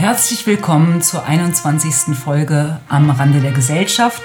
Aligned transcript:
Herzlich 0.00 0.46
willkommen 0.46 1.02
zur 1.02 1.26
21. 1.26 2.16
Folge 2.16 2.80
am 2.88 3.10
Rande 3.10 3.40
der 3.40 3.52
Gesellschaft. 3.52 4.22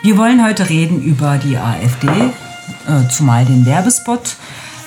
Wir 0.00 0.16
wollen 0.18 0.46
heute 0.46 0.68
reden 0.68 1.02
über 1.02 1.36
die 1.36 1.56
AfD, 1.56 2.06
äh, 2.06 3.08
zumal 3.10 3.44
den 3.44 3.66
Werbespot, 3.66 4.36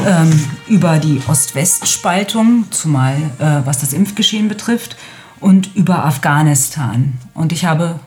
ähm, 0.05 0.31
über 0.69 0.97
die 0.97 1.21
Ost-West-Spaltung, 1.27 2.67
zumal 2.71 3.15
äh, 3.39 3.67
was 3.67 3.79
das 3.79 3.91
Impfgeschehen 3.91 4.47
betrifft, 4.47 4.95
und 5.41 5.75
über 5.75 6.05
Afghanistan. 6.05 7.17
Und 7.33 7.51
ich 7.51 7.65
habe 7.65 7.99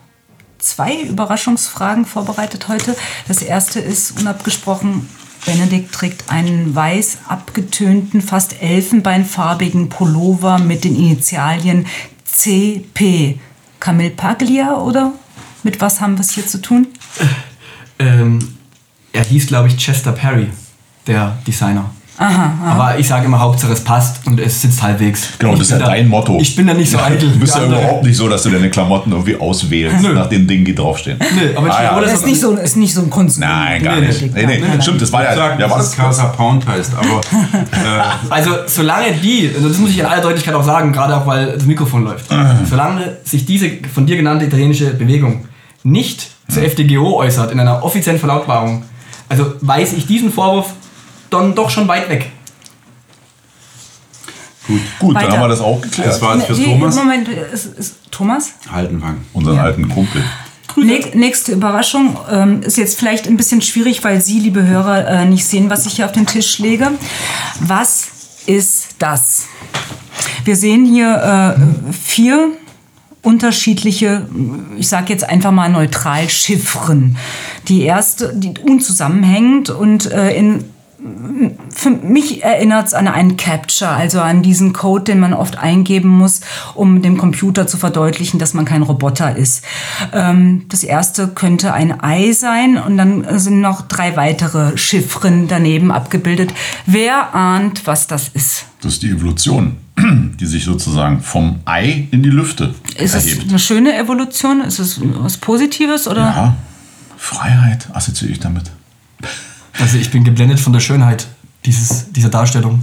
zwei 0.58 1.02
Überraschungsfragen 1.02 2.06
vorbereitet 2.06 2.66
heute. 2.68 2.96
Das 3.28 3.42
erste 3.42 3.78
ist 3.78 4.18
unabgesprochen, 4.18 5.06
Benedikt 5.44 5.92
trägt 5.92 6.30
einen 6.30 6.74
weiß 6.74 7.18
abgetönten, 7.28 8.22
fast 8.22 8.62
elfenbeinfarbigen 8.62 9.88
Pullover 9.88 10.58
mit 10.58 10.84
den 10.84 10.94
Initialien 10.96 11.86
CP. 12.32 13.38
Camille 13.78 14.10
Paglia 14.10 14.76
oder 14.76 15.12
mit 15.62 15.80
was 15.80 16.00
haben 16.00 16.14
wir 16.14 16.20
es 16.20 16.32
hier 16.32 16.46
zu 16.46 16.60
tun? 16.60 16.86
Ähm, 17.98 18.56
er 19.12 19.24
hieß, 19.24 19.48
glaube 19.48 19.68
ich, 19.68 19.76
Chester 19.76 20.12
Perry, 20.12 20.48
der 21.06 21.38
Designer. 21.46 21.90
Aha, 22.18 22.28
aha. 22.62 22.72
Aber 22.72 22.98
ich 22.98 23.08
sage 23.08 23.24
immer, 23.26 23.40
Hauptsache 23.40 23.72
es 23.72 23.80
passt 23.82 24.26
und 24.26 24.38
es 24.38 24.60
sitzt 24.62 24.82
halbwegs. 24.82 25.30
Genau, 25.38 25.52
Ich 25.54 25.58
das 25.60 25.68
ist 25.68 25.72
ja 25.72 25.78
da- 25.78 25.86
dein 25.86 26.08
Motto. 26.08 26.38
Ich 26.40 26.54
bin 26.54 26.66
da 26.66 26.74
nicht 26.74 26.90
so 26.90 26.98
eitel. 26.98 27.30
Du 27.32 27.38
bist 27.38 27.56
ja 27.56 27.62
andere. 27.62 27.80
überhaupt 27.80 28.04
nicht 28.04 28.16
so, 28.16 28.28
dass 28.28 28.42
du 28.42 28.50
deine 28.50 28.70
Klamotten 28.70 29.10
irgendwie 29.12 29.36
auswählst 29.36 30.02
Nö. 30.02 30.12
nach 30.12 30.28
den 30.28 30.46
Dingen, 30.46 30.64
die 30.64 30.74
draufstehen. 30.74 31.18
Nö, 31.18 31.56
aber 31.56 31.74
Ah, 31.74 31.82
ja. 31.82 31.96
oder 31.96 32.06
Er 32.06 32.12
ist 32.14 32.26
nicht 32.26 32.40
so, 32.40 32.52
ist 32.54 32.76
nicht 32.76 32.92
so 32.94 33.00
ein 33.00 33.10
Kunst. 33.10 33.40
Nein, 33.40 33.82
gar 33.82 33.96
Nee, 33.96 34.06
nicht. 34.08 34.20
nee, 34.34 34.46
Nee, 34.46 34.58
nee, 34.58 34.82
stimmt, 34.82 35.00
das 35.00 35.12
war 35.12 35.24
ja, 35.24 35.34
sagen, 35.34 35.58
ja 35.60 35.66
das 35.68 35.86
es 35.88 35.96
Casa 35.96 36.24
Pound 36.26 36.66
heißt, 36.66 36.92
aber 36.94 37.20
äh, 37.72 38.02
Also, 38.30 38.50
solange 38.66 39.12
die, 39.12 39.50
also 39.54 39.68
das 39.68 39.78
muss 39.78 39.90
ich 39.90 39.98
in 39.98 40.06
aller 40.06 40.20
Deutlichkeit 40.22 40.54
auch 40.54 40.64
sagen, 40.64 40.92
gerade 40.92 41.16
auch 41.16 41.26
weil 41.26 41.52
das 41.54 41.64
Mikrofon 41.64 42.04
läuft, 42.04 42.26
solange 42.68 43.16
sich 43.24 43.46
diese 43.46 43.70
von 43.92 44.06
dir 44.06 44.16
genannte 44.16 44.44
italienische 44.44 44.90
Bewegung 44.94 45.46
nicht 45.82 46.28
zur 46.48 46.62
FDGO 46.62 47.16
äußert 47.16 47.50
in 47.52 47.58
einer 47.58 47.82
offiziellen 47.82 48.20
Verlautbarung, 48.20 48.82
also 49.28 49.54
weise 49.62 49.96
ich 49.96 50.06
diesen 50.06 50.30
Vorwurf 50.30 50.74
dann 51.32 51.54
doch 51.54 51.70
schon 51.70 51.88
weit 51.88 52.08
weg. 52.08 52.30
Gut, 55.00 55.14
Weiter. 55.14 55.26
dann 55.26 55.36
haben 55.38 55.44
wir 55.44 55.48
das 55.48 55.60
auch 55.60 55.80
geklärt. 55.80 56.08
das 56.08 56.22
war 56.22 56.36
jetzt 56.36 56.46
fürs 56.46 56.58
Nee, 56.58 56.66
Thomas. 56.66 56.94
Moment, 56.94 57.28
ist, 57.28 57.66
ist 57.78 57.96
Thomas? 58.12 58.52
Haltenwang. 58.70 59.18
Unseren 59.32 59.58
alten 59.58 59.88
Kumpel. 59.88 60.22
Näch- 60.76 61.14
Nächste 61.14 61.52
Überraschung 61.52 62.16
ähm, 62.30 62.62
ist 62.62 62.78
jetzt 62.78 62.98
vielleicht 62.98 63.26
ein 63.26 63.36
bisschen 63.36 63.60
schwierig, 63.60 64.04
weil 64.04 64.20
Sie, 64.20 64.38
liebe 64.38 64.64
Hörer, 64.64 65.06
äh, 65.08 65.24
nicht 65.26 65.44
sehen, 65.44 65.68
was 65.68 65.84
ich 65.86 65.94
hier 65.94 66.06
auf 66.06 66.12
den 66.12 66.26
Tisch 66.26 66.58
lege. 66.60 66.92
Was 67.60 68.06
ist 68.46 68.90
das? 68.98 69.46
Wir 70.44 70.56
sehen 70.56 70.86
hier 70.86 71.56
äh, 71.58 71.92
vier 71.92 72.52
unterschiedliche, 73.20 74.26
ich 74.78 74.88
sage 74.88 75.12
jetzt 75.12 75.24
einfach 75.28 75.52
mal 75.52 75.68
neutral, 75.68 76.28
Chiffren. 76.28 77.16
Die 77.68 77.82
erste, 77.82 78.32
die 78.34 78.54
unzusammenhängend 78.62 79.70
und 79.70 80.10
äh, 80.10 80.34
in 80.36 80.64
für 81.70 81.90
mich 81.90 82.44
erinnert 82.44 82.86
es 82.88 82.94
an 82.94 83.08
einen 83.08 83.36
Capture, 83.36 83.90
also 83.90 84.20
an 84.20 84.42
diesen 84.42 84.72
Code, 84.72 85.04
den 85.04 85.20
man 85.20 85.34
oft 85.34 85.58
eingeben 85.58 86.08
muss, 86.08 86.40
um 86.74 87.02
dem 87.02 87.18
Computer 87.18 87.66
zu 87.66 87.76
verdeutlichen, 87.76 88.38
dass 88.38 88.54
man 88.54 88.64
kein 88.64 88.82
Roboter 88.82 89.36
ist. 89.36 89.64
Ähm, 90.12 90.64
das 90.68 90.84
erste 90.84 91.28
könnte 91.28 91.72
ein 91.72 92.00
Ei 92.02 92.32
sein 92.32 92.78
und 92.78 92.96
dann 92.96 93.38
sind 93.38 93.60
noch 93.60 93.82
drei 93.82 94.16
weitere 94.16 94.76
Chiffren 94.76 95.48
daneben 95.48 95.90
abgebildet. 95.90 96.54
Wer 96.86 97.34
ahnt, 97.34 97.86
was 97.86 98.06
das 98.06 98.28
ist? 98.28 98.66
Das 98.80 98.94
ist 98.94 99.02
die 99.02 99.10
Evolution, 99.10 99.76
die 100.40 100.46
sich 100.46 100.64
sozusagen 100.64 101.20
vom 101.20 101.60
Ei 101.64 102.08
in 102.10 102.22
die 102.22 102.30
Lüfte 102.30 102.74
Ist 102.96 103.14
es 103.14 103.26
erhebt. 103.26 103.48
eine 103.48 103.58
schöne 103.58 103.96
Evolution? 103.96 104.60
Ist 104.60 104.78
es 104.78 105.00
was 105.02 105.36
Positives 105.36 106.06
oder? 106.06 106.20
Ja, 106.22 106.56
Freiheit 107.16 107.88
assoziiere 107.92 108.32
ich 108.32 108.40
damit. 108.40 108.70
Also 109.82 109.98
ich 109.98 110.12
bin 110.12 110.22
geblendet 110.22 110.60
von 110.60 110.72
der 110.72 110.78
Schönheit 110.78 111.26
dieses, 111.64 112.12
dieser 112.12 112.28
Darstellung. 112.28 112.82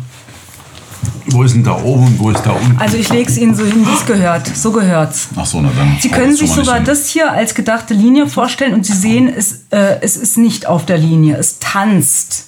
Wo 1.28 1.44
ist 1.44 1.56
denn 1.56 1.64
da 1.64 1.82
oben 1.82 2.08
und 2.08 2.20
wo 2.20 2.30
ist 2.30 2.42
da 2.42 2.52
unten? 2.52 2.78
Also 2.78 2.98
ich 2.98 3.08
lege 3.10 3.30
es 3.30 3.38
Ihnen 3.38 3.56
so 3.56 3.64
hin, 3.64 3.86
wie 3.88 3.94
es 3.94 4.06
gehört. 4.06 4.54
So 4.54 4.74
gehört's. 4.74 5.30
Ach 5.36 5.46
so, 5.46 5.62
na 5.62 5.72
dann. 5.78 5.98
Sie 6.02 6.10
braucht 6.10 6.20
können 6.20 6.36
sich 6.36 6.52
sogar 6.52 6.82
das 6.82 7.08
hier 7.08 7.32
als 7.32 7.56
gedachte 7.56 7.94
Linie 7.94 8.28
vorstellen 8.28 8.74
und 8.74 8.86
Sie 8.86 8.94
sehen, 8.94 9.30
es, 9.34 9.66
äh, 9.70 10.02
es 10.02 10.18
ist 10.18 10.38
nicht 10.38 10.66
auf 10.66 10.86
der 10.86 10.98
Linie, 10.98 11.38
es 11.38 11.60
tanzt. 11.60 12.48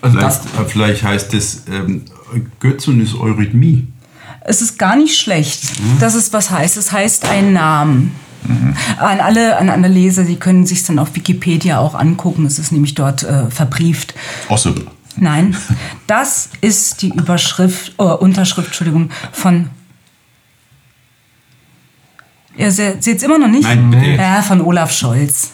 Also 0.00 0.18
Vielleicht, 0.18 0.44
das, 0.44 0.60
äh, 0.60 0.68
vielleicht 0.68 1.02
heißt 1.04 1.34
es 1.34 1.62
ähm, 1.70 2.02
Götzen 2.58 3.00
ist 3.00 3.14
Eurythmie. 3.14 3.86
Es 4.40 4.60
ist 4.60 4.76
gar 4.76 4.96
nicht 4.96 5.16
schlecht, 5.16 5.62
dass 6.00 6.16
es 6.16 6.32
was 6.32 6.50
heißt. 6.50 6.76
Es 6.76 6.90
heißt 6.90 7.26
ein 7.26 7.52
Namen. 7.52 8.12
An 8.98 9.20
alle, 9.20 9.56
an 9.56 9.70
alle 9.70 9.88
Leser, 9.88 10.24
die 10.24 10.36
können 10.36 10.66
sich 10.66 10.84
dann 10.84 10.98
auf 10.98 11.14
Wikipedia 11.14 11.78
auch 11.78 11.94
angucken. 11.94 12.44
Es 12.46 12.58
ist 12.58 12.72
nämlich 12.72 12.94
dort 12.94 13.22
äh, 13.22 13.50
verbrieft. 13.50 14.14
Ossip. 14.48 14.90
Nein, 15.16 15.56
das 16.06 16.48
ist 16.60 17.02
die 17.02 17.08
Überschrift, 17.10 17.94
äh, 17.98 18.02
Unterschrift, 18.02 18.68
Entschuldigung, 18.68 19.10
von. 19.32 19.70
Ihr 22.56 22.70
seht 22.70 23.06
es 23.06 23.22
immer 23.22 23.38
noch 23.38 23.48
nicht? 23.48 23.62
Nein, 23.62 23.90
bitte. 23.90 24.10
Ja, 24.10 24.42
von 24.42 24.60
Olaf 24.60 24.92
Scholz. 24.92 25.50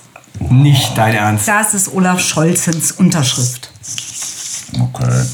nicht 0.50 0.96
dein 0.96 1.14
Ernst. 1.14 1.46
Das 1.46 1.74
ist 1.74 1.92
Olaf 1.94 2.20
Scholzens 2.20 2.92
Unterschrift. 2.92 3.70
Okay. 4.80 5.24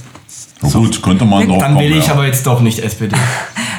Na 0.60 0.68
gut, 0.68 1.02
könnte 1.02 1.24
man 1.24 1.46
drauf 1.46 1.58
Dann 1.58 1.74
kommen. 1.74 1.84
will 1.84 1.96
ich 1.96 2.06
ja. 2.06 2.12
aber 2.12 2.26
jetzt 2.26 2.46
doch 2.46 2.60
nicht 2.60 2.78
SPD. 2.80 3.16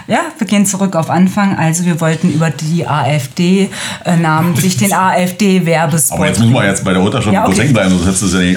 Ja, 0.08 0.20
wir 0.38 0.46
gehen 0.46 0.66
zurück 0.66 0.96
auf 0.96 1.10
Anfang. 1.10 1.58
Also 1.58 1.84
wir 1.86 2.00
wollten 2.00 2.32
über 2.32 2.50
die 2.52 2.88
AfD, 2.88 3.70
äh, 4.04 4.18
namentlich 4.18 4.78
den 4.78 4.94
AfD-Werbespot. 4.94 6.18
Aber 6.18 6.28
jetzt 6.28 6.40
muss 6.40 6.52
man 6.52 6.66
jetzt 6.66 6.84
bei 6.84 6.94
der 6.94 7.02
Unterschrift 7.02 7.34
Ja, 7.34 7.48
okay. 7.48 7.62
hängen 7.62 7.74
bleiben. 7.74 7.96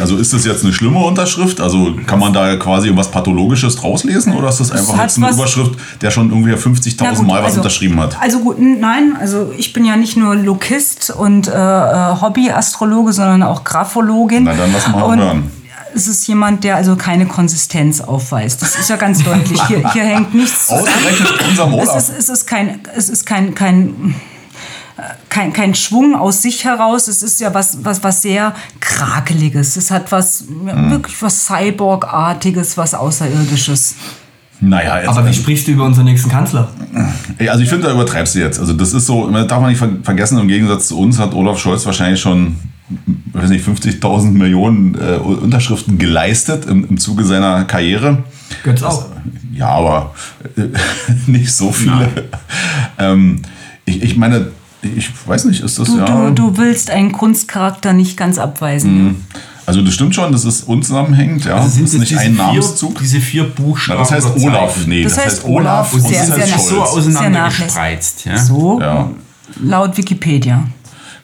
Also 0.00 0.16
ist 0.16 0.32
das 0.32 0.44
jetzt 0.44 0.62
eine 0.64 0.72
schlimme 0.72 0.98
Unterschrift? 0.98 1.60
Also 1.60 1.94
kann 2.06 2.18
man 2.18 2.32
da 2.32 2.56
quasi 2.56 2.90
was 2.94 3.10
Pathologisches 3.10 3.76
draus 3.76 4.04
lesen? 4.04 4.34
Oder 4.34 4.50
ist 4.50 4.60
das 4.60 4.70
einfach 4.72 4.96
hat 4.96 5.04
jetzt 5.04 5.18
eine 5.22 5.30
Überschrift, 5.30 5.72
der 6.02 6.10
schon 6.10 6.30
irgendwie 6.30 6.52
50.000 6.52 6.96
Na 7.00 7.10
gut, 7.12 7.26
Mal 7.26 7.38
was 7.38 7.44
also- 7.46 7.56
unterschrieben 7.58 7.98
hat? 8.00 8.16
Also 8.20 8.40
gut, 8.40 8.56
nein, 8.60 9.16
also 9.18 9.52
ich 9.56 9.72
bin 9.72 9.84
ja 9.84 9.96
nicht 9.96 10.16
nur 10.16 10.34
Lokist 10.34 11.10
und 11.10 11.48
äh, 11.48 11.52
äh, 11.52 12.20
Hobbyastrologe, 12.20 13.12
sondern 13.12 13.42
auch 13.42 13.64
Graphologin. 13.64 14.44
Na, 14.44 14.54
dann 14.54 14.72
lass 14.72 14.88
mal 14.88 15.02
und 15.02 15.18
hören. 15.18 15.50
Es 15.94 16.06
ist 16.06 16.26
jemand, 16.26 16.64
der 16.64 16.76
also 16.76 16.96
keine 16.96 17.26
Konsistenz 17.26 18.00
aufweist. 18.00 18.62
Das 18.62 18.76
ist 18.78 18.90
ja 18.90 18.96
ganz 18.96 19.22
deutlich. 19.24 19.60
Hier, 19.68 19.92
hier 19.92 20.04
hängt 20.04 20.34
nichts 20.34 20.66
zusammen. 20.68 21.78
Es 21.80 21.94
ist, 21.94 22.10
es 22.18 22.28
ist 22.28 22.46
kein, 22.46 22.80
es 22.94 23.08
ist 23.08 23.24
kein, 23.26 23.54
kein, 23.54 24.14
kein, 25.28 25.52
kein 25.52 25.74
Schwung 25.74 26.14
aus 26.14 26.42
sich 26.42 26.64
heraus. 26.64 27.08
Es 27.08 27.22
ist 27.22 27.40
ja 27.40 27.52
was, 27.54 27.84
was, 27.84 28.02
was 28.02 28.22
sehr 28.22 28.54
Krakeliges. 28.80 29.76
Es 29.76 29.90
hat 29.90 30.10
was, 30.12 30.44
ja, 30.66 30.72
Hm. 30.74 30.90
wirklich 30.90 31.20
was 31.22 31.46
Cyborg-artiges, 31.46 32.76
was 32.76 32.94
Außerirdisches. 32.94 33.94
Naja, 34.60 34.98
jetzt, 34.98 35.08
Aber 35.08 35.26
wie 35.28 35.32
sprichst 35.34 35.68
du 35.68 35.72
über 35.72 35.84
unseren 35.84 36.06
nächsten 36.06 36.30
Kanzler? 36.30 36.68
Ey, 37.38 37.48
Also 37.48 37.62
ich 37.62 37.68
finde, 37.68 37.86
da 37.86 37.94
übertreibst 37.94 38.34
du 38.34 38.40
jetzt. 38.40 38.58
Also 38.58 38.72
das 38.72 38.92
ist 38.92 39.06
so, 39.06 39.26
man 39.28 39.46
darf 39.46 39.60
man 39.60 39.70
nicht 39.70 39.78
ver 39.78 39.90
vergessen, 40.02 40.38
im 40.38 40.48
Gegensatz 40.48 40.88
zu 40.88 40.98
uns 40.98 41.18
hat 41.18 41.32
Olaf 41.32 41.58
Scholz 41.58 41.86
wahrscheinlich 41.86 42.20
schon, 42.20 42.56
weiß 43.32 43.50
nicht, 43.50 43.64
50.000 43.66 44.32
Millionen 44.32 44.96
äh, 44.96 45.16
Unterschriften 45.16 45.98
geleistet 45.98 46.66
im, 46.66 46.88
im 46.88 46.98
Zuge 46.98 47.24
seiner 47.24 47.64
Karriere. 47.64 48.24
Götz 48.64 48.82
auch. 48.82 49.06
Ja, 49.52 49.68
aber 49.68 50.14
äh, 50.56 50.68
nicht 51.30 51.52
so 51.52 51.72
viele. 51.72 52.08
Ähm, 53.00 53.42
ich, 53.84 54.02
ich 54.02 54.16
meine, 54.16 54.48
ich 54.82 55.08
weiß 55.24 55.44
nicht, 55.44 55.62
ist 55.62 55.78
das 55.78 55.86
Du, 55.86 55.98
ja... 55.98 56.30
du, 56.30 56.34
du 56.34 56.58
willst 56.58 56.90
einen 56.90 57.12
Kunstcharakter 57.12 57.92
nicht 57.92 58.16
ganz 58.16 58.38
abweisen. 58.38 59.24
Also 59.68 59.82
das 59.82 59.94
stimmt 59.94 60.14
schon, 60.14 60.32
das 60.32 60.44
ist 60.46 60.66
unzusammenhängend, 60.66 61.44
ja. 61.44 61.56
Also 61.56 61.68
sind 61.68 61.84
das 61.84 61.94
ist 61.94 62.02
es 62.02 62.10
nicht 62.10 62.18
ein 62.20 62.34
vier, 62.34 62.42
Namenzug. 62.44 62.98
diese 62.98 63.20
vier 63.20 63.44
Buchstaben. 63.44 64.00
Na, 64.02 64.16
das 64.16 64.24
heißt 64.26 64.42
Olaf. 64.44 64.86
Nee, 64.86 65.02
Das 65.04 65.14
das, 65.14 65.24
heißt 65.26 65.44
Olaf 65.44 65.92
und 65.92 66.00
sehr- 66.00 66.18
das 66.26 66.34
sehr 66.34 66.54
heißt 66.54 66.68
so 66.68 66.74
Scholz. 66.76 66.88
auseinander 66.90 67.30
nachlässig. 67.40 67.64
gespreizt. 67.66 68.24
Ja? 68.24 68.38
So, 68.38 68.80
Ja. 68.80 69.10
laut 69.62 69.96
Wikipedia. 69.96 70.64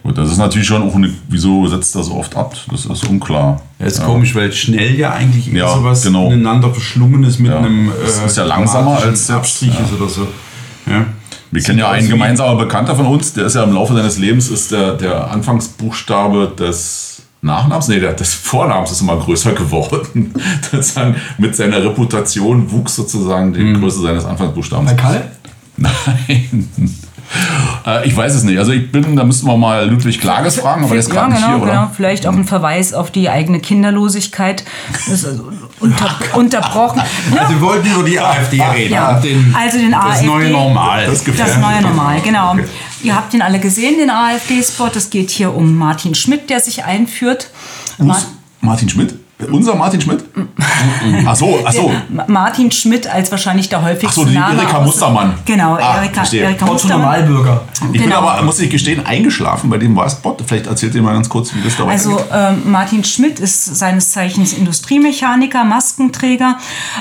Gut, 0.03 0.19
das 0.19 0.31
ist 0.33 0.37
natürlich 0.37 0.67
schon 0.69 0.83
auch 0.83 0.95
eine, 0.95 1.09
wieso 1.31 1.67
setzt 1.67 1.95
das 1.97 2.07
so 2.07 2.17
oft 2.17 2.37
ab? 2.37 2.55
Das 2.71 2.85
ist 2.85 3.05
unklar. 3.09 3.63
Ja, 3.79 3.87
ist 3.87 4.05
komisch, 4.05 4.35
weil 4.35 4.53
schnell 4.53 4.95
ja 4.99 5.15
eigentlich 5.15 5.47
Ja, 5.47 5.75
sowas 5.75 6.03
genau. 6.03 6.27
ineinander 6.27 6.69
verschlungen 6.71 7.25
ist 7.25 7.39
mit 7.41 7.51
Ja. 7.51 7.59
einem 7.61 7.89
äh, 7.89 7.93
Das 8.05 8.19
ist 8.27 8.37
ja 8.37 8.45
langsamer 8.45 8.99
als 8.99 9.31
Abstrich 9.31 9.73
ja. 9.73 9.81
ist 9.81 9.93
oder 9.99 10.11
so. 10.11 10.29
Ja. 10.87 11.07
Wir 11.51 11.63
kennen 11.63 11.79
ja 11.79 11.91
einen 11.91 12.09
gemeinsamer 12.09 12.57
Bekannter 12.57 12.95
von 12.95 13.07
uns, 13.07 13.33
der 13.33 13.47
ist 13.47 13.55
ja 13.55 13.63
im 13.65 13.73
Laufe 13.73 13.95
seines 13.95 14.19
Lebens 14.19 14.49
ist 14.51 14.73
der, 14.73 14.93
der 14.95 15.31
Anfangsbuchstabe 15.31 16.53
des 16.59 17.14
Nachnamens, 17.45 17.89
nee, 17.89 18.01
des 18.01 18.33
Vornamens 18.33 18.91
ist 18.91 19.03
immer 19.03 19.19
größer 19.19 19.53
geworden. 19.53 20.33
Sozusagen 20.71 21.17
mit 21.37 21.55
seiner 21.55 21.85
Reputation 21.85 22.71
wuchs 22.73 22.97
sozusagen 22.97 23.53
die 23.53 23.75
Größe 23.75 24.01
seines 24.01 24.25
Anfangsbuchstabens. 24.25 24.91
Bei 24.91 24.97
Kalle? 24.97 25.31
Nein. 25.77 26.71
Äh, 27.87 28.07
ich 28.09 28.17
weiß 28.17 28.35
es 28.35 28.45
nicht. 28.45 28.59
Also 28.59 28.73
ich 28.73 28.91
bin, 28.91 29.17
da 29.17 29.25
müssten 29.25 29.47
wir 29.47 29.57
mal 29.57 29.89
Ludwig 29.89 30.21
Klages 30.21 30.57
fragen, 30.59 30.85
aber 30.85 30.91
der 30.93 31.01
ist 31.01 31.09
ja, 31.09 31.15
gerade 31.15 31.35
genau, 31.35 31.47
nicht 31.47 31.55
hier, 31.57 31.63
oder? 31.63 31.73
genau. 31.73 31.91
Vielleicht 31.95 32.27
auch 32.27 32.33
ein 32.33 32.45
Verweis 32.45 32.95
auf 32.95 33.11
die 33.11 33.29
eigene 33.29 33.61
Kinderlosigkeit. 33.61 34.65
Das 34.93 35.09
ist 35.09 35.27
also 35.27 35.51
unter, 35.81 36.11
unterbrochen. 36.35 37.03
Ja, 37.35 37.43
Also 37.43 37.55
wir 37.55 37.61
wollten 37.61 37.91
über 37.93 38.03
die 38.05 38.19
AfD 38.19 38.63
reden. 38.63 38.93
Ja. 38.95 39.21
Den, 39.21 39.55
Also 39.59 39.79
den 39.79 39.91
das 39.93 40.05
AfD. 40.05 40.27
neue 40.27 40.51
Normal. 40.51 41.07
Das 41.07 41.25
das 41.25 41.59
neue 41.59 41.83
Normal, 41.83 42.21
genau. 42.23 42.57
Ihr 43.03 43.15
habt 43.15 43.35
ihn 43.35 43.43
alle 43.43 43.59
gesehen, 43.59 43.99
den 43.99 44.11
AfD-Spot. 44.11 44.91
Es 44.95 45.11
geht 45.11 45.31
hier 45.31 45.55
um 45.55 45.77
Martin 45.77 46.15
Schmidt, 46.15 46.49
der 46.49 46.61
sich 46.61 46.85
einführt. 46.85 47.51
Martin 48.61 48.89
Schmidt? 48.89 49.15
Unser 49.51 49.75
Martin 49.75 50.01
Schmidt? 50.01 50.25
Ach 51.27 51.35
so, 51.37 51.59
ach 51.65 51.73
so. 51.73 51.93
Ma- 52.09 52.25
Martin 52.29 52.71
Schmidt 52.71 53.07
als 53.07 53.31
wahrscheinlich 53.31 53.69
der 53.69 53.83
häufigste 53.83 54.09
Ach 54.09 54.13
so, 54.13 54.25
die 54.25 54.35
Name. 54.39 54.63
Erika 54.63 54.81
Mustermann. 54.81 55.35
Genau, 55.45 55.75
Ah, 55.75 55.97
Erika, 55.99 56.15
verstehe. 56.15 56.45
Erika 56.45 56.65
Mustermann. 56.67 57.01
Normalbürger. 57.21 57.63
Ich 57.75 57.81
bin 57.93 58.03
Genau. 58.03 58.19
aber, 58.21 58.43
muss 58.43 58.61
ich 58.61 58.71
gestehen, 58.71 59.05
eingeschlafen 59.05 59.69
bei 59.71 59.79
dem 59.79 59.97
War-Spot. 59.97 60.37
Vielleicht 60.47 60.67
erzählt 60.69 60.95
ihr 60.95 61.03
mal 61.03 61.15
ganz 61.15 61.29
kurz, 61.29 61.53
wie 61.55 61.61
das 61.63 61.77
da 61.77 61.85
Also 61.87 62.21
ähm, 62.33 62.63
Martin 62.71 63.03
Schmidt 63.05 63.41
ist 63.41 63.77
seines 63.77 64.11
Zeichens 64.13 64.53
Industriemechaniker, 64.53 65.65
Maskenträger. 65.65 66.59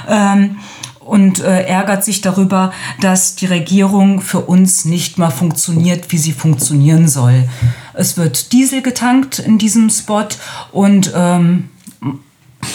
Ähm, 0.10 0.58
und 1.00 1.42
äh, 1.42 1.64
ärgert 1.66 2.06
sich 2.06 2.22
darüber, 2.22 2.72
dass 3.02 3.36
die 3.36 3.46
Regierung 3.46 4.22
für 4.22 4.40
uns 4.40 4.86
nicht 4.86 5.18
mal 5.18 5.32
funktioniert, 5.32 6.06
wie 6.14 6.18
sie 6.18 6.32
funktionieren 6.32 7.10
soll. 7.10 7.44
Es 7.94 8.16
wird 8.16 8.54
Diesel 8.54 8.82
getankt 8.82 9.38
in 9.40 9.58
diesem 9.58 9.90
Spot 9.90 10.24
und 10.72 11.12
ähm, 11.14 11.68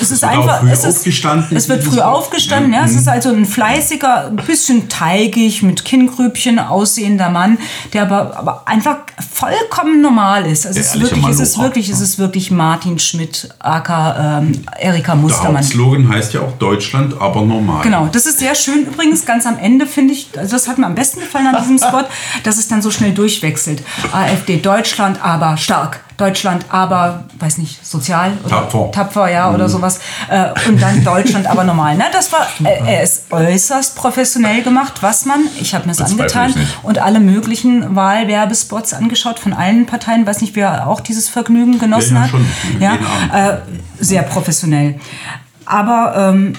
es 0.00 0.10
ist 0.10 0.24
einfach. 0.24 0.60
früh 0.60 0.70
es 0.70 0.84
ist, 0.84 0.98
aufgestanden 0.98 1.56
Es 1.56 1.68
wird 1.68 1.84
früh 1.84 2.00
aufgestanden, 2.00 2.72
ja. 2.72 2.84
Es 2.84 2.94
ist 2.94 3.08
also 3.08 3.30
ein 3.30 3.46
fleißiger, 3.46 4.26
ein 4.26 4.36
bisschen 4.36 4.88
teigig, 4.88 5.62
mit 5.62 5.84
Kinngrübchen 5.84 6.58
aussehender 6.58 7.30
Mann, 7.30 7.58
der 7.92 8.02
aber, 8.02 8.36
aber 8.36 8.62
einfach 8.66 8.98
vollkommen 9.32 10.00
normal 10.00 10.46
ist. 10.46 10.66
Also 10.66 10.74
Der 10.74 10.82
es 10.82 10.94
ist 10.94 10.96
ehrliche 10.96 11.16
wirklich, 11.16 11.34
es 11.34 11.40
ist 11.40 11.58
wirklich, 11.58 11.88
es 11.90 12.00
ist 12.00 12.18
wirklich 12.18 12.50
Martin 12.50 12.98
Schmidt, 12.98 13.48
aka 13.58 14.38
ähm, 14.38 14.52
Erika 14.78 15.12
Der 15.12 15.20
Mustermann. 15.22 15.56
Hauptslogan 15.56 16.08
heißt 16.08 16.34
ja 16.34 16.40
auch 16.40 16.52
Deutschland, 16.58 17.20
aber 17.20 17.42
normal. 17.42 17.82
Genau, 17.82 18.08
das 18.10 18.26
ist 18.26 18.38
sehr 18.38 18.54
schön. 18.54 18.86
Übrigens, 18.86 19.24
ganz 19.24 19.46
am 19.46 19.58
Ende 19.58 19.86
finde 19.86 20.14
ich, 20.14 20.30
also 20.36 20.52
das 20.52 20.68
hat 20.68 20.78
mir 20.78 20.86
am 20.86 20.94
besten 20.94 21.20
gefallen 21.20 21.46
an 21.46 21.60
diesem 21.60 21.78
Spot, 21.88 22.04
dass 22.44 22.58
es 22.58 22.68
dann 22.68 22.82
so 22.82 22.90
schnell 22.90 23.12
durchwechselt. 23.12 23.82
AfD 24.12 24.58
Deutschland, 24.58 25.22
aber 25.22 25.56
stark. 25.56 26.00
Deutschland, 26.18 26.66
aber, 26.68 27.24
weiß 27.38 27.56
nicht, 27.58 27.86
sozial 27.86 28.32
oder 28.44 28.50
Tapfer. 28.50 28.90
tapfer 28.92 29.30
ja, 29.30 29.48
Mhm. 29.48 29.54
oder 29.54 29.68
sowas. 29.68 30.00
Äh, 30.28 30.48
und 30.68 30.82
dann 30.82 31.02
Deutschland, 31.04 31.46
aber 31.46 31.64
normal. 31.64 31.94
Na, 31.96 32.06
das 32.12 32.30
war, 32.32 32.46
äh, 32.64 32.78
er 32.86 33.02
ist 33.04 33.30
äußerst 33.32 33.96
professionell 33.96 34.62
gemacht, 34.62 34.94
was 35.00 35.24
man, 35.24 35.40
ich 35.60 35.74
habe 35.74 35.86
mir 35.86 35.94
das 35.94 36.14
Bezweifle 36.14 36.40
angetan 36.40 36.66
und 36.82 36.98
alle 36.98 37.20
möglichen 37.20 37.94
Wahlwerbespots 37.96 38.92
angeschaut 38.94 39.38
von 39.38 39.52
allen 39.54 39.86
Parteien. 39.86 40.26
Weiß 40.26 40.40
nicht, 40.40 40.56
wer 40.56 40.88
auch 40.88 41.00
dieses 41.00 41.28
Vergnügen 41.28 41.78
genossen 41.78 42.16
Ja, 42.16 42.20
ja, 42.20 42.24
hat. 42.24 42.30
schon. 42.30 42.46
Ja, 42.80 43.50
äh, 43.54 43.58
sehr 44.00 44.22
professionell. 44.24 44.98
Aber 45.64 46.14
ähm, 46.34 46.54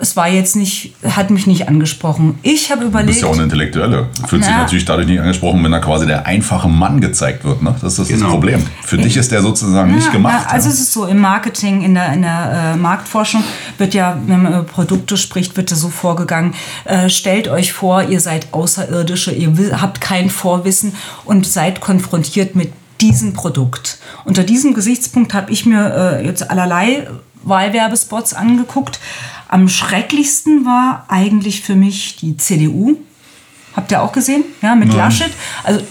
es 0.00 0.16
war 0.16 0.28
jetzt 0.28 0.56
nicht, 0.56 0.94
hat 1.08 1.30
mich 1.30 1.46
nicht 1.46 1.68
angesprochen. 1.68 2.38
Ich 2.42 2.70
habe 2.70 2.82
Du 2.82 2.86
bist 2.90 2.94
überlegt, 3.02 3.20
ja 3.22 3.28
auch 3.28 3.32
eine 3.34 3.44
Intellektuelle. 3.44 4.08
Fühlt 4.26 4.44
sich 4.44 4.52
Na. 4.52 4.62
natürlich 4.62 4.84
dadurch 4.84 5.06
nicht 5.06 5.20
angesprochen, 5.20 5.62
wenn 5.64 5.72
da 5.72 5.78
quasi 5.78 6.06
der 6.06 6.26
einfache 6.26 6.68
Mann 6.68 7.00
gezeigt 7.00 7.44
wird. 7.44 7.62
Ne? 7.62 7.74
Das 7.80 7.92
ist 7.92 7.98
das 7.98 8.08
Genau. 8.08 8.30
Problem. 8.30 8.62
Für 8.84 8.98
dich 8.98 9.16
ist 9.16 9.32
der 9.32 9.42
sozusagen 9.42 9.94
nicht 9.94 10.06
Ja, 10.06 10.12
gemacht. 10.12 10.44
Ja, 10.46 10.52
also 10.52 10.68
ja. 10.68 10.74
es 10.74 10.80
ist 10.80 10.92
so, 10.92 11.06
im 11.06 11.18
Marketing, 11.20 11.82
in 11.82 11.94
der, 11.94 12.12
in 12.12 12.22
der 12.22 12.72
äh, 12.74 12.76
Marktforschung 12.76 13.42
wird 13.78 13.94
ja, 13.94 14.18
wenn 14.26 14.42
man 14.42 14.52
über 14.52 14.62
Produkte 14.64 15.16
spricht, 15.16 15.56
wird 15.56 15.70
ja 15.70 15.76
so 15.76 15.88
vorgegangen, 15.88 16.54
äh, 16.84 17.08
stellt 17.08 17.48
euch 17.48 17.72
vor, 17.72 18.02
ihr 18.02 18.20
seid 18.20 18.48
Außerirdische, 18.52 19.32
ihr 19.32 19.56
wi- 19.56 19.72
habt 19.72 20.00
kein 20.00 20.30
Vorwissen 20.30 20.92
und 21.24 21.46
seid 21.46 21.80
konfrontiert 21.80 22.54
mit 22.54 22.72
diesem 23.00 23.32
Produkt. 23.34 23.98
Unter 24.24 24.42
diesem 24.42 24.72
Gesichtspunkt 24.74 25.34
habe 25.34 25.50
ich 25.52 25.66
mir 25.66 26.18
äh, 26.20 26.26
jetzt 26.26 26.50
allerlei 26.50 27.06
Wahlwerbespots 27.42 28.34
angeguckt. 28.34 28.98
Am 29.48 29.68
schrecklichsten 29.68 30.64
war 30.64 31.06
eigentlich 31.08 31.62
für 31.62 31.76
mich 31.76 32.16
die 32.16 32.36
CDU. 32.36 32.96
Habt 33.74 33.92
ihr 33.92 34.02
auch 34.02 34.12
gesehen? 34.12 34.44
Ja, 34.62 34.74
mit 34.74 34.92
Laschet. 34.92 35.30
Also, 35.62 35.84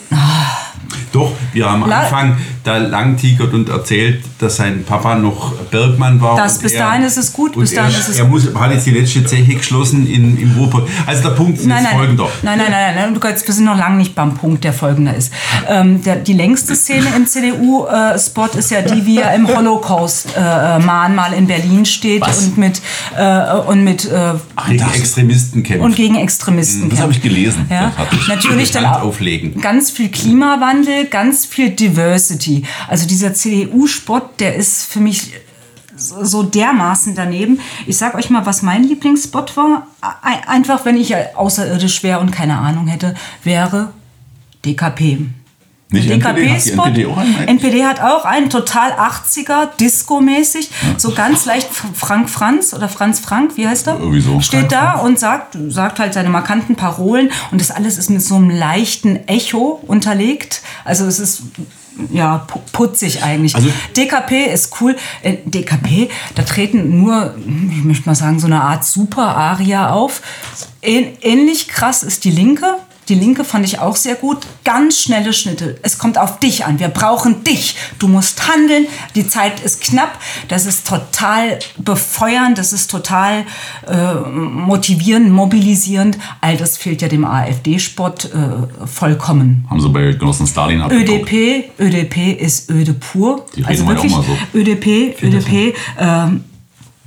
Doch, 1.11 1.31
wir 1.53 1.69
haben 1.69 1.83
am 1.83 1.89
La- 1.89 2.01
Anfang 2.01 2.37
da 2.63 2.77
langtigert 2.77 3.53
und 3.53 3.69
erzählt, 3.69 4.23
dass 4.39 4.57
sein 4.57 4.83
Papa 4.83 5.15
noch 5.15 5.53
Bergmann 5.71 6.19
war. 6.21 6.35
Das- 6.35 6.59
bis 6.59 6.73
dahin 6.73 7.03
ist 7.03 7.17
es 7.17 7.31
gut, 7.33 7.57
bis 7.57 7.73
dahin 7.73 7.93
er, 7.93 7.99
ist 7.99 8.09
es 8.09 8.19
er 8.19 8.25
muss, 8.25 8.47
hat 8.55 8.71
jetzt 8.71 8.85
die 8.85 8.91
letzte 8.91 9.23
Zeche 9.25 9.55
geschlossen 9.55 10.07
in, 10.07 10.37
im 10.39 10.51
Ruhrpott. 10.57 10.87
Also 11.05 11.23
der 11.23 11.29
Punkt 11.35 11.59
ist 11.59 11.65
Nein, 11.67 11.83
nein, 11.83 11.95
folgender. 11.95 12.27
nein, 12.41 12.57
nein, 12.57 12.71
nein, 12.71 12.95
nein, 13.13 13.21
wir 13.21 13.53
sind 13.53 13.65
noch 13.65 13.77
lange 13.77 13.97
nicht 13.97 14.15
beim 14.15 14.33
Punkt, 14.35 14.63
der 14.63 14.73
folgender 14.73 15.15
ist. 15.15 15.31
Ähm, 15.69 16.01
der, 16.03 16.17
die 16.17 16.33
längste 16.33 16.75
Szene 16.75 17.05
im 17.15 17.25
CDU-Spot 17.27 18.47
ist 18.57 18.71
ja 18.71 18.81
die, 18.81 19.05
wie 19.05 19.19
er 19.19 19.33
im 19.35 19.47
Holocaust-Mahnmal 19.47 21.33
in 21.33 21.47
Berlin 21.47 21.85
steht 21.85 22.21
Was? 22.21 22.39
und 22.45 22.57
mit, 22.57 22.81
äh, 23.17 23.53
und 23.67 23.83
mit 23.83 24.05
äh, 24.05 24.33
Gegen 24.67 24.79
das- 24.79 24.95
Extremisten 24.95 25.63
kämpft. 25.63 25.83
und 25.83 25.95
gegen 25.95 26.15
Extremisten. 26.15 26.89
Das 26.89 26.99
habe 27.01 27.11
ich 27.11 27.21
gelesen. 27.21 27.65
Ja, 27.69 27.91
Das 27.97 28.27
natürlich 28.27 28.71
dann 28.71 28.85
auflegen. 28.85 29.61
ganz 29.61 29.91
viel 29.91 30.09
Klimawandel, 30.09 30.84
ganz 31.09 31.45
viel 31.45 31.71
Diversity. 31.71 32.63
Also 32.87 33.07
dieser 33.07 33.33
CDU-Spot, 33.33 34.21
der 34.39 34.55
ist 34.55 34.83
für 34.85 34.99
mich 34.99 35.33
so 35.97 36.23
so 36.25 36.43
dermaßen 36.43 37.15
daneben. 37.15 37.59
Ich 37.87 37.97
sag 37.97 38.15
euch 38.15 38.29
mal, 38.29 38.45
was 38.45 38.61
mein 38.61 38.83
Lieblingsspot 38.83 39.55
war. 39.55 39.87
Ein- 40.21 40.43
Einfach, 40.47 40.83
wenn 40.85 40.97
ich 40.97 41.15
außerirdisch 41.35 42.03
wäre 42.03 42.19
und 42.19 42.31
keine 42.31 42.57
Ahnung 42.57 42.87
hätte, 42.87 43.15
wäre 43.43 43.93
DKP. 44.65 45.27
Nicht 45.91 46.09
NPD, 46.09 46.49
hat 46.49 46.65
die 46.65 46.69
DKP-Spot. 46.71 46.83
NPD 46.87 47.05
auch 47.05 47.17
einen? 47.17 47.47
NPD 47.47 47.85
hat 47.85 48.01
auch 48.01 48.25
einen 48.25 48.49
total 48.49 48.91
80er, 48.93 49.67
Disco-mäßig. 49.79 50.71
So 50.97 51.11
ganz 51.13 51.45
leicht 51.45 51.69
Frank 51.93 52.29
Franz 52.29 52.73
oder 52.73 52.89
Franz 52.89 53.19
Frank, 53.19 53.51
wie 53.55 53.67
heißt 53.67 53.87
er? 53.87 53.99
Irgendwie 53.99 54.19
so. 54.21 54.41
Steht 54.41 54.71
da 54.71 54.93
und 54.95 55.19
sagt, 55.19 55.55
sagt 55.69 55.99
halt 55.99 56.13
seine 56.15 56.29
markanten 56.29 56.75
Parolen 56.75 57.31
und 57.51 57.61
das 57.61 57.69
alles 57.71 57.97
ist 57.97 58.09
mit 58.09 58.21
so 58.23 58.35
einem 58.35 58.49
leichten 58.49 59.27
Echo 59.27 59.79
unterlegt. 59.85 60.61
Also 60.85 61.05
es 61.05 61.19
ist 61.19 61.43
ja 62.11 62.45
pu- 62.51 62.59
putzig 62.71 63.23
eigentlich. 63.23 63.55
Also- 63.55 63.69
DKP 63.95 64.45
ist 64.51 64.73
cool. 64.81 64.95
Äh, 65.21 65.37
DKP, 65.45 66.09
da 66.33 66.43
treten 66.43 66.99
nur, 66.99 67.35
ich 67.37 67.83
möchte 67.83 68.09
mal 68.09 68.15
sagen, 68.15 68.39
so 68.39 68.47
eine 68.47 68.59
Art 68.61 68.83
Super-Aria 68.83 69.91
auf. 69.91 70.21
Ähn- 70.81 71.13
ähnlich 71.21 71.67
krass 71.67 72.03
ist 72.03 72.23
die 72.25 72.31
Linke. 72.31 72.65
Die 73.09 73.15
Linke 73.15 73.43
fand 73.43 73.65
ich 73.65 73.79
auch 73.79 73.95
sehr 73.95 74.15
gut. 74.15 74.39
Ganz 74.63 75.01
schnelle 75.01 75.33
Schnitte. 75.33 75.77
Es 75.83 75.97
kommt 75.97 76.17
auf 76.17 76.39
dich 76.39 76.65
an. 76.65 76.79
Wir 76.79 76.87
brauchen 76.87 77.43
dich. 77.43 77.75
Du 77.99 78.07
musst 78.07 78.47
handeln. 78.47 78.87
Die 79.13 79.27
Zeit 79.27 79.59
ist 79.59 79.81
knapp. 79.81 80.19
Das 80.47 80.65
ist 80.65 80.87
total 80.87 81.59
befeuernd. 81.77 82.57
Das 82.57 82.73
ist 82.73 82.89
total 82.89 83.45
äh, 83.87 84.15
motivierend, 84.15 85.31
mobilisierend. 85.31 86.17
All 86.41 86.57
das 86.57 86.77
fehlt 86.77 87.01
ja 87.01 87.07
dem 87.07 87.25
AfD-Sport 87.25 88.25
äh, 88.33 88.87
vollkommen. 88.87 89.65
Haben 89.69 89.81
sie 89.81 89.89
bei 89.89 90.11
Genossen 90.13 90.47
Stalin 90.47 90.81
abgeguckt. 90.81 91.31
ÖDP, 91.31 91.71
ÖDP 91.79 92.39
ist 92.39 92.69
öde 92.69 92.93
pur. 92.93 93.45
Die 93.55 93.61
reden 93.61 93.69
also 93.69 93.87
wirklich, 93.87 94.13
auch 94.13 94.17
mal 94.17 94.25
so. 94.51 94.57
ÖDP, 94.57 95.21
ÖDP, 95.21 95.75
ähm, 95.99 96.43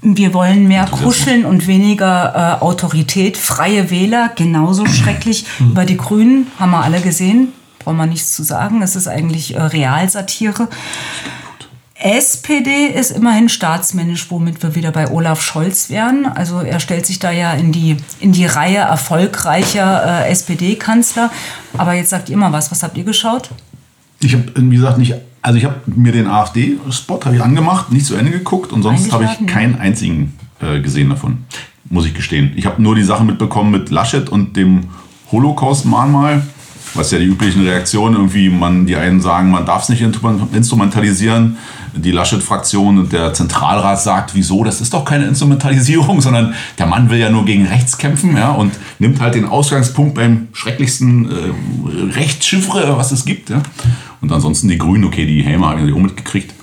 wir 0.00 0.32
wollen 0.32 0.68
mehr 0.68 0.86
kuscheln 0.86 1.44
und 1.44 1.66
weniger 1.66 2.58
äh, 2.60 2.62
Autorität. 2.62 3.36
Freie 3.36 3.90
Wähler, 3.90 4.30
genauso 4.34 4.86
schrecklich. 4.86 5.46
Hm. 5.58 5.72
Über 5.72 5.84
die 5.84 5.96
Grünen 5.96 6.46
haben 6.58 6.70
wir 6.70 6.82
alle 6.82 7.00
gesehen. 7.00 7.52
Brauchen 7.80 7.96
wir 7.96 8.06
nichts 8.06 8.34
zu 8.34 8.42
sagen. 8.42 8.82
Es 8.82 8.96
ist 8.96 9.08
eigentlich 9.08 9.54
äh, 9.56 9.60
Realsatire. 9.60 10.68
SPD 12.00 12.86
ist 12.86 13.10
immerhin 13.10 13.48
staatsmännisch, 13.48 14.30
womit 14.30 14.62
wir 14.62 14.76
wieder 14.76 14.92
bei 14.92 15.10
Olaf 15.10 15.42
Scholz 15.42 15.90
wären. 15.90 16.26
Also 16.26 16.60
er 16.60 16.78
stellt 16.78 17.06
sich 17.06 17.18
da 17.18 17.32
ja 17.32 17.52
in 17.54 17.72
die, 17.72 17.96
in 18.20 18.30
die 18.30 18.46
Reihe 18.46 18.78
erfolgreicher 18.78 20.26
äh, 20.26 20.30
SPD-Kanzler. 20.30 21.32
Aber 21.76 21.94
jetzt 21.94 22.10
sagt 22.10 22.28
ihr 22.28 22.36
mal 22.36 22.52
was. 22.52 22.70
Was 22.70 22.84
habt 22.84 22.96
ihr 22.96 23.02
geschaut? 23.02 23.50
Ich 24.20 24.32
habe, 24.32 24.44
wie 24.54 24.76
gesagt, 24.76 24.98
nicht. 24.98 25.14
Also 25.48 25.56
ich 25.56 25.64
habe 25.64 25.76
mir 25.86 26.12
den 26.12 26.26
AfD-Spot 26.26 27.20
habe 27.24 27.36
ich 27.36 27.42
angemacht, 27.42 27.90
nicht 27.90 28.04
zu 28.04 28.16
Ende 28.16 28.30
geguckt 28.30 28.70
und 28.70 28.82
sonst 28.82 29.10
habe 29.14 29.24
ich 29.24 29.46
keinen 29.46 29.76
einzigen 29.80 30.34
äh, 30.60 30.78
gesehen 30.80 31.08
davon, 31.08 31.38
muss 31.88 32.04
ich 32.04 32.12
gestehen. 32.12 32.52
Ich 32.56 32.66
habe 32.66 32.82
nur 32.82 32.94
die 32.94 33.02
Sache 33.02 33.24
mitbekommen 33.24 33.70
mit 33.70 33.88
Laschet 33.88 34.28
und 34.28 34.58
dem 34.58 34.88
Holocaust-Mahnmal, 35.32 36.42
was 36.92 37.12
ja 37.12 37.18
die 37.18 37.24
üblichen 37.24 37.62
Reaktionen 37.62 38.14
irgendwie, 38.16 38.50
man, 38.50 38.84
die 38.84 38.96
einen 38.96 39.22
sagen, 39.22 39.50
man 39.50 39.64
darf 39.64 39.84
es 39.84 39.88
nicht 39.88 40.02
instru- 40.02 40.54
instrumentalisieren, 40.54 41.56
die 41.94 42.10
Laschet-Fraktion 42.10 42.98
und 42.98 43.12
der 43.14 43.32
Zentralrat 43.32 44.02
sagt, 44.02 44.34
wieso, 44.34 44.64
das 44.64 44.82
ist 44.82 44.92
doch 44.92 45.06
keine 45.06 45.24
Instrumentalisierung, 45.28 46.20
sondern 46.26 46.52
der 46.78 46.84
Mann 46.84 47.08
will 47.08 47.18
ja 47.18 47.30
nur 47.30 47.46
gegen 47.46 47.66
rechts 47.66 47.96
kämpfen 47.96 48.36
ja, 48.36 48.50
und 48.50 48.74
nimmt 48.98 49.18
halt 49.22 49.34
den 49.34 49.46
Ausgangspunkt 49.46 50.14
beim 50.14 50.48
schrecklichsten 50.52 51.30
äh, 51.30 52.14
Rechtschiffre, 52.18 52.98
was 52.98 53.12
es 53.12 53.24
gibt. 53.24 53.48
Ja. 53.48 53.62
Und 54.20 54.32
ansonsten 54.32 54.68
die 54.68 54.78
Grünen, 54.78 55.04
okay, 55.04 55.26
die 55.26 55.42
Häme 55.42 55.66
habe 55.66 55.88
ich 55.88 55.94
auch 55.94 55.98
mitgekriegt. 55.98 56.54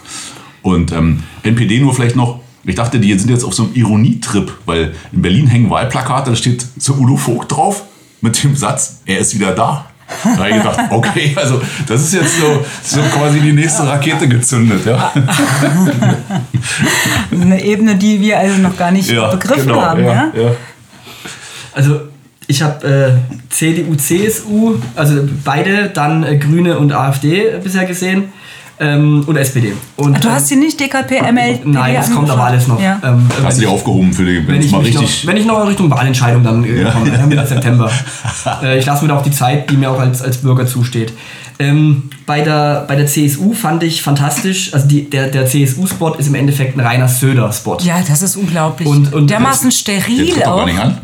Und 0.62 0.92
ähm, 0.92 1.24
NPD 1.44 1.80
nur 1.80 1.94
vielleicht 1.94 2.16
noch, 2.16 2.40
ich 2.64 2.76
dachte, 2.76 3.00
die 3.00 3.18
sind 3.18 3.30
jetzt 3.30 3.44
auf 3.44 3.54
so 3.54 3.64
einem 3.64 3.76
Ironietrip, 3.76 4.52
weil 4.66 4.96
in 5.12 5.22
Berlin 5.22 5.48
hängen 5.48 5.70
Wahlplakate, 5.70 6.32
da 6.32 6.36
steht 6.36 6.66
so 6.78 6.94
Udo 6.96 7.16
Vogt 7.16 7.52
drauf 7.52 7.84
mit 8.22 8.44
dem 8.44 8.56
Satz, 8.56 9.02
er 9.06 9.20
ist 9.20 9.38
wieder 9.38 9.52
da. 9.52 9.86
Da 10.24 10.38
habe 10.38 10.50
ich 10.50 10.56
gedacht, 10.58 10.80
okay, 10.92 11.36
also 11.36 11.62
das 11.88 12.02
ist 12.04 12.14
jetzt 12.14 12.40
so, 12.40 12.66
so 12.84 13.02
quasi 13.14 13.40
die 13.40 13.54
nächste 13.54 13.88
Rakete 13.88 14.28
gezündet. 14.28 14.86
Ja, 14.86 15.12
Eine 17.32 17.64
Ebene, 17.64 17.96
die 17.96 18.22
wir 18.22 18.40
also 18.40 18.62
noch 18.62 18.78
gar 18.78 18.92
nicht 18.92 19.10
ja 19.10 19.28
begriffen 19.30 19.68
genau, 19.68 19.82
haben. 19.82 20.04
Ja? 20.04 20.32
ja. 20.36 20.52
Also 21.74 22.02
ich 22.48 22.62
habe 22.62 22.88
äh, 22.88 23.54
CDU, 23.54 23.96
CSU, 23.96 24.76
also 24.96 25.28
beide, 25.44 25.90
dann 25.90 26.24
äh, 26.24 26.38
Grüne 26.38 26.78
und 26.78 26.92
AfD 26.94 27.46
bisher 27.64 27.86
gesehen 27.86 28.26
ähm, 28.80 29.24
und 29.26 29.36
SPD. 29.38 29.74
Und, 29.96 30.24
Du 30.24 30.30
hast 30.30 30.50
sie 30.50 30.58
nicht 30.58 30.80
DKP, 30.80 31.22
ML? 31.32 31.60
Nein, 31.64 31.96
das 31.96 32.12
kommt 32.12 32.30
aber 32.30 32.44
alles 32.44 32.68
noch. 32.68 32.82
Ja. 32.82 33.00
Ähm, 33.04 33.28
Hast 33.44 33.58
du 33.58 33.62
die 33.62 33.68
aufgehoben 33.68 34.14
für 34.14 34.26
die, 34.26 34.38
wenn 34.46 34.56
wenn 34.56 34.62
ich, 34.62 34.72
mal 34.72 34.82
richtig. 34.82 35.24
noch, 35.24 35.28
wenn 35.32 35.38
ich 35.38 35.46
noch 35.46 35.68
Richtung 35.68 35.90
Wahlentscheidung 35.90 36.44
dann 36.44 36.64
äh, 36.66 36.82
Ja. 36.84 36.92
komme, 36.92 37.10
ja, 37.10 37.26
Mitte 37.26 37.46
September. 37.48 37.90
äh, 38.62 38.78
ich 38.78 38.86
lasse 38.86 39.04
mir 39.04 39.10
da 39.10 39.18
auch 39.18 39.24
die 39.24 39.32
Zeit, 39.32 39.70
die 39.70 39.78
mir 39.78 39.90
auch 39.90 40.00
als, 40.00 40.22
als 40.22 40.38
Bürger 40.40 40.68
zusteht. 40.68 41.14
Ähm, 41.58 42.10
bei, 42.26 42.42
der, 42.42 42.84
bei 42.86 42.98
der 42.98 43.08
CSU 43.08 43.54
fand 43.54 43.82
ich 43.84 44.02
fantastisch, 44.02 44.74
also 44.74 44.88
die, 44.90 45.10
der, 45.10 45.30
der 45.30 45.46
CSU-Spot 45.46 46.16
ist 46.16 46.28
im 46.28 46.36
Endeffekt 46.36 46.76
ein 46.78 46.82
reiner 46.82 47.08
Söder-Spot. 47.08 47.78
Ja, 47.82 47.96
das 48.06 48.22
ist 48.22 48.36
unglaublich. 48.36 48.90
Und- 48.90 49.14
und- 49.14 49.30
Dermaßen 49.30 49.70
Der 49.70 49.76
steril 49.78 50.34
doch 50.36 50.48
auch. 50.48 50.58
gar 50.58 50.66
nicht 50.66 50.80
an. 50.80 50.98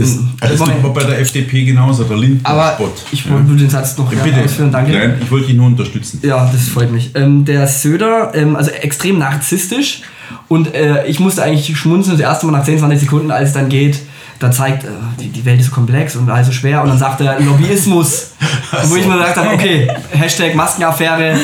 Das, 0.00 0.18
das 0.50 0.58
Moment. 0.58 0.84
doch 0.84 0.92
bei 0.94 1.04
der 1.04 1.18
FDP 1.20 1.64
genauso, 1.64 2.04
der 2.04 2.12
Aber 2.12 2.20
Lindner-Spot. 2.22 2.92
ich 3.12 3.30
wollte 3.30 3.52
den 3.56 3.70
Satz 3.70 3.96
noch 3.98 4.10
Ja, 4.12 4.18
ja, 4.18 4.24
bitte. 4.24 4.44
ausführen, 4.44 4.72
danke. 4.72 4.92
Nein, 4.92 5.18
ich 5.22 5.30
wollte 5.30 5.50
ihn 5.50 5.56
nur 5.56 5.66
unterstützen. 5.66 6.20
Ja, 6.22 6.48
das 6.52 6.68
freut 6.68 6.90
mich. 6.92 7.10
Ähm, 7.14 7.44
der 7.44 7.66
Söder, 7.66 8.32
ähm, 8.34 8.56
also 8.56 8.70
extrem 8.70 9.18
narzisstisch 9.18 10.02
und 10.48 10.74
äh, 10.74 11.06
ich 11.06 11.20
musste 11.20 11.42
eigentlich 11.42 11.76
schmunzeln 11.76 12.16
das 12.18 12.26
erste 12.26 12.46
Mal 12.46 12.52
nach 12.58 12.64
10, 12.64 12.78
20 12.78 13.00
Sekunden, 13.00 13.30
als 13.30 13.48
es 13.50 13.54
dann 13.54 13.68
geht, 13.68 13.98
da 14.38 14.50
zeigt, 14.50 14.84
äh, 14.84 14.88
die, 15.20 15.28
die 15.28 15.44
Welt 15.44 15.60
ist 15.60 15.66
so 15.66 15.72
komplex 15.72 16.16
und 16.16 16.28
alles 16.30 16.46
so 16.46 16.52
schwer 16.52 16.82
und 16.82 16.88
dann 16.88 16.98
sagt 16.98 17.20
er 17.20 17.38
Lobbyismus. 17.40 18.28
Wo 18.84 18.96
ich 18.96 19.06
mir 19.06 19.14
gedacht 19.18 19.36
habe, 19.36 19.50
okay, 19.54 19.88
Hashtag 20.10 20.54
Maskenaffäre, 20.54 21.34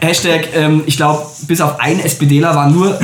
Hashtag, 0.00 0.48
ähm, 0.54 0.82
ich 0.86 0.96
glaube, 0.96 1.22
bis 1.46 1.60
auf 1.60 1.78
einen 1.80 2.00
SPDler 2.00 2.54
waren 2.54 2.72
nur 2.72 2.98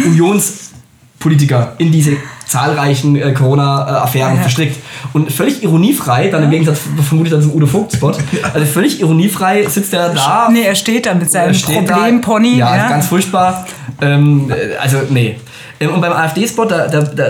Unionspolitiker 1.24 1.72
in 1.78 1.90
diese 1.90 2.16
zahlreichen 2.46 3.16
äh, 3.16 3.32
Corona-Affären 3.32 4.36
Ja. 4.36 4.42
verstrickt. 4.42 4.78
Und 5.12 5.32
völlig 5.32 5.62
ironiefrei, 5.62 6.28
dann 6.28 6.42
im 6.44 6.50
Gegensatz 6.50 6.80
vermutlich 7.02 7.32
dann 7.32 7.42
zum 7.42 7.54
Udo 7.54 7.66
Vogt-Spot, 7.66 8.12
also 8.54 8.66
völlig 8.66 9.00
ironiefrei 9.00 9.64
sitzt 9.66 9.92
er 9.94 10.10
da 10.10 10.48
Nee, 10.50 10.62
er 10.62 10.74
steht 10.74 11.06
da 11.06 11.14
mit 11.14 11.30
seinem 11.30 11.58
Problempony. 11.60 12.56
Ja, 12.58 12.76
ja. 12.76 12.88
ganz 12.88 13.06
furchtbar. 13.06 13.66
Ähm, 14.00 14.50
äh, 14.50 14.76
also, 14.76 14.98
nee. 15.10 15.36
Ähm, 15.80 15.94
und 15.94 16.00
beim 16.00 16.12
AfD-Spot, 16.12 16.66
da, 16.66 16.86
da, 16.88 17.00
da, 17.02 17.24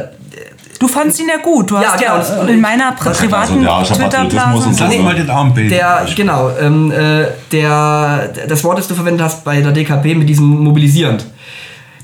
Du 0.81 0.89
fandst 0.89 1.21
ihn 1.21 1.29
ja 1.29 1.37
gut. 1.41 1.71
Du 1.71 1.77
Ja, 1.77 1.93
hast 1.93 2.01
ja, 2.03 2.17
genau, 2.19 2.41
das- 2.43 2.49
in 2.51 2.61
meiner 2.61 2.95
das- 3.03 3.17
privaten 3.19 3.65
Also, 3.65 3.65
ja, 3.65 3.85
so. 3.85 3.95
Twitter-Blase. 3.95 4.71
Lass 4.81 4.99
mal 4.99 5.15
den 5.15 5.31
Arm 5.31 5.55
bilden. 5.55 5.71
der, 5.71 6.05
genau, 6.17 6.51
ähm, 6.61 6.91
äh, 6.91 7.27
der, 7.53 8.29
das 8.49 8.65
Wort, 8.65 8.79
das 8.79 8.89
du 8.89 8.95
verwendet 8.95 9.23
hast 9.25 9.45
bei 9.45 9.61
der 9.61 9.71
DKP 9.71 10.17
mit 10.17 10.29
diesem 10.29 10.45
mobilisierend, 10.47 11.25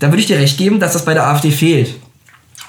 da 0.00 0.08
würde 0.08 0.20
ich 0.20 0.26
dir 0.26 0.38
recht 0.38 0.58
geben, 0.58 0.80
dass 0.80 0.94
das 0.94 1.04
bei 1.04 1.14
der 1.14 1.28
AfD 1.28 1.52
fehlt. 1.52 1.94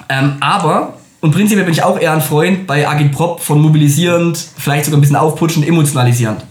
Ähm, 0.08 0.36
aber, 0.40 0.94
und 1.20 1.32
prinzipiell 1.32 1.64
bin 1.64 1.72
ich 1.72 1.82
auch 1.82 1.98
eher 1.98 2.12
ein 2.12 2.20
Freund 2.20 2.66
bei 2.66 2.86
Agitprop 2.86 3.40
von 3.40 3.60
mobilisierend, 3.60 4.38
vielleicht 4.56 4.84
sogar 4.84 4.98
ein 4.98 5.00
bisschen 5.00 5.16
aufputschend, 5.16 5.66
emotionalisierend. 5.66 6.44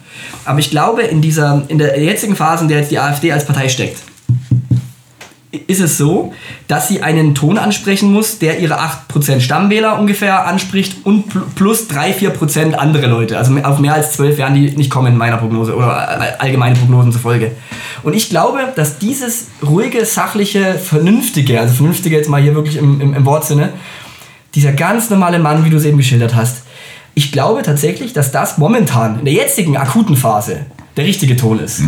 Aber 0.44 0.60
ich 0.60 0.70
glaube, 0.70 1.04
in 1.04 1.22
dieser, 1.22 1.64
in 1.68 1.78
der 1.78 2.02
jetzigen 2.02 2.36
Phase, 2.36 2.64
in 2.64 2.68
der 2.68 2.80
jetzt 2.80 2.92
die 2.92 3.00
AfD 3.00 3.32
als 3.32 3.46
Partei 3.46 3.70
steckt, 3.70 4.00
ist 5.68 5.82
es 5.82 5.98
so, 5.98 6.34
dass 6.70 6.88
sie 6.88 7.04
einen 7.04 7.36
Ton 7.36 7.58
ansprechen 7.58 8.14
muss, 8.14 8.40
der 8.40 8.60
ihre 8.60 8.80
8% 8.80 9.42
Stammwähler 9.42 10.00
ungefähr 10.00 10.48
anspricht 10.48 11.06
und 11.06 11.32
pl- 11.34 11.42
plus 11.56 11.90
3-4% 11.90 12.74
andere 12.74 13.08
Leute. 13.08 13.38
Also 13.38 13.54
auf 13.64 13.80
mehr 13.80 13.94
als 13.94 14.14
12 14.14 14.38
werden 14.38 14.56
die 14.56 14.72
nicht 14.72 14.90
kommen 14.90 15.12
in 15.12 15.18
meiner 15.18 15.36
Prognose 15.38 15.76
oder 15.76 16.08
all- 16.08 16.36
allgemeine 16.40 16.76
Prognosen 16.76 17.12
zufolge. 17.12 17.52
Und 18.04 18.14
ich 18.16 18.30
glaube, 18.30 18.60
dass 18.76 18.98
dieses 18.98 19.48
ruhige, 19.62 20.06
sachliche, 20.06 20.76
vernünftige, 20.76 21.60
also 21.60 21.74
vernünftige 21.74 22.16
jetzt 22.16 22.30
mal 22.30 22.42
hier 22.42 22.56
wirklich 22.56 22.78
im, 22.78 23.02
im, 23.02 23.14
im 23.14 23.26
Wortsinne, 23.26 23.74
dieser 24.56 24.72
ganz 24.72 25.10
normale 25.10 25.40
Mann, 25.40 25.66
wie 25.66 25.70
du 25.70 25.78
es 25.78 25.86
eben 25.86 25.98
geschildert 25.98 26.34
hast, 26.34 26.64
ich 27.14 27.34
glaube 27.34 27.62
tatsächlich, 27.62 28.14
dass 28.14 28.32
das 28.32 28.58
momentan 28.58 29.20
in 29.20 29.26
der 29.26 29.34
jetzigen 29.34 29.76
akuten 29.76 30.16
Phase 30.16 30.66
der 30.98 31.06
richtige 31.06 31.36
Ton 31.38 31.60
ist. 31.60 31.82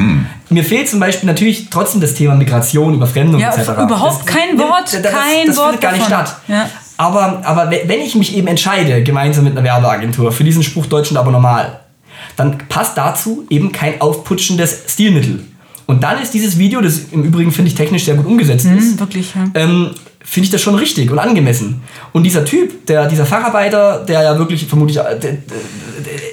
Mir 0.49 0.63
fehlt 0.63 0.87
zum 0.89 0.99
Beispiel 0.99 1.27
natürlich 1.27 1.69
trotzdem 1.69 1.99
das 2.01 2.13
Thema 2.13 2.35
Migration, 2.35 2.93
Überfremdung 2.93 3.39
Ja, 3.41 3.49
etc. 3.53 3.69
überhaupt 3.83 4.25
kein 4.25 4.57
Wort, 4.57 4.91
kein 5.03 5.47
das 5.47 5.57
Wort 5.57 5.65
findet 5.71 5.81
gar 5.81 5.91
nicht 5.91 6.09
davon. 6.09 6.25
statt. 6.27 6.37
Ja. 6.47 6.69
Aber, 6.97 7.41
aber 7.43 7.69
we- 7.71 7.81
wenn 7.87 7.99
ich 8.01 8.15
mich 8.15 8.35
eben 8.37 8.47
entscheide, 8.47 9.03
gemeinsam 9.03 9.43
mit 9.45 9.53
einer 9.57 9.63
Werbeagentur 9.63 10.31
für 10.31 10.43
diesen 10.43 10.63
Spruch 10.63 10.85
Deutschland 10.85 11.17
aber 11.19 11.31
normal, 11.31 11.79
dann 12.37 12.57
passt 12.69 12.97
dazu 12.97 13.45
eben 13.49 13.71
kein 13.71 13.99
aufputschendes 13.99 14.83
Stilmittel. 14.87 15.43
Und 15.85 16.01
dann 16.03 16.21
ist 16.21 16.33
dieses 16.33 16.57
Video, 16.57 16.79
das 16.79 16.99
im 17.11 17.23
Übrigen 17.23 17.51
finde 17.51 17.69
ich 17.69 17.75
technisch 17.75 18.05
sehr 18.05 18.15
gut 18.15 18.25
umgesetzt 18.25 18.65
ist, 18.65 18.91
Hm, 18.91 18.99
wirklich, 18.99 19.33
ja. 19.35 19.43
ähm, 19.61 19.89
finde 20.23 20.45
ich 20.45 20.51
das 20.51 20.61
schon 20.61 20.75
richtig 20.75 21.11
und 21.11 21.19
angemessen. 21.19 21.81
Und 22.13 22.23
dieser 22.23 22.45
Typ, 22.45 22.85
der, 22.85 23.07
dieser 23.07 23.25
Facharbeiter, 23.25 24.05
der 24.07 24.21
ja 24.23 24.37
wirklich 24.39 24.65
vermutlich, 24.65 24.97
äh, 24.97 25.01
der, 25.03 25.17
der, 25.19 25.31
der, 25.33 26.13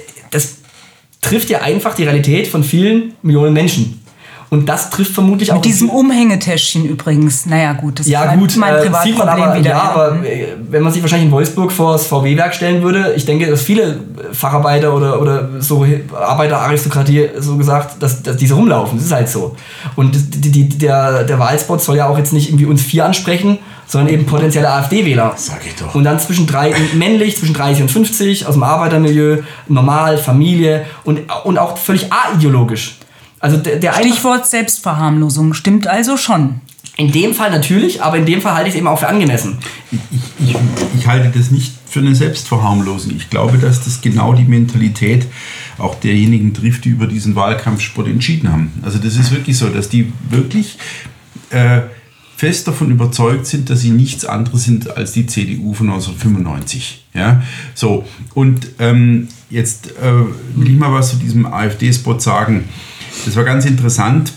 trifft 1.21 1.49
ja 1.49 1.61
einfach 1.61 1.95
die 1.95 2.03
Realität 2.03 2.47
von 2.47 2.63
vielen 2.63 3.13
Millionen 3.21 3.53
Menschen. 3.53 4.03
Und 4.53 4.67
das 4.67 4.89
trifft 4.89 5.13
vermutlich 5.13 5.49
auch 5.53 5.55
Mit 5.55 5.63
diesem 5.63 5.89
Umhängetäschchen 5.89 6.83
übrigens. 6.83 7.45
Naja, 7.45 7.71
gut, 7.71 8.01
das 8.01 8.07
ja 8.09 8.23
ist 8.23 8.27
mein, 8.27 8.39
gut, 8.41 8.57
mein 8.57 8.75
äh, 8.75 8.81
sieht 8.81 8.91
man 8.91 9.01
Privatproblem 9.01 9.43
aber, 9.43 9.59
wieder. 9.59 9.69
ja, 9.69 9.81
aber 9.81 10.25
äh, 10.25 10.47
wenn 10.69 10.83
man 10.83 10.91
sich 10.91 11.01
wahrscheinlich 11.01 11.27
in 11.27 11.31
Wolfsburg 11.31 11.71
vor 11.71 11.93
das 11.93 12.05
VW-Werk 12.07 12.53
stellen 12.53 12.83
würde, 12.83 13.13
ich 13.15 13.25
denke, 13.25 13.49
dass 13.49 13.61
viele 13.61 13.83
äh, 13.83 14.33
Facharbeiter 14.33 14.93
oder, 14.93 15.21
oder 15.21 15.61
so 15.61 15.85
Arbeiteraristokratie 16.13 17.29
so 17.39 17.55
gesagt, 17.55 18.03
dass, 18.03 18.23
dass 18.23 18.35
diese 18.35 18.55
rumlaufen. 18.55 18.97
Das 18.97 19.05
ist 19.05 19.13
halt 19.13 19.29
so. 19.29 19.55
Und 19.95 20.17
die, 20.43 20.51
die, 20.51 20.67
der, 20.67 21.23
der 21.23 21.39
Wahlspot 21.39 21.81
soll 21.81 21.95
ja 21.95 22.09
auch 22.09 22.17
jetzt 22.17 22.33
nicht 22.33 22.49
irgendwie 22.49 22.65
uns 22.65 22.81
vier 22.81 23.05
ansprechen, 23.05 23.57
sondern 23.87 24.13
eben 24.13 24.25
potenzielle 24.25 24.69
AfD-Wähler. 24.69 25.31
Sag 25.37 25.65
ich 25.65 25.75
doch. 25.75 25.95
Und 25.95 26.03
dann 26.03 26.19
zwischen 26.19 26.45
drei, 26.45 26.73
männlich, 26.93 27.37
zwischen 27.37 27.55
30 27.55 27.83
und 27.83 27.89
50, 27.89 28.45
aus 28.47 28.55
dem 28.55 28.63
Arbeitermilieu, 28.63 29.43
normal, 29.69 30.17
Familie 30.17 30.85
und, 31.05 31.21
und 31.45 31.57
auch 31.57 31.77
völlig 31.77 32.09
aideologisch. 32.11 32.97
Also 33.41 33.57
der, 33.57 33.77
der 33.77 33.93
Stichwort 33.93 34.47
Selbstverharmlosung. 34.47 35.53
Stimmt 35.53 35.87
also 35.87 36.15
schon. 36.15 36.61
in 36.95 37.11
dem 37.11 37.33
Fall 37.33 37.49
natürlich, 37.49 38.03
aber 38.03 38.17
in 38.17 38.25
dem 38.25 38.41
Fall 38.41 38.53
halte 38.53 38.69
ich 38.69 38.75
es 38.75 38.77
eben 38.77 38.87
auch 38.87 38.99
für 38.99 39.07
angemessen. 39.07 39.57
ich, 39.91 39.99
ich, 40.39 40.55
ich 40.97 41.07
halte 41.07 41.37
das 41.37 41.49
nicht 41.49 41.73
für 41.87 41.99
eine 41.99 42.15
Selbstverharmlosung. 42.15 43.13
Ich 43.17 43.29
glaube, 43.29 43.57
dass 43.57 43.83
das 43.83 44.01
genau 44.01 44.33
die 44.33 44.45
Mentalität 44.45 45.25
auch 45.77 45.95
derjenigen 45.95 46.53
trifft, 46.53 46.85
die 46.85 46.89
über 46.89 47.07
diesen 47.07 47.35
Wahlkampfsport 47.35 48.07
entschieden 48.07 48.51
haben. 48.51 48.71
Also 48.83 48.99
das 48.99 49.17
ist 49.17 49.31
wirklich 49.31 49.57
so, 49.57 49.67
dass 49.69 49.89
die 49.89 50.13
wirklich 50.29 50.77
äh, 51.49 51.81
fest 52.37 52.67
davon 52.67 52.91
überzeugt 52.91 53.45
sind, 53.45 53.69
dass 53.69 53.81
sie 53.81 53.89
nichts 53.89 54.23
anderes 54.25 54.63
sind 54.63 54.95
als 54.95 55.11
die 55.11 55.25
CDU 55.25 55.73
von 55.73 55.89
1995. 55.89 57.05
Ja, 57.13 57.41
so 57.73 58.05
und 58.33 58.67
ähm, 58.79 59.27
jetzt 59.49 59.91
äh, 59.97 60.13
will 60.55 60.69
ich 60.69 60.77
mal 60.77 60.93
was 60.93 61.09
zu 61.09 61.17
diesem 61.17 61.45
AfD-Spot 61.45 62.19
sagen. 62.19 62.63
Das 63.25 63.35
war 63.35 63.43
ganz 63.43 63.65
interessant 63.65 64.33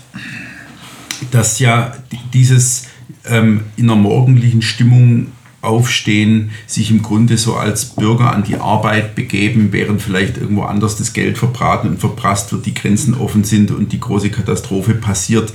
dass 1.31 1.59
ja 1.59 1.93
dieses 2.33 2.87
ähm, 3.25 3.63
in 3.77 3.91
einer 3.91 4.01
morgendlichen 4.01 4.63
Stimmung 4.63 5.29
aufstehen, 5.63 6.51
sich 6.67 6.91
im 6.91 7.03
Grunde 7.03 7.39
so 7.39 7.57
als 7.57 7.87
Bürger 7.87 8.33
an 8.33 8.45
die 8.45 8.57
Arbeit 8.57 9.15
begeben, 9.15 9.69
während 9.71 10.03
vielleicht 10.03 10.37
irgendwo 10.37 10.63
anders 10.63 10.97
das 10.97 11.15
Geld 11.15 11.39
verbraten 11.39 11.89
und 11.89 12.01
verprasst 12.01 12.53
wird, 12.53 12.67
die 12.67 12.75
Grenzen 12.75 13.15
offen 13.15 13.45
sind 13.45 13.71
und 13.71 13.93
die 13.93 14.01
große 14.01 14.31
Katastrophe 14.31 14.95
passiert, 14.95 15.55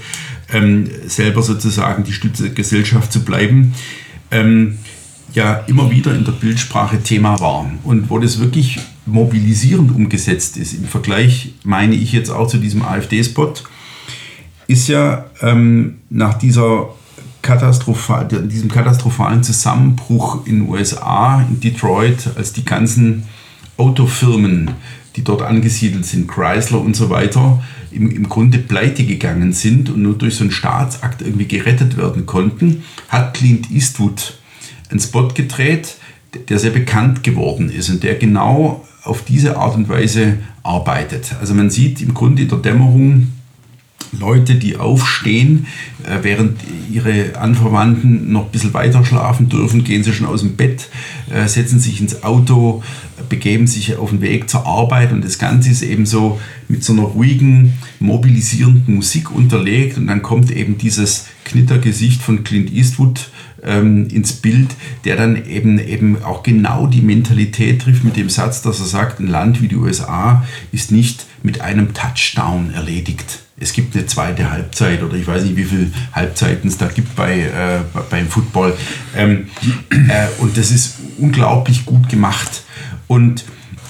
ähm, 0.52 0.90
selber 1.08 1.44
sozusagen 1.44 2.04
die 2.04 2.14
Stütze 2.14 2.44
der 2.44 2.54
Gesellschaft 2.54 3.14
zu 3.14 3.24
bleiben, 3.24 3.76
ähm, 4.32 4.80
ja 5.34 5.56
immer 5.68 5.92
wieder 5.92 6.14
in 6.16 6.26
der 6.26 6.32
Bildsprache 6.32 7.02
Thema 7.02 7.40
war. 7.40 7.70
Und 7.84 8.10
wo 8.10 8.20
das 8.20 8.40
wirklich 8.40 8.80
mobilisierend 9.06 9.94
umgesetzt 9.96 10.58
ist, 10.58 10.74
im 10.74 10.86
Vergleich 10.86 11.54
meine 11.64 11.96
ich 11.96 12.12
jetzt 12.12 12.30
auch 12.30 12.48
zu 12.48 12.58
diesem 12.58 12.84
AfD-Spot, 12.84 13.54
ist 14.68 14.88
ja 14.88 15.26
ähm, 15.42 15.98
nach 16.10 16.36
dieser 16.36 16.90
katastrophal, 17.42 18.28
diesem 18.28 18.70
katastrophalen 18.70 19.44
Zusammenbruch 19.44 20.46
in 20.46 20.60
den 20.60 20.70
USA, 20.70 21.42
in 21.50 21.60
Detroit, 21.60 22.30
als 22.36 22.54
die 22.54 22.66
ganzen 22.66 23.24
Autofirmen, 23.78 24.72
die 25.16 25.24
dort 25.24 25.42
angesiedelt 25.42 26.06
sind, 26.06 26.28
Chrysler 26.28 26.82
und 26.82 26.96
so 26.96 27.10
weiter, 27.10 27.64
im, 27.92 28.12
im 28.12 28.30
Grunde 28.30 28.60
pleite 28.60 29.06
gegangen 29.06 29.54
sind 29.54 29.90
und 29.90 30.04
nur 30.04 30.14
durch 30.14 30.36
so 30.36 30.44
einen 30.44 30.52
Staatsakt 30.52 31.22
irgendwie 31.22 31.48
gerettet 31.48 31.98
werden 31.98 32.26
konnten, 32.26 32.84
hat 33.08 33.34
Clint 33.34 33.72
Eastwood 33.72 34.39
einen 34.90 35.00
Spot 35.00 35.28
gedreht, 35.30 35.96
der 36.48 36.60
sehr 36.60 36.72
bekannt 36.72 37.24
geworden 37.24 37.70
ist 37.72 37.90
und 37.90 38.04
der 38.04 38.16
genau 38.16 38.86
auf 39.04 39.24
diese 39.24 39.58
Art 39.58 39.76
und 39.76 39.90
Weise 39.90 40.38
arbeitet. 40.64 41.36
Also 41.40 41.54
man 41.54 41.70
sieht 41.70 42.02
im 42.02 42.14
Grunde 42.14 42.44
in 42.44 42.50
der 42.50 42.60
Dämmerung 42.60 43.28
Leute, 44.12 44.56
die 44.56 44.78
aufstehen, 44.78 45.68
äh, 46.04 46.20
während 46.24 46.60
ihre 46.92 47.38
Anverwandten 47.38 48.32
noch 48.32 48.46
ein 48.46 48.52
bisschen 48.52 48.74
weiter 48.74 49.06
schlafen 49.06 49.50
dürfen, 49.50 49.84
gehen 49.84 50.04
sie 50.04 50.14
schon 50.14 50.26
aus 50.26 50.42
dem 50.42 50.56
Bett, 50.56 50.90
äh, 51.30 51.48
setzen 51.48 51.80
sich 51.80 52.02
ins 52.02 52.24
Auto, 52.24 52.84
begeben 53.28 53.68
sich 53.68 53.98
auf 53.98 54.10
den 54.10 54.22
Weg 54.22 54.50
zur 54.50 54.66
Arbeit 54.66 55.12
und 55.12 55.24
das 55.24 55.38
Ganze 55.38 55.70
ist 55.70 55.84
eben 55.84 56.06
so 56.06 56.40
mit 56.68 56.84
so 56.84 56.94
einer 56.94 57.04
ruhigen, 57.04 57.74
mobilisierenden 58.00 58.96
Musik 58.96 59.32
unterlegt 59.32 59.98
und 59.98 60.08
dann 60.08 60.24
kommt 60.24 60.50
eben 60.50 60.78
dieses 60.78 61.28
Knittergesicht 61.46 62.22
von 62.22 62.44
Clint 62.44 62.74
Eastwood 62.74 63.30
ähm, 63.64 64.08
ins 64.08 64.34
Bild, 64.34 64.70
der 65.06 65.16
dann 65.16 65.46
eben, 65.46 65.80
eben 65.80 66.24
auch 66.24 66.44
genau 66.44 66.88
die 66.88 67.02
Mentalität 67.02 67.82
trifft 67.82 68.04
mit 68.04 68.18
dem 68.18 68.30
Satz, 68.30 68.62
dass 68.62 68.80
er 68.80 68.86
sagt, 68.86 69.20
ein 69.20 69.28
Land 69.28 69.62
wie 69.62 69.68
die 69.68 69.76
USA 69.76 70.46
ist 70.72 70.92
nicht 70.92 71.26
mit 71.44 71.62
einem 71.62 71.94
Touchdown 71.94 72.72
erledigt 72.74 73.40
es 73.60 73.74
gibt 73.74 73.96
eine 73.96 74.06
zweite 74.06 74.50
Halbzeit 74.50 75.04
oder 75.04 75.16
ich 75.16 75.28
weiß 75.28 75.44
nicht, 75.44 75.58
wie 75.58 75.66
viele 75.66 75.92
Halbzeiten 76.14 76.70
es 76.70 76.78
da 76.78 76.88
gibt 76.88 77.16
bei, 77.16 77.42
äh, 77.42 77.80
beim 78.10 78.28
Football. 78.28 78.76
Ähm, 79.16 79.48
äh, 79.90 80.28
und 80.40 80.58
das 80.58 80.72
ist 80.72 80.96
unglaublich 81.18 81.86
gut 81.86 82.08
gemacht. 82.08 82.64
Und 83.08 83.44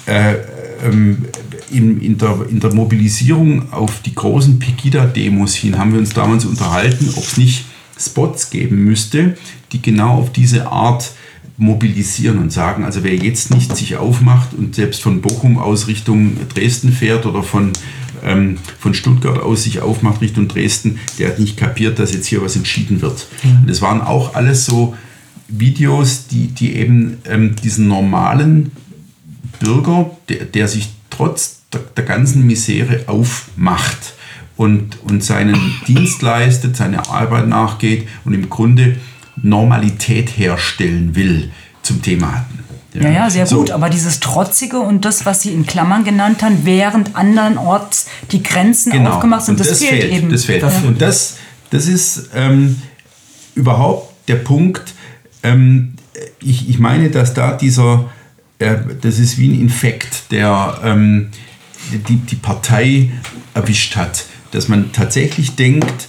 äh, 0.07 0.35
ähm, 0.83 1.25
in, 1.69 2.01
in, 2.01 2.17
der, 2.17 2.47
in 2.49 2.59
der 2.59 2.73
Mobilisierung 2.73 3.71
auf 3.71 4.01
die 4.01 4.15
großen 4.15 4.57
Pegida-Demos 4.57 5.55
hin 5.55 5.77
haben 5.77 5.93
wir 5.93 5.99
uns 5.99 6.13
damals 6.13 6.45
unterhalten, 6.45 7.13
ob 7.15 7.23
es 7.23 7.37
nicht 7.37 7.65
Spots 7.99 8.49
geben 8.49 8.83
müsste, 8.85 9.37
die 9.71 9.81
genau 9.81 10.15
auf 10.15 10.31
diese 10.31 10.71
Art 10.71 11.11
mobilisieren 11.57 12.37
und 12.39 12.53
sagen, 12.53 12.85
also 12.85 13.03
wer 13.03 13.15
jetzt 13.15 13.53
nicht 13.53 13.75
sich 13.75 13.97
aufmacht 13.97 14.53
und 14.53 14.75
selbst 14.75 15.01
von 15.01 15.21
Bochum 15.21 15.57
aus 15.57 15.87
Richtung 15.87 16.37
Dresden 16.53 16.93
fährt 16.93 17.25
oder 17.25 17.43
von 17.43 17.73
ähm, 18.23 18.57
von 18.79 18.93
Stuttgart 18.93 19.39
aus 19.39 19.63
sich 19.63 19.81
aufmacht 19.81 20.21
Richtung 20.21 20.47
Dresden, 20.47 20.99
der 21.17 21.29
hat 21.29 21.39
nicht 21.39 21.57
kapiert, 21.57 21.99
dass 21.99 22.13
jetzt 22.13 22.27
hier 22.27 22.41
was 22.41 22.55
entschieden 22.55 23.01
wird. 23.01 23.27
Mhm. 23.43 23.63
Und 23.63 23.69
es 23.69 23.81
waren 23.81 24.01
auch 24.01 24.35
alles 24.35 24.65
so 24.65 24.95
Videos, 25.47 26.27
die, 26.27 26.47
die 26.47 26.75
eben 26.75 27.17
ähm, 27.25 27.55
diesen 27.55 27.87
normalen 27.87 28.71
Bürger, 29.59 30.11
der, 30.29 30.45
der 30.45 30.67
sich 30.67 30.89
trotz 31.09 31.61
der, 31.73 31.81
der 31.81 32.03
ganzen 32.03 32.45
Misere 32.45 33.03
aufmacht 33.07 34.13
und, 34.57 34.97
und 35.03 35.23
seinen 35.23 35.57
Dienst 35.87 36.21
leistet, 36.21 36.75
seine 36.75 37.09
Arbeit 37.09 37.47
nachgeht 37.47 38.07
und 38.25 38.33
im 38.33 38.49
Grunde 38.49 38.97
Normalität 39.43 40.29
herstellen 40.29 41.15
will, 41.15 41.51
zum 41.81 42.01
Thema 42.01 42.39
hatten. 42.39 42.59
Ja, 42.93 43.01
ja, 43.01 43.09
ja 43.09 43.29
sehr 43.29 43.45
so. 43.45 43.59
gut. 43.59 43.71
Aber 43.71 43.89
dieses 43.89 44.19
Trotzige 44.19 44.79
und 44.79 45.05
das, 45.05 45.25
was 45.25 45.41
Sie 45.41 45.53
in 45.53 45.65
Klammern 45.65 46.03
genannt 46.03 46.41
haben, 46.41 46.59
während 46.63 47.15
andernorts 47.15 48.07
die 48.31 48.41
Grenzen 48.41 48.91
genau. 48.91 49.11
aufgemacht 49.11 49.45
sind, 49.45 49.59
das, 49.59 49.69
das, 49.69 49.83
fehlt, 49.83 50.11
eben. 50.11 50.31
Das 50.31 50.45
fehlt. 50.45 50.63
Ja. 50.63 50.71
Und 50.85 51.01
das, 51.01 51.37
das 51.69 51.87
ist 51.87 52.29
ähm, 52.35 52.81
überhaupt 53.55 54.13
der 54.27 54.35
Punkt. 54.35 54.93
Ähm, 55.43 55.93
ich, 56.41 56.69
ich 56.69 56.79
meine, 56.79 57.09
dass 57.09 57.33
da 57.33 57.53
dieser, 57.53 58.09
äh, 58.57 58.75
das 59.01 59.19
ist 59.19 59.37
wie 59.37 59.49
ein 59.49 59.59
Infekt, 59.59 60.31
der 60.31 60.79
ähm, 60.83 61.29
die, 61.91 62.15
die 62.15 62.35
Partei 62.35 63.11
erwischt 63.53 63.95
hat. 63.95 64.25
Dass 64.51 64.67
man 64.67 64.91
tatsächlich 64.91 65.55
denkt, 65.55 66.07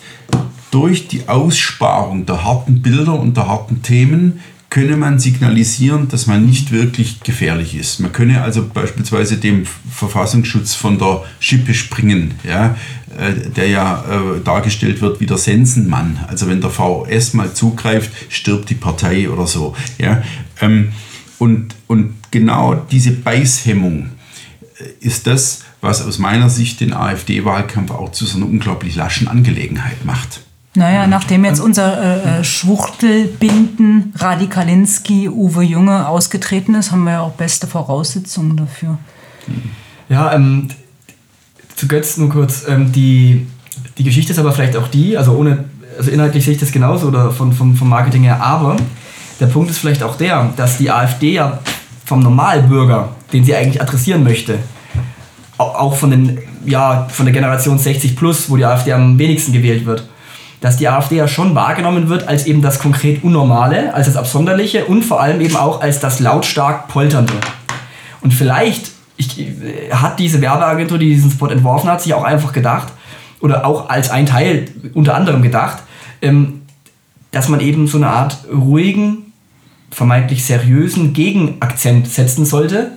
durch 0.71 1.09
die 1.09 1.29
Aussparung 1.29 2.27
der 2.27 2.45
harten 2.45 2.83
Bilder 2.83 3.19
und 3.19 3.37
der 3.37 3.49
harten 3.49 3.83
Themen 3.83 4.41
könne 4.71 4.97
man 4.97 5.19
signalisieren, 5.19 6.09
dass 6.09 6.29
man 6.29 6.47
nicht 6.47 6.71
wirklich 6.71 7.21
gefährlich 7.21 7.75
ist. 7.75 7.99
Man 7.99 8.13
könne 8.13 8.41
also 8.41 8.69
beispielsweise 8.73 9.37
dem 9.37 9.67
Verfassungsschutz 9.67 10.75
von 10.75 10.97
der 10.97 11.25
Schippe 11.41 11.75
springen, 11.75 12.35
ja, 12.45 12.77
äh, 13.19 13.51
der 13.51 13.69
ja 13.69 14.05
äh, 14.05 14.41
dargestellt 14.45 15.01
wird 15.01 15.21
wie 15.21 15.27
der 15.27 15.39
Sensenmann. 15.39 16.25
Also 16.29 16.47
wenn 16.47 16.61
der 16.61 16.71
VS 16.71 17.35
mal 17.35 17.53
zugreift, 17.53 18.13
stirbt 18.29 18.71
die 18.71 18.77
Partei 18.77 19.29
oder 19.29 19.49
so. 19.49 19.75
Ja. 19.99 20.23
Ähm, 20.61 20.93
und, 21.41 21.75
und 21.89 22.15
genau 22.31 22.75
diese 22.75 23.11
Beißhemmung 23.11 24.11
äh, 24.79 25.05
ist 25.05 25.27
das, 25.27 25.65
was 25.81 26.07
aus 26.07 26.19
meiner 26.19 26.49
Sicht 26.49 26.81
den 26.81 26.93
AfD-Wahlkampf 26.93 27.91
auch 27.91 28.13
zu 28.13 28.25
so 28.25 28.37
einer 28.37 28.47
unglaublich 28.47 28.95
laschen 28.95 29.27
Angelegenheit 29.27 30.05
macht. 30.05 30.43
Naja, 30.75 31.09
nachdem 31.09 31.45
jetzt 31.45 31.61
unser 31.61 32.01
äh, 32.01 32.41
äh, 32.41 32.45
Schwuchtelbinden 32.45 34.13
Radikalinski 34.17 35.29
Uwe 35.29 35.65
Junge 35.65 36.07
ausgetreten 36.07 36.77
ist, 36.77 36.93
haben 36.93 37.05
wir 37.05 37.13
ja 37.13 37.21
auch 37.23 37.33
beste 37.33 37.67
Voraussetzungen 37.67 38.57
dafür. 38.57 38.97
Ja, 40.09 40.33
ähm, 40.33 40.69
zu 41.75 41.89
Götz 41.89 42.17
nur 42.19 42.31
kurz. 42.31 42.69
Ähm, 42.69 42.93
die, 42.93 43.49
die 43.99 44.05
Geschichte 44.05 44.33
ist 44.33 44.39
aber 44.39 44.53
vielleicht 44.53 44.77
auch 44.77 44.87
die, 44.87 45.17
also 45.19 45.33
ohne, 45.33 45.65
also 45.99 46.13
inhaltlich 46.13 46.45
sehe 46.45 46.55
ich 46.55 46.61
das 46.61 46.71
genauso 46.71 47.09
oder 47.09 47.33
von, 47.33 47.53
vom, 47.53 47.75
vom 47.75 47.89
Marketing 47.89 48.23
her, 48.23 48.41
aber 48.41 48.77
der 49.41 49.47
Punkt 49.47 49.71
ist 49.71 49.79
vielleicht 49.79 50.05
auch 50.05 50.17
der, 50.17 50.53
dass 50.57 50.79
die 50.79 50.91
AfD 50.91 51.33
ja 51.33 51.59
vom 52.05 52.21
Normalbürger, 52.21 53.09
den 53.33 53.45
sie 53.45 53.57
eigentlich 53.57 53.83
adressieren 53.83 54.23
möchte, 54.23 54.59
auch 55.59 55.97
von, 55.97 56.11
den, 56.11 56.39
ja, 56.65 57.09
von 57.11 57.27
der 57.27 57.33
Generation 57.33 57.79
60 57.79 58.17
plus, 58.17 58.49
wo 58.49 58.57
die 58.57 58.65
AfD 58.65 58.93
am 58.93 59.19
wenigsten 59.19 59.53
gewählt 59.53 59.85
wird, 59.85 60.09
dass 60.61 60.77
die 60.77 60.89
AfD 60.89 61.17
ja 61.17 61.27
schon 61.27 61.55
wahrgenommen 61.55 62.09
wird 62.09 62.29
als 62.29 62.47
eben 62.47 62.63
das 62.63 62.79
konkret 62.79 63.25
Unnormale, 63.25 63.95
als 63.95 64.07
das 64.07 64.17
Absonderliche 64.17 64.85
und 64.85 65.05
vor 65.05 65.21
allem 65.21 65.41
eben 65.41 65.57
auch 65.57 65.81
als 65.81 66.01
das 66.01 66.21
lautstark 66.21 66.89
Polternde. 66.89 67.35
Und 68.21 68.35
vielleicht 68.35 68.91
ich, 69.17 69.39
äh, 69.39 69.91
hat 69.93 70.19
diese 70.19 70.41
Werbeagentur, 70.41 70.99
die 70.99 71.11
diesen 71.11 71.31
Spot 71.31 71.49
entworfen 71.49 71.91
hat, 71.91 72.03
sich 72.03 72.15
auch 72.15 72.25
einfach 72.25 72.53
gedacht, 72.53 72.93
oder 73.41 73.65
auch 73.65 73.89
als 73.89 74.11
ein 74.11 74.27
Teil 74.27 74.67
unter 74.95 75.15
anderem 75.15 75.43
gedacht, 75.43 75.79
ähm, 76.21 76.63
dass 77.31 77.49
man 77.49 77.61
eben 77.61 77.87
so 77.87 77.97
eine 77.97 78.09
Art 78.09 78.39
ruhigen, 78.53 79.30
vermeintlich 79.91 80.45
seriösen 80.45 81.13
Gegenakzent 81.13 82.09
setzen 82.09 82.45
sollte, 82.47 82.93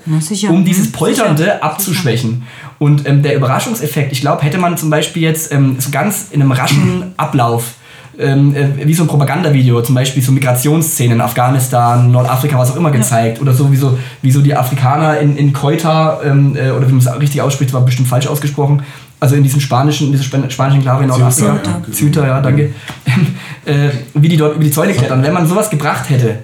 um 0.49 0.63
dieses 0.63 0.91
Polternde 0.91 1.43
sicher. 1.43 1.63
abzuschwächen. 1.63 2.43
Und 2.77 3.07
ähm, 3.07 3.23
der 3.23 3.35
Überraschungseffekt, 3.35 4.11
ich 4.11 4.21
glaube, 4.21 4.43
hätte 4.43 4.57
man 4.57 4.77
zum 4.77 4.89
Beispiel 4.89 5.23
jetzt 5.23 5.51
ähm, 5.51 5.77
so 5.79 5.89
ganz 5.89 6.27
in 6.31 6.41
einem 6.41 6.51
raschen 6.51 7.13
Ablauf 7.17 7.75
ähm, 8.19 8.55
äh, 8.55 8.85
wie 8.85 8.93
so 8.93 9.03
ein 9.03 9.07
Propagandavideo, 9.07 9.81
zum 9.81 9.95
Beispiel 9.95 10.21
so 10.21 10.31
Migrationsszenen 10.31 11.13
in 11.13 11.21
Afghanistan, 11.21 12.11
Nordafrika, 12.11 12.57
was 12.57 12.71
auch 12.71 12.75
immer 12.75 12.91
gezeigt. 12.91 13.37
Ja. 13.37 13.41
Oder 13.41 13.53
so 13.53 13.71
wie, 13.71 13.75
so 13.75 13.97
wie 14.21 14.31
so 14.31 14.41
die 14.41 14.55
Afrikaner 14.55 15.19
in, 15.19 15.35
in 15.35 15.53
Keuta, 15.53 16.21
ähm, 16.23 16.55
äh, 16.55 16.69
oder 16.71 16.87
wie 16.87 16.93
man 16.93 16.99
es 16.99 17.19
richtig 17.19 17.41
ausspricht, 17.41 17.73
war 17.73 17.81
bestimmt 17.81 18.07
falsch 18.07 18.27
ausgesprochen. 18.27 18.83
Also 19.19 19.35
in 19.35 19.43
diesem 19.43 19.61
spanischen, 19.61 20.07
in 20.07 20.11
dieser 20.11 20.25
spanischen 20.25 20.77
Enklave 20.77 21.03
in 21.03 21.09
Nordafrika. 21.09 21.81
Züter, 21.91 22.27
ja, 22.27 22.41
danke. 22.41 22.73
äh, 23.65 23.89
wie 24.13 24.27
die 24.27 24.37
dort 24.37 24.55
über 24.55 24.63
die 24.63 24.71
Zäune 24.71 24.93
klettern. 24.93 25.23
Wenn 25.23 25.33
man 25.33 25.47
sowas 25.47 25.69
gebracht 25.69 26.09
hätte, 26.09 26.39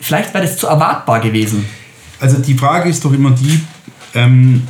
vielleicht 0.00 0.34
wäre 0.34 0.44
das 0.44 0.56
zu 0.56 0.66
erwartbar 0.66 1.20
gewesen. 1.20 1.64
Also 2.20 2.38
die 2.38 2.54
Frage 2.54 2.88
ist 2.88 3.04
doch 3.04 3.12
immer 3.12 3.30
die, 3.30 3.60
ähm, 4.14 4.62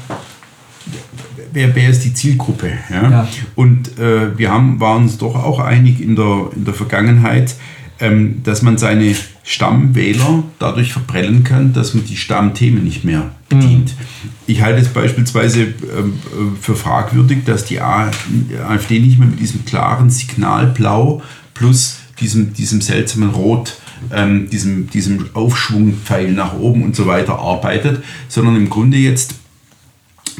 wer, 1.52 1.74
wer 1.74 1.88
ist 1.88 2.04
die 2.04 2.14
Zielgruppe? 2.14 2.72
Ja? 2.90 3.10
ja. 3.10 3.28
Und 3.54 3.98
äh, 3.98 4.36
wir 4.36 4.50
haben, 4.50 4.80
waren 4.80 5.04
uns 5.04 5.18
doch 5.18 5.34
auch 5.34 5.58
einig 5.58 6.00
in 6.00 6.16
der, 6.16 6.50
in 6.54 6.64
der 6.64 6.74
Vergangenheit, 6.74 7.54
ähm, 8.00 8.42
dass 8.44 8.62
man 8.62 8.78
seine 8.78 9.14
Stammwähler 9.42 10.44
dadurch 10.58 10.92
verprellen 10.92 11.42
kann, 11.42 11.72
dass 11.72 11.94
man 11.94 12.04
die 12.04 12.16
Stammthemen 12.16 12.84
nicht 12.84 13.04
mehr 13.04 13.30
bedient. 13.48 13.94
Mhm. 13.98 14.30
Ich 14.46 14.62
halte 14.62 14.80
es 14.80 14.88
beispielsweise 14.88 15.62
ähm, 15.62 16.18
für 16.60 16.76
fragwürdig, 16.76 17.44
dass 17.44 17.64
die 17.64 17.80
AfD 17.80 19.00
nicht 19.00 19.18
mehr 19.18 19.28
mit 19.28 19.40
diesem 19.40 19.64
klaren 19.64 20.10
Signal 20.10 20.66
Blau 20.66 21.22
plus 21.54 21.98
diesem, 22.20 22.52
diesem 22.52 22.80
seltsamen 22.80 23.30
Rot 23.30 23.78
ähm, 24.12 24.48
diesem, 24.50 24.88
diesem 24.90 25.26
Aufschwungpfeil 25.34 26.32
nach 26.32 26.58
oben 26.58 26.82
und 26.82 26.96
so 26.96 27.06
weiter 27.06 27.38
arbeitet, 27.38 28.02
sondern 28.28 28.56
im 28.56 28.70
Grunde 28.70 28.98
jetzt 28.98 29.34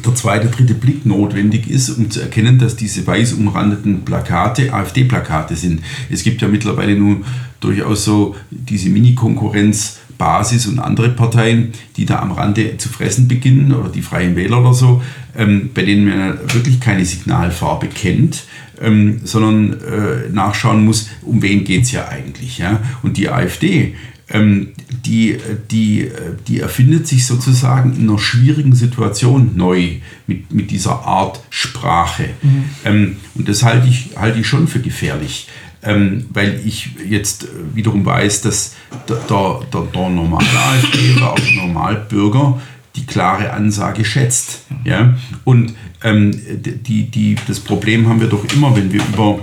der 0.05 0.15
zweite, 0.15 0.47
dritte 0.47 0.73
Blick 0.73 1.05
notwendig 1.05 1.69
ist, 1.69 1.89
um 1.89 2.09
zu 2.09 2.21
erkennen, 2.21 2.57
dass 2.57 2.75
diese 2.75 3.05
weiß 3.05 3.33
umrandeten 3.33 4.05
Plakate 4.05 4.73
AfD-Plakate 4.73 5.55
sind. 5.55 5.81
Es 6.09 6.23
gibt 6.23 6.41
ja 6.41 6.47
mittlerweile 6.47 6.95
nun 6.95 7.25
durchaus 7.59 8.05
so 8.05 8.35
diese 8.49 8.89
Mini-Konkurrenz 8.89 9.99
Basis 10.17 10.67
und 10.67 10.79
andere 10.79 11.09
Parteien, 11.09 11.71
die 11.95 12.05
da 12.05 12.19
am 12.19 12.33
Rande 12.33 12.77
zu 12.77 12.89
fressen 12.89 13.27
beginnen 13.27 13.73
oder 13.73 13.89
die 13.89 14.01
Freien 14.01 14.35
Wähler 14.35 14.59
oder 14.59 14.73
so, 14.73 15.01
ähm, 15.37 15.69
bei 15.73 15.83
denen 15.83 16.07
man 16.07 16.39
wirklich 16.53 16.79
keine 16.79 17.05
Signalfarbe 17.05 17.87
kennt, 17.87 18.43
ähm, 18.81 19.21
sondern 19.23 19.73
äh, 19.81 20.29
nachschauen 20.31 20.85
muss, 20.85 21.09
um 21.21 21.41
wen 21.41 21.63
geht 21.63 21.83
es 21.83 21.91
ja 21.91 22.07
eigentlich. 22.07 22.57
Ja? 22.57 22.81
Und 23.03 23.17
die 23.17 23.29
AfD, 23.29 23.95
ähm, 24.29 24.69
die, 25.05 25.37
die, 25.71 26.09
die 26.47 26.59
erfindet 26.59 27.07
sich 27.07 27.25
sozusagen 27.25 27.95
in 27.95 28.09
einer 28.09 28.19
schwierigen 28.19 28.75
Situation 28.75 29.51
neu 29.55 29.97
mit, 30.27 30.51
mit 30.53 30.71
dieser 30.71 31.03
Art 31.05 31.39
Sprache. 31.49 32.29
Mhm. 32.41 32.63
Ähm, 32.85 33.15
und 33.35 33.49
das 33.49 33.63
halte 33.63 33.87
ich, 33.87 34.11
halte 34.15 34.39
ich 34.39 34.47
schon 34.47 34.67
für 34.67 34.79
gefährlich. 34.79 35.47
Ähm, 35.81 36.25
weil 36.33 36.59
ich 36.65 36.89
jetzt 37.07 37.47
wiederum 37.73 38.05
weiß, 38.05 38.41
dass 38.41 38.75
der, 39.07 39.15
der, 39.15 39.61
der, 39.73 40.09
normale 40.09 40.45
AfD 40.45 41.15
oder 41.15 41.31
auch 41.31 41.39
der 41.39 41.53
Normalbürger, 41.53 42.61
die 42.99 43.05
klare 43.05 43.53
Ansage 43.53 44.05
schätzt. 44.05 44.65
Ja? 44.83 45.15
Und 45.43 45.73
ähm, 46.03 46.31
die, 46.31 47.09
die, 47.09 47.35
das 47.47 47.59
Problem 47.59 48.07
haben 48.07 48.21
wir 48.21 48.27
doch 48.27 48.45
immer, 48.53 48.75
wenn 48.75 48.91
wir 48.91 49.01
über 49.01 49.39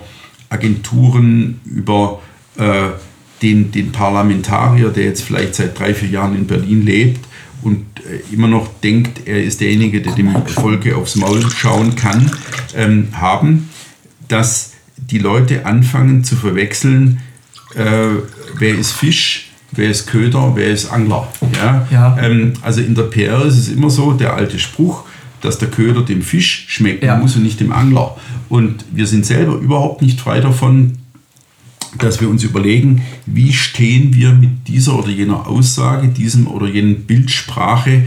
Agenturen, 0.49 1.61
über 1.65 2.23
äh, 2.57 2.91
den, 3.43 3.71
den 3.71 3.93
Parlamentarier, 3.93 4.91
der 4.91 5.05
jetzt 5.05 5.23
vielleicht 5.23 5.55
seit 5.55 5.79
drei, 5.79 5.95
vier 5.95 6.09
Jahren 6.09 6.35
in 6.37 6.47
Berlin 6.47 6.85
lebt 6.85 7.21
und 7.63 7.85
äh, 8.01 8.35
immer 8.35 8.49
noch 8.49 8.69
denkt, 8.81 9.27
er 9.27 9.43
ist 9.43 9.61
derjenige, 9.61 10.01
der 10.01 10.15
dem 10.15 10.35
Volke 10.47 10.97
aufs 10.97 11.17
Maul 11.17 11.51
schauen 11.51 11.97
kann, 11.97 12.31
ähm, 12.75 13.09
haben, 13.13 13.69
dass 14.29 14.73
die 14.97 15.19
Leute 15.19 15.67
anfangen 15.67 16.25
zu 16.25 16.37
verwechseln, 16.37 17.21
äh, 17.75 18.09
wer 18.59 18.79
ist 18.79 18.93
Fisch, 18.93 19.46
wer 19.77 19.91
ist 19.91 20.07
Köder, 20.07 20.53
wer 20.55 20.69
ist 20.69 20.91
Angler. 20.91 21.29
Ja? 21.55 21.87
Ja. 21.91 22.19
Ähm, 22.21 22.55
also 22.63 22.81
in 22.81 22.95
der 22.95 23.05
PR 23.05 23.45
ist 23.45 23.57
es 23.59 23.69
immer 23.69 23.91
so, 23.91 24.13
der 24.13 24.35
alte 24.35 24.59
Spruch, 24.59 25.05
dass 25.41 25.59
der 25.59 25.69
Köder 25.69 26.03
dem 26.03 26.23
Fisch 26.23 26.67
schmecken 26.69 27.05
Ja. 27.05 27.17
muss 27.17 27.37
und 27.37 27.43
nicht 27.43 27.61
dem 27.61 27.73
Angler. 27.73 28.17
Und 28.49 28.85
wir 28.93 29.07
sind 29.07 29.27
selber 29.27 29.55
überhaupt 29.55 30.03
nicht 30.03 30.21
frei 30.21 30.41
davon, 30.41 30.99
dass 31.99 32.21
wir 32.21 32.29
uns 32.29 32.43
überlegen, 32.43 33.03
wie 33.27 33.53
stehen 33.53 34.15
wir 34.15 34.33
mit 34.33 34.69
dieser 34.69 34.99
oder 34.99 35.09
jener 35.09 35.47
Aussage, 35.47 36.09
diesem 36.09 36.47
oder 36.47 36.67
jenen 36.67 37.05
Bildsprache 37.05 38.07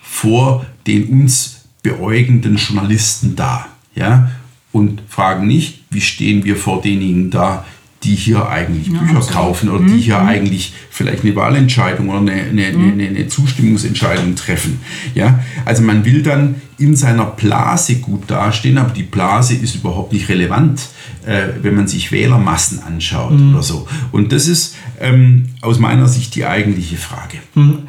vor 0.00 0.66
den 0.86 1.04
uns 1.08 1.64
beäugenden 1.82 2.56
Journalisten 2.56 3.36
da. 3.36 3.66
Ja? 3.94 4.30
Und 4.72 5.02
fragen 5.08 5.46
nicht, 5.46 5.84
wie 5.90 6.00
stehen 6.00 6.44
wir 6.44 6.56
vor 6.56 6.82
denjenigen 6.82 7.30
da, 7.30 7.64
die 8.04 8.14
hier 8.14 8.48
eigentlich 8.48 8.92
Bücher 8.92 9.20
kaufen 9.20 9.70
oder 9.70 9.84
die 9.84 9.98
hier 9.98 10.20
eigentlich 10.20 10.74
vielleicht 10.90 11.24
eine 11.24 11.34
Wahlentscheidung 11.34 12.10
oder 12.10 12.18
eine, 12.18 12.32
eine, 12.32 12.66
eine, 12.66 13.08
eine 13.08 13.28
Zustimmungsentscheidung 13.28 14.36
treffen. 14.36 14.80
Ja? 15.14 15.40
Also 15.64 15.82
man 15.82 16.04
will 16.04 16.22
dann 16.22 16.56
in 16.78 16.96
seiner 16.96 17.24
Blase 17.26 17.96
gut 17.96 18.30
dastehen, 18.30 18.78
aber 18.78 18.92
die 18.92 19.04
Blase 19.04 19.54
ist 19.54 19.76
überhaupt 19.76 20.12
nicht 20.12 20.28
relevant, 20.28 20.88
äh, 21.24 21.48
wenn 21.62 21.74
man 21.76 21.86
sich 21.86 22.12
Wählermassen 22.12 22.80
anschaut 22.82 23.32
oder 23.32 23.62
so. 23.62 23.88
Und 24.12 24.32
das 24.32 24.48
ist 24.48 24.76
ähm, 25.00 25.46
aus 25.60 25.78
meiner 25.78 26.08
Sicht 26.08 26.34
die 26.34 26.44
eigentliche 26.44 26.96
Frage. 26.96 27.38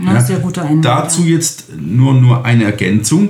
Ja, 0.05 0.21
sehr 0.21 0.39
guter 0.39 0.63
Einwand, 0.63 0.85
Dazu 0.85 1.23
jetzt 1.23 1.65
nur, 1.75 2.13
nur 2.13 2.45
eine 2.45 2.65
Ergänzung. 2.65 3.29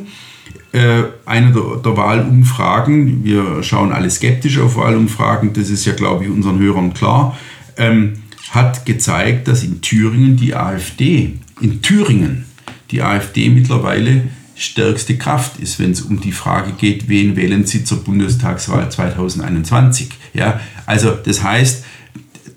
Äh, 0.76 1.06
eine 1.26 1.54
der, 1.54 1.78
der 1.82 1.96
Wahlumfragen, 1.96 3.24
wir 3.24 3.64
schauen 3.64 3.94
alle 3.94 4.10
skeptisch 4.10 4.60
auf 4.60 4.76
Wahlumfragen, 4.76 5.54
das 5.54 5.70
ist 5.70 5.86
ja, 5.86 5.94
glaube 5.94 6.26
ich, 6.26 6.30
unseren 6.30 6.60
Hörern 6.60 6.94
klar, 6.94 7.38
ähm, 7.78 8.24
hat 8.52 8.86
gezeigt, 8.86 9.48
dass 9.48 9.64
in 9.64 9.80
Thüringen 9.80 10.36
die 10.36 10.54
AfD, 10.54 11.40
in 11.62 11.82
Thüringen 11.82 12.44
die 12.92 13.02
AfD 13.02 13.48
mittlerweile 13.48 14.24
stärkste 14.58 15.18
Kraft 15.18 15.62
ist, 15.62 15.80
wenn 15.80 15.92
es 15.92 16.02
um 16.02 16.20
die 16.20 16.34
Frage 16.34 16.74
geht, 16.74 17.08
wen 17.08 17.38
wählen 17.38 17.66
Sie 17.66 17.86
zur 17.86 18.04
Bundestagswahl 18.04 18.92
2021. 18.92 20.10
Ja, 20.34 20.60
also 20.86 21.12
das 21.12 21.42
heißt, 21.42 21.86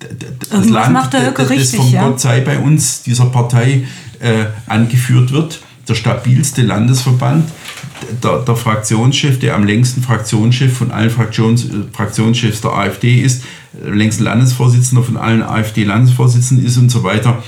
das 0.00 0.60
Irgendwas 0.60 0.90
macht 0.90 1.12
der 1.12 1.24
Höcke 1.24 1.42
das 1.42 1.50
richtig, 1.52 1.92
ja. 1.92 2.02
Gott 2.02 2.18
sei 2.18 2.40
bei 2.40 2.58
uns, 2.58 3.04
dieser 3.04 3.26
Partei, 3.26 3.86
äh, 4.18 4.46
angeführt 4.66 5.30
wird, 5.30 5.60
der 5.88 5.94
stabilste 5.94 6.62
Landesverband, 6.62 7.48
der, 8.22 8.38
der 8.40 8.56
Fraktionschef, 8.56 9.38
der 9.38 9.54
am 9.54 9.64
längsten 9.64 10.02
Fraktionschef 10.02 10.76
von 10.76 10.90
allen 10.90 11.10
Fraktions, 11.10 11.64
äh, 11.64 11.68
Fraktionschefs 11.92 12.60
der 12.60 12.72
AfD 12.72 13.20
ist, 13.20 13.44
äh, 13.84 13.90
längsten 13.90 14.24
Landesvorsitzender 14.24 15.04
von 15.04 15.16
allen 15.16 15.42
AfD-Landesvorsitzenden 15.42 16.64
ist 16.64 16.76
und 16.76 16.90
so 16.90 17.04
weiter, 17.04 17.42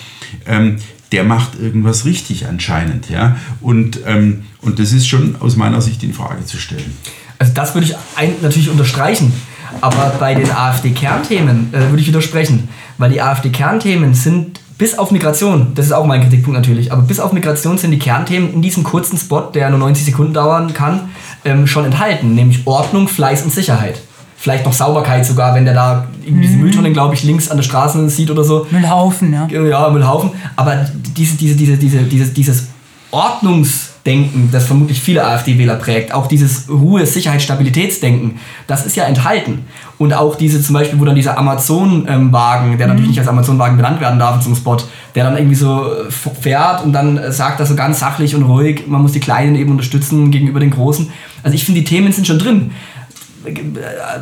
ähm, 0.46 0.76
der 1.12 1.24
macht 1.24 1.58
irgendwas 1.60 2.04
richtig 2.04 2.46
anscheinend. 2.46 3.10
Ja? 3.10 3.36
Und, 3.60 4.00
ähm, 4.06 4.44
und 4.62 4.78
das 4.78 4.92
ist 4.92 5.08
schon 5.08 5.36
aus 5.40 5.56
meiner 5.56 5.80
Sicht 5.80 6.02
in 6.02 6.12
Frage 6.12 6.44
zu 6.44 6.56
stellen. 6.56 6.96
Also 7.38 7.52
das 7.54 7.74
würde 7.74 7.86
ich 7.86 7.94
ein, 8.16 8.34
natürlich 8.42 8.68
unterstreichen. 8.68 9.32
Aber 9.80 10.14
bei 10.18 10.34
den 10.34 10.50
AfD-Kernthemen 10.50 11.72
äh, 11.72 11.90
würde 11.90 12.00
ich 12.00 12.08
widersprechen. 12.08 12.68
Weil 12.98 13.10
die 13.10 13.22
AfD-Kernthemen 13.22 14.14
sind 14.14 14.60
bis 14.80 14.96
auf 14.98 15.10
Migration, 15.10 15.72
das 15.74 15.86
ist 15.86 15.92
auch 15.92 16.06
mein 16.06 16.22
Kritikpunkt 16.22 16.58
natürlich, 16.58 16.90
aber 16.90 17.02
bis 17.02 17.20
auf 17.20 17.34
Migration 17.34 17.76
sind 17.76 17.90
die 17.90 17.98
Kernthemen 17.98 18.54
in 18.54 18.62
diesem 18.62 18.82
kurzen 18.82 19.18
Spot, 19.18 19.42
der 19.42 19.68
nur 19.68 19.78
90 19.78 20.06
Sekunden 20.06 20.32
dauern 20.32 20.72
kann, 20.72 21.10
ähm, 21.44 21.66
schon 21.66 21.84
enthalten. 21.84 22.34
Nämlich 22.34 22.66
Ordnung, 22.66 23.06
Fleiß 23.06 23.42
und 23.42 23.52
Sicherheit. 23.52 24.00
Vielleicht 24.38 24.64
noch 24.64 24.72
Sauberkeit 24.72 25.26
sogar, 25.26 25.54
wenn 25.54 25.66
der 25.66 25.74
da 25.74 26.06
irgendwie 26.24 26.46
diese 26.46 26.56
Mülltonnen, 26.56 26.94
glaube 26.94 27.14
ich, 27.14 27.22
links 27.24 27.50
an 27.50 27.58
der 27.58 27.62
Straße 27.62 28.08
sieht 28.08 28.30
oder 28.30 28.42
so. 28.42 28.66
Müllhaufen, 28.70 29.34
ja. 29.34 29.46
Ja, 29.48 29.90
Müllhaufen. 29.90 30.30
Aber 30.56 30.86
diese, 31.14 31.36
diese, 31.36 31.56
diese, 31.56 31.76
diese, 31.76 31.98
dieses, 32.04 32.32
dieses 32.32 32.68
Ordnungsdenken, 34.00 34.50
das 34.50 34.66
vermutlich 34.66 35.00
viele 35.00 35.24
AfD-Wähler 35.24 35.76
prägt, 35.76 36.12
auch 36.12 36.26
dieses 36.26 36.68
Ruhe-, 36.68 37.06
Sicherheit-, 37.06 37.42
Stabilitätsdenken, 37.42 38.38
das 38.66 38.86
ist 38.86 38.96
ja 38.96 39.04
enthalten. 39.04 39.64
Und 39.98 40.14
auch 40.14 40.36
diese 40.36 40.62
zum 40.62 40.74
Beispiel, 40.74 40.98
wo 40.98 41.04
dann 41.04 41.14
dieser 41.14 41.36
Amazon-Wagen, 41.36 42.78
der 42.78 42.86
natürlich 42.86 43.10
nicht 43.10 43.18
als 43.18 43.28
Amazon-Wagen 43.28 43.76
benannt 43.76 44.00
werden 44.00 44.18
darf 44.18 44.40
zum 44.40 44.54
Spot, 44.56 44.78
der 45.14 45.24
dann 45.24 45.36
irgendwie 45.36 45.56
so 45.56 45.84
äh, 45.84 46.10
fährt 46.40 46.84
und 46.84 46.92
dann 46.92 47.18
äh, 47.18 47.32
sagt 47.32 47.60
das 47.60 47.68
so 47.68 47.74
ganz 47.74 48.00
sachlich 48.00 48.34
und 48.34 48.44
ruhig, 48.44 48.84
man 48.86 49.02
muss 49.02 49.12
die 49.12 49.20
Kleinen 49.20 49.56
eben 49.56 49.70
unterstützen 49.70 50.30
gegenüber 50.30 50.60
den 50.60 50.70
Großen. 50.70 51.10
Also 51.42 51.54
ich 51.54 51.64
finde, 51.64 51.80
die 51.80 51.86
Themen 51.86 52.12
sind 52.12 52.26
schon 52.26 52.38
drin. 52.38 52.70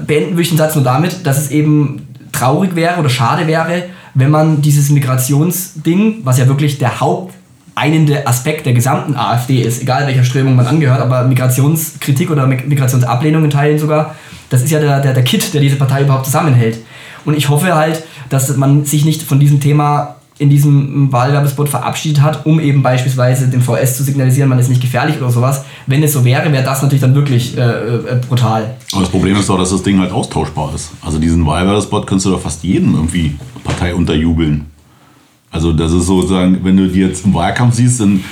Beenden 0.07 0.33
würde 0.33 0.43
ich 0.43 0.49
den 0.49 0.59
Satz 0.59 0.75
nur 0.77 0.85
damit, 0.85 1.27
dass 1.27 1.39
es 1.39 1.51
eben 1.51 2.09
traurig 2.31 2.77
wäre 2.77 3.01
oder 3.01 3.09
schade 3.09 3.47
wäre, 3.47 3.85
wenn 4.15 4.31
man 4.31 4.63
dieses 4.63 4.91
Migrationsding, 4.91 6.21
was 6.25 6.39
ja 6.39 6.47
wirklich 6.47 6.79
der 6.79 7.01
haupteinende 7.79 8.27
Aspekt 8.27 8.67
der 8.67 8.73
gesamten 8.73 9.15
AfD 9.17 9.61
ist, 9.63 9.83
egal 9.83 10.07
welcher 10.07 10.25
Strömung 10.25 10.57
man 10.57 10.67
angehört, 10.67 11.01
aber 11.01 11.25
Migrationskritik 11.25 12.31
oder 12.31 12.47
Mig- 12.47 12.67
Migrationsablehnung 12.67 13.45
in 13.45 13.51
Teilen 13.51 13.79
sogar, 13.79 14.15
das 14.51 14.63
ist 14.63 14.71
ja 14.71 14.81
der, 14.81 15.01
der, 15.01 15.15
der 15.15 15.23
Kit, 15.23 15.55
der 15.55 15.61
diese 15.61 15.77
Partei 15.77 16.03
überhaupt 16.03 16.27
zusammenhält. 16.27 16.79
Und 17.25 17.37
ich 17.37 17.49
hoffe 17.49 17.75
halt, 17.75 18.03
dass 18.31 18.55
man 18.57 18.85
sich 18.85 19.05
nicht 19.05 19.23
von 19.23 19.39
diesem 19.39 19.61
Thema 19.61 20.17
in 20.41 20.51
diesem 20.51 21.11
Wahlwerbespot 21.13 21.69
verabschiedet 21.69 22.23
hat, 22.23 22.47
um 22.47 22.61
eben 22.61 22.81
beispielsweise 22.81 23.49
dem 23.49 23.61
VS 23.61 23.97
zu 23.97 24.05
signalisieren, 24.05 24.49
man 24.49 24.61
ist 24.61 24.69
nicht 24.69 24.81
gefährlich 24.81 25.17
oder 25.19 25.31
sowas. 25.31 25.65
Wenn 25.89 26.01
es 26.03 26.13
so 26.13 26.25
wäre, 26.25 26.53
wäre 26.53 26.63
das 26.63 26.81
natürlich 26.81 27.01
dann 27.01 27.15
wirklich 27.17 27.59
äh, 27.59 27.61
äh, 27.61 28.21
brutal. 28.29 28.77
Aber 28.93 29.01
das 29.01 29.11
Problem 29.11 29.37
ist 29.37 29.49
doch, 29.49 29.59
dass 29.59 29.71
das 29.71 29.83
Ding 29.83 29.99
halt 29.99 30.13
austauschbar 30.13 30.73
ist. 30.77 30.91
Also 31.05 31.19
diesen 31.19 31.45
Wahlwerbespot 31.45 32.07
kannst 32.07 32.25
du 32.25 32.31
doch 32.31 32.41
fast 32.41 32.63
jedem 32.63 32.95
irgendwie 32.95 33.37
Partei 33.65 33.93
unterjubeln. 33.95 34.67
Also 35.51 35.73
das 35.73 35.93
ist 35.93 36.07
sozusagen, 36.07 36.65
wenn 36.65 36.77
du 36.77 36.89
die 36.89 37.01
jetzt 37.01 37.25
im 37.25 37.35
Wahlkampf 37.35 37.75
siehst, 37.75 38.01
dann 38.01 38.25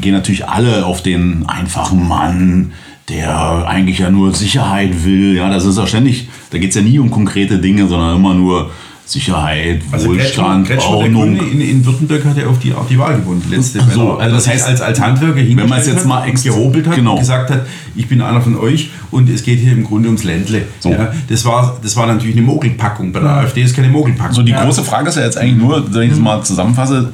gehen 0.00 0.12
natürlich 0.12 0.46
alle 0.48 0.86
auf 0.86 1.02
den 1.02 1.44
einfachen 1.46 2.08
Mann, 2.08 2.72
der 3.08 3.68
eigentlich 3.68 3.98
ja 3.98 4.10
nur 4.10 4.32
Sicherheit 4.32 5.04
will. 5.04 5.36
Ja, 5.36 5.50
das 5.50 5.64
ist 5.64 5.78
ja 5.78 5.86
ständig, 5.86 6.28
da 6.50 6.58
geht 6.58 6.70
es 6.70 6.76
ja 6.76 6.82
nie 6.82 6.98
um 6.98 7.10
konkrete 7.10 7.58
Dinge, 7.58 7.86
sondern 7.86 8.16
immer 8.16 8.34
nur 8.34 8.70
Sicherheit, 9.06 9.82
Wohlstand, 9.92 10.68
der 10.68 10.82
Ordnung. 10.82 11.36
In, 11.36 11.60
in 11.60 11.84
Württemberg 11.84 12.24
hat 12.24 12.38
er 12.38 12.48
auf 12.48 12.58
die 12.58 12.72
Art 12.72 12.88
die 12.88 12.98
Wahl 12.98 13.16
gewonnen. 13.16 13.42
Letzte, 13.50 13.80
so, 13.80 14.14
wenn 14.16 14.22
also 14.22 14.36
das 14.36 14.48
heißt, 14.48 14.66
als, 14.66 14.80
als 14.80 14.98
Handwerker 14.98 15.36
wenn 15.36 15.68
man 15.68 15.78
es 15.78 15.86
jetzt 15.86 16.06
mal 16.06 16.30
gehobelt 16.30 16.86
hat 16.86 16.96
genau. 16.96 17.12
und 17.12 17.20
gesagt 17.20 17.50
hat, 17.50 17.66
ich 17.94 18.08
bin 18.08 18.22
einer 18.22 18.40
von 18.40 18.56
euch 18.56 18.90
und 19.10 19.28
es 19.28 19.42
geht 19.42 19.58
hier 19.58 19.72
im 19.72 19.84
Grunde 19.84 20.08
ums 20.08 20.24
Ländle. 20.24 20.62
So. 20.80 20.90
Ja, 20.90 21.12
das, 21.28 21.44
war, 21.44 21.78
das 21.82 21.96
war 21.96 22.06
natürlich 22.06 22.36
eine 22.36 22.46
Mogelpackung. 22.46 23.12
Bei 23.12 23.20
der 23.20 23.30
AfD 23.30 23.62
ist 23.62 23.76
keine 23.76 23.88
Mogelpackung. 23.88 24.34
So, 24.34 24.42
die 24.42 24.52
große 24.52 24.82
Frage 24.82 25.10
ist 25.10 25.16
ja 25.16 25.24
jetzt 25.24 25.36
eigentlich 25.36 25.58
nur, 25.58 25.92
wenn 25.92 26.04
ich 26.04 26.10
das 26.10 26.18
mal 26.18 26.42
zusammenfasse, 26.42 27.12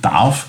darf, 0.00 0.46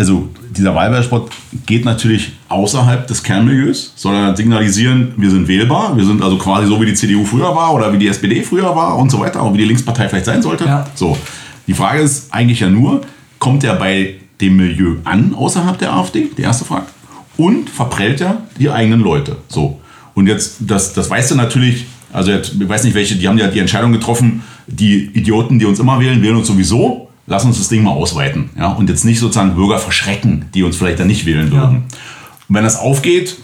also 0.00 0.30
dieser 0.56 0.74
Wahlwerbespot 0.74 1.30
geht 1.66 1.84
natürlich 1.84 2.32
außerhalb 2.48 3.06
des 3.06 3.22
Kernmilieus, 3.22 3.92
soll 3.96 4.14
er 4.14 4.34
signalisieren, 4.34 5.12
wir 5.18 5.30
sind 5.30 5.46
wählbar, 5.46 5.94
wir 5.94 6.06
sind 6.06 6.22
also 6.22 6.38
quasi 6.38 6.66
so, 6.66 6.80
wie 6.80 6.86
die 6.86 6.94
CDU 6.94 7.22
früher 7.26 7.54
war 7.54 7.74
oder 7.74 7.92
wie 7.92 7.98
die 7.98 8.08
SPD 8.08 8.42
früher 8.42 8.74
war 8.74 8.96
und 8.96 9.10
so 9.10 9.20
weiter, 9.20 9.42
auch 9.42 9.52
wie 9.52 9.58
die 9.58 9.64
Linkspartei 9.64 10.08
vielleicht 10.08 10.24
sein 10.24 10.40
sollte. 10.40 10.64
Ja. 10.64 10.86
So, 10.94 11.18
die 11.66 11.74
Frage 11.74 12.00
ist 12.00 12.32
eigentlich 12.32 12.60
ja 12.60 12.70
nur, 12.70 13.02
kommt 13.38 13.62
er 13.62 13.74
bei 13.74 14.14
dem 14.40 14.56
Milieu 14.56 14.96
an, 15.04 15.34
außerhalb 15.34 15.78
der 15.78 15.92
AfD? 15.92 16.30
Die 16.34 16.42
erste 16.42 16.64
Frage. 16.64 16.86
Und 17.36 17.68
verprellt 17.68 18.22
er 18.22 18.38
die 18.58 18.70
eigenen 18.70 19.00
Leute? 19.00 19.36
So. 19.48 19.80
Und 20.14 20.28
jetzt, 20.28 20.56
das, 20.60 20.94
das 20.94 21.10
weißt 21.10 21.32
du 21.32 21.34
natürlich, 21.34 21.84
also 22.10 22.30
jetzt, 22.30 22.54
ich 22.58 22.68
weiß 22.68 22.84
nicht 22.84 22.94
welche, 22.94 23.16
die 23.16 23.28
haben 23.28 23.36
ja 23.36 23.48
die 23.48 23.58
Entscheidung 23.58 23.92
getroffen, 23.92 24.44
die 24.66 25.10
Idioten, 25.12 25.58
die 25.58 25.66
uns 25.66 25.78
immer 25.78 26.00
wählen, 26.00 26.22
wählen 26.22 26.36
uns 26.36 26.46
sowieso, 26.46 27.09
lass 27.30 27.44
uns 27.44 27.56
das 27.56 27.68
Ding 27.68 27.82
mal 27.82 27.92
ausweiten. 27.92 28.50
Ja? 28.58 28.72
Und 28.72 28.90
jetzt 28.90 29.04
nicht 29.04 29.20
sozusagen 29.20 29.54
Bürger 29.54 29.78
verschrecken, 29.78 30.46
die 30.52 30.62
uns 30.62 30.76
vielleicht 30.76 30.98
dann 30.98 31.06
nicht 31.06 31.24
wählen 31.24 31.50
würden. 31.50 31.84
Und 32.48 32.54
wenn 32.54 32.64
das 32.64 32.76
aufgeht, 32.76 33.36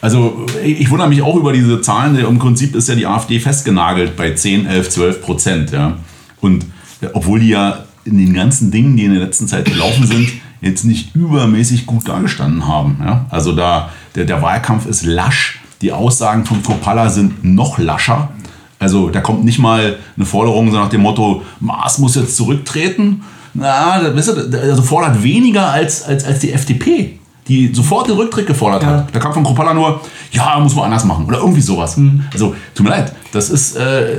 also 0.00 0.46
ich 0.62 0.90
wundere 0.90 1.08
mich 1.08 1.20
auch 1.20 1.34
über 1.34 1.52
diese 1.52 1.80
Zahlen. 1.80 2.16
Im 2.16 2.38
Prinzip 2.38 2.74
ist 2.74 2.88
ja 2.88 2.94
die 2.94 3.06
AfD 3.06 3.40
festgenagelt 3.40 4.16
bei 4.16 4.32
10, 4.32 4.66
11, 4.66 4.90
12 4.90 5.22
Prozent. 5.22 5.70
Ja? 5.72 5.96
Und 6.40 6.66
ja, 7.00 7.08
obwohl 7.14 7.40
die 7.40 7.48
ja 7.48 7.84
in 8.04 8.18
den 8.18 8.32
ganzen 8.32 8.70
Dingen, 8.70 8.96
die 8.96 9.04
in 9.04 9.12
der 9.12 9.22
letzten 9.22 9.48
Zeit 9.48 9.64
gelaufen 9.64 10.06
sind, 10.06 10.28
jetzt 10.60 10.84
nicht 10.84 11.16
übermäßig 11.16 11.86
gut 11.86 12.06
dargestanden 12.06 12.68
haben. 12.68 12.98
Ja? 13.02 13.26
Also 13.30 13.52
da 13.52 13.90
der, 14.14 14.24
der 14.24 14.40
Wahlkampf 14.40 14.86
ist 14.86 15.04
lasch. 15.04 15.60
Die 15.80 15.90
Aussagen 15.90 16.44
von 16.44 16.62
Topalla 16.62 17.08
sind 17.08 17.42
noch 17.42 17.78
lascher. 17.78 18.30
Also 18.84 19.08
da 19.08 19.20
kommt 19.20 19.44
nicht 19.44 19.58
mal 19.58 19.96
eine 20.14 20.26
Forderung 20.26 20.70
so 20.70 20.76
nach 20.76 20.90
dem 20.90 21.00
Motto, 21.00 21.42
Maas 21.58 21.98
muss 21.98 22.14
jetzt 22.16 22.36
zurücktreten, 22.36 23.22
na, 23.54 23.92
also 23.92 24.82
fordert 24.82 25.22
weniger 25.22 25.70
als, 25.70 26.02
als, 26.02 26.24
als 26.24 26.40
die 26.40 26.52
FDP, 26.52 27.18
die 27.48 27.72
sofort 27.74 28.08
den 28.08 28.16
Rücktritt 28.16 28.46
gefordert 28.46 28.84
hat. 28.84 29.14
Da 29.14 29.18
kam 29.18 29.32
von 29.32 29.42
Kropala 29.42 29.72
nur, 29.72 30.02
ja, 30.32 30.58
muss 30.60 30.74
man 30.74 30.84
anders 30.86 31.04
machen 31.04 31.24
oder 31.24 31.38
irgendwie 31.38 31.62
sowas. 31.62 31.96
Also, 32.32 32.54
tut 32.74 32.84
mir 32.84 32.90
leid, 32.90 33.14
das 33.32 33.48
ist, 33.48 33.76
äh, 33.76 34.18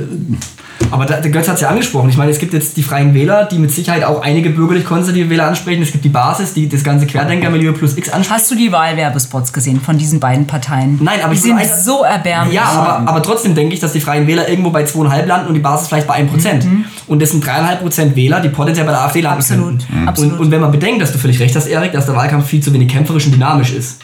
Aber 0.90 1.04
da, 1.06 1.20
der 1.20 1.30
Götz 1.30 1.48
hat 1.48 1.56
es 1.56 1.62
ja 1.62 1.68
angesprochen. 1.68 2.08
Ich 2.10 2.16
meine, 2.16 2.30
es 2.30 2.38
gibt 2.38 2.52
jetzt 2.52 2.76
die 2.76 2.82
Freien 2.82 3.12
Wähler, 3.14 3.44
die 3.46 3.58
mit 3.58 3.70
Sicherheit 3.72 4.04
auch 4.04 4.22
einige 4.22 4.50
bürgerlich-konservative 4.50 5.30
Wähler 5.30 5.48
ansprechen. 5.48 5.82
Es 5.82 5.90
gibt 5.90 6.04
die 6.04 6.08
Basis, 6.10 6.54
die 6.54 6.68
das 6.68 6.84
ganze 6.84 7.06
Querdenkermilieu 7.06 7.72
plus 7.72 7.96
X 7.96 8.08
anspricht. 8.10 8.30
Hast 8.30 8.50
du 8.50 8.54
die 8.54 8.70
Wahlwerbespots 8.70 9.52
gesehen 9.52 9.80
von 9.80 9.98
diesen 9.98 10.20
beiden 10.20 10.46
Parteien? 10.46 10.98
Nein, 11.02 11.20
aber 11.24 11.34
die 11.34 11.40
sind 11.40 11.58
ein- 11.58 11.68
so 11.68 12.02
erbärmlich. 12.04 12.54
Ja, 12.54 12.64
aber, 12.64 13.08
aber 13.10 13.22
trotzdem 13.22 13.54
denke 13.54 13.74
ich, 13.74 13.80
dass 13.80 13.92
die 13.92 14.00
Freien 14.00 14.26
Wähler 14.26 14.48
irgendwo 14.48 14.70
bei 14.70 14.84
2,5 14.84 15.26
landen 15.26 15.48
und 15.48 15.54
die 15.54 15.60
Basis 15.60 15.88
vielleicht 15.88 16.06
bei 16.06 16.14
1%. 16.14 16.66
Und 17.06 17.20
das 17.22 17.30
sind 17.30 17.44
3,5% 17.44 18.14
Wähler, 18.14 18.40
die 18.40 18.48
potenziell 18.50 18.86
bei 18.86 18.92
der 18.92 19.02
AfD 19.02 19.20
landen 19.22 19.38
Absolut, 19.40 19.86
können. 19.88 20.08
absolut. 20.08 20.32
Und, 20.34 20.38
und 20.40 20.50
wenn 20.50 20.60
man 20.60 20.70
bedenkt, 20.70 21.02
dass 21.02 21.12
du 21.12 21.18
völlig 21.18 21.40
recht 21.40 21.56
hast, 21.56 21.66
Erik, 21.66 21.92
dass 21.92 22.06
der 22.06 22.14
Wahlkampf 22.14 22.46
viel 22.46 22.60
zu 22.62 22.72
wenig 22.72 22.88
kämpferisch 22.88 23.26
und 23.26 23.32
dynamisch 23.32 23.72
ist. 23.72 24.00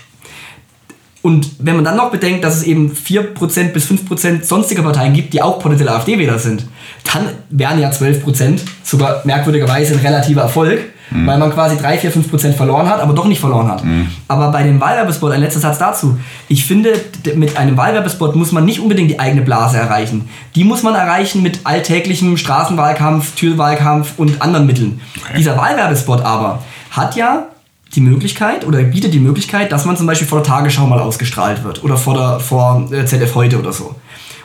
Und 1.22 1.50
wenn 1.60 1.76
man 1.76 1.84
dann 1.84 1.96
noch 1.96 2.10
bedenkt, 2.10 2.42
dass 2.44 2.56
es 2.56 2.62
eben 2.64 2.92
4% 2.92 3.68
bis 3.72 3.86
5% 3.88 4.42
sonstige 4.42 4.82
Parteien 4.82 5.12
gibt, 5.12 5.32
die 5.32 5.40
auch 5.40 5.60
potenziell 5.60 5.88
AfD-Wähler 5.88 6.38
sind, 6.40 6.66
dann 7.12 7.28
wären 7.48 7.80
ja 7.80 7.90
12% 7.90 8.60
sogar 8.82 9.22
merkwürdigerweise 9.24 9.94
ein 9.94 10.00
relativer 10.00 10.42
Erfolg, 10.42 10.80
weil 11.14 11.38
man 11.38 11.52
quasi 11.52 11.76
3, 11.76 11.98
4, 11.98 12.12
5% 12.12 12.52
verloren 12.54 12.88
hat, 12.88 13.00
aber 13.00 13.12
doch 13.12 13.26
nicht 13.26 13.38
verloren 13.38 13.68
hat. 13.68 13.84
Aber 14.28 14.50
bei 14.50 14.62
dem 14.62 14.80
Wahlwerbespot, 14.80 15.30
ein 15.30 15.40
letzter 15.40 15.60
Satz 15.60 15.78
dazu, 15.78 16.18
ich 16.48 16.64
finde, 16.64 16.94
mit 17.36 17.56
einem 17.56 17.76
Wahlwerbespot 17.76 18.34
muss 18.34 18.50
man 18.50 18.64
nicht 18.64 18.80
unbedingt 18.80 19.10
die 19.10 19.20
eigene 19.20 19.42
Blase 19.42 19.76
erreichen. 19.76 20.28
Die 20.54 20.64
muss 20.64 20.82
man 20.82 20.94
erreichen 20.94 21.42
mit 21.42 21.60
alltäglichem 21.64 22.36
Straßenwahlkampf, 22.36 23.34
Türwahlkampf 23.36 24.14
und 24.16 24.40
anderen 24.40 24.66
Mitteln. 24.66 25.00
Dieser 25.36 25.56
Wahlwerbespot 25.56 26.22
aber 26.22 26.62
hat 26.90 27.14
ja 27.14 27.46
die 27.94 28.00
Möglichkeit 28.00 28.66
oder 28.66 28.82
bietet 28.82 29.12
die 29.12 29.20
Möglichkeit, 29.20 29.70
dass 29.70 29.84
man 29.84 29.96
zum 29.96 30.06
Beispiel 30.06 30.26
vor 30.26 30.38
der 30.38 30.46
Tagesschau 30.46 30.86
mal 30.86 31.00
ausgestrahlt 31.00 31.62
wird 31.62 31.84
oder 31.84 31.96
vor, 31.96 32.14
der, 32.14 32.40
vor 32.40 32.88
äh, 32.90 33.04
ZF 33.04 33.34
heute 33.34 33.58
oder 33.58 33.72
so. 33.72 33.94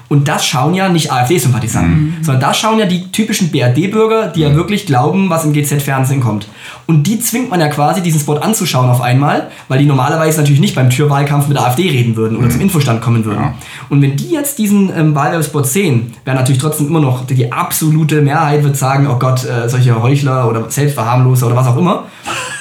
Und 0.09 0.27
das 0.27 0.45
schauen 0.45 0.73
ja 0.73 0.87
nicht 0.87 1.11
AfD-Sympathisanten, 1.11 2.17
sondern 2.21 2.41
das 2.41 2.57
schauen 2.57 2.79
ja 2.79 2.85
die 2.85 3.11
typischen 3.11 3.51
BRD-Bürger, 3.51 4.27
die 4.27 4.41
ja 4.41 4.55
wirklich 4.55 4.85
glauben, 4.85 5.29
was 5.29 5.43
im 5.43 5.51
GZ-Fernsehen 5.51 6.21
kommt. 6.21 6.47
Und 6.85 7.03
die 7.03 7.19
zwingt 7.19 7.49
man 7.49 7.59
ja 7.59 7.67
quasi, 7.67 8.01
diesen 8.01 8.21
Spot 8.21 8.35
anzuschauen 8.35 8.89
auf 8.89 9.01
einmal, 9.01 9.49
weil 9.67 9.79
die 9.79 9.85
normalerweise 9.85 10.39
natürlich 10.39 10.61
nicht 10.61 10.75
beim 10.75 10.89
Türwahlkampf 10.89 11.47
mit 11.47 11.57
der 11.57 11.65
AfD 11.65 11.89
reden 11.89 12.15
würden 12.15 12.37
oder 12.37 12.49
zum 12.49 12.61
Infostand 12.61 13.01
kommen 13.01 13.25
würden. 13.25 13.55
Und 13.89 14.01
wenn 14.01 14.15
die 14.15 14.31
jetzt 14.31 14.57
diesen 14.59 14.91
ähm, 14.97 15.13
Wahlwerbespot 15.13 15.67
sehen, 15.67 16.13
wäre 16.23 16.37
natürlich 16.37 16.61
trotzdem 16.61 16.87
immer 16.87 17.01
noch, 17.01 17.25
die 17.27 17.51
absolute 17.51 18.21
Mehrheit 18.21 18.63
wird 18.63 18.77
sagen, 18.77 19.07
oh 19.07 19.19
Gott, 19.19 19.43
äh, 19.43 19.67
solche 19.67 20.01
Heuchler 20.01 20.47
oder 20.47 20.69
Selbstverharmloser 20.69 21.47
oder 21.47 21.55
was 21.57 21.67
auch 21.67 21.77
immer. 21.77 22.05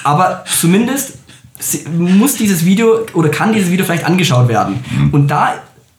Aber 0.02 0.44
zumindest 0.46 1.18
muss 1.96 2.36
dieses 2.36 2.64
Video 2.64 3.00
oder 3.14 3.28
kann 3.28 3.52
dieses 3.52 3.70
Video 3.70 3.84
vielleicht 3.84 4.04
angeschaut 4.04 4.48
werden. 4.48 4.84
Und 5.12 5.28
da 5.30 5.54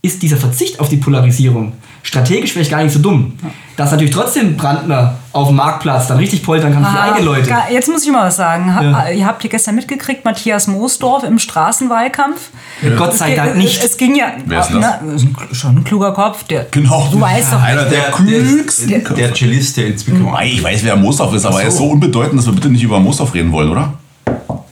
ist 0.07 0.21
dieser 0.23 0.37
Verzicht 0.37 0.79
auf 0.79 0.89
die 0.89 0.97
Polarisierung 0.97 1.73
strategisch 2.03 2.53
vielleicht 2.53 2.71
gar 2.71 2.81
nicht 2.83 2.93
so 2.93 2.99
dumm. 2.99 3.33
Dass 3.75 3.91
natürlich 3.91 4.13
trotzdem 4.13 4.55
Brandner 4.55 5.15
auf 5.33 5.47
dem 5.49 5.57
Marktplatz 5.57 6.07
dann 6.07 6.17
richtig 6.17 6.41
poltern 6.41 6.73
kann 6.73 6.83
für 6.83 6.89
Ah, 6.89 7.11
eigene 7.11 7.25
Leute. 7.25 7.53
Jetzt 7.69 7.89
muss 7.89 8.03
ich 8.05 8.11
mal 8.11 8.27
was 8.27 8.37
sagen. 8.37 8.73
Ha, 8.73 8.81
Ja. 8.81 9.09
Ihr 9.09 9.25
habt 9.25 9.43
ihr 9.43 9.49
gestern 9.49 9.75
mitgekriegt, 9.75 10.23
Matthias 10.23 10.67
Moosdorf 10.67 11.23
im 11.23 11.37
Straßenwahlkampf. 11.37 12.49
Gott 12.97 13.13
sei 13.15 13.35
Dank 13.35 13.57
nicht. 13.57 13.83
Es 13.83 13.97
ging 13.97 14.15
ja. 14.15 14.27
Wer 14.45 14.61
ist 14.61 14.69
das? 14.69 14.79
Na, 14.79 15.13
ist 15.13 15.23
ein, 15.25 15.35
schon 15.53 15.75
ein 15.77 15.83
kluger 15.83 16.13
Kopf. 16.13 16.43
Der, 16.45 16.65
Genau. 16.71 17.09
Du 17.11 17.19
weißt 17.19 17.53
doch. 17.53 17.61
Einer 17.61 17.83
der 17.83 18.03
klügsten 18.11 18.87
der, 18.89 18.99
der 18.99 19.33
Cellist, 19.33 19.75
der 19.77 19.87
ins 19.87 20.07
Mikro. 20.07 20.29
Mei, 20.31 20.47
Ich 20.47 20.63
weiß, 20.63 20.83
wer 20.85 20.95
Mostorf 20.95 21.33
ist, 21.33 21.45
aber 21.45 21.61
er 21.61 21.67
ist 21.67 21.77
so 21.77 21.89
unbedeutend, 21.89 22.39
dass 22.39 22.45
wir 22.45 22.53
bitte 22.53 22.69
nicht 22.69 22.83
über 22.83 22.99
Mostorf 22.99 23.33
reden 23.33 23.51
wollen, 23.51 23.69
oder? 23.69 23.93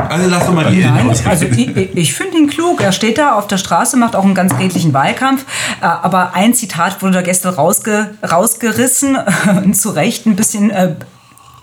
Also 0.09 0.29
lass 0.29 0.45
doch 0.45 0.53
mal 0.53 0.71
die 0.71 0.81
Nein, 0.83 1.09
also 1.09 1.45
ich, 1.45 1.75
ich- 1.95 2.13
finde 2.13 2.37
ihn 2.37 2.47
klug. 2.47 2.81
Er 2.81 2.91
steht 2.91 3.17
da 3.17 3.33
auf 3.35 3.47
der 3.47 3.57
Straße, 3.57 3.97
macht 3.97 4.15
auch 4.15 4.23
einen 4.23 4.35
ganz 4.35 4.53
redlichen 4.57 4.93
Wahlkampf. 4.93 5.45
Äh, 5.81 5.85
Aber 5.85 6.33
ein 6.33 6.53
Zitat 6.53 7.01
wurde 7.01 7.13
da 7.13 7.21
gestern 7.21 7.53
rausge, 7.55 8.11
rausgerissen 8.29 9.17
und 9.63 9.73
zu 9.75 9.89
Recht 9.89 10.25
ein 10.25 10.35
bisschen, 10.35 10.69
äh, 10.71 10.95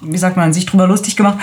wie 0.02 0.18
sagt 0.18 0.36
man, 0.36 0.52
sich 0.52 0.66
drüber 0.66 0.86
lustig 0.86 1.16
gemacht, 1.16 1.38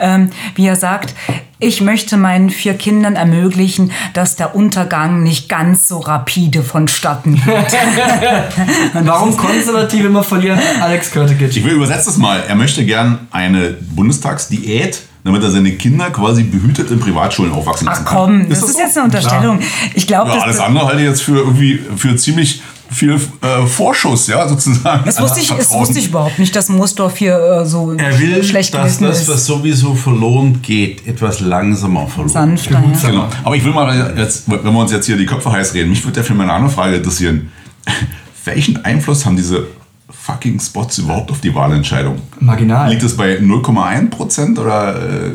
ähm, 0.00 0.30
wie 0.54 0.66
er 0.66 0.76
sagt, 0.76 1.14
ich 1.58 1.80
möchte 1.80 2.16
meinen 2.16 2.50
vier 2.50 2.74
Kindern 2.74 3.16
ermöglichen, 3.16 3.92
dass 4.12 4.36
der 4.36 4.54
Untergang 4.54 5.22
nicht 5.22 5.48
ganz 5.48 5.88
so 5.88 5.98
rapide 6.00 6.62
vonstatten 6.62 7.36
geht. 7.36 7.44
Warum 9.06 9.36
Konservative 9.36 10.06
immer 10.08 10.22
verlieren? 10.24 10.58
Alex 10.80 11.10
Körtegic. 11.10 11.56
Ich 11.56 11.64
will 11.64 11.72
übersetzen 11.74 12.06
das 12.06 12.16
mal. 12.18 12.42
Er 12.46 12.54
möchte 12.54 12.84
gern 12.84 13.20
eine 13.30 13.70
Bundestagsdiät, 13.80 15.02
damit 15.24 15.42
er 15.42 15.50
seine 15.50 15.72
Kinder 15.72 16.10
quasi 16.10 16.42
behütet 16.42 16.90
in 16.90 17.00
Privatschulen 17.00 17.52
aufwachsen 17.52 17.88
Ach 17.88 17.92
lassen 17.92 18.04
kann. 18.04 18.16
komm, 18.16 18.48
das, 18.48 18.60
das 18.60 18.70
ist 18.70 18.76
so? 18.76 18.82
jetzt 18.82 18.96
eine 18.98 19.04
Unterstellung. 19.06 19.60
Ich 19.94 20.06
glaube, 20.06 20.30
Ja, 20.30 20.40
alles 20.40 20.58
andere 20.60 20.86
halte 20.86 21.00
ich 21.02 21.08
jetzt 21.08 21.22
für 21.22 21.38
irgendwie 21.38 21.80
für 21.96 22.14
ziemlich 22.16 22.62
viel 22.94 23.20
äh, 23.42 23.66
Vorschuss, 23.66 24.26
ja, 24.28 24.48
sozusagen. 24.48 25.04
das 25.04 25.20
wusste, 25.20 25.40
ich, 25.40 25.48
das 25.48 25.72
wusste 25.72 25.98
ich 25.98 26.08
überhaupt 26.08 26.38
nicht, 26.38 26.54
dass 26.54 26.68
Moosdorf 26.68 27.16
hier 27.16 27.36
äh, 27.36 27.66
so 27.66 27.92
Er 27.92 28.18
will, 28.18 28.42
schlecht 28.44 28.72
dass 28.74 28.98
gewesen 28.98 29.04
das, 29.04 29.22
ist. 29.22 29.28
was 29.28 29.46
sowieso 29.46 29.94
verloren 29.94 30.60
geht, 30.62 31.06
etwas 31.06 31.40
langsamer 31.40 32.06
verloren 32.06 32.28
Sanfter, 32.56 32.82
ja. 33.02 33.10
Genau. 33.10 33.28
Aber 33.42 33.56
ich 33.56 33.64
will 33.64 33.72
mal 33.72 34.14
jetzt, 34.16 34.44
wenn 34.50 34.62
wir 34.62 34.80
uns 34.80 34.92
jetzt 34.92 35.06
hier 35.06 35.16
die 35.16 35.26
Köpfe 35.26 35.50
heiß 35.50 35.74
reden, 35.74 35.90
mich 35.90 36.04
würde 36.04 36.20
ja 36.20 36.24
für 36.24 36.34
meine 36.34 36.52
andere 36.52 36.70
Frage 36.70 36.96
interessieren. 36.96 37.50
Welchen 38.44 38.84
Einfluss 38.84 39.24
haben 39.26 39.36
diese 39.36 39.66
fucking 40.10 40.58
Spots 40.60 40.98
überhaupt 40.98 41.30
auf 41.30 41.40
die 41.40 41.54
Wahlentscheidung? 41.54 42.20
Marginal. 42.40 42.90
Liegt 42.90 43.02
es 43.02 43.16
bei 43.16 43.38
0,1% 43.38 44.58
oder 44.58 44.96
äh, 44.96 45.30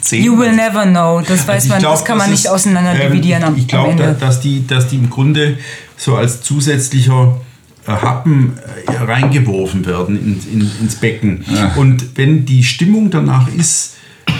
10? 0.00 0.24
You 0.24 0.38
will 0.38 0.52
never 0.52 0.84
know. 0.84 1.20
Das 1.26 1.46
weiß 1.46 1.64
Also 1.64 1.68
man, 1.68 1.78
glaub, 1.78 1.92
das 1.94 2.04
kann 2.04 2.18
man 2.18 2.30
nicht 2.30 2.44
ist, 2.44 2.50
auseinander 2.50 2.94
ähm, 2.94 3.12
dividieren 3.12 3.44
am, 3.44 3.56
Ich, 3.56 3.68
glaube, 3.68 4.16
dass 4.18 4.40
die, 4.40 4.66
dass 4.66 4.88
die 4.88 4.96
im 4.96 5.08
Grunde 5.10 5.58
so 5.96 6.16
als 6.16 6.42
zusätzlicher 6.42 7.36
äh, 7.86 7.90
Happen 7.92 8.54
äh, 8.86 8.96
reingeworfen 9.04 9.86
werden 9.86 10.16
ins, 10.16 10.46
in, 10.46 10.70
ins 10.80 10.96
Becken. 10.96 11.44
Und 11.76 12.16
wenn 12.16 12.44
die 12.44 12.62
Stimmung 12.62 13.10
danach 13.10 13.48
ist, 13.48 13.94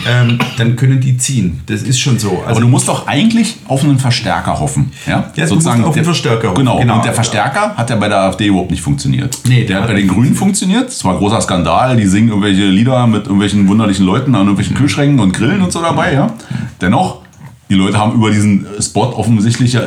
ähm, 0.06 0.38
dann 0.58 0.76
können 0.76 1.00
die 1.00 1.16
ziehen. 1.16 1.60
Das 1.66 1.82
ist 1.82 1.98
schon 1.98 2.18
so. 2.18 2.42
Aber 2.46 2.60
du 2.60 2.68
musst 2.68 2.88
doch 2.88 3.06
eigentlich 3.06 3.56
auf 3.68 3.84
einen 3.84 3.98
Verstärker 3.98 4.58
hoffen. 4.58 4.92
Ja, 5.06 5.32
Ja, 5.34 5.46
musst 5.52 5.66
auf 5.66 5.94
den 5.94 6.04
Verstärker 6.04 6.48
hoffen, 6.48 6.58
Genau. 6.58 6.78
genau. 6.78 6.96
Und 6.96 7.04
der 7.04 7.14
Verstärker 7.14 7.74
hat 7.74 7.90
ja 7.90 7.96
bei 7.96 8.08
der 8.08 8.20
AfD 8.20 8.46
überhaupt 8.46 8.70
nicht 8.70 8.82
funktioniert. 8.82 9.38
Nee, 9.46 9.64
der 9.64 9.80
hat 9.80 9.88
bei 9.88 9.94
den 9.94 10.08
Grünen 10.08 10.34
funktioniert. 10.34 10.88
Das 10.88 11.04
war 11.04 11.12
ein 11.12 11.18
großer 11.18 11.40
Skandal. 11.40 11.96
Die 11.96 12.06
singen 12.06 12.28
irgendwelche 12.28 12.64
Lieder 12.66 13.06
mit 13.06 13.24
irgendwelchen 13.24 13.66
wunderlichen 13.68 14.04
Leuten 14.04 14.34
an 14.34 14.42
irgendwelchen 14.42 14.76
Kühlschränken 14.76 15.20
und 15.20 15.32
Grillen 15.32 15.62
und 15.62 15.72
so 15.72 15.80
dabei. 15.80 16.14
Ja. 16.14 16.34
Dennoch, 16.80 17.22
die 17.70 17.74
Leute 17.74 17.98
haben 17.98 18.12
über 18.14 18.30
diesen 18.30 18.66
Spot 18.80 19.12
offensichtlich 19.16 19.72
ja 19.74 19.82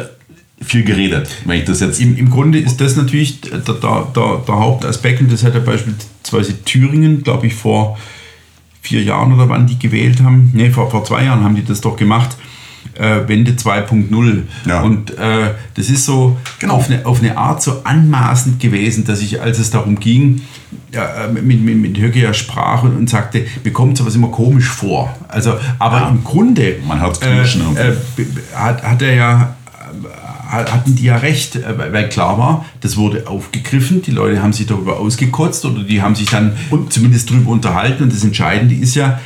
viel 0.61 0.83
geredet. 0.83 1.29
Wenn 1.45 1.59
ich 1.59 1.65
das 1.65 1.79
jetzt. 1.81 1.99
Im, 2.01 2.17
Im 2.17 2.29
Grunde 2.29 2.59
ist 2.59 2.81
das 2.81 2.95
natürlich 2.95 3.41
der, 3.41 3.59
der, 3.59 3.75
der, 3.75 4.41
der 4.47 4.55
Hauptaspekt 4.55 5.21
und 5.21 5.31
das 5.31 5.43
hat 5.43 5.53
ja 5.53 5.59
beispielsweise 5.59 6.63
Thüringen, 6.63 7.23
glaube 7.23 7.47
ich, 7.47 7.53
vor 7.55 7.97
vier 8.81 9.03
Jahren 9.03 9.33
oder 9.33 9.49
wann 9.49 9.67
die 9.67 9.77
gewählt 9.77 10.21
haben. 10.23 10.51
Ne, 10.53 10.71
vor, 10.71 10.89
vor 10.89 11.03
zwei 11.05 11.23
Jahren 11.25 11.43
haben 11.43 11.55
die 11.55 11.63
das 11.63 11.81
doch 11.81 11.95
gemacht. 11.95 12.35
Äh, 12.93 13.27
Wende 13.27 13.51
2.0. 13.51 14.43
Ja. 14.65 14.81
Und 14.81 15.11
äh, 15.19 15.51
das 15.75 15.89
ist 15.89 16.05
so 16.05 16.37
Genau. 16.59 16.75
auf, 16.75 16.89
eine, 16.89 17.05
auf 17.05 17.19
eine 17.21 17.37
Art 17.37 17.61
so 17.61 17.81
anmaßend 17.83 18.59
gewesen, 18.59 19.03
dass 19.05 19.21
ich, 19.21 19.39
als 19.39 19.59
es 19.59 19.69
darum 19.69 19.99
ging, 19.99 20.41
ja, 20.91 21.25
äh, 21.25 21.31
mit, 21.31 21.61
mit, 21.61 21.77
mit 21.77 21.99
Höcke 21.99 22.19
ja 22.19 22.33
sprach 22.33 22.81
und, 22.83 22.95
und 22.97 23.07
sagte, 23.09 23.45
mir 23.63 23.71
kommt 23.71 23.97
sowas 23.97 24.15
immer 24.15 24.29
komisch 24.29 24.67
vor. 24.69 25.15
Also, 25.27 25.55
aber 25.77 26.07
im 26.09 26.23
Grunde 26.23 26.77
Man 26.87 26.99
knirschen 27.13 27.77
äh, 27.77 27.93
b- 28.15 28.25
hat, 28.55 28.81
hat 28.81 29.01
er 29.03 29.13
ja 29.13 29.55
hatten 30.47 30.95
die 30.95 31.03
ja 31.03 31.17
recht, 31.17 31.55
äh, 31.55 31.91
weil 31.91 32.09
klar 32.09 32.37
war, 32.37 32.65
das 32.81 32.97
wurde 32.97 33.27
aufgegriffen, 33.27 34.01
die 34.01 34.11
Leute 34.11 34.41
haben 34.41 34.53
sich 34.53 34.65
darüber 34.65 34.99
ausgekotzt 34.99 35.65
oder 35.65 35.83
die 35.83 36.01
haben 36.01 36.15
sich 36.15 36.29
dann 36.29 36.53
zumindest 36.89 37.29
darüber 37.29 37.51
unterhalten 37.51 38.03
und 38.03 38.13
das 38.13 38.23
Entscheidende 38.23 38.75
ist 38.75 38.95
ja, 38.95 39.19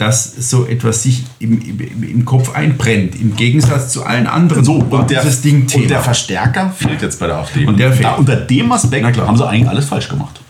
dass 0.00 0.50
so 0.50 0.66
etwas 0.66 1.02
sich 1.02 1.24
im, 1.40 1.60
im, 1.60 2.02
im 2.02 2.24
Kopf 2.24 2.54
einbrennt, 2.54 3.20
im 3.20 3.36
Gegensatz 3.36 3.92
zu 3.92 4.04
allen 4.04 4.26
anderen. 4.26 4.64
So, 4.64 4.76
und 4.76 5.10
der, 5.10 5.20
dieses 5.20 5.42
Ding 5.42 5.66
Thema. 5.66 5.82
und 5.82 5.90
der 5.90 6.00
Verstärker 6.00 6.70
fehlt 6.70 7.02
jetzt 7.02 7.20
bei 7.20 7.26
der 7.26 7.36
AfD. 7.36 7.66
Und 7.66 7.78
der 7.78 7.92
fehlt. 7.92 8.04
da, 8.04 8.14
unter 8.14 8.36
dem 8.36 8.72
Aspekt 8.72 9.18
haben 9.18 9.36
sie 9.36 9.46
eigentlich 9.46 9.68
alles 9.68 9.84
falsch 9.84 10.08
gemacht. 10.08 10.40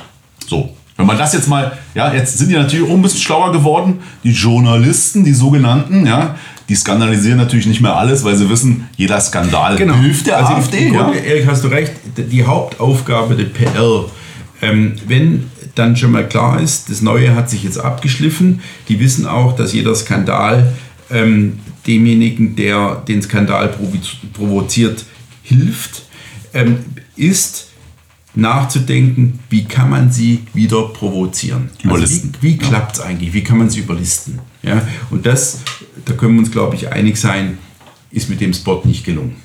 So. 0.46 0.76
Wenn 0.96 1.06
man 1.06 1.16
das 1.16 1.32
jetzt 1.32 1.48
mal, 1.48 1.72
ja, 1.94 2.12
jetzt 2.12 2.36
sind 2.36 2.50
die 2.50 2.56
natürlich 2.56 2.86
auch 2.88 2.94
ein 2.94 3.00
bisschen 3.00 3.20
schlauer 3.20 3.52
geworden. 3.52 4.00
Die 4.22 4.32
Journalisten, 4.32 5.24
die 5.24 5.32
sogenannten, 5.32 6.06
ja, 6.06 6.34
die 6.70 6.76
skandalisieren 6.76 7.36
natürlich 7.36 7.66
nicht 7.66 7.80
mehr 7.80 7.96
alles, 7.96 8.22
weil 8.22 8.36
sie 8.36 8.48
wissen, 8.48 8.88
jeder 8.96 9.20
Skandal 9.20 9.76
hilft 9.76 10.28
der 10.28 10.38
also 10.38 10.52
AfD. 10.52 10.86
Im 10.86 10.94
Ja. 10.94 11.10
Erik, 11.12 11.48
hast 11.48 11.64
du 11.64 11.68
recht, 11.68 11.92
die 12.16 12.44
Hauptaufgabe 12.44 13.34
der 13.34 13.46
PR, 13.46 14.04
ähm, 14.62 14.94
wenn 15.08 15.50
dann 15.74 15.96
schon 15.96 16.12
mal 16.12 16.28
klar 16.28 16.60
ist, 16.60 16.88
das 16.88 17.02
Neue 17.02 17.34
hat 17.34 17.50
sich 17.50 17.64
jetzt 17.64 17.78
abgeschliffen, 17.78 18.60
die 18.88 19.00
wissen 19.00 19.26
auch, 19.26 19.56
dass 19.56 19.72
jeder 19.72 19.96
Skandal 19.96 20.72
ähm, 21.10 21.58
demjenigen, 21.88 22.54
der 22.54 23.02
den 23.08 23.20
Skandal 23.20 23.66
provo 23.66 23.98
provoziert, 24.32 25.04
hilft, 25.42 26.02
ähm, 26.54 26.84
ist 27.16 27.70
nachzudenken, 28.34 29.40
wie 29.48 29.64
kann 29.64 29.90
man 29.90 30.12
sie 30.12 30.44
wieder 30.54 30.82
provozieren. 30.88 31.70
Überlisten. 31.82 32.30
Also 32.30 32.42
wie 32.42 32.52
wie 32.52 32.58
klappt 32.58 32.96
es 32.96 33.00
eigentlich? 33.00 33.32
Wie 33.32 33.42
kann 33.42 33.58
man 33.58 33.70
sie 33.70 33.80
überlisten? 33.80 34.38
Ja? 34.62 34.82
Und 35.10 35.26
das, 35.26 35.58
da 36.04 36.12
können 36.14 36.34
wir 36.34 36.40
uns, 36.40 36.50
glaube 36.50 36.76
ich, 36.76 36.90
einig 36.92 37.16
sein, 37.18 37.58
ist 38.10 38.28
mit 38.30 38.40
dem 38.40 38.52
Spot 38.52 38.80
nicht 38.84 39.04
gelungen. 39.04 39.36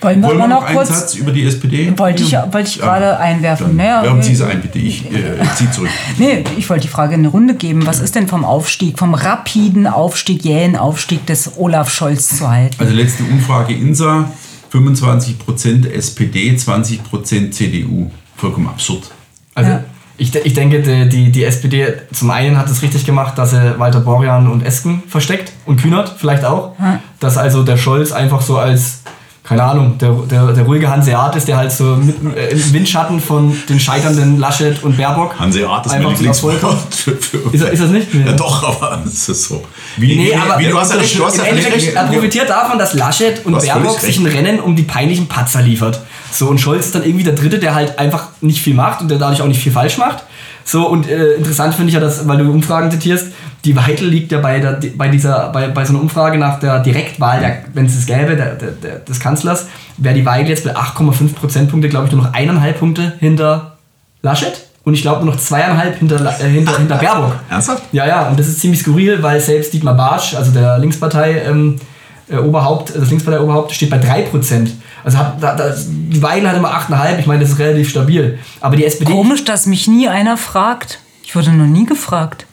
Wollen 0.00 0.22
wir 0.22 0.28
Wollen 0.28 0.38
wir 0.38 0.48
noch 0.48 0.60
noch 0.60 0.66
einen 0.66 0.76
kurz. 0.76 0.88
Satz 0.88 1.14
über 1.16 1.32
die 1.32 1.44
SPD? 1.44 1.92
Wollte 1.98 2.22
ich, 2.22 2.32
wollte 2.32 2.68
ich 2.68 2.78
gerade 2.78 3.18
einwerfen. 3.18 3.76
Naja, 3.76 4.02
werfen 4.02 4.22
Sie 4.22 4.32
es 4.32 4.40
ein, 4.40 4.62
bitte. 4.62 4.78
Ich 4.78 5.04
äh, 5.12 5.36
ziehe 5.54 5.70
zurück. 5.70 5.90
Nee, 6.18 6.44
ich 6.56 6.68
wollte 6.70 6.82
die 6.82 6.88
Frage 6.88 7.12
in 7.14 7.20
eine 7.20 7.28
Runde 7.28 7.54
geben. 7.54 7.84
Was 7.86 8.00
ist 8.00 8.14
denn 8.14 8.26
vom 8.26 8.44
Aufstieg, 8.46 8.98
vom 8.98 9.12
rapiden 9.12 9.86
Aufstieg, 9.86 10.42
jähen 10.44 10.76
Aufstieg 10.76 11.26
des 11.26 11.58
Olaf 11.58 11.90
Scholz 11.92 12.38
zu 12.38 12.50
halten? 12.50 12.76
Also 12.78 12.94
letzte 12.94 13.22
Umfrage 13.24 13.74
INSA, 13.74 14.30
25% 14.72 15.90
SPD, 15.90 16.52
20% 16.56 17.50
CDU. 17.50 18.10
Vollkommen 18.36 18.68
absurd. 18.68 19.10
Also 19.54 19.70
Ja. 19.72 19.84
Ich, 20.20 20.30
de- 20.30 20.42
ich 20.44 20.54
denke, 20.54 20.80
die, 20.82 21.08
die, 21.08 21.32
die 21.32 21.44
SPD 21.44 21.94
zum 22.12 22.30
einen 22.30 22.56
hat 22.58 22.68
es 22.70 22.82
richtig 22.82 23.04
gemacht, 23.06 23.36
dass 23.38 23.50
sie 23.50 23.74
Walter 23.78 24.00
Borjan 24.00 24.46
und 24.50 24.62
Esken 24.64 25.02
versteckt 25.08 25.52
und 25.66 25.80
Kühnert 25.80 26.14
vielleicht 26.18 26.44
auch. 26.44 26.72
Dass 27.18 27.36
also 27.38 27.62
der 27.62 27.76
Scholz 27.76 28.12
einfach 28.12 28.40
so 28.42 28.58
als, 28.58 29.00
keine 29.42 29.62
Ahnung, 29.64 29.98
der, 29.98 30.10
der, 30.30 30.52
der 30.52 30.64
ruhige 30.64 30.88
Hanseat 30.90 31.34
ist, 31.36 31.48
der 31.48 31.56
halt 31.56 31.72
so 31.72 31.96
mit, 31.96 32.16
äh, 32.36 32.50
im 32.50 32.72
Windschatten 32.72 33.20
von 33.20 33.56
den 33.68 33.80
scheiternden 33.80 34.38
Laschet 34.38 34.82
und 34.84 34.96
Baerbock 34.96 35.38
Hanseat 35.40 35.86
ist 35.86 35.92
mein 35.92 35.98
einfach 36.02 36.10
Lieblingswort. 36.12 36.60
kommt. 36.60 36.94
Für- 36.94 37.16
für- 37.16 37.52
Ist, 37.54 37.62
er- 37.62 37.70
ist 37.72 37.82
das 37.82 37.90
nicht? 37.90 38.08
Ja, 38.26 38.32
doch, 38.32 38.62
aber 38.62 39.02
es 39.06 39.28
ist 39.28 39.44
so. 39.48 39.64
Wie, 39.96 40.16
Nee, 40.16 40.34
aber 40.34 40.58
wie, 40.58 40.66
du 40.68 40.78
hast 40.78 40.92
ja 40.92 40.98
recht, 40.98 41.18
du 41.18 41.24
hast 41.26 41.36
ja 41.38 41.44
recht. 41.44 41.94
er 41.94 42.04
profitiert 42.04 42.48
davon, 42.48 42.78
dass 42.78 42.94
Laschet 42.94 43.44
und 43.44 43.58
Baerbock 43.58 43.98
sich 44.00 44.18
ein 44.20 44.26
Rennen 44.26 44.60
um 44.60 44.76
die 44.76 44.82
peinlichen 44.84 45.26
Patzer 45.26 45.62
liefert. 45.62 46.00
So, 46.32 46.46
und 46.48 46.60
Scholz 46.60 46.86
ist 46.86 46.94
dann 46.94 47.04
irgendwie 47.04 47.24
der 47.24 47.34
Dritte, 47.34 47.58
der 47.58 47.74
halt 47.74 47.98
einfach 47.98 48.28
nicht 48.40 48.60
viel 48.60 48.74
macht 48.74 49.00
und 49.00 49.10
der 49.10 49.18
dadurch 49.18 49.42
auch 49.42 49.46
nicht 49.46 49.62
viel 49.62 49.72
falsch 49.72 49.98
macht. 49.98 50.24
So, 50.64 50.88
und 50.88 51.08
äh, 51.08 51.34
interessant 51.34 51.74
finde 51.74 51.88
ich 51.88 51.94
ja, 51.94 52.00
dass, 52.00 52.26
weil 52.28 52.38
du 52.38 52.50
Umfragen 52.50 52.90
zitierst, 52.90 53.28
die 53.64 53.76
Weitel 53.76 54.08
liegt 54.08 54.32
ja 54.32 54.38
bei, 54.38 54.60
der, 54.60 54.80
bei, 54.96 55.08
dieser, 55.08 55.50
bei, 55.50 55.68
bei 55.68 55.84
so 55.84 55.92
einer 55.92 56.02
Umfrage 56.02 56.38
nach 56.38 56.60
der 56.60 56.80
Direktwahl, 56.80 57.40
der, 57.40 57.64
wenn 57.74 57.86
es 57.86 57.96
es 57.96 58.06
gäbe, 58.06 58.36
der, 58.36 58.54
der, 58.54 59.00
des 59.00 59.20
Kanzlers, 59.20 59.66
wäre 59.96 60.14
die 60.14 60.24
Weigel 60.24 60.50
jetzt 60.50 60.64
bei 60.64 60.76
8,5 60.76 61.34
Prozentpunkte, 61.34 61.88
glaube 61.88 62.06
ich, 62.06 62.12
nur 62.12 62.22
noch 62.22 62.32
eineinhalb 62.32 62.78
Punkte 62.78 63.14
hinter 63.18 63.76
Laschet 64.22 64.66
und 64.84 64.94
ich 64.94 65.02
glaube 65.02 65.24
nur 65.24 65.34
noch 65.34 65.40
zweieinhalb 65.40 65.98
hinter, 65.98 66.20
äh, 66.40 66.48
hinter, 66.48 66.78
hinter 66.78 66.96
Baerbock. 66.96 67.36
Ernsthaft? 67.50 67.82
Ja, 67.92 68.06
ja, 68.06 68.28
und 68.28 68.38
das 68.38 68.48
ist 68.48 68.60
ziemlich 68.60 68.80
skurril, 68.80 69.22
weil 69.22 69.40
selbst 69.40 69.72
Dietmar 69.72 69.94
Bartsch, 69.94 70.34
also 70.34 70.50
der 70.52 70.78
Linkspartei 70.78 71.42
ähm, 71.46 71.76
äh, 72.30 72.36
Oberhaupt, 72.36 72.94
das 72.94 73.10
Linkspartei 73.10 73.40
Oberhaupt 73.40 73.72
steht 73.72 73.90
bei 73.90 73.98
3%. 73.98 74.68
Also 75.04 75.18
hat, 75.18 75.42
da, 75.42 75.54
da, 75.56 75.74
die 75.76 76.22
Weidel 76.22 76.48
hat 76.48 76.56
immer 76.56 76.72
8,5, 76.72 77.18
ich 77.18 77.26
meine, 77.26 77.40
das 77.40 77.50
ist 77.50 77.58
relativ 77.58 77.88
stabil. 77.90 78.38
Aber 78.60 78.76
die 78.76 78.84
SPD. 78.84 79.10
Komisch, 79.12 79.44
dass 79.44 79.66
mich 79.66 79.88
nie 79.88 80.08
einer 80.08 80.36
fragt. 80.36 81.00
Ich 81.24 81.34
wurde 81.34 81.52
noch 81.52 81.66
nie 81.66 81.86
gefragt. 81.86 82.46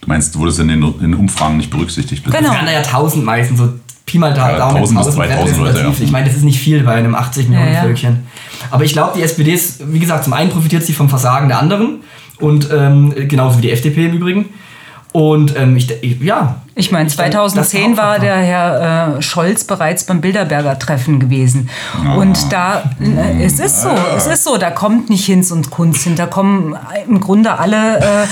Du 0.00 0.08
meinst, 0.08 0.34
du 0.34 0.40
wurdest 0.40 0.58
in 0.60 0.68
den, 0.68 0.82
in 0.82 1.12
den 1.12 1.14
Umfragen 1.14 1.56
nicht 1.56 1.70
berücksichtigt. 1.70 2.24
Genau. 2.24 2.38
Das 2.40 2.72
ja 2.72 2.78
1000 2.78 3.24
meistens, 3.24 3.58
so 3.58 3.72
Pi 4.06 4.18
mal 4.18 4.34
da, 4.34 4.50
Ja, 4.50 4.58
Daumen 4.58 4.76
1000 4.76 4.98
bis 4.98 5.06
1000 5.06 5.14
2000 5.14 5.58
Leute, 5.58 5.78
relativ. 5.78 5.98
ja. 5.98 6.04
Ich 6.04 6.10
meine, 6.10 6.26
das 6.26 6.36
ist 6.36 6.42
nicht 6.42 6.58
viel 6.58 6.82
bei 6.82 6.94
einem 6.94 7.14
80 7.14 7.48
Millionen 7.48 7.68
Ja, 7.68 7.74
ja. 7.74 7.82
Völkchen. 7.82 8.26
Aber 8.70 8.84
ich 8.84 8.92
glaube, 8.92 9.12
die 9.16 9.22
SPD 9.22 9.52
ist, 9.52 9.92
wie 9.92 9.98
gesagt, 9.98 10.24
zum 10.24 10.32
einen 10.34 10.50
profitiert 10.50 10.84
sie 10.84 10.92
vom 10.92 11.08
Versagen 11.08 11.48
der 11.48 11.58
anderen 11.58 12.00
und 12.38 12.68
ähm, 12.72 13.14
genauso 13.28 13.58
wie 13.58 13.62
die 13.62 13.70
FDP 13.70 14.06
im 14.06 14.12
Übrigen. 14.14 14.46
Und 15.14 15.56
ähm, 15.56 15.76
ich, 15.76 15.88
ich, 16.02 16.20
ja. 16.22 16.56
Ich 16.74 16.90
meine, 16.90 17.06
Ich 17.06 17.14
denke, 17.14 17.36
das 17.36 17.52
2010 17.52 17.92
ist 17.92 17.98
war 17.98 18.18
der 18.18 18.34
Herr 18.34 19.16
äh, 19.18 19.22
Scholz 19.22 19.62
bereits 19.62 20.02
beim 20.02 20.20
Bilderberger 20.20 20.76
Treffen 20.76 21.20
gewesen. 21.20 21.70
Und 22.16 22.52
da, 22.52 22.90
äh, 23.00 23.44
es 23.44 23.60
ist 23.60 23.82
so, 23.82 23.90
es 24.16 24.26
ist 24.26 24.42
so, 24.42 24.56
da 24.56 24.72
kommt 24.72 25.10
nicht 25.10 25.24
Hinz 25.24 25.52
und 25.52 25.70
Kunst 25.70 26.02
hin, 26.02 26.16
da 26.16 26.26
kommen 26.26 26.76
im 27.06 27.20
Grunde 27.20 27.60
alle 27.60 27.98
äh, 27.98 28.26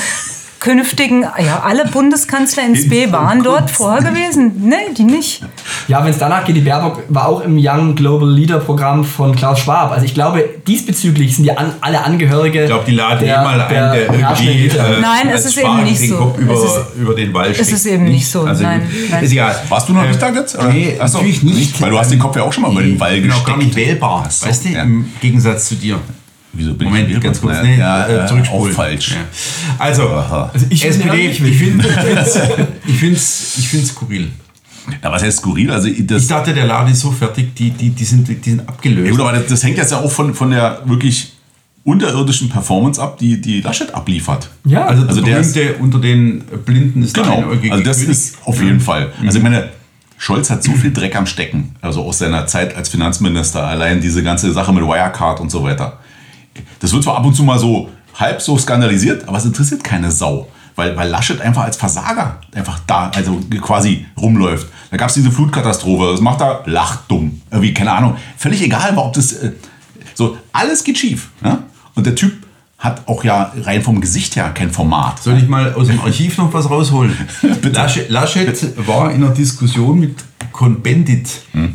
künftigen, 0.62 1.22
ja, 1.22 1.62
alle 1.66 1.86
Bundeskanzler 1.86 2.64
ins 2.64 2.88
B 2.88 3.10
waren 3.10 3.42
dort 3.42 3.68
vorher 3.68 4.00
gewesen. 4.08 4.52
Nee, 4.68 4.94
die 4.96 5.02
nicht. 5.02 5.42
Ja, 5.88 6.04
wenn 6.04 6.12
es 6.12 6.18
danach 6.18 6.44
geht, 6.44 6.54
die 6.54 6.60
Baerbock 6.60 7.02
war 7.08 7.26
auch 7.28 7.40
im 7.40 7.58
Young 7.58 7.96
Global 7.96 8.30
Leader 8.30 8.60
Programm 8.60 9.04
von 9.04 9.34
Klaus 9.34 9.58
Schwab. 9.58 9.90
Also 9.90 10.04
ich 10.06 10.14
glaube, 10.14 10.48
diesbezüglich 10.68 11.34
sind 11.34 11.46
ja 11.46 11.54
an, 11.54 11.72
alle 11.80 12.04
Angehörige. 12.04 12.60
Ich 12.60 12.66
glaube, 12.68 12.84
die 12.86 12.92
laden 12.94 13.24
der- 13.26 13.40
eh 13.40 13.44
mal 13.44 13.60
ein, 13.60 13.68
der 13.68 13.92
der 13.92 14.02
irgendwie 14.12 14.68
äh, 14.68 15.00
Nein, 15.00 15.28
es 15.34 15.44
ist 15.46 15.56
eben 15.58 15.66
Schwan 15.66 15.82
nicht 15.84 16.00
den 16.00 16.08
so. 16.10 16.16
Kopf 16.18 16.38
über, 16.38 16.54
Es 16.54 16.62
ist- 16.62 16.80
über 16.96 17.14
den 17.14 17.34
Wall 17.34 17.48
es 17.50 17.56
streckt. 17.56 17.72
ist 17.72 17.86
eben 17.86 18.04
nicht 18.04 18.28
so. 18.30 18.42
Also, 18.42 18.62
Nein, 18.62 18.82
nein. 19.10 19.24
Ist 19.24 19.32
egal. 19.32 19.56
Warst 19.68 19.88
du 19.88 19.92
noch 19.94 20.06
nicht 20.06 20.22
da 20.22 20.28
jetzt? 20.30 20.54
Oder? 20.56 20.68
Nee, 20.68 20.96
Ach 21.00 21.08
so, 21.08 21.18
natürlich 21.18 21.42
nicht. 21.42 21.80
Weil 21.82 21.90
du 21.90 21.98
hast 21.98 22.12
den 22.12 22.20
Kopf 22.20 22.36
ja 22.36 22.42
auch 22.44 22.52
schon 22.52 22.62
mal 22.62 22.70
über 22.70 22.82
den 22.82 23.00
Wall 23.00 23.20
genau, 23.20 23.34
gesteckt. 23.34 23.48
gar 23.48 23.56
nicht 23.56 23.74
wählbar. 23.74 24.24
Weißt 24.26 24.64
du, 24.64 24.68
ja. 24.68 24.82
im 24.82 25.10
Gegensatz 25.20 25.66
zu 25.68 25.74
dir. 25.74 25.98
Wieso 26.54 26.74
bin 26.74 26.88
Moment, 26.88 27.10
ich 27.10 27.18
ganz 27.20 27.40
kurz, 27.40 27.56
nee, 27.62 27.78
ja, 27.78 28.04
äh, 28.06 28.24
äh, 28.24 28.26
zurückspulen. 28.26 28.72
auch 28.72 28.76
falsch. 28.76 29.12
Ja. 29.12 29.16
Also. 29.78 30.08
Also 30.08 30.66
ich 30.68 30.82
finde 30.82 30.96
SPD, 31.04 31.26
ich 31.28 31.38
finde 31.56 31.88
ich 32.86 32.98
find's, 32.98 33.54
ich 33.58 33.68
find's 33.68 33.88
skurril. 33.90 34.28
Ja, 35.02 35.10
was 35.12 35.22
heißt 35.22 35.38
skurril? 35.38 35.70
Also 35.70 35.88
Ich 35.88 36.06
dachte, 36.26 36.52
der 36.52 36.66
Laden 36.66 36.92
ist 36.92 37.00
so 37.00 37.10
fertig, 37.12 37.54
die, 37.54 37.70
die, 37.70 37.90
die, 37.90 38.04
sind, 38.04 38.28
die 38.28 38.50
sind 38.50 38.68
abgelöst. 38.68 39.06
ja, 39.06 39.10
gut, 39.12 39.20
aber 39.20 39.32
das, 39.32 39.46
das 39.46 39.62
hängt 39.62 39.78
jetzt 39.78 39.92
ja 39.92 39.98
auch 39.98 40.10
von, 40.10 40.34
von 40.34 40.50
der 40.50 40.80
wirklich 40.84 41.32
unterirdischen 41.84 42.48
Performance 42.48 43.00
ab, 43.00 43.18
die, 43.18 43.40
die 43.40 43.60
Laschet 43.60 43.92
abliefert. 43.94 44.50
Ja, 44.64 44.84
also, 44.86 45.06
also 45.06 45.20
der 45.20 45.32
der 45.34 45.40
ist- 45.40 45.54
berühmte 45.54 45.82
unter 45.82 45.98
den 46.00 46.40
Blinden 46.64 47.02
ist 47.02 47.16
der 47.16 47.24
Genau. 47.24 47.36
einäugige 47.38 47.72
Also 47.72 47.84
das 47.84 47.96
König. 47.98 48.10
ist 48.10 48.36
auf 48.44 48.60
jeden 48.62 48.80
Fall. 48.80 49.12
Also 49.24 49.38
ich 49.38 49.42
meine, 49.44 49.68
Scholz 50.18 50.50
hat 50.50 50.62
so 50.62 50.72
viel 50.72 50.92
Dreck 50.92 51.16
am 51.16 51.26
Stecken, 51.26 51.74
also 51.80 52.04
aus 52.04 52.18
seiner 52.18 52.46
Zeit 52.46 52.76
als 52.76 52.88
Finanzminister, 52.88 53.66
allein 53.66 54.00
diese 54.00 54.22
ganze 54.22 54.52
Sache 54.52 54.72
mit 54.72 54.84
Wirecard 54.84 55.40
und 55.40 55.50
so 55.50 55.64
weiter. 55.64 55.98
Das 56.80 56.92
wird 56.92 57.04
zwar 57.04 57.16
ab 57.16 57.24
und 57.24 57.34
zu 57.34 57.42
mal 57.42 57.58
so 57.58 57.90
halb 58.14 58.42
so 58.42 58.58
skandalisiert, 58.58 59.26
aber 59.28 59.38
es 59.38 59.44
interessiert 59.44 59.82
keine 59.82 60.10
Sau. 60.10 60.48
Weil, 60.74 60.96
weil 60.96 61.10
Laschet 61.10 61.38
einfach 61.40 61.64
als 61.64 61.76
Versager 61.76 62.40
einfach 62.54 62.78
da, 62.86 63.10
also 63.14 63.38
quasi 63.60 64.06
rumläuft. 64.18 64.68
Da 64.90 64.96
gab 64.96 65.08
es 65.08 65.14
diese 65.14 65.30
Flutkatastrophe, 65.30 66.12
das 66.12 66.20
macht 66.22 66.40
er, 66.40 66.62
lacht 66.64 67.00
dumm. 67.08 67.42
Irgendwie, 67.50 67.74
keine 67.74 67.92
Ahnung. 67.92 68.16
Völlig 68.38 68.62
egal, 68.62 68.96
ob 68.96 69.12
das. 69.12 69.32
Äh, 69.32 69.52
so, 70.14 70.38
alles 70.52 70.82
geht 70.82 70.98
schief. 70.98 71.28
Ja? 71.44 71.58
Und 71.94 72.06
der 72.06 72.14
Typ 72.14 72.32
hat 72.78 73.06
auch 73.06 73.22
ja 73.22 73.52
rein 73.62 73.82
vom 73.82 74.00
Gesicht 74.00 74.34
her 74.36 74.50
kein 74.50 74.70
Format. 74.70 75.22
Soll 75.22 75.38
ich 75.38 75.46
mal 75.46 75.74
aus 75.74 75.86
dem 75.86 76.00
Archiv 76.04 76.38
noch 76.38 76.52
was 76.52 76.68
rausholen? 76.68 77.16
Laschet, 77.70 78.10
Laschet 78.10 78.86
war 78.86 79.12
in 79.12 79.22
einer 79.22 79.32
Diskussion 79.32 80.00
mit 80.00 80.16
Cohn-Bendit, 80.52 81.28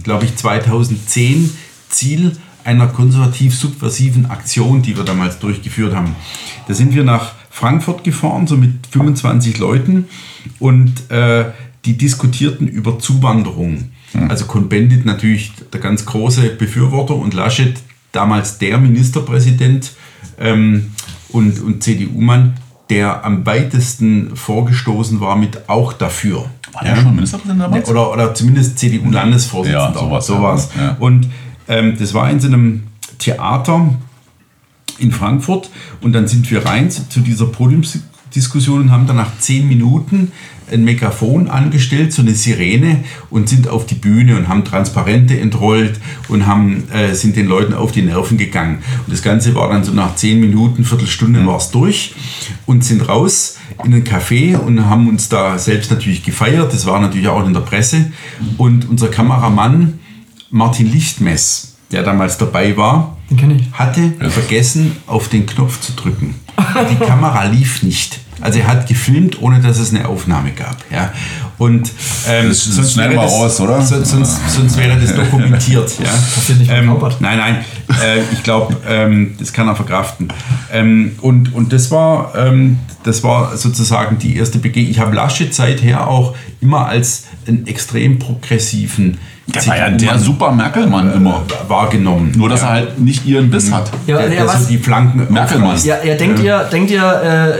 glaube 0.03 0.25
ich, 0.25 0.35
2010 0.35 1.55
Ziel 1.89 2.33
einer 2.67 2.87
konservativ-subversiven 2.87 4.25
Aktion, 4.25 4.81
die 4.81 4.97
wir 4.97 5.05
damals 5.05 5.39
durchgeführt 5.39 5.95
haben. 5.95 6.15
Da 6.67 6.73
sind 6.73 6.93
wir 6.93 7.05
nach 7.05 7.31
Frankfurt 7.49 8.03
gefahren, 8.03 8.45
so 8.45 8.57
mit 8.57 8.85
25 8.91 9.57
Leuten 9.57 10.07
und 10.59 11.09
äh, 11.09 11.45
die 11.85 11.97
diskutierten 11.97 12.67
über 12.67 12.99
Zuwanderung. 12.99 13.85
Also 14.27 14.45
Cohn-Bendit 14.45 15.05
natürlich 15.05 15.53
der 15.71 15.79
ganz 15.79 16.05
große 16.05 16.49
Befürworter 16.51 17.15
und 17.15 17.33
Laschet 17.33 17.79
damals 18.11 18.57
der 18.57 18.77
Ministerpräsident 18.77 19.91
ähm, 20.39 20.91
und, 21.29 21.61
und 21.61 21.83
CDU-Mann, 21.83 22.55
der 22.89 23.23
am 23.23 23.45
weitesten 23.45 24.35
vorgestoßen 24.35 25.19
war 25.21 25.35
mit 25.35 25.69
auch 25.69 25.93
dafür. 25.93 26.49
War 26.73 26.83
der 26.83 26.97
schon 26.97 27.15
Ministerpräsident 27.15 27.61
damals? 27.61 27.89
Oder, 27.89 28.11
oder 28.11 28.33
zumindest 28.33 28.77
CDU-Landesvorsitzender. 28.79 29.93
Ja, 29.93 29.99
sowas, 29.99 30.27
so 30.27 30.33
ja. 30.33 30.41
war's. 30.41 30.69
Ja. 30.77 30.97
Und 30.99 31.29
ähm, 31.67 31.95
das 31.97 32.13
war 32.13 32.29
in 32.29 32.39
so 32.39 32.47
einem 32.47 32.83
Theater 33.19 33.95
in 34.99 35.11
Frankfurt 35.11 35.69
und 36.01 36.13
dann 36.13 36.27
sind 36.27 36.49
wir 36.49 36.65
rein 36.65 36.89
zu, 36.89 37.19
dieser 37.19 37.45
Podiumsdiskussion 37.45 38.81
und 38.81 38.91
haben 38.91 39.07
dann 39.07 39.17
nach 39.17 39.37
zehn 39.39 39.67
Minuten 39.67 40.31
ein 40.71 40.83
Megafon 40.83 41.47
angestellt, 41.47 42.11
so 42.11 42.21
eine 42.21 42.33
Sirene 42.33 43.03
und 43.29 43.47
sind 43.47 43.67
auf 43.67 43.85
die 43.85 43.95
Bühne 43.95 44.35
und 44.35 44.49
haben 44.49 44.65
Transparente 44.65 45.39
entrollt 45.39 45.99
und 46.27 46.45
haben, 46.45 46.89
äh, 46.91 47.13
sind 47.13 47.35
den 47.35 47.47
Leuten 47.47 47.73
auf 47.73 47.91
die 47.91 48.01
Nerven 48.01 48.37
gegangen. 48.37 48.79
Und 49.05 49.13
das 49.13 49.21
Ganze 49.21 49.55
war 49.55 49.69
dann 49.69 49.83
so 49.83 49.93
nach 49.93 50.15
zehn 50.15 50.39
Minuten, 50.39 50.83
Viertelstunde 50.83 51.45
war 51.45 51.57
es 51.57 51.71
durch 51.71 52.15
und 52.65 52.83
sind 52.83 53.07
raus 53.07 53.57
in 53.85 53.93
ein 53.93 54.03
Café 54.03 54.57
und 54.57 54.85
haben 54.85 55.07
uns 55.07 55.29
da 55.29 55.57
selbst 55.57 55.89
natürlich 55.89 56.23
gefeiert. 56.23 56.73
Das 56.73 56.85
war 56.85 56.99
natürlich 56.99 57.27
auch 57.29 57.45
in 57.45 57.53
der 57.53 57.61
Presse. 57.61 58.11
Und 58.57 58.89
unser 58.89 59.07
Kameramann 59.07 59.99
Martin 60.49 60.91
Lichtmess, 60.91 61.75
der 61.91 62.03
damals 62.03 62.37
dabei 62.37 62.75
war, 62.77 63.17
Den 63.29 63.37
kenn 63.37 63.51
ich. 63.51 63.63
hatte 63.73 64.13
vergessen, 64.29 64.95
auf 65.07 65.29
den 65.29 65.45
Knopf 65.45 65.79
zu 65.81 65.93
drücken. 65.93 66.35
Die 66.91 66.95
Kamera 67.05 67.43
lief 67.45 67.83
nicht. 67.83 68.19
Also 68.39 68.59
er 68.59 68.67
hat 68.67 68.87
gefilmt, 68.87 69.41
ohne 69.41 69.59
dass 69.61 69.79
es 69.79 69.89
eine 69.93 70.07
Aufnahme 70.07 70.51
gab. 70.51 70.77
Ja. 70.91 71.11
Und 71.57 71.91
ähm, 72.27 72.49
Das- 72.49 72.75
das 72.75 72.93
schneiden 72.93 73.13
wir 73.15 73.21
raus, 73.23 73.59
oder? 73.59 73.81
Sonst, 73.81 74.11
sonst, 74.11 74.37
sonst 74.55 74.77
wäre 74.77 74.99
das 74.99 75.15
dokumentiert. 75.15 75.91
Ja. 75.99 76.05
Passiert 76.35 76.59
nicht 76.59 76.69
ähm. 76.71 76.95
Nein, 77.19 77.37
nein. 77.39 77.65
Äh, 78.03 78.21
ich 78.31 78.43
glaube, 78.43 78.77
ähm, 78.87 79.35
das 79.39 79.53
kann 79.53 79.67
er 79.67 79.75
verkraften. 79.75 80.27
Ähm, 80.71 81.13
und, 81.21 81.51
und 81.55 81.73
das 81.73 81.89
war, 81.89 82.33
ähm, 82.35 82.77
das 83.03 83.23
war 83.23 83.57
sozusagen 83.57 84.19
die 84.19 84.35
erste 84.35 84.59
Begegnung. 84.59 84.91
Ich 84.91 84.99
habe 84.99 85.15
Laschet 85.15 85.53
seither 85.53 86.07
auch 86.07 86.35
immer 86.61 86.85
als 86.85 87.23
einen 87.47 87.65
extrem 87.65 88.19
progressiven 88.19 89.17
Der 89.47 89.65
war 89.65 89.77
ja 89.77 89.89
der 89.89 90.19
super 90.19 90.51
Merkelmann 90.51 91.13
immer. 91.13 91.41
wahrgenommen. 91.67 92.33
Nur, 92.35 92.49
dass 92.49 92.63
er 92.63 92.69
halt 92.69 92.99
nicht 92.99 93.25
ihren 93.25 93.49
Biss 93.49 93.71
hat. 93.71 93.89
Ja, 94.05 94.17
der, 94.17 94.25
ja, 94.27 94.29
der 94.43 94.47
was- 94.47 94.63
so 94.63 94.69
die 94.69 94.77
Flanken 94.77 95.25
Merkelmann. 95.33 95.77
Ja, 95.83 95.95
ja, 96.03 96.15
denkt 96.15 96.39
ihr, 96.39 96.59
denkt 96.71 96.91
ihr, 96.91 97.03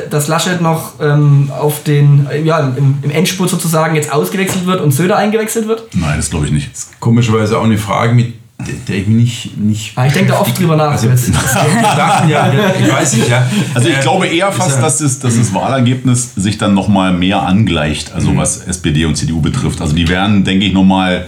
äh, 0.06 0.10
dass 0.10 0.28
Laschet 0.28 0.62
noch 0.62 1.00
ähm, 1.02 1.50
auf 1.58 1.84
den, 1.84 2.28
äh, 2.30 2.42
ja, 2.42 2.60
im, 2.78 2.98
im 3.02 3.10
Endspurt 3.10 3.50
sozusagen 3.50 3.96
jetzt 3.96 4.12
ausgewechselt 4.12 4.66
wird 4.66 4.82
und 4.82 4.92
Söder 4.92 5.16
eingewechselt 5.18 5.68
wird? 5.68 5.84
Nein, 5.96 6.18
das 6.18 6.30
glaube 6.30 6.46
ich 6.48 6.52
nicht. 6.52 6.70
Komischerweise 7.00 7.58
auch 7.58 7.64
eine 7.64 7.78
Frage, 7.78 8.14
mit 8.14 8.34
der- 8.60 8.74
der 8.88 8.96
ich 8.98 9.08
mich 9.08 9.52
nicht. 9.56 9.58
nicht 9.58 9.96
Ja, 9.98 10.06
ich 10.08 10.14
denke 10.14 10.32
da 10.34 10.40
oft 10.42 10.60
drüber 10.60 10.76
nach. 10.76 10.92
Also, 10.92 11.08
jetzt. 11.08 11.28
Gedanken, 11.32 12.30
ja, 12.30 12.52
ich 12.84 12.92
weiß 12.92 13.14
nicht, 13.14 13.30
ja. 13.30 13.48
Also 13.74 13.88
ich 13.88 13.98
Äh, 13.98 14.02
glaube 14.02 14.28
eher 14.28 14.50
ist 14.50 14.56
fast, 14.58 14.76
ja- 14.78 14.82
dass 14.82 14.98
das, 14.98 15.20
dass 15.20 15.38
das 15.38 15.54
Wahlergebnis 15.54 16.34
sich 16.36 16.58
dann 16.58 16.74
nochmal 16.74 17.14
mehr 17.14 17.42
angleicht, 17.44 18.14
also 18.14 18.32
Mhm. 18.32 18.38
was 18.38 18.58
SPD 18.66 19.06
und 19.06 19.16
CDU 19.16 19.42
betrifft. 19.42 19.80
Also 19.80 19.96
die 19.96 20.08
werden, 20.10 20.44
denke 20.44 20.66
ich, 20.66 20.74
nochmal, 20.74 21.28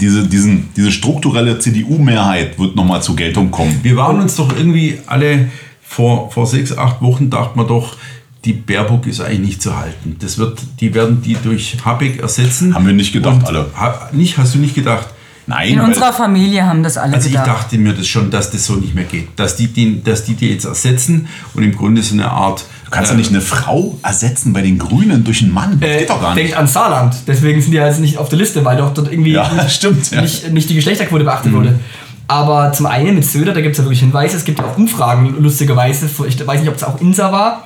diese, 0.00 0.26
diesen, 0.26 0.68
diese 0.76 0.90
strukturelle 0.92 1.58
CDU-Mehrheit 1.58 2.58
wird 2.58 2.76
nochmal 2.76 3.02
zur 3.02 3.16
Geltung 3.16 3.50
kommen. 3.50 3.80
Wir 3.82 3.96
waren 3.96 4.20
uns 4.20 4.36
doch 4.36 4.54
irgendwie 4.56 4.98
alle 5.06 5.48
vor, 5.82 6.30
vor 6.30 6.46
sechs, 6.46 6.76
acht 6.76 7.00
Wochen, 7.02 7.30
dachten 7.30 7.58
wir 7.58 7.64
doch, 7.66 7.96
die 8.44 8.52
Baerbock 8.54 9.06
ist 9.06 9.20
eigentlich 9.20 9.40
nicht 9.40 9.62
zu 9.62 9.76
halten. 9.76 10.16
Das 10.20 10.38
wird, 10.38 10.60
die 10.80 10.94
werden 10.94 11.20
die 11.22 11.36
durch 11.42 11.76
Habeck 11.84 12.20
ersetzen. 12.22 12.74
Haben 12.74 12.86
wir 12.86 12.94
nicht 12.94 13.12
gedacht, 13.12 13.46
alle. 13.46 13.66
Ha, 13.78 14.08
nicht, 14.12 14.38
hast 14.38 14.54
du 14.54 14.58
nicht 14.58 14.74
gedacht? 14.74 15.08
Nein, 15.46 15.70
In 15.74 15.78
weil- 15.80 15.86
unserer 15.88 16.12
Familie 16.12 16.64
haben 16.64 16.82
das 16.82 16.96
alle 16.96 17.14
Also 17.14 17.26
ich 17.26 17.32
gedacht. 17.32 17.48
dachte 17.48 17.76
mir 17.76 17.92
das 17.92 18.06
schon, 18.06 18.30
dass 18.30 18.50
das 18.50 18.64
so 18.64 18.76
nicht 18.76 18.94
mehr 18.94 19.04
geht. 19.04 19.28
Dass 19.36 19.56
die, 19.56 19.66
die, 19.66 20.02
dass 20.02 20.24
die 20.24 20.34
die 20.34 20.48
jetzt 20.50 20.64
ersetzen 20.64 21.26
und 21.54 21.62
im 21.64 21.76
Grunde 21.76 22.02
so 22.02 22.14
eine 22.14 22.30
Art... 22.30 22.64
du 22.90 22.96
kannst 22.96 23.10
ja 23.12 23.16
nicht 23.16 23.30
eine 23.30 23.40
Frau 23.40 23.96
ersetzen 24.02 24.52
bei 24.52 24.62
den 24.62 24.78
Grünen 24.78 25.22
durch 25.24 25.42
einen 25.42 25.52
Mann. 25.54 25.78
Das 25.80 25.88
Äh, 25.88 25.98
geht 26.00 26.10
doch 26.10 26.20
gar 26.20 26.34
nicht. 26.34 26.44
denkt 26.46 26.56
an 26.58 26.66
Saarland. 26.66 27.14
Deswegen 27.26 27.60
sind 27.62 27.70
die 27.70 27.76
jetzt 27.78 28.00
nicht 28.00 28.18
auf 28.18 28.28
der 28.28 28.38
Liste, 28.38 28.64
weil 28.64 28.76
doch 28.76 28.92
dort 28.92 29.10
irgendwie 29.12 29.32
Ja, 29.32 29.68
stimmt, 29.68 30.10
ja. 30.10 30.20
nicht, 30.22 30.50
nicht 30.52 30.68
die 30.68 30.74
Geschlechterquote 30.74 31.24
beachtet 31.24 31.52
wurde. 31.52 31.78
Aber 32.26 32.72
zum 32.72 32.86
einen 32.86 33.14
mit 33.16 33.24
Söder, 33.24 33.52
da 33.52 33.60
gibt 33.60 33.72
es 33.72 33.78
ja 33.78 33.84
wirklich 33.84 34.00
Hinweise, 34.00 34.36
es 34.36 34.44
gibt 34.44 34.58
ja 34.60 34.64
auch 34.64 34.76
Umfragen, 34.76 35.34
lustigerweise, 35.40 36.06
ich 36.28 36.46
weiß 36.46 36.60
nicht, 36.60 36.68
ob 36.68 36.76
es 36.76 36.84
auch 36.84 37.00
Insa 37.00 37.32
war, 37.32 37.64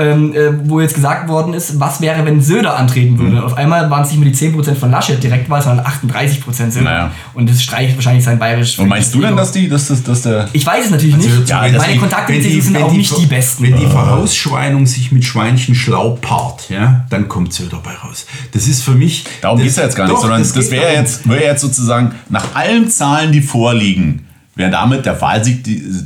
ähm, 0.00 0.32
äh, 0.32 0.52
wo 0.68 0.80
jetzt 0.80 0.94
gesagt 0.94 1.28
worden 1.28 1.54
ist, 1.54 1.80
was 1.80 2.00
wäre, 2.00 2.24
wenn 2.24 2.40
Söder 2.40 2.76
antreten 2.76 3.18
würde. 3.18 3.42
Auf 3.44 3.56
einmal 3.56 3.90
waren 3.90 4.02
es 4.04 4.10
nicht 4.12 4.20
mehr 4.20 4.30
die 4.30 4.36
10% 4.36 4.76
von 4.76 4.92
Laschet 4.92 5.20
Direktwahl, 5.20 5.60
sondern 5.60 5.84
38% 5.84 6.70
Söder. 6.70 6.84
Naja. 6.84 7.10
Und 7.34 7.50
das 7.50 7.60
streicht 7.60 7.96
wahrscheinlich 7.96 8.22
sein 8.24 8.38
bayerisch. 8.38 8.78
Und 8.78 8.88
meinst 8.88 9.12
du 9.12 9.20
denn, 9.20 9.36
dass 9.36 9.50
die, 9.50 9.68
dass 9.68 9.88
das, 9.88 10.04
dass 10.04 10.22
der. 10.22 10.48
Ich 10.52 10.64
weiß 10.64 10.84
es 10.84 10.90
natürlich 10.92 11.16
Also 11.16 11.28
nicht. 11.28 11.48
ja, 11.48 11.62
Meine 11.62 11.72
das- 11.78 11.86
Kontakte 11.98 12.32
wenn 12.32 12.40
mit 12.42 12.50
die- 12.52 12.60
sind 12.60 12.76
auch 12.76 12.90
die 12.92 12.98
nicht 12.98 13.18
die 13.18 13.26
besten. 13.26 13.64
Wenn 13.64 13.76
die 13.76 13.86
Vorausschweinung 13.86 14.86
sich 14.86 15.10
mit 15.10 15.24
Schweinchen 15.24 15.74
schlau 15.74 16.16
paart, 16.20 16.70
ja, 16.70 17.04
dann 17.10 17.26
kommt 17.28 17.52
Söder 17.52 17.80
dabei 17.82 17.94
raus. 17.96 18.26
Das 18.52 18.68
ist 18.68 18.82
für 18.84 18.92
mich... 18.92 19.24
Darum 19.40 19.58
das- 19.58 19.64
geht 19.64 19.70
es 19.70 19.76
ja 19.78 19.82
jetzt 19.82 19.96
gar 19.96 20.04
nicht, 20.04 20.14
Doch, 20.14 20.20
sondern 20.20 20.40
das, 20.40 20.52
geht 20.54 20.70
wäre 20.70 20.92
jetzt, 20.94 21.28
wäre 21.28 21.42
jetzt 21.44 21.60
sozusagen 21.62 22.12
nach 22.28 22.54
allen 22.54 22.88
Zahlen, 22.88 23.32
die 23.32 23.40
vorliegen, 23.42 24.26
wäre 24.58 24.72
damit 24.72 25.06
der 25.06 25.18
Wahlsieg 25.20 25.62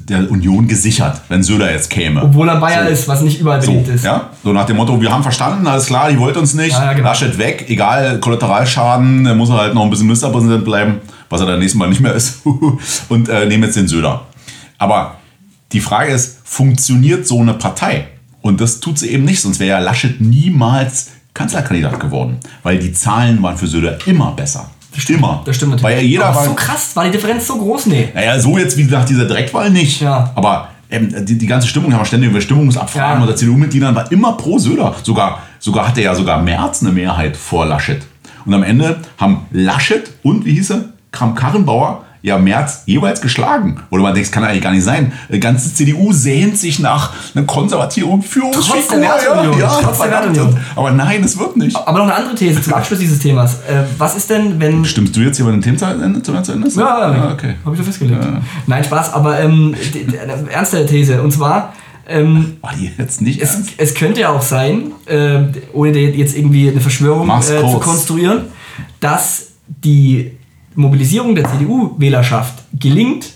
der 0.06 0.30
Union 0.30 0.68
gesichert, 0.68 1.22
wenn 1.30 1.42
Söder 1.42 1.72
jetzt 1.72 1.88
käme. 1.88 2.22
Obwohl 2.22 2.46
er 2.50 2.56
Bayer 2.56 2.86
ist, 2.86 3.08
was 3.08 3.22
nicht 3.22 3.40
überall 3.40 3.62
So, 3.62 3.72
beliebt 3.72 3.88
ist. 3.88 4.04
ja? 4.04 4.28
so 4.44 4.52
nach 4.52 4.66
dem 4.66 4.76
Motto, 4.76 5.00
wir 5.00 5.10
haben 5.10 5.22
verstanden, 5.22 5.66
alles 5.66 5.86
klar, 5.86 6.10
die 6.10 6.18
wollt 6.18 6.36
uns 6.36 6.52
nicht, 6.52 6.72
Ja, 6.72 6.84
ja, 6.84 6.92
genau. 6.92 7.08
Laschet 7.08 7.38
weg, 7.38 7.64
egal, 7.68 8.20
Kollateralschaden, 8.20 9.24
dann 9.24 9.38
muss 9.38 9.48
er 9.48 9.56
halt 9.56 9.74
noch 9.74 9.82
ein 9.82 9.90
bisschen 9.90 10.06
Ministerpräsident 10.06 10.66
bleiben, 10.66 11.00
was 11.30 11.40
er 11.40 11.46
dann 11.46 11.60
nächstes 11.60 11.78
Mal 11.78 11.88
nicht 11.88 12.02
mehr 12.02 12.12
ist, 12.14 12.42
und 13.08 13.30
äh, 13.30 13.46
nehmen 13.46 13.64
jetzt 13.64 13.76
den 13.76 13.88
Söder. 13.88 14.26
Aber 14.76 15.16
die 15.72 15.80
Frage 15.80 16.12
ist, 16.12 16.40
funktioniert 16.44 17.26
so 17.26 17.40
eine 17.40 17.54
Partei? 17.54 18.08
Und 18.42 18.60
das 18.60 18.80
tut 18.80 18.98
sie 18.98 19.08
eben 19.08 19.24
nicht, 19.24 19.40
sonst 19.40 19.60
wäre 19.60 19.70
ja 19.70 19.78
Laschet 19.78 20.20
niemals 20.20 21.08
Kanzlerkandidat 21.32 21.98
geworden, 21.98 22.36
weil 22.62 22.78
die 22.78 22.92
Zahlen 22.92 23.42
waren 23.42 23.56
für 23.56 23.66
Söder 23.66 23.96
immer 24.06 24.32
besser. 24.32 24.70
Immer. 25.08 25.42
Das 25.44 25.56
stimmt 25.56 25.72
natürlich. 25.72 25.96
Weil 25.96 26.02
ja 26.04 26.08
jeder 26.08 26.26
Aber 26.26 26.36
war, 26.36 26.44
so 26.44 26.54
krass, 26.54 26.94
war 26.94 27.04
die 27.04 27.10
Differenz 27.10 27.46
so 27.46 27.56
groß? 27.56 27.86
Nee. 27.86 28.08
naja, 28.14 28.38
so 28.38 28.58
jetzt 28.58 28.76
wie 28.76 28.84
nach 28.84 29.04
dieser 29.04 29.24
Direktwahl 29.26 29.70
nicht. 29.70 30.00
Ja. 30.00 30.30
Aber 30.34 30.68
ähm, 30.90 31.12
die, 31.24 31.38
die 31.38 31.46
ganze 31.46 31.66
Stimmung, 31.68 31.92
haben 31.92 32.00
wir 32.00 32.04
ständig 32.04 32.30
über 32.30 32.40
Stimmungsabfragen 32.40 33.16
Ja. 33.16 33.22
unter 33.22 33.34
CDU-Mitgliedern, 33.36 33.94
war 33.94 34.10
immer 34.12 34.32
pro 34.34 34.58
Söder. 34.58 34.94
Sogar, 35.02 35.40
sogar 35.58 35.88
hatte 35.88 36.02
ja 36.02 36.14
sogar 36.14 36.42
Merz 36.42 36.82
eine 36.82 36.92
Mehrheit 36.92 37.36
vor 37.36 37.64
Laschet. 37.66 38.02
Und 38.44 38.52
am 38.54 38.62
Ende 38.62 39.00
haben 39.18 39.46
Laschet 39.50 40.10
und, 40.22 40.44
wie 40.44 40.54
hieß 40.54 40.70
er, 40.70 40.84
Kram-Karrenbauer, 41.12 42.04
ja 42.22 42.38
Merz 42.38 42.82
jeweils 42.86 43.20
geschlagen. 43.20 43.80
Oder 43.90 44.02
man 44.04 44.14
denkt, 44.14 44.28
das 44.28 44.32
kann 44.32 44.44
eigentlich 44.44 44.62
gar 44.62 44.70
nicht 44.72 44.84
sein. 44.84 45.12
Die 45.28 45.40
ganze 45.40 45.74
CDU 45.74 46.12
sehnt 46.12 46.56
sich 46.56 46.78
nach 46.78 47.12
einer 47.34 47.44
konservativen 47.44 48.22
Führungsfigur. 48.22 48.76
Trotz 48.80 48.88
der 48.88 49.00
Werteunion. 49.00 49.58
Ja, 49.58 49.68
Trotz 49.68 49.98
der 49.98 50.06
verdammt. 50.08 50.36
Werteunion. 50.36 50.60
Aber 50.76 50.90
nein, 50.92 51.22
es 51.24 51.36
wird 51.38 51.56
nicht. 51.56 51.76
Aber 51.76 51.98
noch 51.98 52.04
eine 52.04 52.14
andere 52.14 52.34
These 52.36 52.62
zum 52.62 52.74
Abschluss 52.74 53.00
dieses 53.00 53.18
Themas. 53.18 53.54
Äh, 53.68 53.84
was 53.98 54.16
ist 54.16 54.30
denn, 54.30 54.60
wenn. 54.60 54.84
Stimmst 54.84 55.16
du 55.16 55.20
jetzt 55.20 55.36
hier 55.36 55.46
bei 55.46 55.52
dem 55.52 55.60
Thema 55.62 55.76
zu 55.78 55.84
Ende? 55.86 56.22
Zu 56.22 56.32
Ende? 56.52 56.68
Ja, 56.76 56.86
Ah, 56.86 57.32
okay. 57.32 57.54
habe 57.64 57.74
ich 57.74 57.78
so 57.80 57.84
festgelegt. 57.84 58.20
Nein, 58.66 58.84
Spaß, 58.84 59.12
aber 59.14 59.40
ähm, 59.40 59.74
ernste 60.50 60.86
These. 60.86 61.20
Und 61.22 61.32
zwar, 61.32 61.72
ähm, 62.08 62.56
War 62.60 62.72
die 62.78 62.90
jetzt 62.98 63.20
nicht 63.22 63.40
es, 63.40 63.58
es 63.76 63.94
könnte 63.94 64.20
ja 64.20 64.30
auch 64.30 64.42
sein, 64.42 64.92
äh, 65.06 65.40
ohne 65.72 65.98
jetzt 65.98 66.36
irgendwie 66.36 66.68
eine 66.70 66.80
Verschwörung 66.80 67.28
äh, 67.30 67.40
zu 67.40 67.78
konstruieren, 67.78 68.42
dass 69.00 69.48
die 69.66 70.32
Mobilisierung 70.74 71.34
der 71.34 71.44
CDU-Wählerschaft 71.44 72.64
gelingt, 72.78 73.32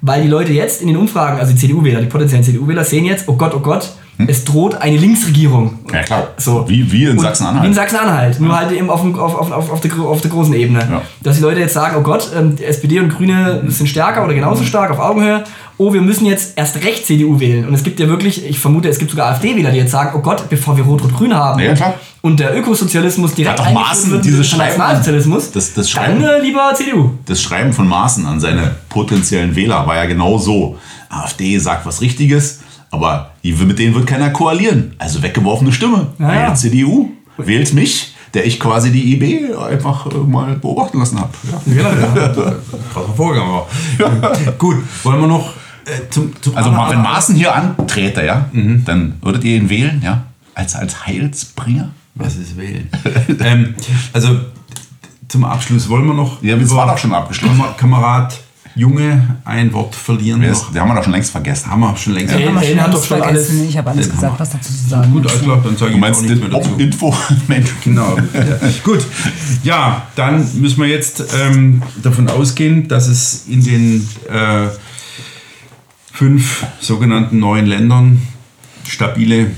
weil 0.00 0.22
die 0.22 0.28
Leute 0.28 0.52
jetzt 0.52 0.80
in 0.82 0.88
den 0.88 0.96
Umfragen, 0.96 1.38
also 1.38 1.52
die 1.52 1.58
CDU-Wähler, 1.58 2.00
die 2.00 2.06
potenziellen 2.06 2.44
CDU-Wähler, 2.44 2.84
sehen 2.84 3.04
jetzt, 3.04 3.28
oh 3.28 3.34
Gott, 3.34 3.54
oh 3.54 3.60
Gott, 3.60 3.92
es 4.28 4.44
droht 4.44 4.74
eine 4.76 4.96
Linksregierung. 4.96 5.78
Ja, 5.92 6.02
klar. 6.02 6.28
So. 6.36 6.68
Wie, 6.68 6.90
wie 6.92 7.04
in 7.04 7.18
Sachsen-Anhalt. 7.18 7.62
Wie 7.64 7.68
in 7.68 7.74
Sachsen-Anhalt, 7.74 8.40
nur 8.40 8.56
halt 8.56 8.72
eben 8.72 8.90
auf, 8.90 9.00
dem- 9.02 9.18
auf, 9.18 9.34
auf, 9.34 9.50
auf, 9.52 9.70
auf, 9.70 9.80
der, 9.80 9.98
auf 9.98 10.20
der 10.20 10.30
großen 10.30 10.54
Ebene. 10.54 10.80
Ja. 10.80 11.02
Dass 11.22 11.36
die 11.36 11.42
Leute 11.42 11.60
jetzt 11.60 11.74
sagen, 11.74 11.96
oh 11.98 12.02
Gott, 12.02 12.30
ähm, 12.36 12.56
die 12.56 12.64
SPD 12.64 12.98
und 13.00 13.08
Grüne 13.10 13.62
sind 13.68 13.88
stärker 13.88 14.24
oder 14.24 14.34
genauso 14.34 14.64
stark 14.64 14.90
auf 14.90 14.98
Augenhöhe. 14.98 15.44
Oh, 15.78 15.94
wir 15.94 16.02
müssen 16.02 16.26
jetzt 16.26 16.52
erst 16.58 16.76
recht 16.84 17.06
CDU 17.06 17.40
wählen. 17.40 17.66
Und 17.66 17.72
es 17.72 17.82
gibt 17.82 18.00
ja 18.00 18.06
wirklich, 18.08 18.44
ich 18.46 18.58
vermute, 18.58 18.88
es 18.90 18.98
gibt 18.98 19.10
sogar 19.12 19.28
AfD-Wähler, 19.30 19.70
die 19.70 19.78
jetzt 19.78 19.92
sagen, 19.92 20.10
oh 20.14 20.20
Gott, 20.20 20.48
bevor 20.50 20.76
wir 20.76 20.84
Rot-Rot-Grün 20.84 21.34
haben 21.34 21.58
Ja, 21.60 21.74
klar. 21.74 21.94
und 22.20 22.38
der 22.38 22.54
Ökosozialismus 22.58 23.34
direkt 23.34 23.58
Hat 23.60 23.66
doch 23.66 23.72
Maaßen 23.72 24.10
wird, 24.10 24.26
Schreiben- 24.46 24.58
Nationalsozialismus, 24.78 25.50
Das- 25.52 25.72
das 25.72 25.90
dann 25.90 26.04
Schreiben- 26.04 26.22
äh, 26.24 26.40
lieber 26.42 26.70
CDU. 26.74 27.12
das 27.24 27.40
Schreiben 27.40 27.72
von 27.72 27.88
Maaßen 27.88 28.26
an 28.26 28.40
seine 28.40 28.74
potenziellen 28.90 29.56
Wähler 29.56 29.86
war 29.86 29.96
ja 29.96 30.04
genau 30.04 30.36
so. 30.36 30.76
AfD 31.08 31.58
sagt 31.58 31.86
was 31.86 32.00
Richtiges, 32.02 32.60
aber 32.90 33.29
die, 33.42 33.52
mit 33.52 33.78
denen 33.78 33.94
wird 33.94 34.06
keiner 34.06 34.30
koalieren. 34.30 34.94
Also 34.98 35.22
weggeworfene 35.22 35.72
Stimme. 35.72 36.08
Ja, 36.18 36.34
ja. 36.34 36.54
CDU, 36.54 37.10
wählt 37.38 37.72
mich, 37.74 38.14
der 38.34 38.46
ich 38.46 38.60
quasi 38.60 38.90
die 38.92 39.14
IB 39.14 39.54
einfach 39.54 40.06
äh, 40.06 40.14
mal 40.18 40.54
beobachten 40.56 40.98
lassen 40.98 41.18
habe. 41.18 41.30
Ja. 41.66 41.90
Krasser 42.92 43.14
Vorgang 43.16 43.48
war. 43.50 43.66
Gut, 44.58 44.76
wollen 45.02 45.20
wir 45.20 45.26
noch 45.28 45.50
äh, 45.86 46.08
zum, 46.10 46.32
zum 46.42 46.56
Also 46.56 46.70
anderen- 46.70 46.90
wenn 46.90 47.02
Maaßen 47.02 47.34
hier 47.34 47.54
anträte, 47.54 48.24
ja, 48.24 48.48
Mhm. 48.52 48.84
dann 48.84 49.14
würdet 49.22 49.44
ihr 49.44 49.56
ihn 49.56 49.68
wählen, 49.70 50.00
ja, 50.04 50.24
als, 50.54 50.74
als 50.76 51.06
Heilsbringer? 51.06 51.90
Was 52.16 52.36
ist 52.36 52.56
wählen? 52.58 52.88
ähm, 53.42 53.74
also 54.12 54.38
zum 55.28 55.44
Abschluss 55.44 55.88
wollen 55.88 56.06
wir 56.06 56.14
noch. 56.14 56.42
Ja, 56.42 56.56
das 56.56 56.70
war 56.74 56.86
doch 56.86 56.98
schon 56.98 57.14
abgeschlossen. 57.14 57.56
Kamer- 57.56 57.74
Kamerad 57.76 58.38
Junge 58.76 59.36
ein 59.44 59.72
Wort 59.72 59.94
verlieren. 59.94 60.40
Noch. 60.40 60.48
ist, 60.48 60.66
den 60.72 60.80
haben 60.80 60.88
wir 60.88 60.94
doch 60.94 61.02
schon 61.04 61.12
längst 61.12 61.30
vergessen. 61.32 61.70
Haben 61.70 61.80
wir 61.80 61.96
schon 61.96 62.14
längst. 62.14 62.32
Ja. 62.32 62.46
Haben 62.46 62.54
wir 62.54 62.62
Ey, 62.62 62.68
schon 62.74 62.80
hat 62.82 62.94
doch 62.94 63.04
schon 63.04 63.20
alles- 63.22 63.46
vergessen. 63.46 63.68
Ich 63.68 63.76
habe 63.76 63.90
alles 63.90 64.10
gesagt, 64.10 64.34
wir. 64.34 64.40
was 64.40 64.50
dazu 64.50 64.72
zu 64.72 64.88
sagen 64.88 65.12
Gut, 65.12 65.26
klar, 65.42 65.60
dann 65.64 65.76
sage 65.76 65.90
Du 65.90 65.96
ich 65.96 66.00
meinst 66.00 66.20
auch 66.20 66.24
nichts 66.24 66.40
mehr 66.40 66.48
dazu. 66.50 66.70
Info? 66.78 67.14
Mensch. 67.48 67.70
Genau. 67.84 68.16
Ja. 68.16 68.68
Gut. 68.84 69.04
Ja, 69.64 70.06
dann 70.14 70.46
müssen 70.60 70.80
wir 70.80 70.86
jetzt 70.88 71.24
ähm, 71.40 71.82
davon 72.02 72.28
ausgehen, 72.28 72.86
dass 72.88 73.08
es 73.08 73.46
in 73.48 73.62
den 73.64 74.08
äh, 74.30 74.68
fünf 76.12 76.64
sogenannten 76.80 77.38
neuen 77.38 77.66
Ländern 77.66 78.22
stabile 78.86 79.50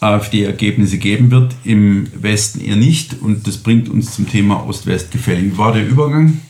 AfD-Ergebnisse 0.00 0.98
geben 0.98 1.30
wird. 1.30 1.54
Im 1.64 2.06
Westen 2.14 2.60
eher 2.60 2.76
nicht. 2.76 3.14
Und 3.20 3.46
das 3.46 3.56
bringt 3.58 3.88
uns 3.88 4.14
zum 4.14 4.28
Thema 4.28 4.64
Ost-West-Gefälle. 4.66 5.42
Wie 5.42 5.58
war 5.58 5.72
der 5.72 5.86
Übergang? 5.88 6.40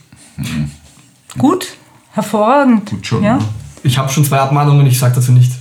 Gut, 1.37 1.67
hervorragend. 2.13 2.91
Gut 2.91 3.07
schon. 3.07 3.23
Ja? 3.23 3.37
ne? 3.37 3.45
Ich 3.83 3.99
habe 3.99 4.09
schon 4.11 4.25
zwei 4.25 4.39
Abmahnungen, 4.39 4.87
ich 4.87 4.99
sage 4.99 5.15
dazu 5.17 5.33
nichts. 5.33 5.57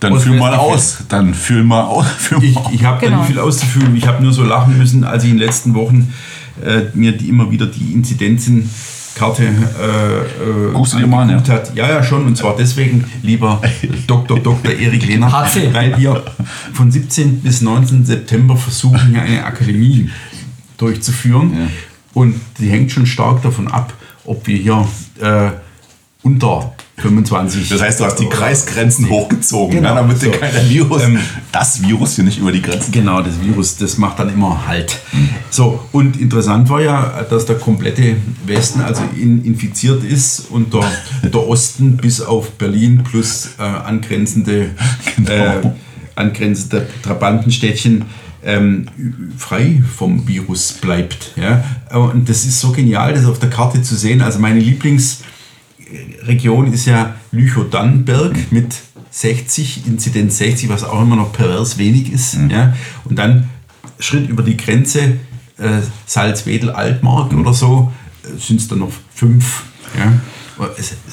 Dann 0.00 0.12
Und 0.12 0.20
fühl 0.20 0.36
mal 0.38 0.54
aus. 0.54 0.98
Dann 1.08 1.32
fühl 1.34 1.64
mal 1.64 1.82
aus. 1.82 2.06
Fühl 2.18 2.42
Ich, 2.44 2.54
mal 2.54 2.60
aus. 2.62 2.72
ich 2.72 2.84
habe 2.84 3.00
da 3.00 3.06
Genau. 3.06 3.18
nicht 3.20 3.28
viel 3.28 3.38
auszuführen. 3.38 3.96
Ich 3.96 4.06
habe 4.06 4.22
nur 4.22 4.32
so 4.32 4.42
lachen 4.44 4.76
müssen, 4.76 5.04
als 5.04 5.24
ich 5.24 5.30
in 5.30 5.38
den 5.38 5.46
letzten 5.46 5.74
Wochen 5.74 6.12
äh, 6.62 6.82
mir 6.94 7.12
die, 7.12 7.28
immer 7.28 7.50
wieder 7.50 7.66
die 7.66 7.92
Inzidenzenkarte 7.94 9.42
äh, 9.44 9.46
äh, 9.48 10.72
Guckst 10.74 10.92
du 10.94 10.98
dir 10.98 11.06
mal 11.06 11.26
hat. 11.48 11.74
Ja, 11.74 11.88
ja, 11.88 12.02
schon. 12.02 12.26
Und 12.26 12.36
zwar 12.36 12.56
deswegen, 12.56 13.04
lieber 13.22 13.62
Dr. 14.06 14.38
Dr. 14.40 14.72
Erik 14.72 15.06
Lehner, 15.06 15.32
HC. 15.32 15.72
weil 15.72 15.96
wir 15.96 16.22
von 16.74 16.90
17. 16.90 17.40
bis 17.40 17.62
19. 17.62 18.04
September 18.04 18.56
versuchen, 18.56 19.10
hier 19.10 19.22
eine 19.22 19.44
Akademie 19.44 20.10
durchzuführen. 20.76 21.70
Und 22.12 22.38
die 22.58 22.68
hängt 22.68 22.92
schon 22.92 23.06
stark 23.06 23.42
davon 23.42 23.68
ab, 23.68 23.92
ob 24.26 24.46
wir 24.46 24.56
hier 24.58 24.88
äh, 25.20 25.50
unter 26.22 26.72
25. 26.98 27.68
Das 27.68 27.82
heißt, 27.82 28.00
du 28.00 28.04
hast 28.04 28.18
die 28.18 28.26
Kreisgrenzen 28.28 29.08
hochgezogen, 29.10 29.76
Genau, 29.76 29.90
ne, 29.90 30.00
damit 30.00 30.18
so. 30.20 30.30
keiner 30.30 30.68
Virus, 30.68 31.02
Ähm, 31.02 31.18
das 31.52 31.82
Virus 31.82 32.14
hier 32.14 32.24
nicht 32.24 32.38
über 32.38 32.50
die 32.52 32.62
Grenzen 32.62 32.90
Genau, 32.90 33.20
das 33.20 33.38
Virus, 33.40 33.76
das 33.76 33.98
macht 33.98 34.18
dann 34.18 34.32
immer 34.32 34.66
Halt. 34.66 34.98
So, 35.50 35.78
und 35.92 36.18
interessant 36.18 36.68
war 36.70 36.80
ja, 36.80 37.22
dass 37.28 37.44
der 37.44 37.56
komplette 37.56 38.16
Westen 38.46 38.80
also 38.80 39.02
in, 39.14 39.44
infiziert 39.44 40.02
ist 40.04 40.46
und 40.50 40.72
der, 40.72 40.90
der 41.22 41.46
Osten 41.48 41.98
bis 41.98 42.20
auf 42.22 42.52
Berlin 42.52 43.04
plus 43.04 43.50
äh, 43.58 43.62
angrenzende, 43.62 44.70
Genau. 45.16 45.30
äh, 45.30 45.70
angrenzende 46.14 46.86
Trabantenstädtchen 47.02 48.06
ähm, 48.46 48.86
frei 49.36 49.82
vom 49.96 50.26
Virus 50.26 50.72
bleibt. 50.72 51.32
Ja? 51.36 51.62
Und 51.92 52.28
das 52.28 52.46
ist 52.46 52.60
so 52.60 52.72
genial, 52.72 53.12
das 53.12 53.26
auf 53.26 53.38
der 53.38 53.50
Karte 53.50 53.82
zu 53.82 53.94
sehen. 53.96 54.22
Also 54.22 54.38
meine 54.38 54.60
Lieblingsregion 54.60 56.72
ist 56.72 56.86
ja 56.86 57.16
Lüchow-Dannenberg 57.32 58.52
mit 58.52 58.76
60, 59.10 59.86
Inzidenz 59.86 60.38
60, 60.38 60.68
was 60.68 60.84
auch 60.84 61.02
immer 61.02 61.16
noch 61.16 61.32
pervers 61.32 61.76
wenig 61.76 62.12
ist. 62.12 62.38
Ja? 62.48 62.74
Und 63.04 63.18
dann 63.18 63.50
Schritt 63.98 64.28
über 64.28 64.44
die 64.44 64.56
Grenze, 64.56 65.16
äh, 65.58 65.80
Salzwedel, 66.06 66.70
Altmark 66.70 67.32
oder 67.32 67.52
so, 67.52 67.92
sind 68.38 68.60
es 68.60 68.68
dann 68.68 68.78
noch 68.78 68.92
fünf. 69.12 69.64
Ja? 69.98 70.12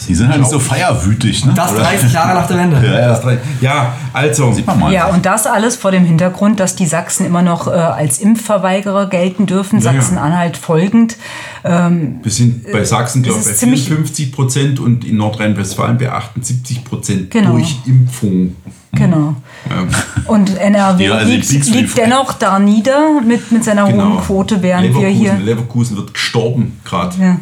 Die 0.08 0.16
sind 0.16 0.30
halt 0.30 0.40
nicht 0.40 0.50
so 0.50 0.60
feierwütig, 0.60 1.46
ne? 1.46 1.54
Das 1.56 1.72
Oder? 1.74 1.82
30 1.84 2.14
Jahre 2.14 2.34
nach 2.34 2.48
der 2.48 2.58
Wende. 2.58 2.78
Ja, 2.86 3.00
ja. 3.00 3.38
Ja, 3.62 3.94
also. 4.14 4.54
Sieht 4.54 4.66
man 4.66 4.80
mal. 4.80 4.92
Ja, 4.94 5.08
und 5.08 5.26
das 5.26 5.46
alles 5.48 5.76
vor 5.76 5.92
dem 5.92 6.06
Hintergrund, 6.06 6.60
dass 6.60 6.76
die 6.76 6.86
Sachsen 6.86 7.26
immer 7.26 7.42
noch 7.42 7.68
äh, 7.68 7.72
als 7.72 8.20
Impfverweigerer 8.20 9.08
gelten 9.10 9.46
dürfen, 9.46 9.80
Ja. 9.80 9.92
Sachsen-Anhalt 9.94 10.56
folgend. 10.58 11.18
Ähm, 11.66 12.20
Wir 12.24 12.32
sind 12.32 12.72
bei 12.72 12.84
Sachsen, 12.86 13.24
glaube 13.24 13.40
ich, 13.40 13.46
bei 13.46 13.52
ziemlich- 13.54 13.86
54 13.86 14.32
Prozent 14.32 14.80
und 14.80 15.04
in 15.06 15.18
Nordrhein-Westfalen 15.18 15.98
bei 15.98 16.12
78 16.12 16.84
Prozent 16.86 17.32
Genau. 17.32 17.52
durch 17.54 17.76
Impfung. 17.86 18.56
Genau. 18.94 19.36
Ja, 19.70 19.88
Und 20.26 20.58
NRW 20.58 21.06
Ja, 21.06 21.14
also 21.16 21.32
liegt, 21.32 21.68
liegt 21.68 21.98
dennoch 21.98 22.34
da 22.34 22.60
nieder 22.60 23.22
mit, 23.26 23.52
mit 23.52 23.64
seiner 23.64 23.88
hohen 23.88 24.18
Quote, 24.20 24.62
während 24.62 24.94
wir 24.94 25.02
Leverkusen, 25.02 25.20
hier. 25.20 25.46
Leverkusen 25.46 25.98
wird 25.98 26.14
gestorben 26.14 26.80
gerade. 26.84 27.16
Ja. 27.20 27.40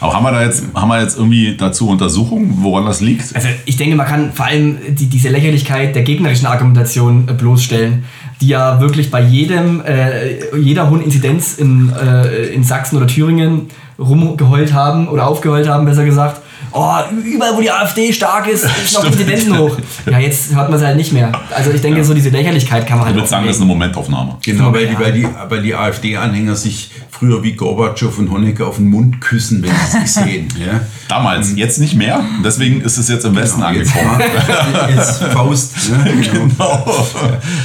Aber 0.00 0.14
haben 0.14 0.24
wir 0.24 0.32
da 0.32 0.42
jetzt, 0.42 0.64
haben 0.74 0.88
wir 0.88 1.00
jetzt 1.00 1.16
irgendwie 1.16 1.56
dazu 1.56 1.88
Untersuchungen, 1.88 2.58
woran 2.60 2.86
das 2.86 3.00
liegt? 3.00 3.34
Also 3.34 3.48
ich 3.64 3.76
denke, 3.76 3.96
man 3.96 4.06
kann 4.06 4.32
vor 4.32 4.46
allem 4.46 4.78
die, 4.88 5.06
diese 5.06 5.28
Lächerlichkeit 5.28 5.94
der 5.94 6.02
gegnerischen 6.02 6.46
Argumentation 6.46 7.28
äh, 7.28 7.32
bloßstellen, 7.32 8.04
die 8.40 8.48
ja 8.48 8.80
wirklich 8.80 9.10
bei 9.10 9.20
jedem, 9.20 9.82
äh, 9.84 10.56
jeder 10.58 10.90
hohen 10.90 11.00
Inzidenz 11.00 11.54
in, 11.54 11.92
äh, 11.92 12.46
in 12.48 12.64
Sachsen 12.64 12.96
oder 12.96 13.06
Thüringen 13.06 13.68
rumgeheult 13.98 14.72
haben 14.72 15.08
oder 15.08 15.26
aufgeheult 15.26 15.68
haben, 15.68 15.86
besser 15.86 16.04
gesagt. 16.04 16.42
Oh, 16.78 16.94
überall 17.24 17.56
wo 17.56 17.60
die 17.62 17.70
AfD 17.70 18.12
stark 18.12 18.46
ist, 18.48 18.64
ist 18.84 18.94
noch 18.94 19.04
Inzidenzen 19.04 19.56
hoch. 19.58 19.76
Ja, 20.10 20.18
jetzt 20.18 20.54
hört 20.54 20.68
man 20.68 20.78
es 20.78 20.84
halt 20.84 20.96
nicht 20.96 21.12
mehr. 21.12 21.32
Also 21.54 21.70
ich 21.70 21.80
denke, 21.80 22.04
so 22.04 22.12
diese 22.12 22.28
Lächerlichkeit 22.28 22.86
kann 22.86 22.98
man 22.98 23.06
Ich 23.06 23.14
halt 23.14 23.16
würde 23.16 23.28
sagen, 23.28 23.46
das 23.46 23.56
ist 23.56 23.62
eine 23.62 23.68
Momentaufnahme. 23.68 24.36
Genau, 24.44 24.72
weil 24.72 24.86
die, 24.86 24.92
Ja. 24.92 25.00
weil 25.00 25.12
die, 25.12 25.26
weil 25.48 25.62
die 25.62 25.74
AfD-Anhänger 25.74 26.54
sich 26.54 26.90
früher 27.10 27.42
wie 27.42 27.52
Gorbatschow 27.52 28.18
und 28.18 28.30
Honecker 28.30 28.66
auf 28.66 28.76
den 28.76 28.90
Mund 28.90 29.22
küssen, 29.22 29.62
wenn 29.62 29.70
sie 29.90 30.00
sich 30.00 30.12
sehen. 30.12 30.48
Ja? 30.58 30.80
Damals, 31.08 31.54
jetzt 31.56 31.78
nicht 31.78 31.94
mehr. 31.94 32.20
Deswegen 32.44 32.80
ist 32.82 32.98
es 32.98 33.08
jetzt 33.08 33.24
im 33.24 33.34
Westen 33.36 33.60
Genau, 33.60 33.70
jetzt, 33.72 33.92
angekommen. 33.96 34.94
jetzt 34.96 35.22
Faust. 35.32 35.72
Ne? 35.90 36.12
Genau. 36.32 37.06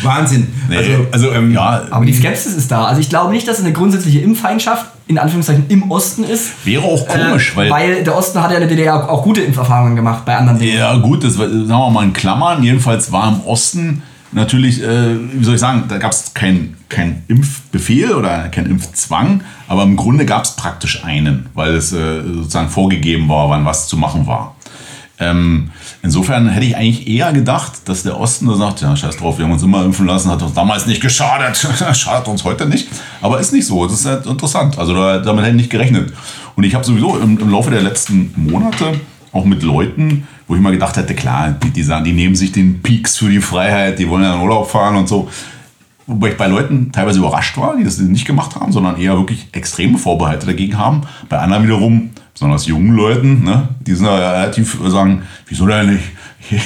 Wahnsinn. 0.04 0.48
Nee, 0.70 0.78
Also, 0.78 0.92
also, 1.12 1.32
ähm, 1.34 1.52
ja, 1.54 1.84
Aber 1.90 2.06
die 2.06 2.14
Skepsis 2.14 2.54
ist 2.54 2.72
da. 2.72 2.86
Also 2.86 3.02
ich 3.02 3.10
glaube 3.10 3.32
nicht, 3.34 3.48
dass 3.48 3.60
es 3.60 3.64
eine 3.66 3.74
grundsätzliche 3.74 4.20
Impffeindschaft 4.20 4.86
in 5.12 5.18
Anführungszeichen 5.18 5.66
im 5.68 5.92
Osten 5.92 6.24
ist. 6.24 6.66
wäre 6.66 6.84
auch 6.84 7.08
komisch, 7.08 7.54
äh, 7.54 7.58
weil, 7.58 7.70
weil 7.70 8.04
der 8.04 8.18
Osten 8.18 8.42
hat 8.42 8.52
ja 8.52 8.58
in 8.58 8.68
der 8.68 8.70
DDR 8.70 9.10
auch, 9.10 9.24
gute 9.24 9.42
Impferfahrungen 9.42 9.96
gemacht 9.96 10.26
bei 10.26 10.36
anderen 10.36 10.58
Dingen. 10.58 10.78
Ja, 10.78 10.96
gut, 10.98 11.24
das 11.24 11.36
sagen 11.36 11.68
wir 11.68 11.90
mal 11.90 12.04
in 12.04 12.14
Klammern. 12.14 12.64
Jedenfalls 12.64 13.12
war 13.12 13.28
im 13.28 13.42
Osten 13.42 14.02
natürlich, 14.32 14.82
äh, 14.82 15.18
wie 15.34 15.44
soll 15.44 15.56
ich 15.56 15.60
sagen, 15.60 15.84
da 15.88 15.98
gab 15.98 16.12
es 16.12 16.34
keinen 16.34 16.78
kein 16.90 17.24
Impfbefehl 17.28 18.14
oder 18.14 18.50
keinen 18.50 18.70
Impfzwang, 18.70 19.42
aber 19.68 19.84
im 19.84 19.96
Grunde 19.96 20.26
gab 20.26 20.44
es 20.44 20.52
praktisch 20.56 21.04
einen, 21.04 21.48
weil 21.54 21.76
es 21.76 21.94
äh, 21.94 22.22
sozusagen 22.22 22.70
vorgegeben 22.70 23.30
war, 23.30 23.50
wann 23.50 23.66
was 23.66 23.88
zu 23.88 23.98
machen 23.98 24.28
war. 24.28 24.56
Ähm, 25.22 25.70
insofern 26.02 26.50
hätte 26.50 26.66
ich 26.66 26.76
eigentlich 26.76 27.08
eher 27.08 27.32
gedacht, 27.32 27.74
dass 27.86 28.02
der 28.02 28.20
Osten 28.20 28.48
da 28.48 28.56
sagt, 28.56 28.82
ja, 28.82 28.96
scheiß 28.96 29.18
drauf, 29.18 29.38
wir 29.38 29.46
haben 29.46 29.52
uns 29.52 29.62
immer 29.62 29.86
impfen 29.86 30.08
lassen, 30.08 30.32
hat 30.32 30.42
uns 30.42 30.54
damals 30.54 30.88
nicht 30.88 31.00
geschadet, 31.00 31.56
schadet 31.96 32.28
uns 32.28 32.44
heute 32.44 32.66
nicht. 32.66 32.88
Aber 33.22 33.40
ist 33.40 33.54
nicht 33.54 33.68
so, 33.68 33.86
das 33.86 34.00
ist 34.00 34.06
halt 34.08 34.26
interessant. 34.26 34.80
Also 34.80 34.96
da, 34.96 35.20
damit 35.20 35.44
hätte 35.44 35.56
ich 35.56 35.62
nicht 35.62 35.70
gerechnet. 35.70 36.12
Und 36.56 36.64
ich 36.64 36.74
habe 36.74 36.84
sowieso 36.84 37.20
im, 37.20 37.38
im 37.38 37.50
Laufe 37.50 37.70
der 37.70 37.82
letzten 37.82 38.34
Monate 38.36 39.00
auch 39.32 39.46
mit 39.46 39.62
Leuten, 39.62 40.28
wo 40.48 40.56
ich 40.56 40.62
mal 40.62 40.72
gedacht 40.72 40.98
hätte, 40.98 41.14
klar, 41.14 41.52
die, 41.64 41.70
die 41.70 41.84
sagen, 41.84 42.04
die 42.04 42.14
nehmen 42.14 42.36
sich 42.36 42.52
den 42.52 42.82
Peaks 42.82 43.18
für 43.18 43.30
die 43.30 43.40
Freiheit, 43.40 44.00
die 44.00 44.10
wollen 44.10 44.24
ja 44.24 44.34
in 44.34 44.42
Urlaub 44.42 44.70
fahren 44.70 44.96
und 44.96 45.08
so. 45.08 45.30
Wobei 46.08 46.30
ich 46.30 46.38
bei 46.38 46.48
Leuten 46.48 46.92
teilweise 46.92 47.20
überrascht 47.20 47.58
war, 47.58 47.78
die 47.78 47.84
das 47.84 48.00
nicht 48.00 48.26
gemacht 48.26 48.56
haben, 48.56 48.72
sondern 48.72 49.00
eher 49.00 49.16
wirklich 49.18 49.48
extreme 49.52 49.98
Vorbehalte 49.98 50.48
dagegen 50.48 50.78
haben. 50.78 51.02
Bei 51.30 51.38
anderen 51.38 51.64
wiederum, 51.64 52.10
besonders 52.42 52.66
jungen 52.66 52.96
Leuten, 52.96 53.44
ne, 53.44 53.70
die 53.86 53.94
sind 53.94 54.08
da 54.08 54.18
relativ 54.18 54.76
sagen, 54.88 55.22
wieso 55.46 55.68
denn 55.68 55.92
nicht? 55.94 56.06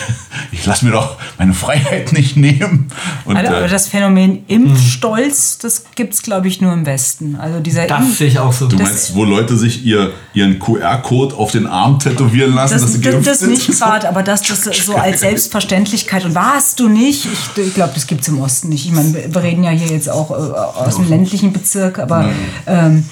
Ich, 0.52 0.66
lasse 0.66 0.86
mir 0.86 0.92
doch 0.92 1.18
meine 1.38 1.54
Freiheit 1.54 2.12
nicht 2.14 2.38
nehmen. 2.38 2.88
Und, 3.26 3.36
Also, 3.36 3.52
aber 3.54 3.66
äh, 3.66 3.70
das 3.70 3.88
Phänomen 3.88 4.44
Impfstolz, 4.48 5.58
das 5.58 5.84
gibt 5.96 6.14
es, 6.14 6.22
glaube 6.22 6.48
ich, 6.48 6.62
nur 6.62 6.74
im 6.74 6.86
Westen. 6.86 7.36
Also 7.36 7.60
dieser 7.60 7.86
Das 7.88 8.18
sehe 8.18 8.28
ich 8.28 8.40
auch 8.40 8.54
so. 8.54 8.68
du 8.68 8.76
das- 8.78 8.88
meinst, 8.88 9.16
wo 9.16 9.24
Leute 9.26 9.58
sich 9.58 9.84
ihr, 9.86 10.12
ihren 10.34 10.60
QR-Code 10.60 11.36
auf 11.36 11.52
den 11.52 11.68
Arm 11.68 12.00
tätowieren 12.00 12.54
lassen, 12.54 12.74
Das, 12.74 12.82
dass 12.84 12.94
sie 12.94 13.02
das, 13.02 13.12
geimpft 13.12 13.28
das 13.30 13.40
sind? 13.40 13.50
nicht 13.52 13.68
gerade, 13.68 14.08
aber 14.08 14.24
dass 14.24 14.42
das 14.44 14.64
so 14.64 14.96
als 14.96 15.20
Selbstverständlichkeit 15.22 16.26
und 16.26 16.36
warst 16.36 16.80
du 16.80 16.88
nicht? 16.90 17.26
Ich, 17.26 17.62
ich 17.64 17.74
glaube, 17.74 17.92
das 17.94 18.08
gibt 18.08 18.22
es 18.22 18.28
im 18.28 18.40
Osten 18.40 18.70
nicht. 18.70 18.86
Ich 18.86 18.92
meine, 18.92 19.14
wir 19.34 19.44
reden 19.44 19.64
ja 19.64 19.72
hier 19.72 19.88
jetzt 19.88 20.10
auch 20.10 20.32
äh, 20.32 20.34
aus 20.34 20.96
dem 20.96 21.10
ländlichen 21.10 21.52
Bezirk, 21.54 22.00
aber 22.00 22.30
ähm, 22.66 23.06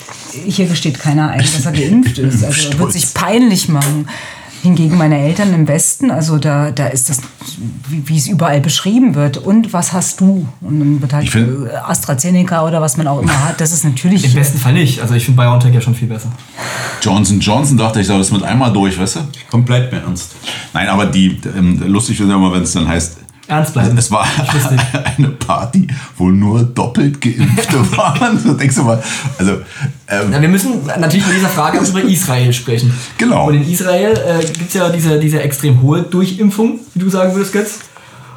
hier 0.45 0.65
gesteht 0.67 0.99
keiner 0.99 1.29
ein, 1.29 1.39
dass 1.41 1.65
er 1.65 1.71
geimpft 1.71 2.17
ist. 2.17 2.43
Also 2.43 2.69
er 2.69 2.79
wird 2.79 2.93
sich 2.93 3.13
peinlich 3.13 3.67
machen. 3.69 4.07
Hingegen 4.63 4.97
meine 4.97 5.19
Eltern 5.19 5.53
im 5.53 5.67
Westen, 5.67 6.09
also 6.09 6.37
da, 6.37 6.71
da 6.71 6.87
ist 6.87 7.09
das, 7.09 7.19
wie, 7.89 8.07
wie 8.07 8.17
es 8.17 8.27
überall 8.27 8.61
beschrieben 8.61 9.13
wird. 9.13 9.37
Und 9.37 9.73
was 9.73 9.91
hast 9.91 10.21
du? 10.21 10.47
Und 10.61 10.79
dann 10.79 11.01
wird 11.01 11.11
halt 11.11 11.25
Ich 11.25 11.31
find- 11.31 11.69
AstraZeneca 11.69 12.65
oder 12.65 12.81
was 12.81 12.95
man 12.95 13.05
auch 13.07 13.21
immer 13.21 13.43
hat. 13.45 13.59
Das 13.59 13.73
ist 13.73 13.83
natürlich. 13.83 14.23
Im 14.23 14.33
besten 14.33 14.57
Fall 14.57 14.71
nicht. 14.71 15.01
Also 15.01 15.15
ich 15.15 15.25
finde 15.25 15.41
BioNTech 15.41 15.73
ja 15.73 15.81
schon 15.81 15.93
viel 15.93 16.07
besser. 16.07 16.31
Johnson 17.01 17.41
Johnson 17.41 17.77
dachte 17.77 17.99
ich, 17.99 18.07
das 18.07 18.19
ist 18.27 18.31
mit 18.31 18.43
einmal 18.43 18.71
durch, 18.71 18.97
weißt 18.97 19.17
du? 19.17 19.19
komm, 19.51 19.65
bleibt 19.65 19.91
mir 19.91 19.99
ernst. 19.99 20.31
Nein, 20.73 20.87
aber 20.87 21.07
die, 21.07 21.37
ähm, 21.57 21.83
lustig 21.85 22.17
wird 22.19 22.29
ja 22.29 22.35
immer, 22.37 22.53
wenn 22.53 22.63
es 22.63 22.71
dann 22.71 22.87
heißt, 22.87 23.17
Ernst 23.47 23.73
bleiben. 23.73 23.97
Es 23.97 24.09
war 24.09 24.25
eine 25.17 25.27
Party, 25.29 25.87
wo 26.17 26.29
nur 26.29 26.63
doppelt 26.63 27.19
Geimpfte 27.19 27.77
waren. 27.97 28.39
So 28.39 28.53
denkst 28.53 28.75
du 28.75 28.83
mal, 28.83 29.01
also 29.37 29.53
ähm, 30.07 30.31
Ja, 30.31 30.41
wir 30.41 30.47
müssen 30.49 30.85
natürlich 30.99 31.25
bei 31.25 31.33
dieser 31.33 31.49
Frage 31.49 31.79
auch 31.81 31.85
über 31.87 32.01
Israel 32.03 32.53
sprechen. 32.53 32.93
Genau. 33.17 33.47
Und 33.47 33.55
in 33.55 33.69
Israel 33.69 34.13
äh, 34.13 34.45
gibt 34.45 34.69
es 34.69 34.73
ja 34.73 34.89
diese, 34.89 35.19
diese 35.19 35.41
extrem 35.41 35.81
hohe 35.81 36.03
Durchimpfung, 36.03 36.79
wie 36.93 36.99
du 36.99 37.09
sagen 37.09 37.33
würdest, 37.35 37.51
Götz. 37.53 37.79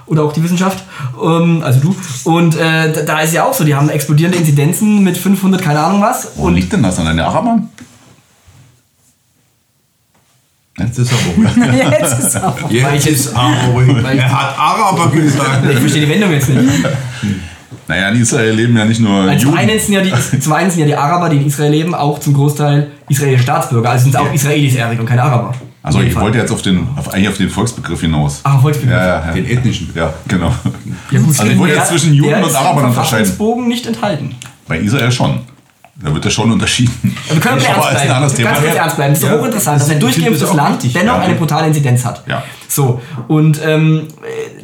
Oder 0.07 0.23
auch 0.23 0.33
die 0.33 0.43
Wissenschaft, 0.43 0.85
ähm, 1.21 1.63
also 1.65 1.81
du. 1.81 1.97
Und 2.31 2.55
äh, 2.57 2.93
da- 2.93 3.03
da 3.03 3.21
ist 3.21 3.33
ja 3.35 3.45
auch 3.45 3.53
so, 3.55 3.65
die 3.65 3.75
haben 3.75 3.89
explodierende 3.89 4.39
Inzidenzen 4.39 5.03
mit 5.03 5.19
500, 5.19 5.61
keine 5.61 5.81
Ahnung 5.81 6.01
was. 6.01 6.29
wo 6.37 6.49
liegt 6.49 6.73
denn 6.73 6.83
das 6.85 6.99
an 7.01 7.07
den 7.07 7.19
Arabern? 7.19 7.69
Jetzt 10.79 10.99
ist 10.99 11.11
er 11.13 11.19
ruhig. 11.37 11.91
Jetzt 11.91 12.19
ist 12.19 12.43
auch. 12.43 12.71
Jetzt 12.71 13.07
ist 13.07 13.33
er 13.35 13.69
ruhig. 13.73 13.89
Er 14.05 14.31
hat 14.31 14.59
Araber 14.59 15.11
gesagt. 15.11 15.71
Ich 15.71 15.79
verstehe 15.79 16.03
die 16.05 16.09
Wendung 16.11 16.31
jetzt 16.33 16.49
nicht. 16.51 16.63
Naja, 17.89 18.09
in 18.11 18.21
Israel 18.21 18.53
leben 18.53 18.77
ja 18.77 18.85
nicht 18.85 19.01
nur 19.01 19.23
Also 19.23 19.39
zum, 19.39 19.51
Juden. 19.51 19.59
einen 19.59 19.79
sind 19.81 19.95
ja 19.95 20.01
die, 20.03 20.41
zum 20.41 20.53
einen 20.53 20.71
sind 20.71 20.81
ja 20.81 20.87
die 20.87 20.97
Araber, 20.97 21.29
die 21.29 21.37
in 21.37 21.47
Israel 21.47 21.71
leben, 21.71 21.95
auch 21.95 22.19
zum 22.19 22.35
Großteil 22.35 22.89
israelische 23.09 23.45
Staatsbürger. 23.45 23.91
Also 23.91 24.05
sind 24.05 24.15
es 24.15 24.21
auch 24.21 24.33
Israelis 24.33 24.75
ehrlich 24.75 24.99
und 24.99 25.07
keine 25.07 25.23
Araber. 25.23 25.55
Also 25.85 26.01
ich 26.01 26.13
Fall. 26.13 26.25
wollte 26.25 26.39
jetzt 26.39 26.51
auf 26.51 26.63
den, 26.63 26.89
auf, 26.97 27.15
eigentlich 27.15 27.29
auf 27.29 27.37
den 27.37 27.49
Volksbegriff 27.49 28.01
hinaus. 28.01 28.41
Ach, 28.43 28.61
Volksbegriff. 28.61 28.97
Ja, 28.97 29.07
ja, 29.21 29.27
ja. 29.29 29.33
Den 29.33 29.47
ethnischen. 29.49 29.91
Ja, 29.95 30.13
genau. 30.27 30.53
Ja, 31.13 31.21
gut, 31.21 31.29
Also 31.39 31.45
ich 31.53 31.59
wollte 31.59 31.75
der- 31.75 31.83
jetzt 31.83 31.91
zwischen 31.91 32.13
Juden 32.13 32.31
der 32.31 32.43
und 32.43 32.49
ist 32.51 32.57
Arabern 32.57 32.79
im 32.85 32.89
unterscheiden. 32.91 33.25
Verfassungsbogen 33.25 33.69
nicht 33.69 33.87
enthalten. 33.87 34.35
Bei 34.67 34.79
Israel 34.81 35.13
schon. 35.13 35.39
Da 35.99 36.13
wird 36.13 36.25
ja 36.27 36.31
schon 36.31 36.53
unterschieden. 36.53 37.17
Wir 37.31 37.41
können 37.41 37.59
aber 37.59 37.75
Aber 37.77 37.89
ernst 37.89 37.89
ist 37.89 37.89
ein 37.89 37.95
bleiben. 37.95 38.11
anderes 38.13 38.35
Thema. 38.35 38.51
Kurz 38.53 38.75
ernst 38.75 38.97
bleiben. 38.97 39.15
Das 39.15 39.23
ist 39.23 39.25
Ja, 39.25 39.33
doch 39.33 39.41
hochinteressant, 39.41 39.81
dass 39.81 39.91
ein 39.91 39.97
auch 40.45 40.55
Land 40.55 40.75
wichtig, 40.83 40.93
dennoch 40.93 41.15
ja. 41.15 41.21
eine 41.21 41.35
brutale 41.37 41.67
Inzidenz 41.69 42.05
hat. 42.05 42.23
Ja. 42.29 42.43
So, 42.69 43.01
und 43.29 43.61
ähm, 43.65 44.09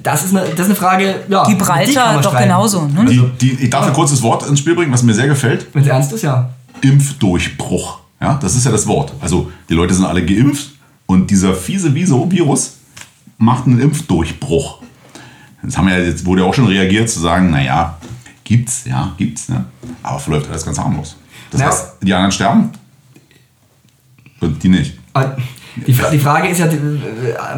das, 0.03 0.25
ist 0.25 0.37
eine, 0.37 0.47
das 0.51 0.61
ist 0.61 0.65
eine 0.67 0.75
Frage, 0.75 1.15
ja. 1.29 1.45
Gibraltar 1.45 2.15
doch 2.21 2.31
streiten. 2.31 2.49
genauso. 2.49 2.87
Ne? 2.87 3.07
Die, 3.07 3.23
die, 3.41 3.65
ich 3.65 3.71
darf 3.71 3.87
ein 3.87 3.95
kurzes 3.95 4.21
Wort 4.21 4.47
ins 4.47 4.59
Spiel 4.59 4.75
bringen, 4.75 4.93
was 4.93 5.03
mir 5.03 5.15
sehr 5.15 5.29
gefällt. 5.29 5.67
Wenn 5.73 5.83
es 5.83 5.89
ernst 5.89 6.13
ist, 6.13 6.23
ja. 6.23 6.51
Impfdurchbruch. 6.83 7.99
Ja, 8.21 8.35
das 8.41 8.55
ist 8.55 8.65
ja 8.65 8.71
das 8.71 8.87
Wort. 8.87 9.13
Also 9.21 9.51
die 9.69 9.75
Leute 9.75 9.95
sind 9.95 10.05
alle 10.05 10.25
geimpft 10.25 10.73
und 11.07 11.31
dieser 11.31 11.55
fiese 11.55 11.95
Viso-Virus 11.95 12.77
macht 13.39 13.67
einen 13.67 13.81
Impfdurchbruch. 13.81 14.79
Jetzt, 15.63 15.79
haben 15.79 15.89
wir 15.89 15.99
ja, 15.99 16.05
jetzt 16.05 16.25
wurde 16.25 16.43
ja 16.43 16.49
auch 16.49 16.55
schon 16.55 16.67
reagiert 16.67 17.09
zu 17.09 17.21
sagen, 17.21 17.51
naja, 17.51 17.97
gibt's, 18.45 18.85
ja, 18.85 19.13
gibt's, 19.17 19.49
ne? 19.49 19.65
aber 20.03 20.19
verläuft 20.19 20.49
alles 20.51 20.65
ganz 20.65 20.79
harmlos. 20.79 21.17
Das 21.53 21.61
Ja. 21.61 21.67
heißt, 21.69 21.93
die 22.03 22.13
anderen 22.15 22.33
sterben 22.33 22.71
und 24.41 24.63
die 24.63 24.69
nicht. 24.69 24.99
Die, 25.77 25.93
die 25.93 26.19
Frage 26.19 26.49
ist 26.49 26.59
ja 26.59 26.67
äh, 26.67 26.71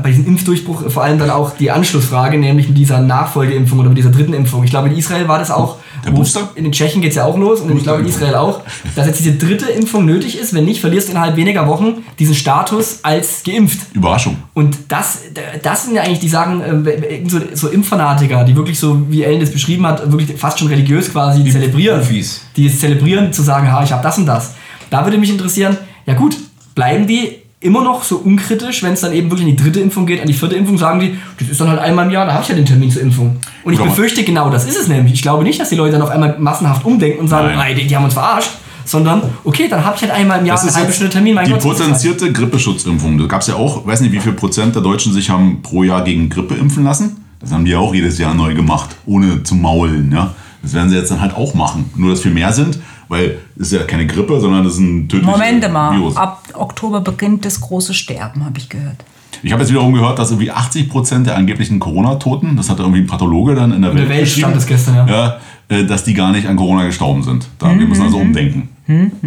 bei 0.02 0.10
diesem 0.10 0.26
Impfdurchbruch 0.26 0.90
vor 0.90 1.02
allem 1.02 1.18
dann 1.18 1.30
auch 1.30 1.56
die 1.56 1.70
Anschlussfrage, 1.70 2.38
nämlich 2.38 2.68
mit 2.68 2.78
dieser 2.78 3.00
Nachfolgeimpfung 3.00 3.80
oder 3.80 3.88
mit 3.88 3.98
dieser 3.98 4.10
dritten 4.10 4.34
Impfung. 4.34 4.62
Ich 4.64 4.70
glaube, 4.70 4.88
in 4.88 4.96
Israel 4.96 5.26
war 5.26 5.38
das 5.38 5.50
auch. 5.50 5.78
Der 6.04 6.10
Booster? 6.10 6.50
In 6.54 6.64
den 6.64 6.72
Tschechen 6.72 7.00
geht 7.00 7.10
es 7.10 7.16
ja 7.16 7.24
auch 7.24 7.38
los 7.38 7.60
und 7.60 7.74
ich 7.76 7.82
glaube 7.82 8.02
in 8.02 8.08
Israel 8.08 8.34
auch, 8.34 8.60
dass 8.94 9.06
jetzt 9.06 9.20
diese 9.20 9.32
dritte 9.32 9.70
Impfung 9.70 10.04
nötig 10.04 10.38
ist. 10.38 10.52
Wenn 10.52 10.66
nicht, 10.66 10.80
verlierst 10.80 11.08
du 11.08 11.12
innerhalb 11.12 11.36
weniger 11.36 11.66
Wochen 11.66 12.04
diesen 12.18 12.34
Status 12.34 12.98
als 13.02 13.42
geimpft. 13.42 13.80
Überraschung. 13.94 14.36
Und 14.52 14.76
das, 14.88 15.20
das 15.62 15.84
sind 15.84 15.94
ja 15.94 16.02
eigentlich 16.02 16.20
die 16.20 16.28
Sachen, 16.28 16.86
äh, 16.86 17.22
so, 17.26 17.40
so 17.54 17.68
Impffanatiker, 17.68 18.44
die 18.44 18.54
wirklich 18.54 18.78
so, 18.78 19.10
wie 19.10 19.22
Ellen 19.22 19.40
das 19.40 19.50
beschrieben 19.50 19.86
hat, 19.86 20.12
wirklich 20.12 20.38
fast 20.38 20.58
schon 20.58 20.68
religiös 20.68 21.10
quasi 21.10 21.48
zelebrieren. 21.50 22.00
Profis. 22.00 22.42
Die 22.56 22.66
es 22.66 22.78
zelebrieren, 22.78 23.32
zu 23.32 23.42
sagen, 23.42 23.72
ha, 23.72 23.82
ich 23.82 23.92
habe 23.92 24.02
das 24.02 24.18
und 24.18 24.26
das. 24.26 24.54
Da 24.90 25.04
würde 25.04 25.16
mich 25.16 25.30
interessieren, 25.30 25.76
ja 26.06 26.14
gut, 26.14 26.36
bleiben 26.74 27.06
die 27.06 27.43
immer 27.64 27.82
noch 27.82 28.04
so 28.04 28.16
unkritisch, 28.16 28.82
wenn 28.82 28.92
es 28.92 29.00
dann 29.00 29.12
eben 29.12 29.30
wirklich 29.30 29.48
an 29.48 29.56
die 29.56 29.62
dritte 29.62 29.80
Impfung 29.80 30.04
geht, 30.06 30.20
an 30.20 30.26
die 30.26 30.34
vierte 30.34 30.54
Impfung, 30.54 30.76
sagen 30.78 31.00
die, 31.00 31.16
das 31.38 31.48
ist 31.48 31.60
dann 31.60 31.68
halt 31.68 31.80
einmal 31.80 32.04
im 32.06 32.10
Jahr, 32.12 32.26
da 32.26 32.32
habe 32.34 32.42
ich 32.42 32.48
ja 32.48 32.54
den 32.54 32.66
Termin 32.66 32.90
zur 32.90 33.02
Impfung. 33.02 33.36
Und 33.64 33.72
ich 33.72 33.80
Oder- 33.80 33.88
befürchte, 33.90 34.22
genau 34.22 34.50
das 34.50 34.66
ist 34.66 34.76
es 34.78 34.86
nämlich. 34.88 35.14
Ich 35.14 35.22
glaube 35.22 35.42
nicht, 35.44 35.58
dass 35.58 35.70
die 35.70 35.76
Leute 35.76 35.92
dann 35.92 36.02
auf 36.02 36.10
einmal 36.10 36.36
massenhaft 36.38 36.84
umdenken 36.84 37.20
und 37.20 37.28
sagen, 37.28 37.48
Nein. 37.56 37.68
"Ey, 37.70 37.74
die, 37.74 37.86
die 37.86 37.96
haben 37.96 38.04
uns 38.04 38.14
verarscht, 38.14 38.50
sondern, 38.84 39.22
okay, 39.44 39.66
dann 39.68 39.82
habe 39.84 39.96
ich 39.96 40.02
halt 40.02 40.12
einmal 40.12 40.40
im 40.40 40.46
Jahr 40.46 40.60
eine 40.60 40.74
halbe 40.74 40.92
Stunde 40.92 41.10
Termin, 41.10 41.34
mein 41.34 41.46
die 41.46 41.52
Gott. 41.52 41.62
potenzierte 41.62 42.30
Grippeschutzimpfung. 42.30 43.16
Da 43.18 43.24
gab 43.26 43.40
es 43.40 43.46
ja 43.46 43.54
auch, 43.54 43.86
weiß 43.86 44.02
nicht, 44.02 44.12
wie 44.12 44.20
viel 44.20 44.32
Prozent 44.32 44.74
der 44.74 44.82
Deutschen 44.82 45.12
sich 45.14 45.30
haben 45.30 45.62
pro 45.62 45.82
Jahr 45.84 46.04
gegen 46.04 46.28
Grippe 46.28 46.54
impfen 46.54 46.84
lassen. 46.84 47.16
Das 47.40 47.50
haben 47.52 47.64
die 47.64 47.70
ja 47.72 47.78
auch 47.78 47.94
jedes 47.94 48.18
Jahr 48.18 48.34
neu 48.34 48.54
gemacht, 48.54 48.90
ohne 49.06 49.42
zu 49.42 49.54
maulen. 49.54 50.12
Ja? 50.12 50.34
Das 50.62 50.72
werden 50.74 50.90
sie 50.90 50.96
jetzt 50.96 51.10
dann 51.10 51.20
halt 51.20 51.34
auch 51.34 51.54
machen. 51.54 51.90
Nur, 51.96 52.10
dass 52.10 52.20
viel 52.20 52.32
mehr 52.32 52.52
sind, 52.52 52.78
weil 53.14 53.38
es 53.56 53.72
ist 53.72 53.72
ja 53.72 53.84
keine 53.84 54.06
Grippe, 54.06 54.40
sondern 54.40 54.64
das 54.64 54.74
ist 54.74 54.80
ein 54.80 55.08
tödliches 55.08 55.30
Moment 55.38 55.72
mal, 55.72 55.96
Virus. 55.96 56.16
ab 56.16 56.42
Oktober 56.54 57.00
beginnt 57.00 57.44
das 57.44 57.60
große 57.60 57.94
Sterben, 57.94 58.44
habe 58.44 58.58
ich 58.58 58.68
gehört. 58.68 58.96
Ich 59.42 59.52
habe 59.52 59.62
jetzt 59.62 59.70
wiederum 59.70 59.92
gehört, 59.92 60.18
dass 60.18 60.30
irgendwie 60.30 60.50
80 60.50 60.88
Prozent 60.88 61.26
der 61.26 61.36
angeblichen 61.36 61.78
Corona-Toten, 61.78 62.56
das 62.56 62.70
hat 62.70 62.78
irgendwie 62.78 63.00
ein 63.00 63.06
Pathologe 63.06 63.54
dann 63.54 63.72
in 63.72 63.82
der 63.82 63.90
In 63.90 63.96
der 63.98 64.08
Welt, 64.08 64.18
Welt 64.20 64.28
stand 64.28 64.56
das 64.56 64.66
gestern, 64.66 64.94
ja. 64.94 65.06
ja, 65.06 65.36
äh, 65.68 65.84
dass 65.84 66.04
die 66.04 66.14
gar 66.14 66.32
nicht 66.32 66.46
an 66.48 66.56
Corona 66.56 66.84
gestorben 66.84 67.22
sind. 67.22 67.46
Da, 67.58 67.66
Wir 67.78 67.86
müssen 67.86 68.00
Mhm. 68.00 68.06
also 68.06 68.18
umdenken. 68.18 68.68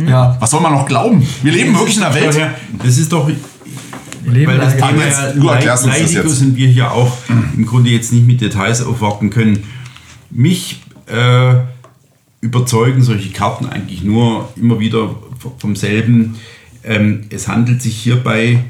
Ja. 0.07 0.35
Was 0.39 0.51
soll 0.51 0.61
man 0.61 0.71
noch 0.73 0.85
glauben? 0.87 1.25
Wir 1.43 1.51
leben 1.51 1.73
wirklich 1.75 1.97
in 1.97 2.03
einer 2.03 2.13
Welt. 2.15 2.37
Das 2.83 2.97
ist 2.97 3.11
doch. 3.11 3.27
leben 4.25 4.51
weil 4.51 4.57
das 4.57 4.75
Thema 4.75 5.03
Jetzt, 5.05 5.19
ja 5.19 5.31
du 5.33 5.47
erklärst 5.47 5.85
uns 5.85 5.99
das 5.99 6.13
jetzt. 6.13 6.35
sind 6.37 6.55
wir 6.57 6.67
hier 6.67 6.91
auch 6.91 7.11
im 7.55 7.65
Grunde 7.65 7.89
jetzt 7.89 8.11
nicht 8.11 8.25
mit 8.27 8.41
Details 8.41 8.83
aufwarten 8.85 9.29
können. 9.29 9.63
Mich 10.29 10.81
äh, 11.07 11.53
überzeugen 12.41 13.01
solche 13.01 13.31
Karten 13.31 13.65
eigentlich 13.65 14.03
nur 14.03 14.49
immer 14.55 14.79
wieder 14.79 15.15
vom 15.57 15.75
selben. 15.75 16.35
Ähm, 16.83 17.25
es 17.29 17.47
handelt 17.47 17.81
sich 17.81 17.97
hierbei 17.97 18.63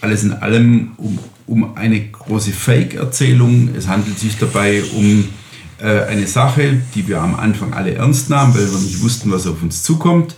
alles 0.00 0.22
in 0.24 0.32
allem 0.32 0.92
um, 0.96 1.18
um 1.46 1.76
eine 1.76 2.00
große 2.00 2.52
Fake-Erzählung. 2.52 3.70
Es 3.76 3.88
handelt 3.88 4.18
sich 4.18 4.38
dabei 4.38 4.82
um 4.96 5.28
äh, 5.78 6.04
eine 6.04 6.26
Sache, 6.26 6.80
die 6.94 7.08
wir 7.08 7.20
am 7.20 7.34
Anfang 7.34 7.74
alle 7.74 7.94
ernst 7.94 8.30
nahmen, 8.30 8.54
weil 8.54 8.70
wir 8.70 8.78
nicht 8.78 9.02
wussten, 9.02 9.30
was 9.30 9.46
auf 9.46 9.62
uns 9.62 9.82
zukommt. 9.82 10.34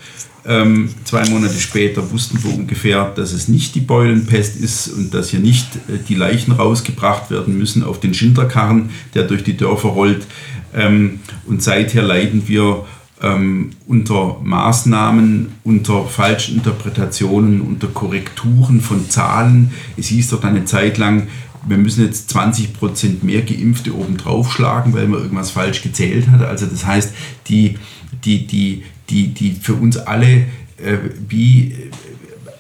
Ähm, 0.46 0.90
zwei 1.04 1.26
Monate 1.30 1.58
später 1.58 2.10
wussten 2.10 2.42
wir 2.44 2.54
ungefähr, 2.54 3.10
dass 3.16 3.32
es 3.32 3.48
nicht 3.48 3.74
die 3.74 3.80
Beulenpest 3.80 4.56
ist 4.56 4.88
und 4.88 5.14
dass 5.14 5.30
hier 5.30 5.40
nicht 5.40 5.76
äh, 5.76 5.98
die 6.06 6.14
Leichen 6.14 6.52
rausgebracht 6.52 7.30
werden 7.30 7.56
müssen 7.56 7.82
auf 7.82 7.98
den 7.98 8.12
Schinderkarren, 8.12 8.90
der 9.14 9.22
durch 9.22 9.42
die 9.42 9.56
Dörfer 9.56 9.88
rollt. 9.88 10.26
Ähm, 10.74 11.20
und 11.46 11.62
seither 11.62 12.02
leiden 12.02 12.48
wir 12.48 12.84
ähm, 13.22 13.70
unter 13.86 14.38
Maßnahmen, 14.42 15.52
unter 15.64 16.04
falschen 16.06 16.56
Interpretationen, 16.56 17.60
unter 17.60 17.88
Korrekturen 17.88 18.80
von 18.80 19.08
Zahlen. 19.08 19.70
Es 19.96 20.08
hieß 20.08 20.30
doch 20.30 20.44
eine 20.44 20.64
Zeit 20.64 20.98
lang, 20.98 21.28
wir 21.66 21.78
müssen 21.78 22.04
jetzt 22.04 22.36
20% 22.36 23.24
mehr 23.24 23.42
Geimpfte 23.42 23.94
oben 23.96 24.16
draufschlagen, 24.16 24.92
weil 24.92 25.08
man 25.08 25.20
irgendwas 25.20 25.50
falsch 25.50 25.82
gezählt 25.82 26.28
hat. 26.28 26.42
Also 26.42 26.66
das 26.66 26.84
heißt, 26.84 27.14
die, 27.48 27.78
die, 28.24 28.46
die, 28.46 28.82
die, 29.08 29.28
die 29.28 29.52
für 29.52 29.74
uns 29.74 29.96
alle 29.96 30.44
äh, 30.76 30.98
wie 31.28 31.74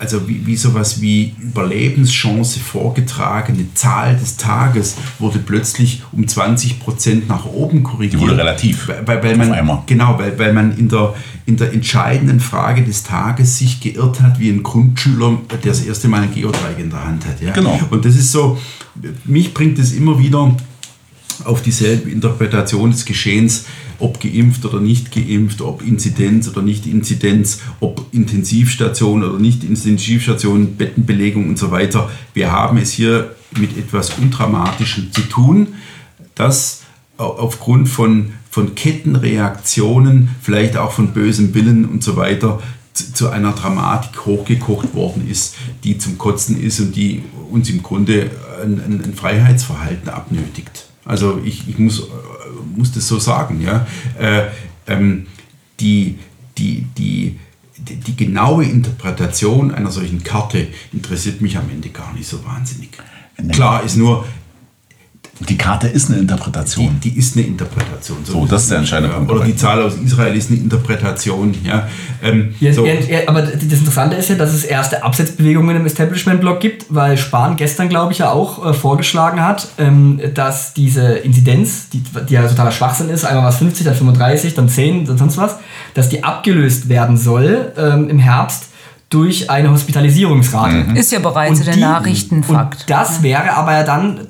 also 0.04 0.28
wie, 0.28 0.46
wie 0.46 0.56
sowas 0.56 1.00
wie 1.00 1.34
Überlebenschance 1.40 2.60
vorgetragene 2.60 3.66
Zahl 3.74 4.16
des 4.16 4.36
Tages 4.36 4.96
wurde 5.18 5.38
plötzlich 5.38 6.02
um 6.12 6.24
20% 6.24 7.22
nach 7.26 7.46
oben 7.46 7.82
korrigiert. 7.82 8.14
Die 8.14 8.20
wurde 8.20 8.38
relativ. 8.38 8.88
Weil, 8.88 9.22
weil, 9.22 9.36
man, 9.36 9.50
Auf 9.50 9.56
einmal. 9.56 9.82
Genau, 9.86 10.18
weil, 10.18 10.38
weil 10.38 10.52
man 10.52 10.76
in 10.76 10.88
der, 10.88 11.14
in 11.46 11.56
der 11.56 11.72
entscheidenden 11.72 12.40
Frage 12.40 12.82
des 12.82 13.02
Tages 13.02 13.58
sich 13.58 13.80
geirrt 13.80 14.20
hat, 14.20 14.38
wie 14.38 14.50
ein 14.50 14.62
Grundschüler, 14.62 15.38
der 15.50 15.58
das 15.72 15.84
erste 15.84 16.08
Mal 16.08 16.22
ein 16.22 16.34
Geodreieck 16.34 16.78
in 16.78 16.90
der 16.90 17.04
Hand 17.04 17.26
hat. 17.26 17.40
Ja? 17.40 17.52
Genau. 17.52 17.80
Und 17.90 18.04
das 18.04 18.16
ist 18.16 18.30
so, 18.30 18.58
mich 19.24 19.54
bringt 19.54 19.78
es 19.78 19.92
immer 19.92 20.18
wieder 20.18 20.54
auf 21.44 21.62
dieselbe 21.62 22.10
Interpretation 22.10 22.90
des 22.90 23.04
Geschehens, 23.04 23.64
ob 23.98 24.20
geimpft 24.20 24.64
oder 24.64 24.80
nicht 24.80 25.12
geimpft, 25.12 25.60
ob 25.60 25.82
Inzidenz 25.86 26.48
oder 26.48 26.62
nicht 26.62 26.86
Inzidenz, 26.86 27.60
ob 27.80 28.06
Intensivstation 28.12 29.22
oder 29.22 29.38
nicht 29.38 29.64
Intensivstation, 29.64 30.76
Bettenbelegung 30.76 31.48
und 31.48 31.58
so 31.58 31.70
weiter. 31.70 32.10
Wir 32.34 32.52
haben 32.52 32.78
es 32.78 32.92
hier 32.92 33.34
mit 33.58 33.76
etwas 33.76 34.18
Undramatischem 34.18 35.12
zu 35.12 35.22
tun, 35.22 35.68
das 36.34 36.82
au- 37.16 37.24
aufgrund 37.38 37.88
von, 37.88 38.32
von 38.50 38.74
Kettenreaktionen, 38.74 40.28
vielleicht 40.42 40.76
auch 40.76 40.92
von 40.92 41.08
bösem 41.12 41.54
Willen 41.54 41.84
und 41.84 42.02
so 42.02 42.16
weiter, 42.16 42.60
zu, 42.92 43.28
einer 43.28 43.52
Dramatik 43.52 44.24
hochgekocht 44.24 44.94
worden 44.94 45.28
ist, 45.28 45.56
die 45.82 45.98
zum 45.98 46.16
Kotzen 46.16 46.60
ist 46.62 46.78
und 46.78 46.94
die 46.94 47.22
uns 47.50 47.68
im 47.68 47.82
Grunde 47.82 48.30
ein, 48.62 48.80
ein, 49.04 49.14
Freiheitsverhalten 49.14 50.08
abnötigt. 50.08 50.86
Also 51.04 51.40
ich, 51.44 51.68
ich 51.68 51.78
muss, 51.78 52.06
muss 52.76 52.92
das 52.92 53.06
so 53.06 53.18
sagen. 53.18 53.60
Ja? 53.60 53.86
Äh, 54.18 54.48
ähm, 54.86 55.26
die, 55.80 56.18
die, 56.58 56.86
die, 56.96 57.38
die, 57.76 57.96
die 57.96 58.16
genaue 58.16 58.64
Interpretation 58.64 59.72
einer 59.72 59.90
solchen 59.90 60.22
Karte 60.22 60.68
interessiert 60.92 61.40
mich 61.40 61.56
am 61.56 61.68
Ende 61.70 61.90
gar 61.90 62.12
nicht 62.14 62.28
so 62.28 62.44
wahnsinnig. 62.44 62.90
Klar 63.52 63.82
ist 63.82 63.96
nur, 63.96 64.24
Die 65.40 65.58
Karte 65.58 65.88
ist 65.88 66.06
eine 66.06 66.16
die, 66.16 66.22
Interpretation. 66.22 67.00
die 67.02 67.18
ist 67.18 67.36
eine 67.36 67.46
Interpretation. 67.46 68.18
So, 68.24 68.46
das 68.46 68.62
ist 68.62 68.70
der 68.70 68.78
entscheidende 68.78 69.10
Ja, 69.10 69.16
Punkt 69.18 69.32
Oder 69.32 69.44
die 69.44 69.56
Zahl 69.56 69.82
aus 69.82 69.94
Israel 69.96 70.34
ist 70.36 70.50
eine 70.50 70.60
Interpretation. 70.60 71.54
Ja. 71.64 71.88
Ähm, 72.22 72.54
Ja, 72.60 72.72
so. 72.72 72.86
ja, 72.86 72.94
ja, 72.94 73.18
aber 73.26 73.42
das 73.42 73.62
Interessante 73.62 74.16
ist 74.16 74.28
ja, 74.28 74.36
dass 74.36 74.54
es 74.54 74.64
erste 74.64 75.02
Absetzbewegungen 75.02 75.76
im 75.76 75.86
Establishment-Block 75.86 76.60
gibt, 76.60 76.86
weil 76.88 77.18
Spahn 77.18 77.56
gestern, 77.56 77.88
glaube 77.88 78.12
ich, 78.12 78.18
ja 78.18 78.30
auch 78.30 78.64
äh, 78.64 78.74
vorgeschlagen 78.74 79.42
hat, 79.42 79.68
ähm, 79.78 80.20
dass 80.34 80.72
diese 80.72 81.14
Inzidenz, 81.14 81.88
die, 81.90 82.02
die 82.28 82.34
ja 82.34 82.46
totaler 82.46 82.70
Schwachsinn 82.70 83.08
ist, 83.08 83.24
einmal 83.24 83.46
was 83.46 83.58
50, 83.58 83.84
dann 83.84 83.94
35, 83.96 84.54
dann 84.54 84.68
10, 84.68 85.06
dann 85.06 85.18
sonst 85.18 85.36
was, 85.36 85.56
dass 85.94 86.08
die 86.08 86.22
abgelöst 86.22 86.88
werden 86.88 87.16
soll 87.16 87.72
ähm, 87.76 88.08
im 88.08 88.20
Herbst 88.20 88.68
durch 89.10 89.50
eine 89.50 89.70
Hospitalisierungsrate. 89.70 90.98
Ist 90.98 91.12
ja 91.12 91.18
bereits 91.20 91.60
in 91.60 91.66
den 91.66 91.80
Nachrichten 91.80 92.42
Fakt. 92.42 92.82
Und 92.82 92.90
das 92.90 93.22
wäre 93.22 93.52
aber 93.54 93.72
ja 93.72 93.82
dann 93.84 94.26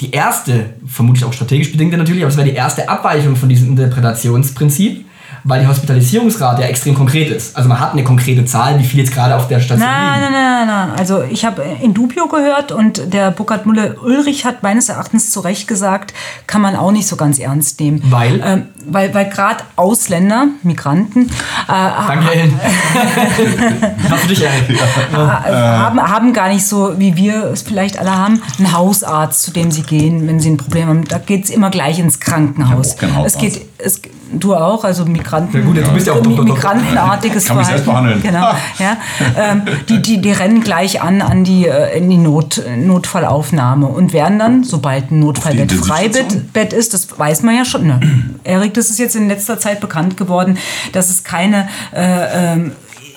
die 0.00 0.12
erste, 0.12 0.74
vermutlich 0.86 1.24
auch 1.24 1.32
strategisch 1.32 1.72
bedingte 1.72 1.96
natürlich, 1.96 2.22
aber 2.22 2.30
es 2.30 2.36
wäre 2.36 2.48
die 2.48 2.54
erste 2.54 2.88
Abweichung 2.88 3.36
von 3.36 3.48
diesem 3.48 3.70
Interpretationsprinzip, 3.70 5.04
weil 5.48 5.62
die 5.62 5.66
Hospitalisierungsrate 5.66 6.62
ja 6.62 6.68
extrem 6.68 6.94
konkret 6.94 7.30
ist. 7.30 7.56
Also 7.56 7.70
man 7.70 7.80
hat 7.80 7.92
eine 7.92 8.04
konkrete 8.04 8.44
Zahl, 8.44 8.78
wie 8.78 8.84
viel 8.84 9.00
jetzt 9.00 9.12
gerade 9.14 9.34
auf 9.34 9.48
der 9.48 9.60
Station 9.60 9.88
Nein, 9.88 10.20
liegen. 10.20 10.32
nein, 10.32 10.42
nein, 10.42 10.66
nein, 10.68 10.88
nein. 10.90 10.98
Also 10.98 11.22
ich 11.22 11.46
habe 11.46 11.64
in 11.80 11.94
Dubio 11.94 12.28
gehört 12.28 12.70
und 12.70 13.14
der 13.14 13.30
Burkhard 13.30 13.64
Mulle 13.64 13.96
Ulrich 14.02 14.44
hat 14.44 14.62
meines 14.62 14.90
Erachtens 14.90 15.30
zu 15.30 15.40
Recht 15.40 15.66
gesagt, 15.66 16.12
kann 16.46 16.60
man 16.60 16.76
auch 16.76 16.92
nicht 16.92 17.08
so 17.08 17.16
ganz 17.16 17.38
ernst 17.38 17.80
nehmen. 17.80 18.02
Weil? 18.10 18.42
Ähm, 18.44 18.66
weil 18.86 19.14
weil 19.14 19.30
gerade 19.30 19.64
Ausländer, 19.76 20.48
Migranten, 20.62 21.22
äh, 21.22 21.28
Danke, 21.68 22.30
Ellen. 22.32 22.60
Dich, 24.28 24.42
Ellen? 24.44 24.78
äh, 25.12 25.16
haben, 25.16 26.00
haben 26.00 26.32
gar 26.34 26.48
nicht 26.48 26.66
so, 26.66 26.98
wie 26.98 27.16
wir 27.16 27.44
es 27.44 27.62
vielleicht 27.62 27.98
alle 27.98 28.14
haben, 28.14 28.42
einen 28.58 28.72
Hausarzt, 28.72 29.42
zu 29.42 29.50
dem 29.50 29.70
sie 29.70 29.82
gehen, 29.82 30.26
wenn 30.28 30.40
sie 30.40 30.50
ein 30.50 30.56
Problem 30.58 30.88
haben. 30.88 31.04
Da 31.04 31.18
geht 31.18 31.44
es 31.44 31.50
immer 31.50 31.70
gleich 31.70 31.98
ins 31.98 32.20
Krankenhaus. 32.20 32.94
Auch 32.94 32.98
keinen 32.98 33.24
es 33.24 33.38
geht, 33.38 33.67
es, 33.78 34.00
du 34.32 34.54
auch, 34.54 34.84
also 34.84 35.04
Migranten. 35.04 35.56
Ja 35.58 35.64
gut, 35.64 35.76
du 35.76 35.92
bist 35.92 36.06
ja 36.06 36.12
auch 36.14 36.22
Mi-. 36.22 36.36
Migrantenartiges 36.40 37.46
Kann 37.46 37.58
mich 37.58 37.66
selbst 37.66 37.84
Verhalten. 37.84 38.20
behandeln. 38.20 38.34
Genau. 38.34 38.52
Ja, 38.78 38.96
ähm, 39.36 39.62
die, 39.88 40.02
die, 40.02 40.20
die 40.20 40.30
rennen 40.32 40.60
gleich 40.62 41.00
an, 41.02 41.22
an 41.22 41.44
die, 41.44 41.66
äh, 41.66 41.96
in 41.96 42.08
die 42.10 42.16
Not, 42.16 42.62
Notfallaufnahme 42.76 43.86
und 43.86 44.12
werden 44.12 44.38
dann, 44.38 44.64
sobald 44.64 45.10
ein 45.10 45.20
Notfallbett? 45.20 45.72
Freibett 45.72 46.52
Bett 46.52 46.72
ist, 46.72 46.94
das 46.94 47.18
weiß 47.18 47.42
man 47.42 47.56
ja 47.56 47.64
schon. 47.64 47.86
Ne? 47.86 48.00
Erik, 48.44 48.74
das 48.74 48.90
ist 48.90 48.98
jetzt 48.98 49.16
in 49.16 49.28
letzter 49.28 49.58
Zeit 49.58 49.80
bekannt 49.80 50.16
geworden, 50.16 50.58
dass 50.92 51.10
es 51.10 51.24
keine 51.24 51.68
äh, 51.94 52.52
ähm, 52.54 52.72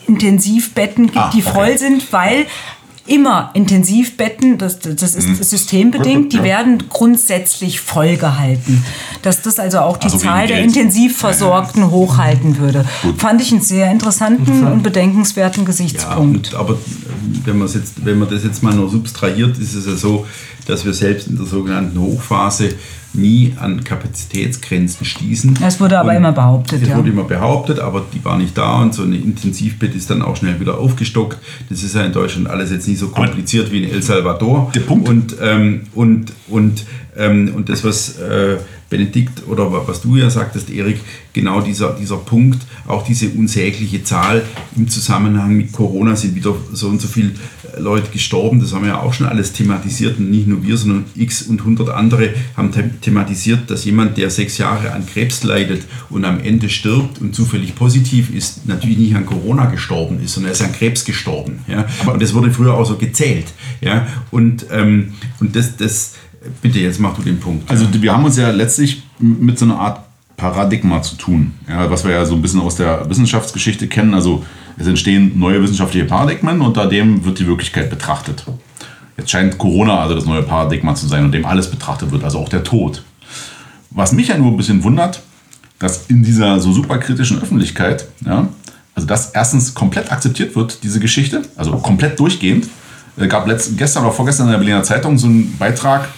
Intensivbetten 0.08 1.06
gibt, 1.08 1.18
Ah, 1.18 1.30
die 1.34 1.42
okay. 1.44 1.52
voll 1.54 1.78
sind, 1.78 2.12
weil 2.12 2.46
immer 3.08 3.50
Intensivbetten, 3.54 4.58
das, 4.58 4.80
das 4.80 5.16
ist 5.16 5.28
Mhm. 5.28 5.36
systembedingt, 5.44 6.34
die 6.34 6.44
werden 6.44 6.84
grundsätzlich 6.90 7.80
vollgehalten. 7.82 8.84
Dass 9.22 9.42
das 9.42 9.60
also 9.60 9.80
auch 9.80 9.98
die 9.98 10.06
Also 10.06 10.18
Zahl 10.18 10.48
der. 10.48 10.60
Intensivversorgten 10.64 11.90
hochhalten 11.92 12.58
würde. 12.58 12.86
Fand 13.18 13.42
ich 13.42 13.52
einen 13.52 13.62
sehr 13.62 13.92
interessanten 13.92 14.66
und 14.68 14.84
bedenkenswerten 14.84 15.64
Ja, 15.64 15.68
Gesichtspunkt. 15.68 16.54
und, 16.54 16.60
aber 16.60 16.78
wenn, 17.46 17.60
jetzt, 17.74 18.06
wenn 18.06 18.20
man 18.20 18.30
das 18.30 18.44
jetzt 18.44 18.62
mal 18.64 18.74
nur 18.74 18.90
subtrahiert, 18.90 19.58
ist 19.58 19.74
es 19.74 19.86
ja 19.86 19.96
so, 19.96 20.26
dass 20.68 20.86
wir 20.86 20.94
selbst 20.94 21.28
in 21.28 21.38
der 21.38 21.46
sogenannten 21.46 22.00
Hochphase 22.00 22.76
nie 23.14 23.54
an 23.60 23.84
Kapazitätsgrenzen 23.84 25.06
stießen. 25.06 25.60
Es 25.66 25.80
wurde 25.80 26.00
aber 26.00 26.12
Und 26.12 26.16
immer 26.18 26.32
behauptet, 26.32 26.82
Es 26.82 26.90
ja. 26.90 26.98
wurde 26.98 27.10
immer 27.10 27.24
behauptet, 27.26 27.80
aber 27.80 28.04
die 28.14 28.24
war 28.24 28.38
nicht 28.38 28.58
da 28.58 28.82
und 28.82 28.94
so 28.94 29.04
ein 29.04 29.14
Intensivbett 29.14 29.96
ist 29.96 30.10
dann 30.10 30.22
auch 30.22 30.36
schnell 30.38 30.60
wieder 30.60 30.78
aufgestockt. 30.78 31.38
Das 31.70 31.84
ist 31.84 31.96
ja 31.96 32.04
in 32.04 32.14
Deutschland 32.14 32.48
alles 32.50 32.72
jetzt 32.72 32.88
nicht 32.88 33.00
so 33.00 33.10
kompliziert 33.10 33.72
wie 33.72 33.84
in 33.84 33.90
El 33.92 34.02
Salvador. 34.02 34.72
Der 34.74 34.82
Punkt- 34.82 35.10
Und, 35.10 35.36
ähm, 35.42 35.82
und, 35.94 36.32
und, 36.48 36.86
ähm, 37.18 37.52
und 37.56 37.70
das, 37.70 37.84
was 37.84 38.18
äh, 38.20 38.58
Benedikt 38.90 39.48
oder 39.48 39.72
wa- 39.72 39.84
was 39.86 40.02
du 40.02 40.18
ja 40.18 40.30
sagtest, 40.30 40.70
Erik, 40.70 41.00
genau 41.34 41.62
dieser, 41.62 41.94
dieser 41.94 42.18
Punkt, 42.18 42.62
auch 42.88 43.04
diese 43.06 43.30
unsägliche 43.30 44.04
Zahl 44.04 44.44
im 44.76 44.90
Zusammenhang 44.90 45.56
mit 45.56 45.72
Corona 45.72 46.16
sind 46.16 46.36
wieder 46.36 46.54
so 46.74 46.88
und 46.88 47.02
so 47.02 47.08
viele 47.08 47.32
Leute 47.78 48.12
gestorben. 48.12 48.60
Das 48.60 48.74
haben 48.74 48.84
wir 48.84 48.90
ja 48.90 49.00
auch 49.00 49.14
schon 49.14 49.28
alles 49.28 49.54
thematisiert 49.54 50.20
und 50.20 50.32
nicht 50.32 50.48
nur 50.48 50.64
wir, 50.64 50.78
sondern 50.78 51.06
x 51.16 51.44
und 51.44 51.64
hundert 51.64 51.90
andere 51.90 52.34
haben 52.56 52.72
the 52.74 52.84
thematisiert, 53.02 53.70
dass 53.70 53.86
jemand, 53.86 54.18
der 54.18 54.30
sechs 54.30 54.58
Jahre 54.58 54.92
an 54.92 55.06
Krebs 55.06 55.44
leidet 55.44 55.84
und 56.10 56.26
am 56.26 56.40
Ende 56.40 56.70
stirbt 56.70 57.20
und 57.20 57.36
zufällig 57.36 57.76
positiv 57.76 58.34
ist, 58.34 58.68
natürlich 58.68 58.98
nicht 58.98 59.16
an 59.16 59.26
Corona 59.26 59.66
gestorben 59.66 60.20
ist, 60.24 60.34
sondern 60.34 60.52
er 60.52 60.54
ist 60.54 60.62
an 60.62 60.74
Krebs 60.74 61.06
gestorben. 61.06 61.60
Ja? 61.68 61.86
Und 62.12 62.22
das 62.22 62.34
wurde 62.34 62.52
früher 62.52 62.74
auch 62.74 62.86
so 62.86 62.98
gezählt. 62.98 63.48
Ja? 63.82 64.08
Und, 64.32 64.66
ähm, 64.72 65.14
und 65.40 65.56
das, 65.56 65.78
das, 65.78 66.14
bitte, 66.62 66.80
jetzt 66.80 67.00
mach 67.00 67.16
du 67.16 67.22
den 67.22 67.40
Punkt. 67.40 67.70
Also 67.70 67.88
wir 67.92 68.14
haben 68.14 68.26
uns 68.26 68.38
ja 68.38 68.52
letztlich 68.52 69.04
mit 69.20 69.58
so 69.60 69.66
einer 69.66 69.80
Art 69.80 70.02
Paradigma 70.38 71.04
zu 71.04 71.18
tun, 71.18 71.54
ja, 71.70 71.92
was 71.92 72.04
wir 72.04 72.12
ja 72.12 72.26
so 72.26 72.34
ein 72.34 72.42
bisschen 72.42 72.62
aus 72.62 72.76
der 72.76 73.08
Wissenschaftsgeschichte 73.08 73.88
kennen. 73.88 74.16
Also 74.16 74.44
es 74.78 74.88
entstehen 74.88 75.38
neue 75.38 75.62
wissenschaftliche 75.62 76.06
Paradigmen, 76.06 76.62
unter 76.62 76.88
dem 76.88 77.24
wird 77.26 77.40
die 77.40 77.48
Wirklichkeit 77.48 77.90
betrachtet. 77.90 78.46
Jetzt 79.18 79.30
scheint 79.30 79.58
Corona 79.58 80.00
also 80.00 80.16
das 80.16 80.26
neue 80.26 80.44
Paradigma 80.44 80.96
zu 80.96 81.08
sein, 81.08 81.26
unter 81.26 81.38
dem 81.38 81.46
alles 81.46 81.70
betrachtet 81.70 82.12
wird, 82.12 82.24
also 82.24 82.40
auch 82.40 82.50
der 82.50 82.64
Tod. 82.64 83.04
Was 83.90 84.14
mich 84.14 84.30
ja 84.30 84.38
nur 84.38 84.52
ein 84.52 84.58
bisschen 84.58 84.84
wundert, 84.84 85.22
dass 85.80 86.06
in 86.08 86.24
dieser 86.24 86.60
so 86.60 86.72
superkritischen 86.72 87.42
Öffentlichkeit, 87.42 88.08
ja, 88.26 88.48
also 88.96 89.08
dass 89.08 89.32
erstens 89.32 89.74
komplett 89.74 90.12
akzeptiert 90.12 90.56
wird, 90.56 90.84
diese 90.84 91.00
Geschichte, 91.00 91.42
also 91.56 91.72
komplett 91.78 92.20
durchgehend. 92.20 92.68
Es 93.18 93.30
gab 93.30 93.48
letzt, 93.48 93.78
gestern 93.78 94.04
oder 94.04 94.14
vorgestern 94.14 94.48
in 94.48 94.52
der 94.52 94.60
Berliner 94.60 94.84
Zeitung 94.84 95.18
so 95.18 95.28
einen 95.28 95.58
Beitrag, 95.58 96.10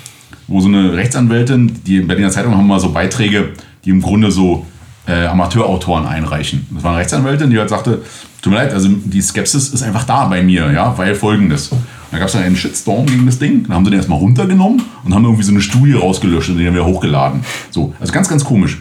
wo 0.48 0.60
so 0.60 0.68
eine 0.68 0.94
Rechtsanwältin, 0.94 1.84
die 1.86 1.98
in 1.98 2.08
Berliner 2.08 2.30
Zeitung 2.30 2.56
haben 2.56 2.68
mal 2.68 2.80
so 2.80 2.92
Beiträge, 2.92 3.54
die 3.86 3.90
im 3.90 4.02
Grunde 4.02 4.32
so 4.32 4.66
äh, 5.08 5.26
Amateurautoren 5.26 6.06
einreichen. 6.06 6.68
Das 6.72 6.84
war 6.84 6.92
eine 6.92 7.00
Rechtsanwältin, 7.02 7.50
die 7.50 7.60
halt 7.60 7.70
sagte, 7.70 8.02
tut 8.42 8.52
mir 8.52 8.60
leid, 8.60 8.74
also 8.74 8.90
die 8.90 9.22
Skepsis 9.22 9.70
ist 9.70 9.84
einfach 9.84 10.04
da 10.04 10.26
bei 10.26 10.44
mir, 10.44 10.72
ja, 10.72 10.98
weil 10.98 11.16
folgendes. 11.16 11.70
Da 12.12 12.20
gab 12.20 12.28
es 12.28 12.34
dann 12.34 12.44
einen 12.44 12.56
Shitstorm 12.56 13.06
gegen 13.06 13.26
das 13.26 13.40
Ding, 13.40 13.64
dann 13.64 13.76
haben 13.76 13.86
sie 13.86 13.92
den 13.92 14.00
erstmal 14.00 14.20
runtergenommen 14.20 14.84
und 15.04 15.14
haben 15.14 15.24
irgendwie 15.24 15.44
so 15.44 15.52
eine 15.52 15.62
Studie 15.62 15.94
rausgelöscht 15.94 16.50
und 16.50 16.58
den 16.58 16.66
dann 16.66 16.76
wieder 16.76 16.86
hochgeladen. 16.86 17.42
So, 17.72 17.94
also 18.00 18.14
ganz, 18.14 18.30
ganz 18.30 18.44
komisch. 18.44 18.78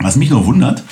Was 0.00 0.16
mich 0.16 0.30
nur 0.30 0.46
wundert, 0.46 0.82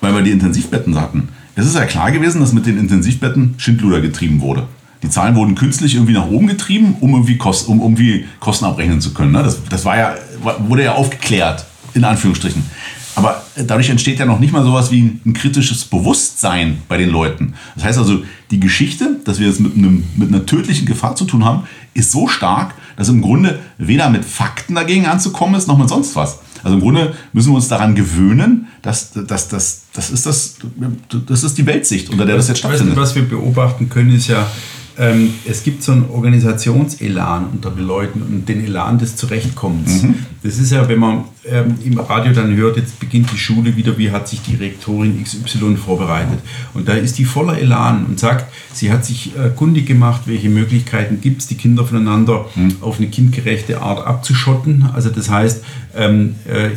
weil 0.00 0.14
wir 0.14 0.22
die 0.22 0.30
Intensivbetten 0.30 1.00
hatten, 1.00 1.28
es 1.56 1.66
ist 1.66 1.74
ja 1.74 1.86
klar 1.86 2.12
gewesen, 2.12 2.40
dass 2.40 2.52
mit 2.52 2.66
den 2.66 2.78
Intensivbetten 2.78 3.54
Schindluder 3.56 4.00
getrieben 4.00 4.40
wurde. 4.40 4.68
Die 5.02 5.10
Zahlen 5.10 5.34
wurden 5.34 5.54
künstlich 5.54 5.94
irgendwie 5.94 6.12
nach 6.12 6.26
oben 6.26 6.46
getrieben, 6.46 6.96
um 7.00 7.12
irgendwie, 7.12 7.38
Kost, 7.38 7.68
um 7.68 7.80
irgendwie 7.80 8.26
Kosten 8.40 8.64
abrechnen 8.64 9.00
zu 9.00 9.14
können. 9.14 9.32
ne? 9.32 9.42
Das, 9.42 9.62
das 9.68 9.84
war 9.84 9.96
ja, 9.96 10.14
wurde 10.68 10.84
ja 10.84 10.94
aufgeklärt, 10.94 11.64
in 11.94 12.04
Anführungsstrichen. 12.04 12.62
Aber 13.16 13.42
dadurch 13.56 13.88
entsteht 13.88 14.18
ja 14.18 14.26
noch 14.26 14.38
nicht 14.38 14.52
mal 14.52 14.62
sowas 14.62 14.90
wie 14.90 15.00
ein, 15.24 15.32
kritisches 15.32 15.86
Bewusstsein 15.86 16.82
bei 16.86 16.98
den 16.98 17.08
Leuten. 17.08 17.54
Das 17.74 17.84
heißt 17.84 17.98
also, 17.98 18.22
die 18.50 18.60
Geschichte, 18.60 19.16
dass 19.24 19.40
wir 19.40 19.48
es 19.48 19.58
mit, 19.58 19.74
einem, 19.74 20.04
mit 20.16 20.28
einer 20.28 20.44
tödlichen 20.44 20.86
Gefahr 20.86 21.16
zu 21.16 21.24
tun 21.24 21.44
haben, 21.44 21.64
ist 21.94 22.12
so 22.12 22.28
stark, 22.28 22.74
dass 22.96 23.08
im 23.08 23.22
Grunde 23.22 23.58
weder 23.78 24.10
mit 24.10 24.24
Fakten 24.24 24.74
dagegen 24.74 25.06
anzukommen 25.06 25.54
ist, 25.54 25.66
noch 25.66 25.78
mit 25.78 25.88
sonst 25.88 26.14
was. 26.14 26.40
Also 26.62 26.76
im 26.76 26.82
Grunde 26.82 27.14
müssen 27.32 27.52
wir 27.52 27.56
uns 27.56 27.68
daran 27.68 27.94
gewöhnen, 27.94 28.66
dass, 28.82 29.12
dass, 29.12 29.48
dass, 29.48 29.82
das, 29.94 30.10
ist 30.10 30.26
das, 30.26 30.56
das 31.26 31.42
ist 31.42 31.56
die 31.56 31.64
Weltsicht, 31.64 32.10
unter 32.10 32.26
der 32.26 32.36
das 32.36 32.48
jetzt 32.48 32.58
stattfindet. 32.58 32.96
was 32.96 33.14
wir 33.14 33.26
beobachten 33.26 33.88
können, 33.88 34.14
ist 34.14 34.28
ja, 34.28 34.46
ähm, 34.98 35.34
es 35.44 35.62
gibt 35.62 35.82
so 35.82 35.92
einen 35.92 36.08
Organisationselan 36.10 37.46
unter 37.52 37.70
den 37.70 37.86
Leuten 37.86 38.22
und 38.22 38.48
den 38.48 38.64
Elan 38.64 38.98
des 38.98 39.16
Zurechtkommens. 39.16 40.02
Mhm. 40.02 40.14
Das 40.42 40.58
ist 40.58 40.72
ja, 40.72 40.88
wenn 40.88 40.98
man 40.98 41.24
ähm, 41.44 41.74
im 41.84 41.98
Radio 41.98 42.32
dann 42.32 42.54
hört, 42.56 42.76
jetzt 42.76 42.98
beginnt 42.98 43.30
die 43.32 43.38
Schule 43.38 43.76
wieder, 43.76 43.98
wie 43.98 44.10
hat 44.10 44.28
sich 44.28 44.40
die 44.42 44.54
Rektorin 44.54 45.22
XY 45.22 45.76
vorbereitet. 45.76 46.38
Und 46.74 46.88
da 46.88 46.94
ist 46.94 47.18
die 47.18 47.24
voller 47.24 47.58
Elan 47.58 48.06
und 48.06 48.18
sagt, 48.18 48.52
sie 48.72 48.90
hat 48.90 49.04
sich 49.04 49.36
äh, 49.36 49.50
kundig 49.54 49.86
gemacht, 49.86 50.22
welche 50.26 50.48
Möglichkeiten 50.48 51.20
gibt 51.20 51.42
es, 51.42 51.48
die 51.48 51.56
Kinder 51.56 51.84
voneinander 51.84 52.46
Mhm. 52.54 52.76
auf 52.80 52.98
eine 52.98 53.08
kindgerechte 53.08 53.80
Art 53.80 54.06
abzuschotten. 54.06 54.88
Also 54.94 55.10
das 55.10 55.30
heißt, 55.30 55.64
ähm, 55.94 56.36
äh, 56.46 56.66
äh, 56.66 56.70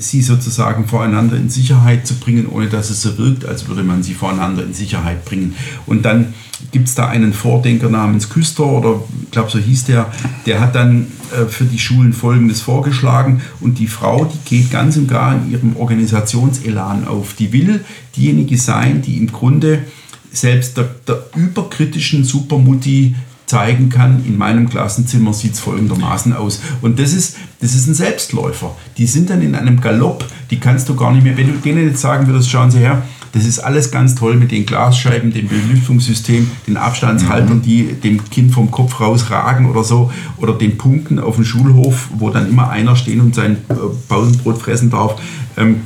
sie 0.00 0.22
sozusagen 0.22 0.86
voreinander 0.86 1.36
in 1.36 1.48
Sicherheit 1.48 2.06
zu 2.06 2.14
bringen, 2.14 2.46
ohne 2.46 2.68
dass 2.68 2.90
es 2.90 3.02
so 3.02 3.18
wirkt, 3.18 3.44
als 3.44 3.68
würde 3.68 3.82
man 3.82 4.02
sie 4.02 4.14
voreinander 4.14 4.64
in 4.64 4.74
Sicherheit 4.74 5.24
bringen. 5.24 5.54
Und 5.86 6.04
dann 6.04 6.34
gibt 6.72 6.88
es 6.88 6.94
da 6.94 7.08
einen 7.08 7.32
Vordenker 7.32 7.88
namens 7.88 8.28
Küster, 8.28 8.66
oder 8.66 9.02
ich 9.24 9.30
glaube, 9.30 9.50
so 9.50 9.58
hieß 9.58 9.84
der, 9.84 10.12
der 10.46 10.60
hat 10.60 10.74
dann 10.74 11.06
äh, 11.32 11.46
für 11.46 11.64
die 11.64 11.78
Schulen 11.78 12.12
Folgendes 12.12 12.60
vorgeschlagen. 12.60 13.40
Und 13.60 13.78
die 13.78 13.86
Frau, 13.86 14.24
die 14.24 14.56
geht 14.56 14.70
ganz 14.70 14.96
und 14.96 15.08
gar 15.08 15.34
in 15.34 15.50
ihrem 15.50 15.76
Organisationselan 15.76 17.06
auf. 17.06 17.34
Die 17.34 17.52
will 17.52 17.84
diejenige 18.16 18.58
sein, 18.58 19.02
die 19.02 19.16
im 19.16 19.30
Grunde 19.30 19.84
selbst 20.32 20.76
der, 20.76 20.88
der 21.06 21.24
überkritischen 21.34 22.24
Supermutti 22.24 23.14
zeigen 23.50 23.88
kann, 23.88 24.24
in 24.24 24.38
meinem 24.38 24.70
Klassenzimmer 24.70 25.34
sieht 25.34 25.54
es 25.54 25.60
folgendermaßen 25.60 26.32
aus. 26.32 26.60
Und 26.82 27.00
das 27.00 27.12
ist, 27.12 27.36
das 27.60 27.74
ist 27.74 27.88
ein 27.88 27.94
Selbstläufer. 27.94 28.76
Die 28.96 29.06
sind 29.06 29.28
dann 29.28 29.42
in 29.42 29.56
einem 29.56 29.80
Galopp, 29.80 30.24
die 30.50 30.60
kannst 30.60 30.88
du 30.88 30.94
gar 30.94 31.12
nicht 31.12 31.24
mehr, 31.24 31.36
wenn 31.36 31.48
du 31.48 31.58
denen 31.58 31.88
jetzt 31.88 32.00
sagen 32.00 32.28
würdest, 32.28 32.48
schauen 32.48 32.70
Sie 32.70 32.78
her, 32.78 33.02
das 33.32 33.44
ist 33.44 33.58
alles 33.58 33.90
ganz 33.90 34.14
toll 34.14 34.36
mit 34.36 34.52
den 34.52 34.66
Glasscheiben, 34.66 35.32
dem 35.32 35.48
Belüftungssystem, 35.48 36.50
den 36.66 36.76
Abstandshaltern, 36.76 37.62
die 37.62 37.92
dem 37.92 38.24
Kind 38.30 38.52
vom 38.52 38.70
Kopf 38.70 39.00
rausragen 39.00 39.66
oder 39.66 39.84
so, 39.84 40.12
oder 40.36 40.52
den 40.54 40.78
Punkten 40.78 41.18
auf 41.18 41.36
dem 41.36 41.44
Schulhof, 41.44 42.08
wo 42.18 42.30
dann 42.30 42.48
immer 42.48 42.70
einer 42.70 42.96
stehen 42.96 43.20
und 43.20 43.34
sein 43.34 43.58
äh, 43.68 43.74
Pausenbrot 44.08 44.58
fressen 44.58 44.90
darf. 44.90 45.20
Ähm, 45.56 45.82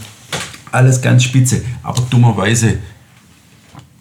alles 0.70 1.00
ganz 1.00 1.24
spitze. 1.24 1.62
Aber 1.82 2.02
dummerweise 2.10 2.78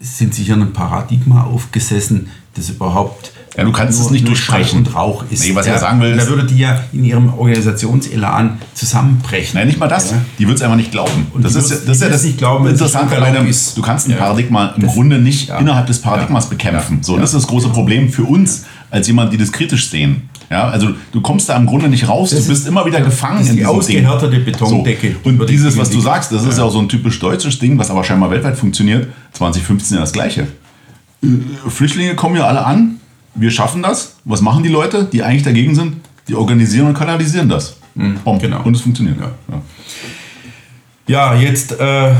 sind 0.00 0.34
sich 0.34 0.52
an 0.52 0.62
einem 0.62 0.72
Paradigma 0.72 1.44
aufgesessen, 1.44 2.28
das 2.54 2.70
überhaupt 2.70 3.33
Ja, 3.56 3.62
du 3.62 3.70
kannst 3.70 4.00
es 4.00 4.10
nicht 4.10 4.22
nur 4.22 4.30
durchbrechen. 4.34 4.66
Schall 4.68 4.78
und 4.78 4.94
Rauch 4.96 5.24
ist. 5.30 5.44
Nee, 5.46 5.54
was 5.54 5.64
ich 5.66 5.68
ja, 5.70 5.74
ja 5.76 5.80
sagen 5.80 6.00
will, 6.00 6.16
Da 6.16 6.26
würde 6.26 6.44
die 6.44 6.58
ja 6.58 6.80
in 6.92 7.04
ihrem 7.04 7.32
Organisationselan 7.34 8.58
zusammenbrechen. 8.74 9.52
Nein, 9.58 9.68
nicht 9.68 9.78
mal 9.78 9.88
das. 9.88 10.10
Ja. 10.10 10.16
Die 10.38 10.46
wird 10.48 10.56
es 10.56 10.62
einfach 10.62 10.76
nicht 10.76 10.90
glauben. 10.90 11.26
Und 11.32 11.44
das 11.44 11.54
ist, 11.54 11.70
das 11.70 11.96
ist 11.96 12.02
ja 12.02 12.08
das 12.08 12.24
nicht 12.24 12.38
glauben, 12.38 12.66
es 12.66 12.72
Interessante 12.72 13.16
bei 13.20 13.30
dem, 13.30 13.46
du 13.46 13.82
kannst 13.82 14.08
ein 14.08 14.12
Ja. 14.12 14.16
Paradigma 14.16 14.74
im 14.76 14.82
Das- 14.82 14.92
Grunde 14.92 15.18
nicht 15.18 15.50
innerhalb 15.50 15.86
des 15.86 16.00
Paradigmas 16.00 16.48
bekämpfen. 16.50 16.98
So, 17.02 17.16
das 17.16 17.32
ist 17.32 17.42
das 17.42 17.46
große 17.46 17.68
Problem 17.68 18.10
für 18.10 18.24
uns 18.24 18.64
als 18.90 19.06
jemand, 19.06 19.32
die 19.32 19.36
das 19.36 19.52
kritisch 19.52 19.88
sehen. 19.88 20.28
Ja, 20.50 20.68
also 20.68 20.90
du 21.12 21.20
kommst 21.20 21.48
da 21.48 21.56
im 21.56 21.66
Grunde 21.66 21.88
nicht 21.88 22.06
raus, 22.08 22.30
Das 22.30 22.42
du 22.42 22.48
bist 22.48 22.62
ist- 22.62 22.68
immer 22.68 22.84
wieder 22.84 23.00
gefangen 23.00 23.36
das 23.38 23.44
ist 23.46 23.50
in 23.50 23.56
die 23.56 23.62
diesem 23.62 23.76
ausgehärtete. 23.76 24.38
Betondecke 24.40 25.16
So. 25.22 25.28
Und 25.28 25.48
dieses, 25.48 25.76
was 25.78 25.90
du 25.90 26.00
sagst, 26.00 26.30
das 26.32 26.44
ist 26.44 26.58
ja 26.58 26.64
auch 26.64 26.70
so 26.72 26.80
ein 26.80 26.88
typisch 26.88 27.18
deutsches 27.18 27.58
Ding, 27.58 27.78
was 27.78 27.90
aber 27.90 28.04
scheinbar 28.04 28.30
weltweit 28.30 28.56
funktioniert. 28.56 29.08
2015 29.32 29.94
ja 29.96 30.00
das 30.02 30.12
Gleiche. 30.12 30.48
Äh, 31.22 31.26
Flüchtlinge 31.68 32.14
kommen 32.14 32.36
ja 32.36 32.46
alle 32.46 32.64
an, 32.64 32.96
wir 33.34 33.50
schaffen 33.50 33.82
das. 33.82 34.16
Was 34.24 34.40
machen 34.40 34.62
die 34.62 34.68
Leute, 34.68 35.04
die 35.04 35.22
eigentlich 35.22 35.42
dagegen 35.42 35.74
sind? 35.74 35.96
Die 36.28 36.34
organisieren 36.34 36.88
und 36.88 36.94
kanalisieren 36.94 37.48
das. 37.48 37.76
Bom. 38.24 38.38
genau. 38.38 38.62
Und 38.62 38.74
es 38.74 38.82
funktioniert. 38.82 39.18
Ja. 39.20 39.30
Ja. 39.48 39.62
Ja, 41.06 41.34
jetzt 41.34 41.78
äh, 41.78 42.12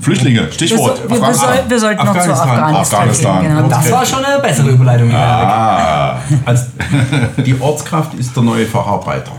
Flüchtlinge, 0.00 0.50
Stichwort. 0.50 1.08
wir, 1.08 1.20
wir, 1.20 1.34
soll, 1.34 1.48
wir 1.68 1.78
sollten 1.78 2.04
noch 2.04 2.12
zu 2.14 2.32
Afghanistan. 2.32 2.74
Afghanistan, 2.74 3.42
gehen. 3.42 3.56
Genau. 3.56 3.68
Das 3.68 3.92
war 3.92 4.04
schon 4.04 4.24
eine 4.24 4.42
bessere 4.42 4.70
Überleitung. 4.70 5.12
Ah, 5.14 6.18
als 6.44 6.66
die 7.46 7.54
Ortskraft 7.60 8.14
ist 8.14 8.34
der 8.34 8.42
neue 8.42 8.66
Facharbeiter. 8.66 9.30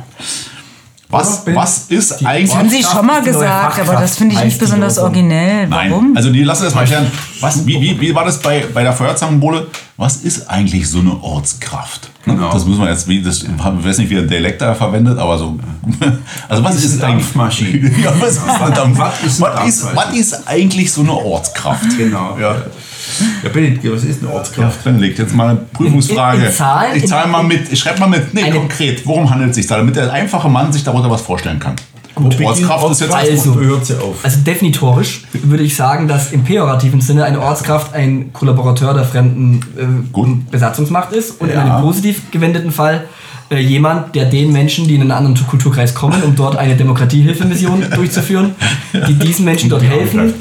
Was, 1.10 1.44
was 1.46 1.86
ist 1.90 2.20
Die 2.20 2.26
eigentlich. 2.26 2.50
Das 2.50 2.58
haben 2.60 2.70
Sie 2.70 2.84
schon 2.84 3.06
mal 3.06 3.22
gesagt, 3.22 3.80
aber 3.80 3.94
das 3.94 4.18
finde 4.18 4.36
ich 4.36 4.44
nicht 4.44 4.60
besonders 4.60 4.98
originell. 4.98 5.68
Nein, 5.68 5.92
Warum? 5.92 6.18
also 6.18 6.32
die 6.32 6.44
lassen 6.44 6.64
das 6.64 6.74
mal 6.74 6.82
erklären. 6.82 7.12
Was, 7.42 7.66
wie, 7.66 7.80
wie, 7.80 8.00
wie 8.02 8.16
war 8.16 8.26
das 8.26 8.40
bei, 8.40 8.66
bei 8.74 8.84
der 8.84 8.94
Feuerzangenbowle? 8.94 9.68
Was 9.98 10.18
ist 10.18 10.50
eigentlich 10.50 10.90
so 10.90 11.00
eine 11.00 11.22
Ortskraft? 11.22 12.10
Genau. 12.26 12.52
Das 12.52 12.66
müssen 12.66 12.82
wir 12.82 12.90
jetzt, 12.90 13.08
wie, 13.08 13.22
das, 13.22 13.44
ich 13.44 13.50
weiß 13.58 14.00
nicht, 14.00 14.10
wie 14.10 14.16
der 14.16 14.24
Dialekt 14.24 14.62
da 14.62 14.74
verwendet, 14.74 15.18
aber 15.20 15.38
so. 15.38 15.58
Also 16.50 16.64
was 16.64 16.76
ist 16.76 16.86
ist, 16.86 17.04
eine 17.04 17.14
eigentlich. 17.14 17.26
Dampfmaschine? 17.26 17.92
ja, 18.04 18.14
was 18.20 18.38
ist 18.38 18.50
eine 18.50 18.76
Dampf, 18.76 18.98
Was 18.98 19.24
ist 19.24 19.42
Dampfmaschine? 19.42 19.96
was 19.96 20.16
ist 20.16 20.48
eigentlich 20.48 20.92
so 20.92 21.02
eine 21.02 21.14
Ortskraft? 21.14 21.98
Genau. 21.98 22.38
Ja. 22.40 22.56
Ja, 23.44 23.50
Benedikt, 23.50 23.84
was 23.94 24.04
ist 24.04 24.22
eine 24.22 24.30
Ja, 24.32 24.38
Ortskraft? 24.38 24.80
dann 24.86 25.00
legt 25.00 25.20
jetzt 25.20 25.34
mal 25.36 25.50
eine 25.50 25.60
Prüfungsfrage. 25.74 26.38
In- 26.38 26.44
in- 26.44 26.50
in 26.50 26.56
Zahlen? 26.56 26.96
ich 26.98 27.08
zahle 27.08 27.26
In- 27.26 27.32
mal 27.32 27.44
mit. 27.44 27.72
Ich 27.72 27.80
schreibe 27.80 28.00
mal 28.00 28.08
mit. 28.10 28.34
Nee, 28.34 28.50
konkret. 28.52 29.06
Worum 29.06 29.30
handelt 29.30 29.52
es 29.52 29.56
sich 29.58 29.68
da? 29.68 29.78
Damit 29.78 29.96
der 29.96 30.12
einfache 30.12 30.50
Mann 30.50 30.72
sich 30.74 30.84
darunter 30.84 31.10
was 31.10 31.22
vorstellen 31.22 31.60
kann. 31.60 31.76
Gut, 32.16 32.40
Ortskraft 32.42 32.90
ist 32.92 33.02
jetzt 33.02 33.14
Also- 33.14 33.56
hört 33.56 33.86
sie 33.86 33.96
auf? 34.02 34.16
Also 34.24 34.40
definitorisch 34.40 35.26
würde 35.34 35.64
ich 35.64 35.76
sagen, 35.76 36.08
dass 36.08 36.32
im 36.32 36.46
pejorativen 36.46 37.02
Sinne 37.02 37.26
eine 37.26 37.42
Ortskraft 37.42 37.94
ein 37.94 38.32
Kollaborateur 38.32 38.94
der 38.94 39.04
fremden 39.04 39.60
äh. 39.78 40.26
Besatzungsmacht 40.50 41.12
ist 41.12 41.42
und 41.42 41.50
in 41.50 41.56
Ja. 41.56 41.62
einem 41.76 41.82
positiv 41.84 42.32
gewendeten 42.32 42.72
Fall 42.72 43.04
äh, 43.52 43.60
jemand, 43.60 44.16
der 44.16 44.26
den 44.26 44.52
Menschen, 44.52 44.88
die 44.88 44.96
in 44.96 45.02
einen 45.02 45.12
anderen 45.12 45.36
Kulturkreis 45.48 45.94
kommen, 45.94 46.22
um 46.24 46.36
dort 46.36 46.56
eine 46.56 46.76
Demokratiehilfemission 46.76 47.86
durchzuführen, 47.96 48.56
die 49.08 49.14
diesen 49.14 49.46
Menschen 49.46 49.70
dort 49.70 49.84
helfen 49.84 50.34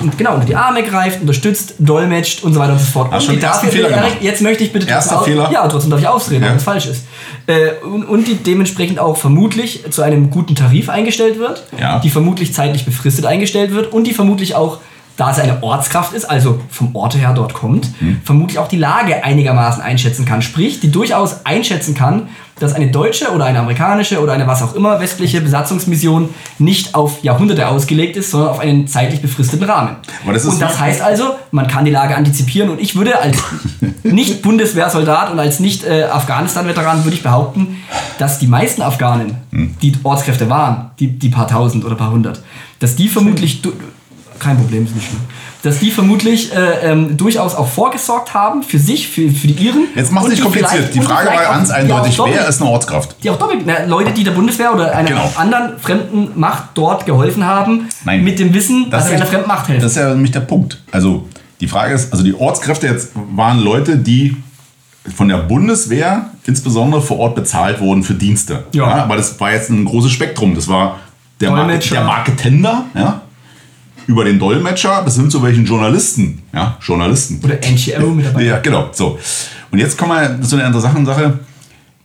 und 0.00 0.18
genau 0.18 0.34
unter 0.34 0.46
die 0.46 0.56
Arme 0.56 0.82
greift, 0.82 1.20
unterstützt, 1.20 1.74
dolmetscht 1.78 2.42
und 2.42 2.54
so 2.54 2.60
weiter 2.60 2.72
und 2.72 2.78
so 2.80 2.86
fort. 2.86 3.12
Hast 3.12 3.28
und 3.28 3.36
die 3.36 3.40
dafür- 3.40 3.70
Fehler 3.70 3.90
Erik. 3.90 4.16
Jetzt 4.20 4.42
möchte 4.42 4.64
ich 4.64 4.72
bitte 4.72 4.88
Erster 4.88 5.16
trotzdem 5.16 5.34
Fehler. 5.34 5.50
Ja, 5.52 5.68
trotzdem 5.68 5.90
darf 5.90 6.00
ich 6.00 6.08
ausreden, 6.08 6.42
Ja. 6.42 6.50
wenn 6.50 6.56
es 6.56 6.62
falsch 6.64 6.86
ist. 6.86 7.04
Äh, 7.46 7.84
und, 7.84 8.04
und 8.04 8.26
die 8.26 8.34
dementsprechend 8.34 8.98
auch 8.98 9.16
vermutlich 9.16 9.84
zu 9.90 10.02
einem 10.02 10.30
guten 10.30 10.54
Tarif 10.56 10.88
eingestellt 10.88 11.38
wird, 11.38 11.64
Ja. 11.78 11.98
die 12.00 12.10
vermutlich 12.10 12.52
zeitlich 12.52 12.84
befristet 12.84 13.26
eingestellt 13.26 13.72
wird 13.72 13.92
und 13.92 14.06
die 14.08 14.12
vermutlich 14.14 14.54
auch, 14.56 14.78
da 15.20 15.30
es 15.30 15.38
eine 15.38 15.62
Ortskraft 15.62 16.14
ist, 16.14 16.24
also 16.24 16.58
vom 16.70 16.96
Orte 16.96 17.18
her 17.18 17.34
dort 17.34 17.52
kommt, 17.52 17.88
Hm. 17.98 18.20
vermutlich 18.24 18.58
auch 18.58 18.68
die 18.68 18.78
Lage 18.78 19.22
einigermaßen 19.22 19.82
einschätzen 19.82 20.24
kann. 20.24 20.40
Sprich, 20.40 20.80
die 20.80 20.90
durchaus 20.90 21.44
einschätzen 21.44 21.94
kann, 21.94 22.28
dass 22.58 22.72
eine 22.74 22.90
deutsche 22.90 23.30
oder 23.32 23.44
eine 23.46 23.58
amerikanische 23.60 24.20
oder 24.22 24.32
eine 24.34 24.46
was 24.46 24.62
auch 24.62 24.74
immer 24.74 24.98
westliche 25.00 25.40
Besatzungsmission 25.40 26.28
nicht 26.58 26.94
auf 26.94 27.22
Jahrhunderte 27.22 27.68
ausgelegt 27.68 28.16
ist, 28.16 28.30
sondern 28.30 28.50
auf 28.50 28.58
einen 28.60 28.86
zeitlich 28.86 29.20
befristeten 29.22 29.66
Rahmen. 29.68 29.96
Das 30.26 30.44
und 30.46 30.60
das 30.60 30.78
heißt 30.78 31.00
also, 31.02 31.34
man 31.52 31.66
kann 31.68 31.84
die 31.84 31.90
Lage 31.90 32.16
antizipieren 32.16 32.70
und 32.70 32.80
ich 32.80 32.96
würde 32.96 33.18
als 33.20 33.38
nicht 34.02 34.42
Bundeswehrsoldat 34.42 35.30
und 35.32 35.38
als 35.38 35.60
nicht 35.60 35.84
äh, 35.84 36.04
Afghanistan-Veteran 36.04 37.04
würde 37.04 37.16
ich 37.16 37.22
behaupten, 37.22 37.76
dass 38.18 38.38
die 38.38 38.46
meisten 38.46 38.82
Afghanen, 38.82 39.36
Hm. 39.52 39.74
die 39.82 39.92
Ortskräfte 40.02 40.48
waren, 40.48 40.90
die, 40.98 41.18
die 41.18 41.28
paar 41.28 41.48
tausend 41.48 41.84
oder 41.84 41.94
paar 41.96 42.10
hundert, 42.12 42.40
dass 42.78 42.94
die 42.96 43.08
vermutlich 43.08 43.62
kein 44.40 44.56
Problem, 44.56 44.84
ist 44.84 44.94
nicht 44.94 45.06
schlimm. 45.08 45.20
Dass 45.62 45.78
die 45.78 45.90
vermutlich 45.90 46.52
äh, 46.54 46.90
ähm, 46.90 47.16
durchaus 47.16 47.54
auch 47.54 47.68
vorgesorgt 47.68 48.32
haben 48.34 48.62
für 48.62 48.78
sich, 48.78 49.08
für, 49.08 49.30
für 49.30 49.46
die 49.46 49.66
Iren. 49.66 49.84
Jetzt 49.94 50.10
mach's 50.10 50.24
Und 50.24 50.30
nicht 50.30 50.42
kompliziert. 50.42 50.94
Die 50.94 51.00
Frage 51.00 51.28
war 51.28 51.42
ganz 51.54 51.70
eindeutig. 51.70 52.16
doppelt- 52.16 52.36
Wer 52.38 52.48
ist 52.48 52.60
eine 52.62 52.70
Ortskraft? 52.70 53.16
die 53.22 53.30
auch 53.30 53.38
doppelt, 53.38 53.60
na, 53.66 53.84
Leute, 53.84 54.12
die 54.12 54.24
der 54.24 54.30
Bundeswehr 54.32 54.72
oder 54.74 54.94
einer 54.96 55.08
Genau. 55.10 55.30
anderen 55.36 55.78
fremden 55.78 56.30
Macht 56.40 56.70
dort 56.74 57.04
geholfen 57.06 57.44
haben, 57.44 57.88
Nein. 58.04 58.24
mit 58.24 58.38
dem 58.38 58.54
Wissen, 58.54 58.90
dass 58.90 59.08
sie 59.08 59.14
einer 59.14 59.26
fremden 59.26 59.48
Macht 59.48 59.68
helfen. 59.68 59.82
Das 59.82 59.92
ist 59.92 59.98
ja 59.98 60.08
nämlich 60.14 60.32
der 60.32 60.40
Punkt. 60.40 60.80
Also 60.90 61.28
die 61.60 61.68
Frage 61.68 61.92
ist, 61.94 62.10
also 62.10 62.24
die 62.24 62.34
Ortskräfte 62.34 62.86
jetzt 62.86 63.10
waren 63.34 63.58
Leute, 63.58 63.98
die 63.98 64.36
von 65.14 65.28
der 65.28 65.38
Bundeswehr 65.38 66.30
insbesondere 66.46 67.02
vor 67.02 67.18
Ort 67.18 67.34
bezahlt 67.34 67.80
wurden 67.80 68.02
für 68.02 68.14
Dienste. 68.14 68.64
Ja. 68.72 68.86
aber 68.86 69.16
das 69.16 69.38
war 69.40 69.52
jetzt 69.52 69.68
ein 69.70 69.84
großes 69.84 70.10
Spektrum. 70.10 70.54
Das 70.54 70.68
war 70.68 70.98
der, 71.40 71.50
Market, 71.50 71.90
der 71.90 72.04
Marketender, 72.04 72.84
ja, 72.94 73.20
über 74.06 74.24
den 74.24 74.38
Dolmetscher 74.38 75.02
bis 75.02 75.16
hin 75.16 75.30
zu 75.30 75.42
welchen 75.42 75.64
Journalisten, 75.64 76.42
ja, 76.52 76.76
Journalisten. 76.80 77.40
oder 77.44 77.56
NGO 77.56 78.10
mit 78.10 78.26
dabei. 78.26 78.44
Ja, 78.44 78.58
genau. 78.58 78.90
So. 78.92 79.18
Und 79.70 79.78
jetzt 79.78 79.96
kommen 79.96 80.12
wir 80.12 80.42
zu 80.42 80.56
einer 80.56 80.66
interessanten 80.66 81.06
Sache. 81.06 81.38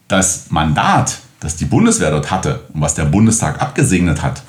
Das 0.08 0.46
Mandat, 0.50 1.18
das 1.40 1.56
die 1.56 1.66
Bundeswehr 1.66 2.12
dort 2.12 2.30
hatte 2.30 2.62
und 2.74 2.82
was 2.82 2.94
der 2.94 3.06
Bundestag 3.06 3.62
abgesegnet 3.62 4.22
hat, 4.22 4.44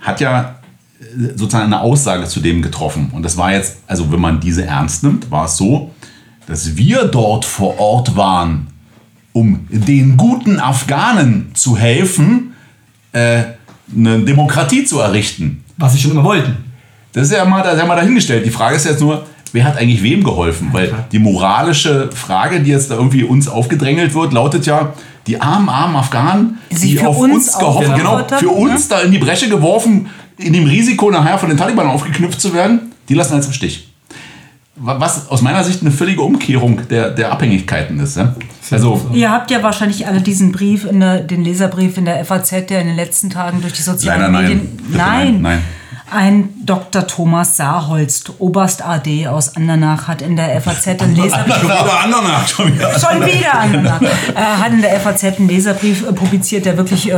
hat 0.00 0.20
ja 0.20 0.56
äh, 1.00 1.36
sozusagen 1.36 1.64
eine 1.64 1.80
Aussage 1.80 2.26
zu 2.26 2.40
dem 2.40 2.62
getroffen. 2.62 3.10
Und 3.12 3.22
das 3.22 3.36
war 3.36 3.52
jetzt, 3.52 3.78
also 3.86 4.10
wenn 4.12 4.20
man 4.20 4.40
diese 4.40 4.64
ernst 4.64 5.02
nimmt, 5.02 5.30
war 5.30 5.46
es 5.46 5.56
so, 5.56 5.90
dass 6.46 6.76
wir 6.76 7.04
dort 7.04 7.44
vor 7.44 7.78
Ort 7.78 8.16
waren, 8.16 8.68
um 9.32 9.66
den 9.70 10.16
guten 10.16 10.60
Afghanen 10.60 11.54
zu 11.54 11.76
helfen, 11.76 12.52
äh, 13.12 13.44
eine 13.94 14.20
Demokratie 14.20 14.84
zu 14.84 15.00
errichten. 15.00 15.61
Was 15.82 15.92
sie 15.94 15.98
schon 15.98 16.12
immer 16.12 16.22
wollten. 16.22 16.56
Das 17.12 17.24
ist 17.24 17.32
ja 17.32 17.44
mal, 17.44 17.62
das 17.62 17.74
ist 17.74 17.80
ja 17.80 17.86
mal 17.86 17.96
dahingestellt. 17.96 18.46
Die 18.46 18.50
Frage 18.50 18.76
ist 18.76 18.86
jetzt 18.86 19.00
nur, 19.00 19.26
wer 19.52 19.64
hat 19.64 19.76
eigentlich 19.76 20.02
wem 20.02 20.22
geholfen? 20.22 20.68
Weil 20.72 20.94
die 21.10 21.18
moralische 21.18 22.08
Frage, 22.14 22.60
die 22.60 22.70
jetzt 22.70 22.90
da 22.90 22.94
irgendwie 22.94 23.24
uns 23.24 23.48
aufgedrängelt 23.48 24.14
wird, 24.14 24.32
lautet 24.32 24.64
ja, 24.64 24.92
die 25.26 25.40
armen, 25.40 25.68
armen 25.68 25.96
Afghanen, 25.96 26.58
Die 26.70 26.76
sich 26.76 26.90
die 26.92 27.00
auf 27.00 27.18
uns 27.18 27.34
uns 27.34 27.58
gehofft, 27.58 27.94
genau, 27.96 28.24
für 28.38 28.50
uns 28.50 28.88
da 28.88 29.00
in 29.00 29.10
die 29.10 29.18
Bresche 29.18 29.48
geworfen, 29.48 30.08
in 30.38 30.52
dem 30.52 30.66
Risiko 30.66 31.10
nachher 31.10 31.38
von 31.38 31.48
den 31.48 31.58
Taliban 31.58 31.86
aufgeknüpft 31.86 32.40
zu 32.40 32.54
werden, 32.54 32.92
die 33.08 33.14
lassen 33.14 33.34
uns 33.34 33.46
im 33.46 33.52
Stich. 33.52 33.91
Wa- 34.76 34.98
Was 34.98 35.28
aus 35.28 35.42
meiner 35.42 35.62
Sicht 35.64 35.82
eine 35.82 35.90
völlige 35.90 36.22
Umkehrung 36.22 36.88
der, 36.88 37.10
der 37.10 37.30
Abhängigkeiten 37.32 38.00
ist. 38.00 38.16
Ja? 38.16 38.34
Also, 38.70 39.00
Ihr 39.12 39.30
habt 39.30 39.50
ja 39.50 39.62
wahrscheinlich 39.62 40.06
alle 40.06 40.20
diesen 40.22 40.50
Brief, 40.52 40.84
in 40.86 41.00
der, 41.00 41.18
den 41.20 41.44
Leserbrief 41.44 41.98
in 41.98 42.06
der 42.06 42.24
FAZ, 42.24 42.50
der 42.70 42.80
in 42.80 42.86
den 42.86 42.96
letzten 42.96 43.28
Tagen 43.30 43.60
durch 43.60 43.74
die 43.74 43.82
sozialen 43.82 44.20
Leider 44.20 44.32
nein. 44.32 44.42
Medien. 44.44 44.76
Bitte 44.76 44.96
nein, 44.98 45.42
nein. 45.42 45.62
Ein 46.14 46.50
Dr. 46.66 47.06
Thomas 47.06 47.56
Saarholst, 47.56 48.32
Oberst 48.38 48.84
AD 48.84 49.28
aus 49.28 49.56
Andernach, 49.56 50.08
hat 50.08 50.20
in 50.20 50.36
der 50.36 50.60
FAZ 50.60 50.86
einen 51.00 51.16
Leserbrief. 51.16 51.64
Oder 51.64 52.00
Andernach 52.04 52.46
schon 52.46 52.74
wieder. 52.74 52.90
Schon 52.98 53.24
wieder 53.24 53.54
Andernach. 53.58 54.00
Er 54.34 54.58
hat 54.58 54.72
in 54.72 54.82
der 54.82 55.00
FAZ 55.00 55.24
einen 55.24 55.48
Leserbrief 55.48 56.06
äh, 56.06 56.12
publiziert, 56.12 56.66
der 56.66 56.76
wirklich 56.76 57.10
äh, 57.10 57.16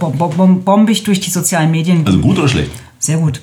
bom- 0.00 0.64
bombig 0.64 1.04
durch 1.04 1.20
die 1.20 1.30
sozialen 1.30 1.70
Medien 1.70 2.04
also 2.04 2.18
gut 2.18 2.38
oder 2.38 2.48
schlecht? 2.48 2.72
Sehr 3.02 3.16
gut. 3.16 3.42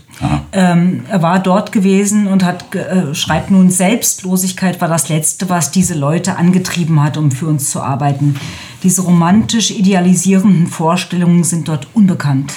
Ähm, 0.53 1.03
er 1.09 1.21
war 1.21 1.39
dort 1.39 1.73
gewesen 1.73 2.27
und 2.27 2.45
hat, 2.45 2.73
äh, 2.73 3.13
schreibt 3.13 3.51
nun, 3.51 3.69
Selbstlosigkeit 3.69 4.79
war 4.79 4.87
das 4.87 5.09
Letzte, 5.09 5.49
was 5.49 5.69
diese 5.69 5.95
Leute 5.95 6.37
angetrieben 6.37 7.03
hat, 7.03 7.17
um 7.17 7.29
für 7.29 7.47
uns 7.47 7.69
zu 7.69 7.81
arbeiten. 7.81 8.37
Diese 8.83 9.01
romantisch 9.01 9.71
idealisierenden 9.71 10.67
Vorstellungen 10.67 11.43
sind 11.43 11.67
dort 11.67 11.87
unbekannt. 11.93 12.53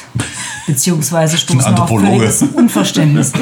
Beziehungsweise 0.67 1.37
stoßen 1.37 1.75
auf 1.75 1.89
völliges 1.89 2.43
Unverständnis. 2.43 3.33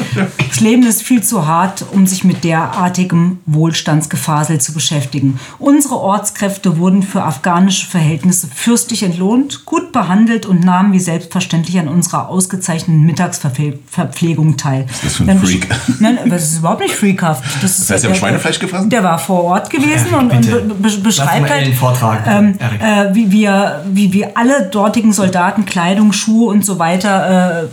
Das 0.49 0.59
Leben 0.59 0.83
ist 0.83 1.03
viel 1.03 1.21
zu 1.21 1.45
hart, 1.45 1.85
um 1.91 2.07
sich 2.07 2.23
mit 2.23 2.43
derartigem 2.43 3.39
Wohlstandsgefasel 3.45 4.59
zu 4.59 4.73
beschäftigen. 4.73 5.39
Unsere 5.59 5.99
Ortskräfte 5.99 6.77
wurden 6.79 7.03
für 7.03 7.23
afghanische 7.23 7.85
Verhältnisse 7.85 8.47
fürstlich 8.53 9.03
entlohnt, 9.03 9.65
gut 9.65 9.91
behandelt 9.91 10.47
und 10.47 10.63
nahmen 10.63 10.93
wie 10.93 10.99
selbstverständlich 10.99 11.77
an 11.77 11.87
unserer 11.87 12.29
ausgezeichneten 12.29 13.05
Mittagsverpflegung 13.05 14.57
teil. 14.57 14.85
Was 14.87 14.95
ist 14.95 15.03
das 15.03 15.13
für 15.17 15.31
ein 15.31 15.39
Freak? 15.39 15.67
Nein, 15.99 16.17
das 16.25 16.43
ist 16.51 16.57
überhaupt 16.57 16.81
nicht 16.81 16.95
freakhaft. 16.95 17.43
Das, 17.61 17.71
ist 17.71 17.81
Das 17.81 17.89
heißt, 17.91 18.01
Sie 18.01 18.07
haben 18.07 18.15
Schweinefleisch 18.15 18.59
gefressen? 18.59 18.89
Der 18.89 19.03
war 19.03 19.19
vor 19.19 19.43
Ort 19.43 19.69
gewesen 19.69 20.13
und, 20.13 20.31
und 20.31 20.41
bitte. 20.41 20.61
be 20.61 20.73
be 20.73 20.97
beschreibt 20.97 21.49
halt, 21.49 21.61
Ellen 21.61 21.73
vortragen, 21.73 22.23
ähm. 22.27 22.70
äh, 22.79 23.13
wie, 23.13 23.31
wir, 23.31 23.83
wie 23.87 24.13
wir 24.13 24.37
alle 24.37 24.69
dortigen 24.69 25.13
Soldaten 25.13 25.65
Kleidung, 25.65 26.13
Schuhe 26.13 26.49
und 26.49 26.65
so 26.65 26.79
weiter 26.79 27.63
äh, 27.63 27.67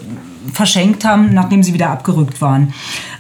verschenkt 0.53 1.05
haben, 1.05 1.35
nachdem 1.35 1.63
sie 1.63 1.75
wieder 1.75 1.91
abgerückt 1.91 2.41
waren. 2.41 2.73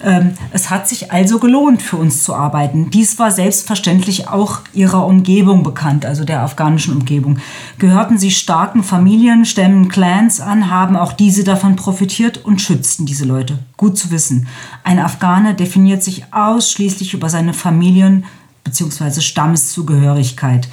Ähm, 0.02 0.32
es 0.52 0.70
hat 0.70 0.88
sich 0.88 1.12
also 1.12 1.38
gelohnt, 1.38 1.82
für 1.82 1.96
uns 1.96 2.22
zu 2.22 2.34
arbeiten. 2.34 2.90
Dies 2.90 3.18
war 3.18 3.30
selbstverständlich 3.30 4.28
auch 4.28 4.60
ihrer 4.72 5.06
Umgebung 5.06 5.62
bekannt, 5.62 6.06
also 6.06 6.24
der 6.24 6.42
afghanischen 6.42 6.94
Umgebung. 6.94 7.38
Gehörten 7.78 8.18
sie 8.18 8.30
starken 8.30 8.82
Familien, 8.82 9.44
Stämmen, 9.44 9.88
Clans 9.88 10.40
an, 10.40 10.70
haben 10.70 10.96
auch 10.96 11.12
diese 11.12 11.44
davon 11.44 11.76
profitiert 11.76 12.44
und 12.44 12.60
schützten 12.60 13.06
diese 13.06 13.24
Leute. 13.24 13.58
Gut 13.76 13.98
zu 13.98 14.10
wissen. 14.10 14.48
Ein 14.84 14.98
Afghane 14.98 15.54
definiert 15.54 16.02
sich 16.02 16.24
ausschließlich 16.32 17.14
über 17.14 17.28
seine 17.28 17.54
Familien- 17.54 18.24
bzw. 18.68 19.20
Stammeszugehörigkeit. 19.20 20.68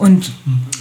Und 0.00 0.32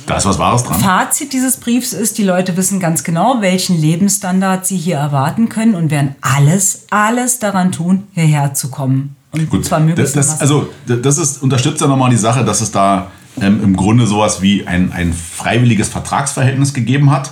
Da 0.05 0.15
ist 0.17 0.25
was 0.25 0.39
Wahres 0.39 0.63
dran. 0.63 0.79
Fazit 0.79 1.33
dieses 1.33 1.57
Briefs 1.57 1.93
ist, 1.93 2.17
die 2.17 2.23
Leute 2.23 2.55
wissen 2.57 2.79
ganz 2.79 3.03
genau, 3.03 3.41
welchen 3.41 3.79
Lebensstandard 3.79 4.65
sie 4.65 4.77
hier 4.77 4.95
erwarten 4.97 5.49
können 5.49 5.75
und 5.75 5.91
werden 5.91 6.15
alles, 6.21 6.85
alles 6.89 7.39
daran 7.39 7.71
tun, 7.71 8.03
hierher 8.13 8.53
zu 8.53 8.69
kommen. 8.69 9.15
Und 9.31 9.49
Gut, 9.49 9.65
zwar 9.65 9.79
das, 9.79 9.87
möglichst 9.87 10.15
das, 10.15 10.29
was- 10.29 10.41
also 10.41 10.69
das 10.87 11.17
ist, 11.17 11.43
unterstützt 11.43 11.81
ja 11.81 11.87
nochmal 11.87 12.09
die 12.09 12.15
Sache, 12.17 12.43
dass 12.45 12.61
es 12.61 12.71
da 12.71 13.11
ähm, 13.41 13.61
im 13.63 13.75
Grunde 13.75 14.07
sowas 14.07 14.41
wie 14.41 14.65
ein, 14.65 14.91
ein 14.91 15.13
freiwilliges 15.13 15.89
Vertragsverhältnis 15.89 16.73
gegeben 16.73 17.11
hat, 17.11 17.31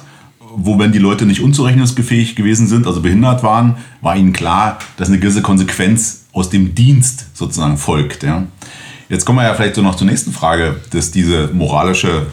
wo 0.56 0.78
wenn 0.80 0.92
die 0.92 1.00
Leute 1.00 1.26
nicht 1.26 1.42
unzurechnungsfähig 1.42 2.36
gewesen 2.36 2.68
sind, 2.68 2.86
also 2.86 3.02
behindert 3.02 3.44
waren, 3.44 3.78
war 4.02 4.16
ihnen 4.16 4.34
klar, 4.34 4.80
dass 4.98 5.08
eine 5.10 5.20
gewisse 5.20 5.42
Konsequenz 5.42 6.26
aus 6.34 6.50
dem 6.50 6.76
Dienst 6.76 7.26
sozusagen 7.34 7.78
folgt. 7.78 8.24
Ja. 8.24 8.44
Jetzt 9.10 9.26
kommen 9.26 9.40
wir 9.40 9.44
ja 9.44 9.54
vielleicht 9.54 9.76
so 9.76 9.82
noch 9.82 9.96
zur 9.96 10.08
nächsten 10.08 10.32
Frage, 10.32 10.76
dass 10.92 11.12
diese 11.12 11.50
moralische 11.54 12.28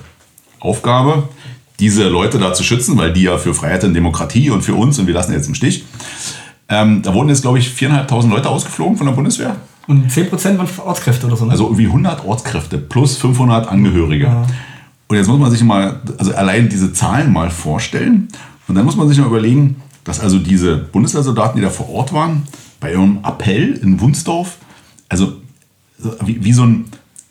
Aufgabe, 0.61 1.29
diese 1.79 2.09
Leute 2.09 2.39
da 2.39 2.53
zu 2.53 2.65
schützen, 2.65 2.97
weil 2.97 3.13
die 3.13 3.23
ja 3.23 3.39
für 3.39 3.55
Freiheit 3.55 3.85
und 3.85 3.95
Demokratie 3.95 4.51
und 4.51 4.63
für 4.63 4.75
uns 4.75 4.99
und 4.99 5.07
wir 5.07 5.15
lassen 5.15 5.33
jetzt 5.33 5.49
im 5.49 5.55
Stich. 5.55 5.85
Ähm, 6.69 7.03
da 7.03 7.13
wurden 7.15 7.29
jetzt, 7.29 7.43
glaube 7.43 7.59
ich, 7.59 7.69
4.500 7.69 8.29
Leute 8.29 8.49
ausgeflogen 8.49 8.97
von 8.97 9.07
der 9.07 9.15
Bundeswehr. 9.15 9.57
Und 9.87 10.11
10% 10.11 10.59
waren 10.59 10.69
Ortskräfte 10.85 11.27
oder 11.27 11.37
so. 11.37 11.45
Ne? 11.45 11.53
Also 11.53 11.65
irgendwie 11.65 11.87
100 11.87 12.25
Ortskräfte 12.25 12.79
plus 12.79 13.17
500 13.19 13.69
Angehörige. 13.69 14.47
Und 15.09 15.17
jetzt 15.17 15.27
muss 15.27 15.39
man 15.39 15.51
sich 15.51 15.63
mal, 15.63 16.01
also 16.17 16.35
allein 16.35 16.69
diese 16.69 16.93
Zahlen 16.93 17.33
mal 17.33 17.51
vorstellen. 17.51 18.29
Und 18.67 18.75
dann 18.77 18.85
muss 18.85 18.97
man 18.97 19.09
sich 19.09 19.19
mal 19.19 19.27
überlegen, 19.27 19.77
dass 20.05 20.21
also 20.21 20.39
diese 20.39 20.77
Bundeswehrsoldaten, 20.77 21.57
die 21.57 21.63
da 21.63 21.71
vor 21.71 21.91
Ort 21.91 22.13
waren, 22.13 22.45
bei 22.81 22.93
ihrem 22.93 23.19
Appell 23.25 23.75
in 23.75 24.01
Wunsdorf, 24.01 24.57
also 25.09 25.27
so 25.27 25.44
wie, 26.25 26.45
wie 26.45 26.53
so 26.53 26.65
ein 26.65 26.85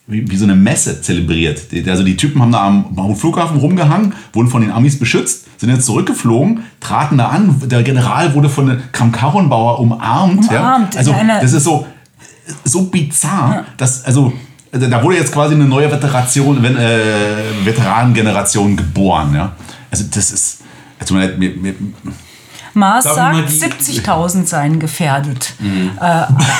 wie, 0.05 0.29
wie 0.29 0.35
so 0.35 0.43
eine 0.43 0.55
Messe 0.55 1.01
zelebriert. 1.01 1.61
Also 1.87 2.03
die 2.03 2.17
Typen 2.17 2.41
haben 2.41 2.51
da 2.51 2.67
am, 2.67 2.97
am 2.97 3.15
Flughafen 3.15 3.57
rumgehangen, 3.57 4.13
wurden 4.33 4.49
von 4.49 4.61
den 4.61 4.71
Amis 4.71 4.99
beschützt, 4.99 5.45
sind 5.57 5.69
jetzt 5.69 5.85
zurückgeflogen, 5.85 6.63
traten 6.81 7.17
da 7.17 7.27
an. 7.27 7.61
Der 7.69 7.83
General 7.83 8.33
wurde 8.33 8.49
von 8.49 8.81
Kram 8.91 9.11
Karrenbauer 9.11 9.79
umarmt. 9.79 10.49
Umarmt, 10.49 10.93
ja. 10.93 10.99
Also 10.99 11.15
das 11.41 11.53
ist 11.53 11.63
so, 11.63 11.87
so 12.65 12.83
bizarr, 12.83 13.65
dass 13.77 14.03
also 14.03 14.33
da 14.71 15.03
wurde 15.03 15.17
jetzt 15.17 15.31
quasi 15.31 15.53
eine 15.53 15.65
neue 15.65 15.89
Veteration, 15.91 16.61
wenn, 16.61 16.75
äh, 16.75 16.99
Veteranengeneration 17.63 18.75
geboren. 18.75 19.33
Ja. 19.35 19.53
Also 19.91 20.05
das 20.11 20.31
ist, 20.31 20.61
also 20.99 21.13
mir, 21.13 21.29
mir, 21.37 21.75
Maas 22.73 23.05
mal 23.05 23.13
sagt, 23.15 23.49
die- 23.49 23.53
70.000 24.01 24.47
seien 24.47 24.79
gefährdet. 24.79 25.53
Äh, 25.99 26.03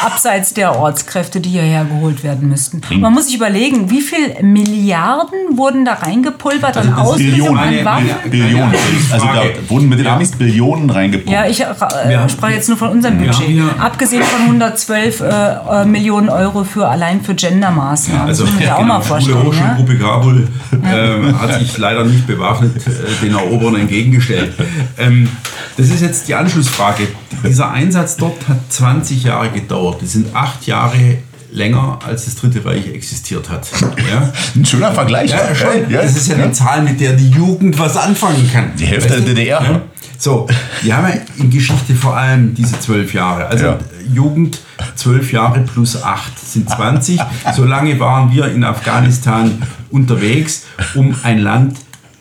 abseits 0.05 0.53
der 0.53 0.77
Ortskräfte, 0.77 1.39
die 1.39 1.49
hierher 1.49 1.85
geholt 1.85 2.23
werden 2.23 2.49
müssten. 2.49 2.81
Man 2.99 3.13
muss 3.13 3.25
sich 3.25 3.35
überlegen, 3.35 3.89
wie 3.89 4.01
viel 4.01 4.35
Milliarden 4.43 5.57
wurden 5.57 5.85
da 5.85 5.93
reingepulvert 5.93 6.77
an 6.77 6.89
Also 6.89 7.01
das 7.01 7.09
Ausbildung, 7.11 7.57
Billionen, 7.57 7.79
an 7.79 7.85
Waffen? 7.85 8.29
Billionen. 8.31 8.73
Also 9.11 9.25
da 9.25 9.41
wurden 9.69 9.89
mit 9.89 9.99
den 9.99 10.05
Ja. 10.05 10.15
Amis 10.15 10.31
Billionen 10.31 10.89
reingepumpt. 10.89 11.29
Ja, 11.31 11.45
ich 11.45 11.61
äh, 11.61 12.29
sprach 12.29 12.49
jetzt 12.49 12.69
nur 12.69 12.77
von 12.77 12.89
unserem 12.89 13.17
Budget. 13.17 13.35
hier- 13.47 13.69
Abgesehen 13.79 14.23
von 14.23 14.41
112 14.45 15.19
äh, 15.21 15.25
äh, 15.81 15.85
Millionen 15.85 16.29
Euro 16.29 16.63
für 16.63 16.87
allein 16.87 17.21
für 17.21 17.33
Gendermaßnahmen. 17.33 18.27
Also, 18.27 18.43
das 18.43 18.51
muss 18.53 18.59
man 18.61 18.67
sich 18.69 18.71
auch 18.71 18.83
mal 18.85 18.95
Schule 19.01 19.05
vorstellen. 19.07 19.37
Ja? 19.37 19.43
Hochschulgruppe 19.45 19.97
Kabul 19.97 20.47
ähm, 20.85 21.41
hat 21.41 21.53
sich 21.59 21.77
leider 21.77 22.03
nicht 22.05 22.27
bewaffnet 22.27 22.75
äh, 22.87 23.25
den 23.25 23.33
Eroberern 23.35 23.75
entgegengestellt. 23.75 24.53
Ähm, 24.97 25.29
das 25.77 25.87
ist 25.89 26.01
jetzt 26.03 26.27
die 26.27 26.35
Anschlussfrage. 26.35 27.07
Dieser 27.45 27.71
Einsatz 27.71 28.15
dort 28.17 28.47
hat 28.47 28.57
20 28.69 29.23
Jahre 29.23 29.49
gedauert. 29.49 30.01
Das 30.01 30.13
sind 30.13 30.35
acht 30.35 30.65
Jahre 30.67 31.17
länger, 31.51 31.99
als 32.05 32.25
das 32.25 32.35
Dritte 32.35 32.63
Reich 32.65 32.87
existiert 32.87 33.49
hat. 33.49 33.67
Ja? 34.11 34.31
Ein 34.55 34.65
schöner 34.65 34.91
Vergleich. 34.91 35.31
Ja, 35.31 35.53
schon. 35.53 35.89
Ja, 35.89 36.01
das 36.01 36.15
ist 36.15 36.27
ja 36.27 36.35
eine 36.35 36.51
Zahl, 36.51 36.81
mit 36.83 36.99
der 36.99 37.13
die 37.13 37.29
Jugend 37.29 37.77
was 37.77 37.95
anfangen 37.95 38.49
kann. 38.51 38.71
Die 38.77 38.85
Hälfte 38.85 39.13
Weißt 39.15 39.27
der? 39.27 39.35
DDR. 39.35 39.61
Ja. 39.61 39.81
So, 40.17 40.47
wir 40.81 40.95
haben 40.97 41.07
ja 41.07 41.19
in 41.37 41.49
Geschichte 41.49 41.93
vor 41.93 42.15
allem 42.15 42.53
diese 42.55 42.79
zwölf 42.79 43.13
Jahre. 43.13 43.47
Also 43.47 43.65
Ja. 43.65 43.79
Jugend 44.13 44.59
zwölf 44.95 45.31
Jahre 45.31 45.61
plus 45.61 46.01
acht 46.01 46.37
sind 46.39 46.69
20. 46.69 47.19
So 47.55 47.65
lange 47.65 47.99
waren 47.99 48.31
wir 48.31 48.47
in 48.51 48.63
Afghanistan 48.63 49.61
unterwegs, 49.91 50.63
um 50.95 51.15
ein 51.23 51.39
Land 51.39 51.77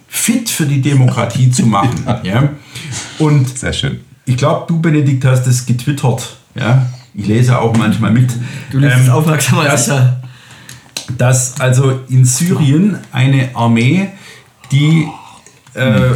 fit 0.08 0.50
für 0.50 0.66
die 0.66 0.80
Demokratie 0.82 1.50
zu 1.50 1.64
machen. 1.64 2.04
Ja? 2.22 2.50
Und 3.18 3.58
Sehr 3.58 3.72
schön. 3.72 4.00
ich 4.24 4.36
glaube, 4.36 4.64
du, 4.68 4.80
Benedikt, 4.80 5.24
hast 5.24 5.46
es 5.46 5.66
getwittert. 5.66 6.36
Ja? 6.54 6.86
Ich 7.14 7.26
lese 7.26 7.58
auch 7.58 7.76
manchmal 7.76 8.10
mit. 8.10 8.30
Du 8.70 8.78
liest 8.78 8.96
es 8.96 9.06
Ähm, 9.06 9.12
aufmerksamer 9.12 9.62
als 9.68 9.86
das- 9.86 10.00
ich. 11.08 11.16
dass 11.18 11.60
also 11.60 12.00
in 12.08 12.24
Syrien 12.24 12.98
eine 13.12 13.50
Armee, 13.54 14.08
die 14.70 15.06
äh, 15.74 16.10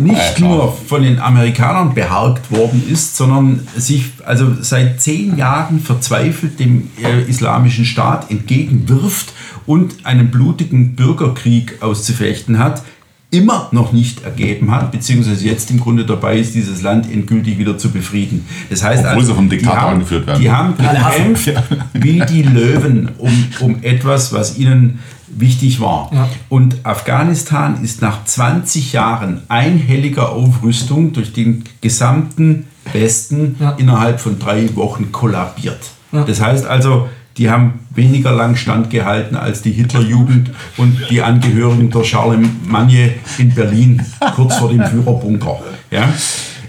nicht 0.00 0.38
Ja, 0.40 0.44
nur 0.44 0.72
von 0.88 1.02
den 1.02 1.20
Amerikanern 1.20 1.94
beharkt 1.94 2.50
worden 2.50 2.82
ist, 2.90 3.16
sondern 3.16 3.66
sich 3.76 4.06
also 4.26 4.52
seit 4.60 5.00
zehn 5.00 5.36
Jahren 5.36 5.80
verzweifelt 5.80 6.58
dem 6.58 6.90
äh, 7.02 7.22
islamischen 7.28 7.84
Staat 7.84 8.30
entgegenwirft 8.30 9.32
und 9.66 10.04
einen 10.04 10.30
blutigen 10.30 10.96
Bürgerkrieg 10.96 11.80
auszufechten 11.80 12.58
hat, 12.58 12.82
immer 13.30 13.68
noch 13.72 13.92
nicht 13.92 14.24
ergeben 14.24 14.70
hat, 14.70 14.90
beziehungsweise 14.90 15.44
jetzt 15.44 15.70
im 15.70 15.80
Grunde 15.80 16.06
dabei 16.06 16.38
ist, 16.38 16.54
dieses 16.54 16.80
Land 16.82 17.12
endgültig 17.12 17.58
wieder 17.58 17.76
zu 17.76 17.90
befrieden. 17.90 18.46
Das 18.70 18.82
heißt, 18.82 19.04
Obwohl 19.04 19.24
sie 19.24 19.34
vom 19.34 19.48
die 19.50 19.56
Diktator 19.58 19.80
haben, 19.82 19.92
angeführt 19.94 20.26
werden. 20.26 20.40
Die 20.40 20.50
haben 20.50 20.74
gekämpft 20.76 21.52
wie 21.92 22.20
die 22.20 22.42
Löwen 22.42 23.10
um, 23.18 23.44
um 23.60 23.82
etwas, 23.82 24.32
was 24.32 24.56
ihnen 24.56 25.00
wichtig 25.28 25.78
war. 25.78 26.10
Ja. 26.12 26.28
Und 26.48 26.76
Afghanistan 26.84 27.84
ist 27.84 28.00
nach 28.00 28.24
20 28.24 28.94
Jahren 28.94 29.42
einhelliger 29.48 30.30
Aufrüstung 30.30 31.12
durch 31.12 31.34
den 31.34 31.64
gesamten 31.82 32.64
Westen 32.94 33.56
Ja. 33.60 33.72
innerhalb 33.72 34.20
von 34.20 34.38
drei 34.38 34.74
Wochen 34.74 35.12
kollabiert. 35.12 35.80
Ja. 36.12 36.24
Das 36.24 36.40
heißt 36.40 36.64
also, 36.66 37.08
die 37.36 37.50
haben 37.50 37.80
weniger 37.98 38.32
lang 38.32 38.56
standgehalten 38.56 39.36
als 39.36 39.60
die 39.60 39.72
Hitlerjugend 39.72 40.50
und 40.78 40.96
die 41.10 41.20
Angehörigen 41.20 41.90
der 41.90 42.04
Charlemagne 42.04 43.10
in 43.36 43.54
Berlin 43.54 44.02
kurz 44.34 44.56
vor 44.56 44.70
dem 44.70 44.82
Führerbunker. 44.86 45.58
Ja? 45.90 46.08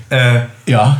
Äh, 0.09 0.41
Ja, 0.65 0.97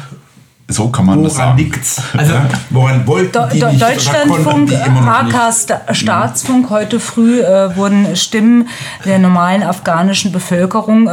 so 0.71 0.89
kann 0.89 1.07
man 1.07 1.23
das 1.23 1.33
woran 1.35 1.47
sagen. 1.49 1.57
liegt's? 1.57 1.99
Also- 2.15 2.33
ja? 2.33 2.45
Woran 2.69 3.07
wollten 3.07 3.31
Do 3.31 3.39
die 3.51 3.63
nicht? 3.63 3.81
Deutschlandfunk? 3.81 4.69
HK 4.71 5.51
Sta 5.51 5.81
Staatsfunk, 5.93 6.69
heute 6.69 6.99
früh 6.99 7.41
äh, 7.41 7.75
wurden 7.75 8.15
Stimmen 8.15 8.67
der 9.03 9.17
normalen 9.17 9.63
afghanischen 9.63 10.31
Bevölkerung 10.31 11.07
äh, 11.07 11.11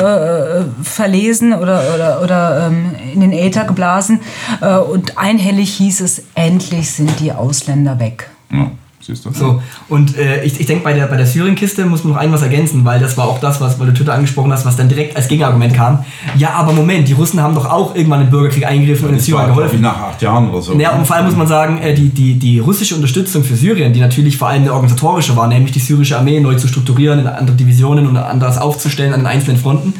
äh, 0.61 0.65
verlesen 0.83 1.55
oder, 1.55 1.83
oder, 1.95 2.21
oder 2.23 2.67
ähm, 2.67 2.95
in 3.15 3.21
den 3.23 3.33
Äther 3.33 3.65
geblasen. 3.65 4.21
Äh, 4.61 4.77
und 4.77 5.17
einhellig 5.17 5.71
hieß 5.75 6.03
es, 6.03 6.23
endlich 6.35 6.91
sind 6.91 7.19
die 7.21 7.33
Ausländer 7.33 7.99
weg. 7.99 8.29
Ja, 8.53 8.71
siehst 9.07 9.25
du? 9.25 9.33
So, 9.33 9.63
und 9.89 10.17
äh, 10.17 10.45
ich, 10.45 10.61
ich 10.61 10.67
denke, 10.67 10.85
bei 10.85 10.93
der, 10.93 11.07
bei 11.07 11.17
der 11.17 11.27
Syrien-Kiste 11.27 11.87
muss 11.87 12.05
man 12.05 12.15
noch 12.15 12.21
ein 12.21 12.33
was 12.33 12.43
ergänzen, 12.43 12.85
weil 12.85 13.01
das 13.01 13.17
war 13.17 13.27
auch 13.27 13.41
das, 13.41 13.61
was, 13.61 13.79
weil 13.79 13.87
du 13.87 13.95
Twitter 13.95 14.15
angesprochen 14.15 14.53
hast, 14.53 14.67
was 14.67 14.77
dann 14.77 14.89
direkt 14.89 15.17
als 15.17 15.29
Gegenargument 15.29 15.75
kam. 15.75 16.05
Ja, 16.37 16.51
aber 16.51 16.73
Moment, 16.73 17.09
die 17.09 17.13
Russen 17.13 17.41
haben 17.41 17.55
doch 17.55 17.67
auch 17.67 17.95
irgendwann 17.95 18.23
im 18.23 18.31
Bürgerkrieg 18.31 18.67
eingegriffen 18.67 19.09
und 19.09 19.15
in 19.15 19.21
Syrien 19.21 19.49
geholfen. 19.49 19.81
nach 19.81 20.01
acht 20.01 20.23
Jahren 20.23 20.51
oder 20.51 20.63
so. 20.63 20.75
Ja, 20.75 20.91
und 20.97 21.07
vor 21.07 21.17
allem 21.17 21.27
muss 21.27 21.37
man 21.37 21.47
sagen, 21.47 21.79
äh, 21.79 21.95
die, 21.95 22.09
die, 22.09 22.35
die 22.39 22.59
russische 22.59 22.95
Unterstützung 22.95 23.45
für 23.45 23.57
Syrien, 23.57 23.93
die 23.93 24.01
natürlich 24.01 24.37
vor 24.37 24.49
allem 24.49 24.63
eine 24.63 24.73
organisatorische 24.73 25.37
war, 25.37 25.47
nämlich 25.47 25.73
die 25.73 25.81
syrische 25.81 26.19
Armee 26.19 26.41
neu 26.41 26.55
zu 26.57 26.69
strukturieren, 26.69 27.21
in 27.21 27.27
andere 27.27 27.57
Divisionen 27.57 28.07
und 28.07 28.17
anders 28.17 28.59
aufzustellen 28.59 29.13
an 29.13 29.21
den 29.21 29.27
einzelnen 29.27 29.59
Fronten, 29.59 29.95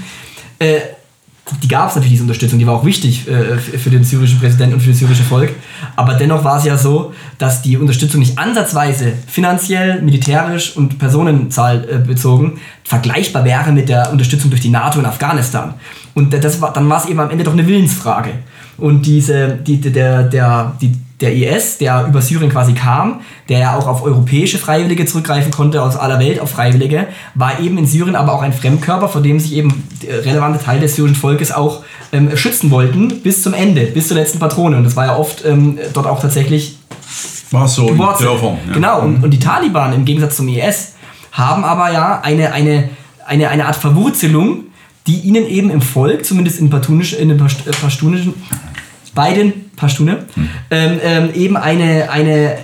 äh, 0.59 0.81
die 1.63 1.69
gab 1.69 1.89
es 1.89 1.95
natürlich, 1.95 2.15
diese 2.15 2.25
Unterstützung, 2.25 2.59
die 2.59 2.67
war 2.67 2.75
auch 2.75 2.85
wichtig 2.85 3.29
äh, 3.29 3.57
für 3.57 3.91
den 3.91 4.03
syrischen 4.03 4.41
Präsidenten 4.41 4.75
und 4.75 4.81
für 4.81 4.91
das 4.91 4.99
syrische 4.99 5.23
Volk. 5.23 5.55
Aber 5.95 6.15
dennoch 6.15 6.43
war 6.43 6.59
es 6.59 6.65
ja 6.65 6.77
so, 6.77 7.13
dass 7.39 7.63
die 7.63 7.77
Unterstützung 7.77 8.19
nicht 8.19 8.37
ansatzweise 8.37 9.13
finanziell, 9.29 10.03
militärisch 10.03 10.77
und 10.77 10.99
Personenzahl 10.99 11.87
äh, 11.89 11.99
bezogen 11.99 12.59
vergleichbar 12.83 13.45
wäre 13.45 13.73
mit 13.73 13.89
der 13.89 14.11
Unterstützung 14.11 14.51
durch 14.51 14.63
die 14.63 14.71
NATO 14.71 14.99
in 14.99 15.07
Afghanistan. 15.07 15.75
Und 16.15 16.33
das 16.33 16.61
war, 16.61 16.73
dann 16.73 16.89
war 16.89 17.03
es 17.03 17.09
eben 17.09 17.21
am 17.21 17.31
Ende 17.31 17.45
doch 17.45 17.53
eine 17.53 17.67
Willensfrage. 17.67 18.31
Und 18.77 19.07
diese, 19.07 19.57
die, 19.57 19.81
der, 19.81 20.25
der, 20.25 20.77
die, 20.81 20.93
der 21.21 21.35
IS, 21.35 21.79
der 21.79 22.07
über 22.07 22.21
Syrien 22.21 22.51
quasi 22.51 22.75
kam, 22.75 23.21
der 23.49 23.59
ja 23.59 23.77
auch 23.77 23.87
auf 23.87 24.03
europäische 24.03 24.59
Freiwillige 24.59 25.07
zurückgreifen 25.07 25.51
konnte, 25.51 25.83
aus 25.83 25.97
aller 25.97 26.19
Welt 26.19 26.41
auf 26.41 26.51
Freiwillige, 26.51 27.07
war 27.35 27.59
eben 27.61 27.79
in 27.79 27.87
Syrien 27.87 28.17
aber 28.17 28.35
auch 28.35 28.43
ein 28.43 28.53
Fremdkörper, 28.53 29.09
vor 29.09 29.23
dem 29.23 29.41
sich 29.41 29.55
eben 29.55 29.85
der 30.03 30.27
relevante 30.27 30.63
Teil 30.63 30.81
des 30.81 30.97
syrischen 30.97 31.17
Volkes 31.17 31.53
auch 31.53 31.85
ähm, 32.13 32.37
schützen 32.37 32.71
wollten, 32.71 33.23
bis 33.23 33.43
zum 33.43 33.55
Ende, 33.55 33.87
bis 33.87 34.09
zur 34.09 34.17
letzten 34.17 34.39
Patrone. 34.39 34.77
Und 34.77 34.85
das 34.85 34.95
war 34.95 35.07
ja 35.07 35.17
oft 35.17 35.45
ähm, 35.45 35.79
dort 35.95 36.07
auch 36.07 36.21
tatsächlich 36.21 36.79
war 37.51 37.69
so 37.69 37.89
in. 37.89 37.97
Dörfern. 37.97 38.59
ja. 38.67 38.75
Genau, 38.75 39.01
und, 39.03 39.23
und 39.25 39.31
die 39.31 39.39
Taliban 39.39 39.93
im 39.93 40.05
Gegensatz 40.05 40.37
zum 40.37 40.49
IS 40.49 40.95
haben 41.33 41.65
aber 41.65 41.93
ja 41.93 42.21
eine, 42.23 42.53
eine, 42.53 42.91
eine, 43.25 43.49
eine 43.49 43.67
Art 43.67 43.77
Verwurzelung, 43.77 44.65
die 45.07 45.21
ihnen 45.21 45.47
eben 45.47 45.71
im 45.71 45.81
Volk, 45.81 46.25
zumindest 46.25 46.59
in, 46.59 46.67
in 46.67 47.29
den 47.29 47.39
Pasht- 47.39 47.67
äh, 47.67 47.71
Pashtunischen, 47.71 48.35
bei 49.15 49.33
den 49.33 49.66
Pashtune, 49.77 50.25
ähm, 50.71 51.01
ähm, 51.03 51.29
eben 51.35 51.57
eine, 51.57 52.11
eine, 52.11 52.55
äh, 52.55 52.57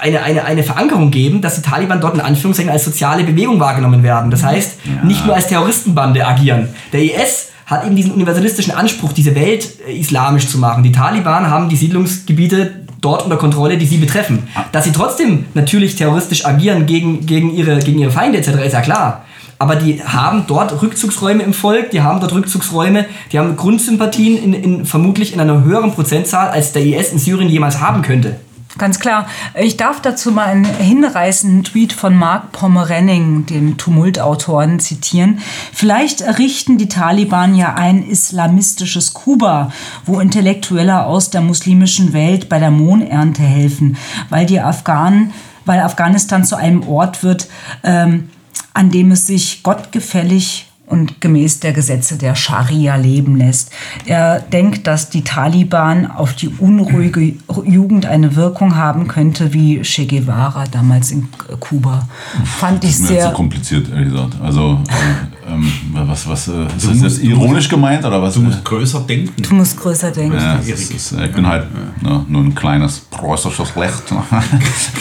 eine, 0.00 0.22
eine, 0.22 0.44
eine 0.44 0.62
Verankerung 0.62 1.10
geben, 1.10 1.40
dass 1.40 1.56
die 1.56 1.62
Taliban 1.62 2.00
dort 2.00 2.14
in 2.14 2.20
Anführungszeichen 2.20 2.70
als 2.70 2.84
soziale 2.84 3.24
Bewegung 3.24 3.60
wahrgenommen 3.60 4.02
werden. 4.02 4.30
Das 4.30 4.44
heißt, 4.44 4.78
nicht 5.04 5.26
nur 5.26 5.34
als 5.34 5.48
Terroristenbande 5.48 6.26
agieren. 6.26 6.68
Der 6.92 7.02
IS 7.02 7.50
hat 7.66 7.84
eben 7.84 7.96
diesen 7.96 8.12
universalistischen 8.12 8.72
Anspruch, 8.72 9.12
diese 9.12 9.34
Welt 9.34 9.66
äh, 9.86 9.98
islamisch 9.98 10.46
zu 10.48 10.58
machen. 10.58 10.82
Die 10.82 10.92
Taliban 10.92 11.50
haben 11.50 11.68
die 11.68 11.76
Siedlungsgebiete 11.76 12.86
dort 13.00 13.24
unter 13.24 13.36
Kontrolle, 13.36 13.76
die 13.76 13.86
sie 13.86 13.98
betreffen. 13.98 14.44
Dass 14.72 14.84
sie 14.84 14.92
trotzdem 14.92 15.46
natürlich 15.54 15.96
terroristisch 15.96 16.46
agieren 16.46 16.86
gegen, 16.86 17.26
gegen, 17.26 17.52
ihre, 17.52 17.78
gegen 17.80 17.98
ihre 17.98 18.10
Feinde 18.10 18.38
etc. 18.38 18.48
ist 18.64 18.72
ja 18.72 18.80
klar. 18.80 19.25
Aber 19.58 19.76
die 19.76 20.02
haben 20.02 20.44
dort 20.46 20.82
Rückzugsräume 20.82 21.42
im 21.42 21.54
Volk, 21.54 21.90
die 21.90 22.02
haben 22.02 22.20
dort 22.20 22.32
Rückzugsräume, 22.32 23.06
die 23.32 23.38
haben 23.38 23.56
Grundsympathien 23.56 24.36
in, 24.36 24.52
in, 24.52 24.86
vermutlich 24.86 25.32
in 25.32 25.40
einer 25.40 25.64
höheren 25.64 25.92
Prozentzahl, 25.92 26.50
als 26.50 26.72
der 26.72 26.84
IS 26.84 27.12
in 27.12 27.18
Syrien 27.18 27.48
jemals 27.48 27.80
haben 27.80 28.02
könnte. 28.02 28.36
Ganz 28.78 29.00
klar. 29.00 29.26
Ich 29.54 29.78
darf 29.78 30.02
dazu 30.02 30.30
mal 30.30 30.48
einen 30.48 30.64
hinreißenden 30.66 31.64
Tweet 31.64 31.94
von 31.94 32.14
Mark 32.14 32.52
Pomerenning, 32.52 33.46
dem 33.46 33.78
Tumultautoren, 33.78 34.80
zitieren. 34.80 35.38
Vielleicht 35.72 36.20
errichten 36.20 36.76
die 36.76 36.88
Taliban 36.88 37.54
ja 37.54 37.74
ein 37.74 38.06
islamistisches 38.06 39.14
Kuba, 39.14 39.72
wo 40.04 40.20
Intellektuelle 40.20 41.06
aus 41.06 41.30
der 41.30 41.40
muslimischen 41.40 42.12
Welt 42.12 42.50
bei 42.50 42.58
der 42.58 42.70
Mohnernte 42.70 43.42
helfen, 43.42 43.96
weil 44.28 44.44
die 44.44 44.60
Afghanen, 44.60 45.32
weil 45.64 45.80
Afghanistan 45.80 46.44
zu 46.44 46.56
einem 46.56 46.86
Ort 46.86 47.22
wird, 47.22 47.48
ähm, 47.82 48.28
an 48.76 48.90
dem 48.90 49.10
es 49.10 49.26
sich 49.26 49.62
gottgefällig 49.62 50.66
und 50.86 51.20
gemäß 51.20 51.60
der 51.60 51.72
Gesetze 51.72 52.16
der 52.16 52.34
Scharia 52.36 52.94
leben 52.96 53.36
lässt. 53.36 53.70
Er 54.04 54.38
denkt, 54.40 54.86
dass 54.86 55.08
die 55.08 55.22
Taliban 55.24 56.06
auf 56.08 56.34
die 56.34 56.48
unruhige 56.48 57.34
Jugend 57.64 58.06
eine 58.06 58.36
Wirkung 58.36 58.76
haben 58.76 59.08
könnte, 59.08 59.52
wie 59.54 59.80
Che 59.82 60.06
Guevara 60.06 60.64
damals 60.70 61.10
in 61.10 61.26
Kuba. 61.58 62.06
Fand 62.44 62.84
ich 62.84 62.90
Das 62.90 63.00
jetzt 63.00 63.08
sehr. 63.08 63.30
kompliziert, 63.32 63.88
ehrlich 63.90 64.10
gesagt. 64.12 64.34
Also, 64.40 64.78
äh, 64.88 65.35
ähm, 65.48 65.70
was, 65.92 66.28
was, 66.28 66.48
äh, 66.48 66.66
ist 66.76 66.88
das 66.88 67.02
jetzt 67.02 67.22
ironisch 67.22 67.68
gemeint 67.68 68.04
oder 68.04 68.20
was? 68.20 68.34
Du 68.34 68.40
musst 68.40 68.64
größer 68.64 69.00
denken. 69.00 69.42
Du 69.42 69.54
musst 69.54 69.78
größer 69.78 70.10
denken. 70.10 70.36
Ja, 70.36 70.56
ist, 70.56 70.92
ist, 70.92 71.12
ich 71.12 71.32
bin 71.32 71.46
halt 71.46 71.66
ne, 72.02 72.24
nur 72.28 72.42
ein 72.42 72.54
kleines 72.54 72.98
preußisches 72.98 73.76
Licht. 73.76 74.02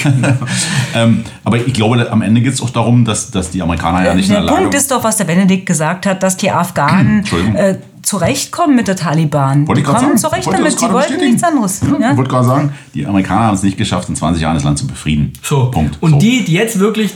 ähm, 0.96 1.24
aber 1.44 1.58
ich 1.58 1.74
glaube, 1.74 2.12
am 2.12 2.22
Ende 2.22 2.42
geht 2.42 2.54
es 2.54 2.62
auch 2.62 2.70
darum, 2.70 3.06
dass, 3.06 3.32
dass 3.32 3.50
die 3.50 3.62
Amerikaner 3.62 4.06
ja 4.06 4.14
nicht 4.14 4.30
der 4.30 4.38
in 4.38 4.44
der 4.44 4.52
Lage 4.52 4.62
Punkt 4.64 4.76
ist 4.76 4.92
doch, 4.92 5.04
was 5.04 5.18
der 5.18 5.26
Benedikt 5.26 5.66
gesagt 5.66 6.06
hat, 6.06 6.22
dass 6.22 6.38
die 6.38 6.52
Afghanen 6.52 7.20
Entschuldigung. 7.20 7.56
äh, 7.56 7.78
zurechtkommen 8.06 8.76
mit 8.76 8.88
der 8.88 8.96
Taliban. 8.96 9.68
Wollte 9.68 9.82
Die 9.82 9.86
kommen 9.86 10.00
sagen. 10.00 10.18
zurecht 10.18 10.46
Wollte 10.46 10.60
damit. 10.62 10.78
gerade 10.78 10.94
wollten 10.94 11.08
bestätigen. 11.08 11.32
nichts 11.32 11.44
anderes. 11.44 11.82
Ja, 11.82 12.00
Ja? 12.00 12.12
Ich 12.12 12.18
wollte 12.18 12.30
gerade 12.30 12.46
sagen, 12.48 12.74
die 12.94 13.06
Amerikaner 13.06 13.46
haben 13.48 13.56
es 13.56 13.64
nicht 13.64 13.78
geschafft, 13.78 14.08
in 14.10 14.16
20 14.16 14.42
Jahren 14.42 14.56
das 14.56 14.64
Land 14.64 14.78
zu 14.78 14.88
befrieden. 14.88 15.34
So. 15.42 15.72
Punkt. 15.72 15.98
Und 16.02 16.12
So. 16.12 16.18
die, 16.20 16.46
die 16.46 16.54
jetzt 16.54 16.80
wirklich, 16.80 17.14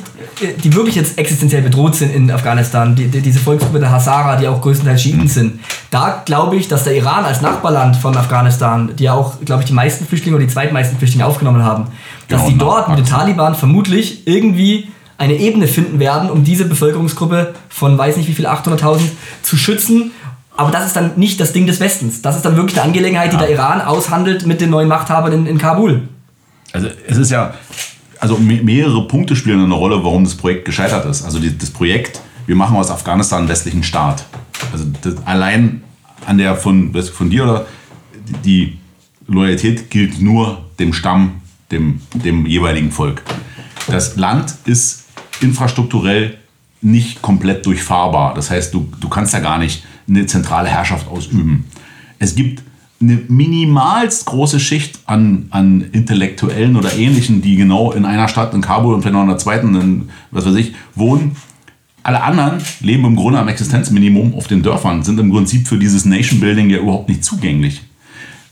die 0.63 0.73
wirklich 0.73 0.95
jetzt 0.95 1.17
existenziell 1.17 1.61
bedroht 1.61 1.95
sind 1.95 2.13
in 2.13 2.31
Afghanistan, 2.31 2.95
die, 2.95 3.07
die, 3.07 3.21
diese 3.21 3.39
Volksgruppe 3.39 3.79
der 3.79 3.91
Hazara, 3.91 4.35
die 4.35 4.47
auch 4.47 4.59
größtenteils 4.61 5.01
Schiiten 5.01 5.27
sind, 5.27 5.59
da 5.91 6.21
glaube 6.25 6.55
ich, 6.55 6.67
dass 6.67 6.83
der 6.83 6.95
Iran 6.95 7.23
als 7.23 7.41
Nachbarland 7.41 7.95
von 7.95 8.17
Afghanistan, 8.17 8.91
die 8.97 9.03
ja 9.03 9.13
auch, 9.13 9.39
glaube 9.45 9.61
ich, 9.61 9.67
die 9.67 9.73
meisten 9.73 10.05
Flüchtlinge 10.05 10.37
oder 10.37 10.45
die 10.45 10.51
zweitmeisten 10.51 10.97
Flüchtlinge 10.97 11.25
aufgenommen 11.25 11.63
haben, 11.63 11.85
dass 12.27 12.41
Genau, 12.41 12.51
die 12.51 12.57
dort 12.57 12.89
mit 12.89 12.97
den. 12.97 13.05
Taliban 13.05 13.53
vermutlich 13.55 14.27
irgendwie 14.27 14.87
eine 15.17 15.33
Ebene 15.35 15.67
finden 15.67 15.99
werden, 15.99 16.29
um 16.29 16.43
diese 16.45 16.63
Bevölkerungsgruppe 16.65 17.53
von 17.67 17.97
weiß 17.97 18.15
nicht 18.17 18.29
wie 18.29 18.33
viel 18.33 18.47
800.000 18.47 19.01
zu 19.43 19.57
schützen. 19.57 20.11
Aber 20.59 20.71
das 20.71 20.87
ist 20.87 20.95
dann 20.97 21.11
nicht 21.15 21.39
das 21.39 21.53
Ding 21.53 21.67
des 21.67 21.79
Westens. 21.79 22.21
Das 22.21 22.35
ist 22.35 22.43
dann 22.43 22.57
wirklich 22.57 22.77
eine 22.77 22.87
Angelegenheit, 22.87 23.31
die 23.31 23.37
der 23.37 23.49
Iran 23.49 23.79
aushandelt 23.79 24.45
mit 24.45 24.59
den 24.59 24.69
neuen 24.69 24.89
Machthabern 24.89 25.31
in, 25.31 25.45
in 25.45 25.57
Kabul. 25.57 26.01
Also 26.73 26.89
es 27.07 27.15
ist 27.15 27.31
ja, 27.31 27.53
also 28.19 28.35
me- 28.37 28.61
mehrere 28.61 29.07
Punkte 29.07 29.37
spielen 29.37 29.63
eine 29.63 29.73
Rolle, 29.73 30.03
warum 30.03 30.25
das 30.25 30.35
Projekt 30.35 30.65
gescheitert 30.65 31.05
ist. 31.05 31.23
Also 31.23 31.39
die, 31.39 31.57
das 31.57 31.69
Projekt, 31.69 32.19
wir 32.45 32.57
machen 32.57 32.75
aus 32.75 32.91
Afghanistan 32.91 33.39
einen 33.39 33.47
westlichen 33.47 33.83
Staat. 33.83 34.25
Also 34.73 34.83
das, 35.01 35.15
allein 35.25 35.81
an 36.25 36.37
der 36.37 36.57
von, 36.57 36.93
von 36.93 37.29
dir 37.29 37.43
oder 37.43 37.65
die 38.43 38.77
Loyalität 39.27 39.89
gilt 39.89 40.21
nur 40.21 40.57
dem 40.77 40.91
Stamm, 40.91 41.39
dem, 41.71 42.01
dem 42.13 42.45
jeweiligen 42.45 42.91
Volk. 42.91 43.21
Das 43.87 44.17
Land 44.17 44.55
ist 44.65 45.05
infrastrukturell 45.39 46.37
nicht 46.81 47.21
komplett 47.21 47.65
durchfahrbar. 47.65 48.33
Das 48.33 48.49
heißt, 48.51 48.73
du, 48.73 48.89
du 48.99 49.07
kannst 49.07 49.33
da 49.33 49.39
gar 49.39 49.57
nicht 49.57 49.83
eine 50.09 50.25
zentrale 50.25 50.69
Herrschaft 50.69 51.07
ausüben. 51.07 51.65
Es 52.19 52.35
gibt 52.35 52.63
eine 53.01 53.19
minimalst 53.27 54.25
große 54.25 54.59
Schicht 54.59 54.99
an, 55.05 55.45
an 55.51 55.85
Intellektuellen 55.91 56.75
oder 56.75 56.93
Ähnlichen, 56.93 57.41
die 57.41 57.55
genau 57.55 57.91
in 57.91 58.05
einer 58.05 58.27
Stadt, 58.27 58.53
in 58.53 58.61
Kabul 58.61 58.93
und 58.93 59.01
vielleicht 59.01 59.13
noch 59.13 59.23
in 59.23 59.29
der 59.29 59.37
zweiten, 59.37 59.75
in, 59.75 60.09
was 60.31 60.45
weiß 60.45 60.55
ich, 60.55 60.73
wohnen. 60.95 61.35
Alle 62.03 62.23
anderen 62.23 62.59
leben 62.81 63.05
im 63.05 63.15
Grunde 63.15 63.39
am 63.39 63.47
Existenzminimum 63.47 64.33
auf 64.33 64.47
den 64.47 64.63
Dörfern, 64.63 65.03
sind 65.03 65.19
im 65.19 65.31
Prinzip 65.31 65.67
für 65.67 65.77
dieses 65.77 66.05
Nation 66.05 66.39
Building 66.39 66.69
ja 66.69 66.79
überhaupt 66.79 67.07
nicht 67.07 67.23
zugänglich. 67.23 67.81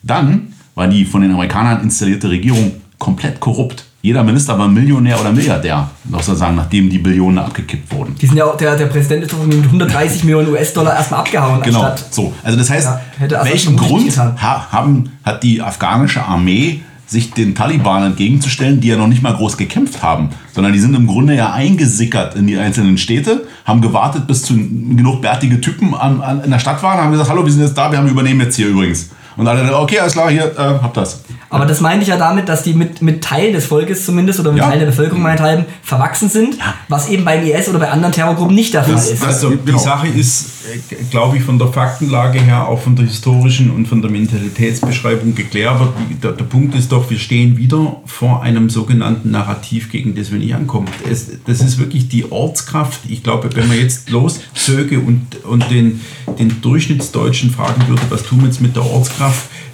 Dann 0.04 0.54
war 0.76 0.88
die 0.88 1.06
von 1.06 1.22
den 1.22 1.32
Amerikanern 1.32 1.82
installierte 1.82 2.30
Regierung 2.30 2.74
komplett 3.00 3.40
korrupt. 3.40 3.87
Jeder 4.02 4.24
Minister 4.24 4.58
war 4.58 4.68
Millionär 4.68 5.20
oder 5.20 5.32
Milliardär, 5.32 5.90
sozusagen, 6.12 6.56
nachdem 6.56 6.90
die 6.90 7.00
Billionen 7.00 7.40
abgekippt 7.40 7.92
wurden. 7.94 8.16
Die 8.16 8.28
sind 8.28 8.38
ja 8.38 8.46
auch, 8.46 8.56
der, 8.56 8.76
der 8.78 8.86
Präsident 8.86 9.24
ist 9.24 9.34
doch 9.34 9.44
mit 9.46 9.64
130 9.66 10.24
Millionen 10.24 10.50
US-Dollar 10.52 10.96
erstmal 10.96 11.22
abgehauen. 11.22 11.62
Genau, 11.64 11.82
anstatt- 11.82 12.14
so. 12.14 12.32
Also 12.44 12.58
das 12.58 12.70
heißt, 12.70 12.88
Ja, 13.30 13.44
welchen 13.44 13.76
Grund 13.76 14.16
haben, 14.18 15.10
hat 15.24 15.44
die 15.44 15.62
afghanische 15.62 16.24
Armee, 16.24 16.82
sich 17.10 17.32
den 17.32 17.56
Taliban 17.56 18.04
entgegenzustellen, 18.04 18.82
die 18.82 18.90
ja 18.90 18.98
noch 18.98 19.08
nicht 19.08 19.24
mal 19.24 19.34
groß 19.34 19.56
gekämpft 19.58 20.04
haben, 20.04 20.30
sondern 20.54 20.74
die 20.74 20.80
sind 20.80 20.94
im 20.94 21.08
Grunde 21.08 21.36
ja 21.36 21.54
eingesickert 21.54 22.36
in 22.36 22.48
die 22.48 22.58
einzelnen 22.58 22.98
Städte, 22.98 23.48
haben 23.64 23.80
gewartet, 23.82 24.28
bis 24.28 24.44
zu 24.44 24.56
genug 24.56 25.22
bärtige 25.22 25.62
Typen 25.62 25.96
an, 25.96 26.22
an, 26.22 26.44
in 26.44 26.52
der 26.52 26.60
Stadt 26.60 26.84
waren, 26.84 27.00
haben 27.00 27.12
gesagt, 27.12 27.30
hallo, 27.30 27.46
wir 27.46 27.52
sind 27.52 27.62
jetzt 27.62 27.78
da, 27.78 27.90
wir 27.92 27.98
haben 27.98 28.10
übernehmen 28.10 28.42
jetzt 28.42 28.58
hier 28.58 28.68
übrigens. 28.68 29.10
Und 29.38 29.48
alle, 29.48 29.78
okay, 29.78 30.00
alles 30.00 30.14
klar, 30.14 30.30
hier, 30.32 30.46
äh, 30.46 30.58
habt 30.58 30.98
das. 30.98 31.22
Aber 31.50 31.66
das 31.66 31.80
meinte 31.80 32.02
ich 32.02 32.10
ja 32.10 32.18
damit, 32.18 32.50
dass 32.50 32.64
die 32.64 32.74
mit, 32.74 33.02
mit 33.02 33.24
Teil 33.24 33.52
des 33.54 33.66
Volkes 33.68 34.04
zumindest 34.06 34.40
oder 34.40 34.52
mit 34.52 34.62
Ja. 34.62 34.70
Teil 34.70 34.80
der 34.80 34.88
Bevölkerung 34.88 35.22
meinethalben 35.22 35.66
verwachsen 35.84 36.28
sind, 36.30 36.58
was 36.90 37.08
eben 37.10 37.24
beim 37.24 37.44
IS 37.46 37.70
oder 37.70 37.80
bei 37.80 37.90
anderen 37.90 38.12
Terrorgruppen 38.14 38.56
nicht 38.56 38.74
der 38.74 38.84
Fall 38.84 38.94
Das- 38.96 39.10
ist. 39.12 39.22
das- 39.22 39.28
Also 39.36 39.50
genau. 39.52 39.62
die 39.78 39.84
Sache 39.84 40.08
ist, 40.08 40.46
äh, 40.92 40.96
glaube 41.12 41.38
ich, 41.38 41.44
von 41.44 41.58
der 41.60 41.68
Faktenlage 41.68 42.40
her, 42.42 42.68
auch 42.68 42.82
von 42.82 42.96
der 42.96 43.06
historischen 43.06 43.70
und 43.72 43.88
von 43.88 44.02
der 44.02 44.10
Mentalitätsbeschreibung 44.12 45.36
geklärt. 45.36 45.76
Aber 45.76 45.94
die- 46.10 46.16
der, 46.16 46.32
der 46.32 46.46
Punkt 46.46 46.76
ist 46.76 46.92
doch, 46.92 47.10
wir 47.10 47.20
stehen 47.20 47.58
wieder 47.58 47.98
vor 48.06 48.42
einem 48.42 48.70
sogenannten 48.70 49.32
Narrativ, 49.32 49.92
gegen 49.92 50.16
das 50.16 50.32
wir 50.32 50.40
nicht 50.40 50.56
ankommen. 50.56 50.88
Es, 51.10 51.28
das 51.46 51.62
ist 51.62 51.78
wirklich 51.78 52.10
die 52.10 52.30
Ortskraft. 52.32 53.02
Ich 53.08 53.24
glaube, 53.24 53.50
wenn 53.56 53.68
man 53.68 53.78
jetzt 53.80 54.10
loszöge 54.10 55.00
und, 55.00 55.44
und 55.46 55.70
den, 55.70 56.02
den 56.40 56.60
Durchschnittsdeutschen 56.62 57.52
fragen 57.52 57.88
würde, 57.88 58.02
was 58.10 58.24
tun 58.24 58.40
wir 58.40 58.48
jetzt 58.48 58.62
mit 58.62 58.76
der 58.76 58.86
Ortskraft, 58.86 59.27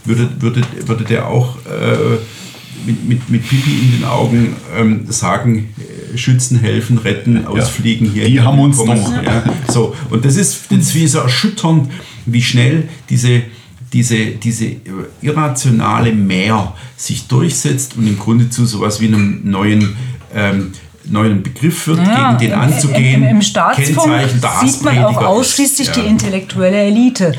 würde, 0.05 0.29
würde, 0.39 0.61
würde 0.85 1.03
der 1.03 1.27
auch 1.27 1.57
äh, 1.65 2.17
mit, 2.85 3.07
mit, 3.07 3.29
mit 3.29 3.47
Pipi 3.47 3.71
in 3.71 3.91
den 3.99 4.03
Augen 4.05 4.55
ähm, 4.77 5.05
sagen, 5.09 5.73
äh, 6.13 6.17
schützen, 6.17 6.59
helfen, 6.59 6.97
retten, 6.97 7.45
ausfliegen 7.47 8.09
hier. 8.11 8.25
Die 8.25 8.41
haben 8.41 8.59
uns 8.59 8.77
kommen. 8.77 8.99
doch. 8.99 9.23
Ja, 9.23 9.43
so. 9.69 9.95
Und 10.09 10.25
das 10.25 10.35
ist, 10.35 10.65
das 10.69 10.79
ist 10.79 10.95
wie 10.95 11.07
so 11.07 11.19
erschütternd, 11.19 11.89
wie 12.25 12.41
schnell 12.41 12.89
diese, 13.09 13.43
diese, 13.93 14.17
diese 14.31 14.75
irrationale 15.21 16.11
Mehr 16.13 16.73
sich 16.97 17.27
durchsetzt 17.27 17.95
und 17.97 18.07
im 18.07 18.17
Grunde 18.19 18.49
zu 18.49 18.65
sowas 18.65 18.99
wie 18.99 19.07
einem 19.07 19.41
neuen, 19.43 19.95
ähm, 20.35 20.71
neuen 21.05 21.43
Begriff 21.43 21.87
wird, 21.87 21.99
Ja, 21.99 22.33
gegen 22.33 22.51
den 22.51 22.51
im- 22.51 22.59
anzugehen. 22.59 23.23
Im, 23.23 23.29
im 23.29 23.41
Staatsfunk 23.41 23.85
Kennzeichen 24.07 24.41
der 24.41 24.51
sieht 24.69 24.83
man 24.83 24.97
auch 25.03 25.17
ausschließlich 25.23 25.87
ist, 25.89 25.95
die 25.97 26.01
ja. 26.01 26.05
intellektuelle 26.07 26.77
Elite, 26.77 27.33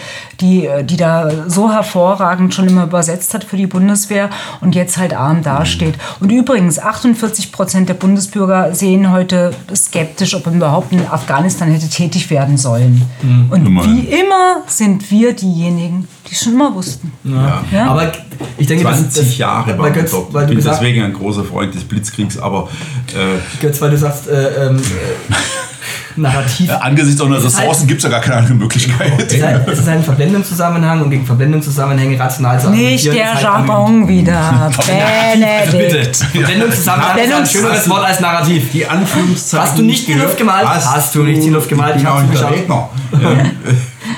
die, 0.44 0.66
äh, 0.66 0.84
die 0.84 0.96
da 0.96 1.30
so 1.48 1.72
hervorragend 1.72 2.54
schon 2.54 2.68
immer 2.68 2.84
übersetzt 2.84 3.32
hat 3.34 3.44
für 3.44 3.56
die 3.56 3.66
Bundeswehr 3.66 4.28
und 4.60 4.74
jetzt 4.74 4.98
halt 4.98 5.14
arm 5.14 5.42
dasteht. 5.42 5.94
Und 6.20 6.30
übrigens, 6.30 6.78
48 6.78 7.50
Prozent 7.50 7.88
der 7.88 7.94
Bundesbürger 7.94 8.74
sehen 8.74 9.10
heute 9.10 9.52
skeptisch, 9.74 10.34
ob 10.34 10.44
man 10.46 10.56
überhaupt 10.56 10.92
in 10.92 11.00
Afghanistan 11.08 11.68
hätte 11.70 11.88
tätig 11.88 12.28
werden 12.30 12.58
sollen. 12.58 13.02
Und 13.50 13.66
Immerhin. 13.66 13.96
wie 13.96 14.06
immer 14.08 14.62
sind 14.66 15.10
wir 15.10 15.32
diejenigen, 15.32 16.06
die 16.30 16.34
schon 16.34 16.52
immer 16.54 16.74
wussten. 16.74 17.12
Ja. 17.24 17.64
Ja? 17.72 17.86
Aber 17.90 18.12
ich 18.58 18.66
denke, 18.66 18.84
das- 18.84 18.98
20 18.98 19.24
das, 19.26 19.38
Jahre 19.38 19.78
war 19.78 19.90
Götz, 19.90 20.10
dort. 20.10 20.32
weil 20.34 20.42
Ich 20.42 20.48
bin 20.48 20.56
gesagt, 20.58 20.80
deswegen 20.80 21.02
ein 21.04 21.12
großer 21.14 21.44
Freund 21.44 21.74
des 21.74 21.84
Blitzkriegs, 21.84 22.38
aber 22.38 22.68
äh, 23.14 23.60
Götz, 23.60 23.80
weil 23.80 23.90
du 23.90 23.98
sagst, 23.98 24.28
äh, 24.28 24.66
äh, 24.68 24.74
Narrativ. 26.16 26.68
Äh, 26.70 26.72
angesichts 26.72 27.20
unserer 27.20 27.42
halt- 27.42 27.46
Ressourcen 27.46 27.86
gibt 27.86 27.98
es 27.98 28.04
ja 28.04 28.10
gar 28.10 28.20
keine 28.20 28.36
andere 28.36 28.54
Möglichkeit. 28.54 29.12
Es 29.18 29.34
ist, 29.34 29.42
ein, 29.42 29.60
es 29.66 29.78
ist 29.78 29.88
ein 29.88 30.02
Verblendungszusammenhang 30.02 31.02
und 31.02 31.10
gegen 31.10 31.26
Verblendungszusammenhänge 31.26 32.18
rational 32.18 32.60
zu 32.60 32.70
Nicht 32.70 33.06
der 33.06 33.34
halt 33.34 33.42
Jargon 33.42 34.08
wieder. 34.08 34.70
Bitte. 34.76 35.76
Benedikt. 35.76 36.16
Verblendungszusammenhang 36.16 37.18
ist 37.18 37.32
ein 37.32 37.46
schöneres 37.46 37.88
Wort 37.90 38.04
als 38.04 38.20
Narrativ. 38.20 38.72
die 38.72 38.86
Anführungszeichen. 38.86 39.66
Hast 39.66 39.78
du 39.78 39.82
nicht 39.82 40.08
in 40.08 40.16
die 40.16 40.22
Luft 40.22 40.38
gemalt? 40.38 40.66
Hast 40.66 41.14
du 41.14 41.22
nicht 41.22 41.38
in 41.38 41.44
die 41.44 41.50
Luft 41.50 41.68
gemalt? 41.68 41.96
Ich 41.96 42.02
der 42.02 42.22
geschaut. 42.30 42.88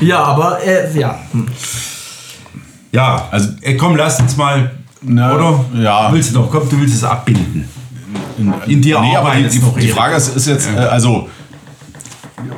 Ja, 0.01 0.22
aber 0.24 0.59
äh, 0.64 0.99
ja. 0.99 1.18
Hm. 1.33 1.47
Ja, 2.93 3.29
also 3.31 3.51
äh, 3.62 3.74
komm, 3.74 3.97
lass 3.97 4.20
uns 4.20 4.37
mal. 4.37 4.70
Na, 5.03 5.35
oder? 5.35 5.64
ja. 5.74 6.12
Willst 6.12 6.35
du 6.35 6.41
noch? 6.41 6.51
Komm, 6.51 6.68
du 6.68 6.81
willst 6.81 6.95
es 6.95 7.05
abbinden. 7.05 7.68
In 8.66 8.83
dir 8.83 9.01
Nee, 9.01 9.16
aber 9.16 9.35
die, 9.35 9.49
die, 9.49 9.61
die. 9.81 9.89
Frage 9.89 10.16
ist, 10.16 10.37
ist 10.37 10.47
jetzt, 10.47 10.68
äh, 10.74 10.79
also, 10.79 11.29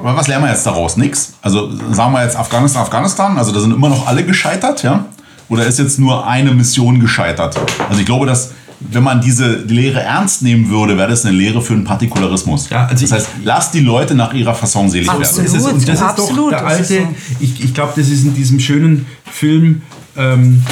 was 0.02 0.26
lernen 0.26 0.44
wir 0.44 0.50
jetzt 0.50 0.66
daraus? 0.66 0.96
Nix. 0.96 1.34
Also 1.42 1.70
sagen 1.92 2.12
wir 2.12 2.22
jetzt 2.22 2.36
Afghanistan, 2.36 2.82
Afghanistan, 2.82 3.38
also 3.38 3.52
da 3.52 3.60
sind 3.60 3.72
immer 3.72 3.88
noch 3.88 4.06
alle 4.06 4.24
gescheitert, 4.24 4.82
ja? 4.82 5.06
Oder 5.48 5.66
ist 5.66 5.78
jetzt 5.78 5.98
nur 5.98 6.26
eine 6.26 6.52
Mission 6.52 7.00
gescheitert? 7.00 7.58
Also 7.88 8.00
ich 8.00 8.06
glaube, 8.06 8.26
dass 8.26 8.52
wenn 8.80 9.02
man 9.02 9.20
diese 9.20 9.56
Lehre 9.56 10.00
ernst 10.00 10.42
nehmen 10.42 10.68
würde, 10.68 10.96
wäre 10.96 11.08
das 11.08 11.24
eine 11.24 11.36
Lehre 11.36 11.60
für 11.60 11.72
einen 11.72 11.84
Partikularismus. 11.84 12.70
Ja, 12.70 12.86
also 12.86 13.04
das 13.04 13.12
heißt, 13.12 13.28
lasst 13.42 13.74
die 13.74 13.80
Leute 13.80 14.14
nach 14.14 14.32
ihrer 14.32 14.54
Fasson 14.54 14.88
selig 14.88 15.08
werden. 15.08 15.22
Absolut. 15.22 15.46
Das 15.48 15.54
ist, 15.54 15.66
und 15.66 15.88
das 15.88 15.94
ist 15.96 16.02
absolut, 16.02 16.52
doch 16.52 16.58
der 16.60 16.78
ist 16.78 16.90
alte, 16.90 17.02
so. 17.02 17.14
ich, 17.40 17.64
ich 17.64 17.74
glaube, 17.74 17.92
das 17.96 18.08
ist 18.08 18.24
in 18.24 18.34
diesem 18.34 18.60
schönen 18.60 19.06
Film 19.30 19.82
ähm, 20.16 20.62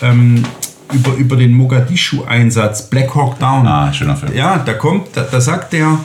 ähm, 0.00 0.42
über, 0.92 1.14
über 1.16 1.36
den 1.36 1.52
Mogadischu-Einsatz, 1.52 2.88
Black 2.88 3.14
Hawk 3.14 3.38
Down. 3.38 3.66
Ah, 3.66 3.92
schöner 3.92 4.16
Film. 4.16 4.34
Ja, 4.34 4.58
da 4.58 4.72
kommt, 4.72 5.08
da, 5.14 5.22
da 5.22 5.40
sagt 5.40 5.72
der, 5.72 5.98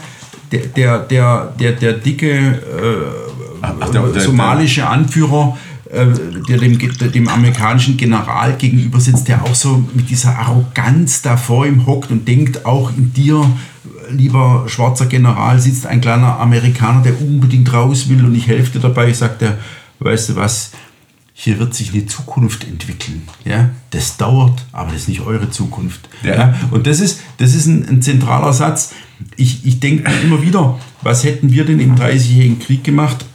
der, 0.59 0.99
der, 0.99 1.53
der, 1.59 1.71
der, 1.73 1.93
dicke 1.93 2.29
äh, 2.29 3.61
Ach, 3.61 3.89
der- 3.89 4.07
der- 4.07 4.21
somalische 4.21 4.87
Anführer, 4.87 5.57
äh, 5.89 6.05
der 6.49 6.57
dem, 6.57 6.77
dem 7.11 7.27
amerikanischen 7.27 7.97
General 7.97 8.55
gegenüber 8.57 8.99
sitzt, 8.99 9.27
der 9.27 9.43
auch 9.43 9.55
so 9.55 9.83
mit 9.93 10.09
dieser 10.09 10.37
Arroganz 10.37 11.21
da 11.21 11.37
vor 11.37 11.65
ihm 11.65 11.85
hockt 11.85 12.11
und 12.11 12.27
denkt, 12.27 12.65
auch 12.65 12.91
in 12.95 13.13
dir 13.13 13.45
lieber 14.09 14.65
schwarzer 14.67 15.07
General, 15.07 15.59
sitzt 15.59 15.87
ein 15.87 15.99
kleiner 16.01 16.39
Amerikaner, 16.39 17.01
der 17.01 17.19
unbedingt 17.19 17.71
raus 17.73 18.07
will 18.09 18.23
und 18.23 18.35
ich 18.35 18.47
helfe 18.47 18.73
dir 18.73 18.79
dabei, 18.79 19.11
sagt 19.13 19.41
er, 19.41 19.57
weißt 19.99 20.29
du 20.29 20.35
was, 20.35 20.71
hier 21.33 21.59
wird 21.59 21.73
sich 21.73 21.91
eine 21.93 22.05
Zukunft 22.05 22.65
entwickeln. 22.65 23.23
Ja? 23.43 23.71
Das 23.89 24.15
dauert, 24.17 24.63
aber 24.71 24.91
das 24.91 25.01
ist 25.01 25.09
nicht 25.09 25.21
eure 25.21 25.49
Zukunft. 25.49 26.07
Ja. 26.23 26.35
Ja? 26.35 26.53
Und 26.71 26.87
das 26.87 26.99
ist, 26.99 27.21
das 27.39 27.53
ist 27.55 27.65
ein, 27.65 27.85
ein 27.89 28.01
zentraler 28.01 28.53
Satz. 28.53 28.93
Ich, 29.37 29.65
ich 29.65 29.79
denke 29.79 30.09
immer 30.23 30.41
wieder, 30.41 30.79
was 31.01 31.23
hätten 31.23 31.51
wir 31.51 31.65
denn 31.65 31.79
im 31.79 31.95
30-jährigen 31.95 32.59
Krieg 32.59 32.83
gemacht, 32.83 33.25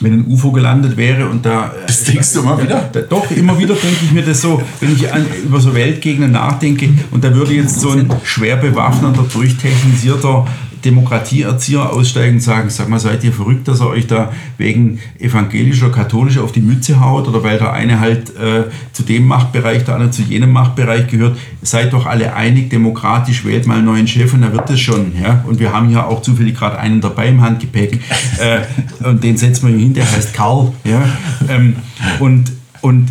wenn 0.00 0.12
ein 0.12 0.26
UFO 0.26 0.52
gelandet 0.52 0.96
wäre 0.96 1.28
und 1.28 1.44
da. 1.44 1.72
Das 1.86 2.04
denkst 2.04 2.32
du 2.32 2.40
immer 2.40 2.62
wieder? 2.62 2.88
Da, 2.92 3.00
doch, 3.00 3.30
immer 3.30 3.58
wieder 3.58 3.74
denke 3.74 3.98
ich 4.04 4.12
mir 4.12 4.22
das 4.22 4.40
so, 4.40 4.62
wenn 4.80 4.92
ich 4.92 5.12
an, 5.12 5.26
über 5.44 5.60
so 5.60 5.74
Weltgegenden 5.74 6.32
nachdenke 6.32 6.88
und 7.10 7.24
da 7.24 7.34
würde 7.34 7.52
jetzt 7.52 7.80
so 7.80 7.90
ein 7.90 8.08
schwer 8.24 8.56
bewaffneter, 8.56 9.24
durchtechnisierter 9.32 10.46
Demokratieerzieher 10.84 11.92
aussteigen 11.92 12.34
und 12.34 12.40
sagen, 12.40 12.70
sag 12.70 12.88
mal, 12.88 12.98
seid 12.98 13.24
ihr 13.24 13.32
verrückt, 13.32 13.68
dass 13.68 13.80
er 13.80 13.88
euch 13.88 14.06
da 14.06 14.32
wegen 14.56 15.00
evangelischer, 15.18 15.90
katholischer 15.90 16.42
auf 16.44 16.52
die 16.52 16.60
Mütze 16.60 17.00
haut 17.00 17.28
oder 17.28 17.42
weil 17.42 17.58
der 17.58 17.72
eine 17.72 18.00
halt 18.00 18.30
äh, 18.36 18.64
zu 18.92 19.02
dem 19.02 19.26
Machtbereich, 19.26 19.84
der 19.84 19.94
andere 19.94 20.10
zu 20.10 20.22
jenem 20.22 20.52
Machtbereich 20.52 21.06
gehört. 21.08 21.38
Seid 21.62 21.92
doch 21.92 22.06
alle 22.06 22.34
einig, 22.34 22.70
demokratisch, 22.70 23.44
wählt 23.44 23.66
mal 23.66 23.76
einen 23.76 23.86
neuen 23.86 24.06
Chef 24.06 24.32
und 24.34 24.42
dann 24.42 24.52
wird 24.52 24.68
das 24.70 24.80
schon. 24.80 25.12
Ja? 25.20 25.44
Und 25.46 25.58
wir 25.58 25.72
haben 25.72 25.88
hier 25.88 26.06
auch 26.06 26.22
zufällig 26.22 26.56
gerade 26.56 26.78
einen 26.78 27.00
dabei 27.00 27.28
im 27.28 27.40
Handgepäck 27.40 28.00
äh, 28.38 29.06
und 29.06 29.22
den 29.24 29.36
setzen 29.36 29.68
wir 29.68 29.74
hier 29.74 29.84
hin, 29.84 29.94
der 29.94 30.10
heißt 30.10 30.34
Karl. 30.34 30.72
Ja? 30.84 31.02
Ähm, 31.48 31.76
und, 32.20 32.52
und 32.80 33.08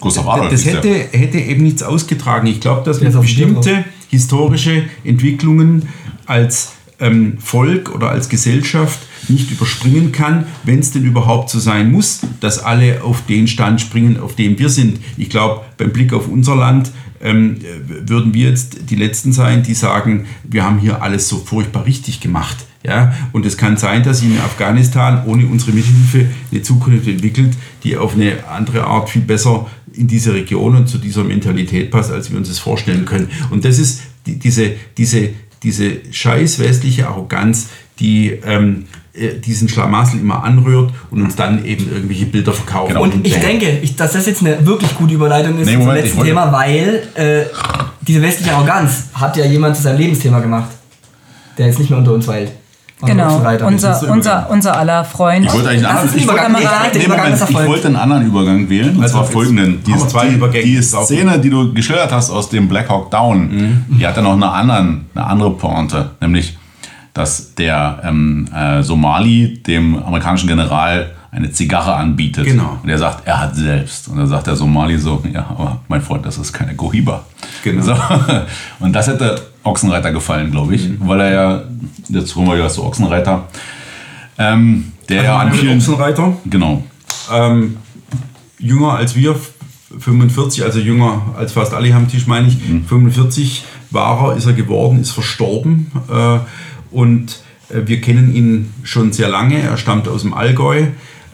das 0.00 0.64
hätte, 0.64 0.94
hätte 1.12 1.38
eben 1.38 1.62
nichts 1.62 1.82
ausgetragen. 1.82 2.46
Ich 2.46 2.60
glaube, 2.60 2.84
dass 2.84 3.00
man 3.00 3.12
bestimmte 3.20 3.84
historische 4.08 4.84
Entwicklungen 5.04 5.88
als 6.26 6.72
ähm, 7.00 7.38
Volk 7.38 7.94
oder 7.94 8.10
als 8.10 8.28
Gesellschaft 8.28 9.00
nicht 9.28 9.50
überspringen 9.50 10.12
kann, 10.12 10.46
wenn 10.64 10.78
es 10.78 10.90
denn 10.90 11.04
überhaupt 11.04 11.50
so 11.50 11.58
sein 11.58 11.92
muss, 11.92 12.20
dass 12.40 12.58
alle 12.58 13.02
auf 13.02 13.24
den 13.26 13.48
Stand 13.48 13.80
springen, 13.80 14.18
auf 14.18 14.34
dem 14.34 14.58
wir 14.58 14.68
sind. 14.68 14.98
Ich 15.16 15.30
glaube, 15.30 15.62
beim 15.76 15.92
Blick 15.92 16.12
auf 16.12 16.28
unser 16.28 16.56
Land 16.56 16.90
ähm, 17.20 17.56
äh, 17.56 18.08
würden 18.08 18.34
wir 18.34 18.50
jetzt 18.50 18.90
die 18.90 18.96
Letzten 18.96 19.32
sein, 19.32 19.62
die 19.62 19.74
sagen, 19.74 20.26
wir 20.44 20.64
haben 20.64 20.78
hier 20.78 21.02
alles 21.02 21.28
so 21.28 21.38
furchtbar 21.38 21.84
richtig 21.84 22.20
gemacht. 22.20 22.56
Ja, 22.84 23.12
und 23.32 23.44
es 23.44 23.56
kann 23.56 23.76
sein, 23.76 24.04
dass 24.04 24.20
sich 24.20 24.30
in 24.30 24.38
Afghanistan 24.38 25.24
ohne 25.26 25.46
unsere 25.46 25.72
Mithilfe 25.72 26.26
eine 26.52 26.62
Zukunft 26.62 27.08
entwickelt, 27.08 27.54
die 27.82 27.96
auf 27.96 28.14
eine 28.14 28.46
andere 28.48 28.84
Art 28.84 29.10
viel 29.10 29.22
besser 29.22 29.66
in 29.92 30.06
diese 30.06 30.32
Region 30.32 30.76
und 30.76 30.88
zu 30.88 30.98
dieser 30.98 31.24
Mentalität 31.24 31.90
passt, 31.90 32.12
als 32.12 32.30
wir 32.30 32.38
uns 32.38 32.48
das 32.48 32.60
vorstellen 32.60 33.04
können. 33.04 33.30
Und 33.50 33.64
das 33.64 33.80
ist 33.80 34.02
die, 34.26 34.38
diese, 34.38 34.74
diese, 34.96 35.30
diese 35.62 35.98
scheiß 36.10 36.58
westliche 36.60 37.06
Arroganz, 37.08 37.68
die 38.00 38.30
ähm, 38.46 38.84
äh, 39.12 39.34
diesen 39.34 39.68
Schlamassel 39.68 40.20
immer 40.20 40.44
anrührt 40.44 40.92
und 41.10 41.22
uns 41.22 41.34
dann 41.34 41.64
eben 41.64 41.90
irgendwelche 41.92 42.26
Bilder 42.26 42.52
verkauft. 42.52 42.88
Genau. 42.90 43.02
Und 43.02 43.26
ich 43.26 43.34
denke, 43.36 43.78
ich, 43.82 43.96
dass 43.96 44.12
das 44.12 44.26
jetzt 44.26 44.42
eine 44.42 44.64
wirklich 44.64 44.94
gute 44.96 45.14
Überleitung 45.14 45.58
ist 45.58 45.66
Nee, 45.66 45.72
zum 45.72 45.80
Moment, 45.82 46.02
letzten 46.04 46.18
wollte- 46.18 46.30
Thema, 46.30 46.52
weil 46.52 47.02
äh, 47.14 47.44
diese 48.02 48.22
westliche 48.22 48.52
Arroganz 48.54 49.04
hat 49.14 49.36
ja 49.36 49.44
jemand 49.44 49.76
zu 49.76 49.82
seinem 49.82 49.98
Lebensthema 49.98 50.38
gemacht, 50.40 50.70
der 51.58 51.66
jetzt 51.66 51.78
nicht 51.78 51.90
mehr 51.90 51.98
unter 51.98 52.12
uns 52.12 52.26
weilt. 52.28 52.52
Also 53.00 53.14
Genau, 53.14 53.66
unser, 53.66 54.10
unser, 54.10 54.50
unser 54.50 54.76
aller 54.76 55.04
Freund. 55.04 55.46
Ich 55.46 55.52
wollte 55.52 55.68
eigentlich 55.68 55.86
einen 55.86 55.96
ist 55.98 56.02
anderen, 56.02 56.18
ich 56.18 56.28
wollte, 56.28 56.40
Übergang. 56.40 56.62
Kamerad. 56.62 56.94
Nee, 56.94 57.04
Übergang 57.04 57.24
Moment, 57.24 57.42
ist 57.42 57.50
ich 57.50 57.56
wollte 57.56 57.86
einen 57.86 57.96
anderen 57.96 58.26
Übergang 58.26 58.68
wählen. 58.68 58.96
Und 58.96 59.02
Also 59.02 59.14
zwar 59.14 59.24
folgenden. 59.24 59.84
Die, 59.84 59.96
zwei 59.98 60.28
die, 60.28 60.34
Übergänge. 60.34 60.64
die 60.64 60.74
Ist 60.74 60.90
Szene, 60.90 61.38
die 61.38 61.50
du 61.50 61.72
geschildert 61.72 62.10
hast 62.10 62.30
aus 62.30 62.48
dem 62.48 62.68
Black 62.68 62.88
Hawk 62.88 63.10
Down, 63.10 63.84
die 63.88 64.06
hat 64.06 64.16
ja 64.16 64.22
noch 64.22 64.32
eine, 64.32 64.50
anderen, 64.50 65.06
eine 65.14 65.26
andere 65.26 65.50
Pointe. 65.52 66.10
Nämlich, 66.20 66.58
dass 67.14 67.54
der 67.54 68.00
ähm, 68.04 68.48
äh, 68.52 68.82
Somali 68.82 69.62
dem 69.62 70.02
amerikanischen 70.02 70.48
General 70.48 71.10
eine 71.30 71.52
Zigarre 71.52 71.94
anbietet. 71.94 72.46
Genau. 72.46 72.78
Und 72.82 72.88
er 72.88 72.98
sagt, 72.98 73.26
er 73.26 73.40
hat 73.40 73.54
selbst. 73.54 74.08
Und 74.08 74.16
dann 74.16 74.26
sagt 74.26 74.46
der 74.46 74.56
Somali 74.56 74.98
so, 74.98 75.22
ja, 75.32 75.46
aber 75.48 75.80
mein 75.88 76.00
Freund, 76.00 76.24
das 76.24 76.38
ist 76.38 76.52
keine 76.52 76.74
Gohiba. 76.74 77.22
Genau. 77.62 77.82
So. 77.82 77.94
Und 78.80 78.92
das 78.92 79.06
hätte 79.08 79.40
Ochsenreiter 79.68 80.12
gefallen, 80.12 80.50
glaube 80.50 80.74
ich. 80.74 80.88
Weil 81.00 81.20
er 81.20 81.30
ja, 81.32 81.62
jetzt 82.08 82.34
holen 82.34 82.48
wir 82.48 82.56
wieder 82.56 82.68
zu 82.68 82.84
Ochsenreiter, 82.84 83.48
ähm, 84.38 84.92
der 85.08 85.22
ja 85.22 85.38
an 85.38 85.52
vielen... 85.52 85.78
Ochsenreiter, 85.78 86.36
Genau. 86.46 86.82
ähm, 87.32 87.76
jünger 88.58 88.92
als 88.94 89.14
wir, 89.14 89.36
45, 89.98 90.64
also 90.64 90.78
jünger 90.78 91.22
als 91.36 91.52
fast 91.52 91.72
alle 91.72 91.94
am 91.94 92.08
Tisch, 92.08 92.26
meine 92.26 92.48
ich. 92.48 92.58
45 92.88 93.64
war 93.90 94.30
er, 94.32 94.36
ist 94.36 94.46
er 94.46 94.52
geworden, 94.52 95.00
ist 95.00 95.12
verstorben. 95.12 95.90
Äh, 96.10 96.38
und 96.90 97.40
äh, 97.70 97.86
wir 97.86 98.00
kennen 98.00 98.34
ihn 98.34 98.72
schon 98.82 99.12
sehr 99.12 99.28
lange. 99.28 99.60
Er 99.60 99.76
stammt 99.76 100.08
aus 100.08 100.22
dem 100.22 100.34
Allgäu, 100.34 100.86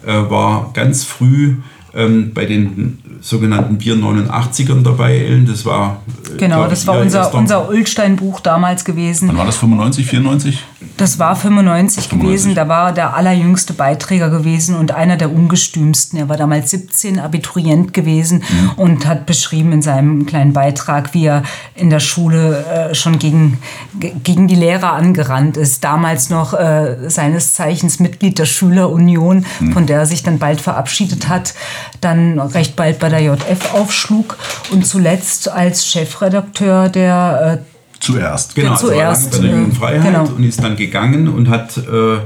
äh, 0.06 0.12
war 0.28 0.70
ganz 0.72 1.04
früh 1.04 1.56
ähm, 1.94 2.32
bei 2.34 2.44
den 2.46 2.98
sogenannten 3.20 3.78
Bier 3.78 3.94
89ern 3.94 4.82
dabei, 4.82 5.16
Ellen. 5.18 5.46
Das 5.46 5.64
war. 5.64 6.02
äh, 6.32 6.36
Genau, 6.36 6.66
das 6.66 6.86
war 6.86 6.98
unser, 6.98 7.32
unser 7.34 7.68
Ulstein-Buch 7.68 8.40
damals 8.40 8.84
gewesen. 8.84 9.28
Wann 9.28 9.36
war 9.38 9.46
das? 9.46 9.56
95, 9.56 10.06
94? 10.06 10.64
Das 10.96 11.18
war 11.18 11.34
95 11.36 12.08
gewesen, 12.08 12.52
95. 12.52 12.54
da 12.54 12.68
war 12.68 12.92
der 12.92 13.14
allerjüngste 13.16 13.72
Beiträger 13.72 14.30
gewesen 14.30 14.76
und 14.76 14.92
einer 14.92 15.16
der 15.16 15.32
ungestümsten. 15.32 16.18
Er 16.18 16.28
war 16.28 16.36
damals 16.36 16.70
17, 16.70 17.18
Abiturient 17.18 17.92
gewesen 17.92 18.42
Mhm. 18.48 18.70
und 18.76 19.06
hat 19.06 19.26
beschrieben 19.26 19.72
in 19.72 19.82
seinem 19.82 20.24
kleinen 20.26 20.52
Beitrag, 20.52 21.12
wie 21.14 21.26
er 21.26 21.42
in 21.74 21.90
der 21.90 22.00
Schule 22.00 22.64
äh, 22.90 22.94
schon 22.94 23.18
gegen, 23.18 23.58
ge- 23.98 24.12
gegen 24.22 24.46
die 24.48 24.54
Lehrer 24.54 24.92
angerannt 24.92 25.56
ist. 25.56 25.82
Damals 25.82 26.30
noch 26.30 26.54
äh, 26.54 27.08
seines 27.10 27.54
Zeichens 27.54 27.98
Mitglied 28.00 28.38
der 28.38 28.46
Schülerunion, 28.46 29.46
Mhm. 29.60 29.72
von 29.72 29.86
der 29.86 30.00
er 30.00 30.06
sich 30.06 30.22
dann 30.22 30.38
bald 30.38 30.60
verabschiedet 30.60 31.28
hat, 31.28 31.54
dann 32.00 32.38
recht 32.38 32.76
bald 32.76 32.98
bei 32.98 33.08
der 33.08 33.20
JF 33.20 33.74
aufschlug 33.74 34.36
und 34.70 34.86
zuletzt 34.86 35.48
als 35.50 35.86
Chefredakteur 35.86 36.88
der 36.88 37.60
äh, 37.62 37.73
Zuerst. 38.04 38.54
Genau, 38.54 38.72
also 38.72 38.88
er 38.88 39.08
war 39.08 39.14
zuerst, 39.14 39.34
lange 39.34 39.42
bei 39.42 39.48
der 39.48 39.56
äh, 39.56 39.60
Jungen 39.60 39.72
Freiheit 39.72 40.04
genau. 40.04 40.24
und 40.36 40.44
ist 40.44 40.62
dann 40.62 40.76
gegangen 40.76 41.28
und 41.28 41.48
hat 41.48 41.76
äh, 41.76 42.18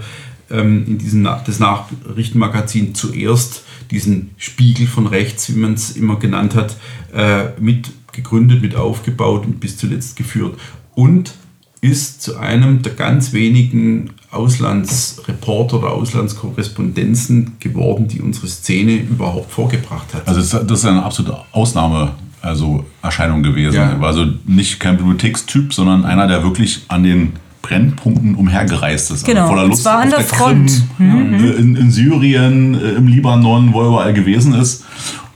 ähm, 0.51 0.85
in 0.87 0.99
diesem 0.99 1.25
das 1.25 1.59
Nachrichtenmagazin 1.59 2.95
zuerst 2.95 3.63
diesen 3.91 4.31
Spiegel 4.37 4.87
von 4.87 5.07
rechts, 5.07 5.49
wie 5.49 5.59
man 5.59 5.75
es 5.75 5.93
immer 5.93 6.19
genannt 6.19 6.55
hat, 6.55 6.77
äh, 7.15 7.61
mit 7.61 7.91
gegründet, 8.13 8.63
mit 8.63 8.75
aufgebaut 8.75 9.47
und 9.47 9.61
bis 9.61 9.77
zuletzt 9.77 10.17
geführt. 10.17 10.59
Und 10.95 11.35
ist 11.81 12.23
zu 12.23 12.39
einem 12.39 12.83
der 12.83 12.95
ganz 12.95 13.33
wenigen 13.33 14.11
Auslandsreporter 14.31 15.79
oder 15.79 15.93
Auslandskorrespondenzen 15.93 17.57
geworden, 17.61 18.09
die 18.09 18.21
unsere 18.21 18.49
Szene 18.49 18.97
überhaupt 18.97 19.53
vorgebracht 19.53 20.13
hat. 20.13 20.27
Also 20.27 20.41
das 20.41 20.81
ist 20.81 20.85
eine 20.85 21.05
absolute 21.05 21.39
Ausnahme, 21.53 22.15
also 22.49 22.85
Erscheinung 23.03 23.43
gewesen. 23.43 23.77
Ja. 23.77 23.91
Er 23.91 24.01
war 24.01 24.09
also 24.09 24.27
nicht 24.47 24.81
kein 24.81 24.97
Bibliothekstyp, 24.97 25.73
sondern 25.73 26.05
einer, 26.05 26.27
der 26.27 26.43
wirklich 26.43 26.85
an 26.89 27.03
den 27.03 27.33
Brennpunkten 27.63 28.35
umhergereist 28.35 29.11
ist. 29.11 29.27
Genau, 29.27 29.43
also 29.43 29.51
voller 29.51 29.65
und 29.65 29.71
Lust 29.71 29.83
zwar 29.83 29.99
an 29.99 30.09
auf 30.09 30.17
der 30.17 30.25
Front. 30.25 30.83
Mhm. 30.99 31.11
Krim, 31.11 31.35
äh, 31.35 31.51
in, 31.53 31.77
in 31.77 31.91
Syrien, 31.91 32.75
äh, 32.75 32.93
im 32.93 33.07
Libanon, 33.07 33.73
wo 33.73 33.83
er 33.83 33.89
überall 33.89 34.15
gewesen 34.15 34.55
ist. 34.55 34.85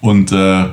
Und 0.01 0.33
äh, 0.33 0.65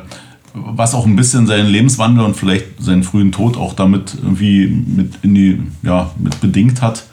was 0.53 0.93
auch 0.93 1.05
ein 1.05 1.15
bisschen 1.15 1.47
seinen 1.47 1.67
Lebenswandel 1.67 2.23
und 2.25 2.35
vielleicht 2.35 2.65
seinen 2.79 3.03
frühen 3.03 3.31
Tod 3.31 3.57
auch 3.57 3.73
damit 3.73 4.15
irgendwie 4.21 4.67
mit 4.67 5.19
in 5.21 5.35
die, 5.35 5.61
ja, 5.83 6.11
mit 6.17 6.39
bedingt 6.41 6.81
hat, 6.81 7.05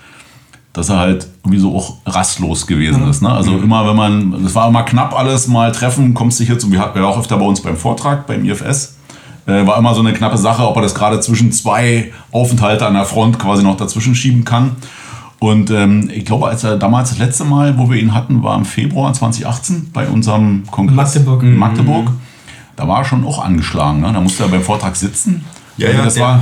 dass 0.72 0.88
er 0.88 0.98
halt 0.98 1.26
irgendwie 1.42 1.58
so 1.58 1.74
auch 1.74 1.96
rastlos 2.06 2.66
gewesen 2.66 3.08
ist. 3.08 3.22
Ne? 3.22 3.30
Also 3.30 3.58
immer, 3.58 3.88
wenn 3.88 3.96
man, 3.96 4.42
das 4.42 4.54
war 4.54 4.68
immer 4.68 4.82
knapp 4.82 5.18
alles, 5.18 5.48
mal 5.48 5.72
treffen, 5.72 6.14
kommst 6.14 6.40
du 6.40 6.44
hier 6.44 6.58
zu, 6.58 6.70
wir 6.70 6.80
hatten 6.80 6.98
ja 6.98 7.04
auch 7.04 7.18
öfter 7.18 7.38
bei 7.38 7.44
uns 7.44 7.62
beim 7.62 7.76
Vortrag, 7.76 8.26
beim 8.26 8.44
IFS, 8.44 8.95
äh, 9.46 9.66
war 9.66 9.78
immer 9.78 9.94
so 9.94 10.00
eine 10.00 10.12
knappe 10.12 10.38
Sache, 10.38 10.66
ob 10.66 10.76
er 10.76 10.82
das 10.82 10.94
gerade 10.94 11.20
zwischen 11.20 11.52
zwei 11.52 12.12
Aufenthalte 12.32 12.86
an 12.86 12.94
der 12.94 13.04
Front 13.04 13.38
quasi 13.38 13.62
noch 13.62 13.76
dazwischen 13.76 14.14
schieben 14.14 14.44
kann. 14.44 14.76
Und 15.38 15.70
ähm, 15.70 16.10
ich 16.12 16.24
glaube, 16.24 16.48
als 16.48 16.64
er 16.64 16.76
damals 16.76 17.10
das 17.10 17.18
letzte 17.18 17.44
Mal, 17.44 17.78
wo 17.78 17.90
wir 17.90 18.00
ihn 18.00 18.14
hatten, 18.14 18.42
war 18.42 18.56
im 18.56 18.64
Februar 18.64 19.12
2018 19.12 19.90
bei 19.92 20.08
unserem 20.08 20.64
Kongress 20.70 21.14
Magdeburg. 21.14 21.42
in 21.42 21.56
Magdeburg. 21.56 22.10
Da 22.74 22.88
war 22.88 22.98
er 22.98 23.04
schon 23.04 23.24
auch 23.24 23.44
angeschlagen. 23.44 24.00
Ne? 24.00 24.12
Da 24.12 24.20
musste 24.20 24.44
er 24.44 24.48
beim 24.48 24.62
Vortrag 24.62 24.96
sitzen. 24.96 25.44
Ja, 25.76 25.88
Also 25.88 25.98
ja, 25.98 26.04
das 26.04 26.14
der- 26.14 26.22
war, 26.24 26.40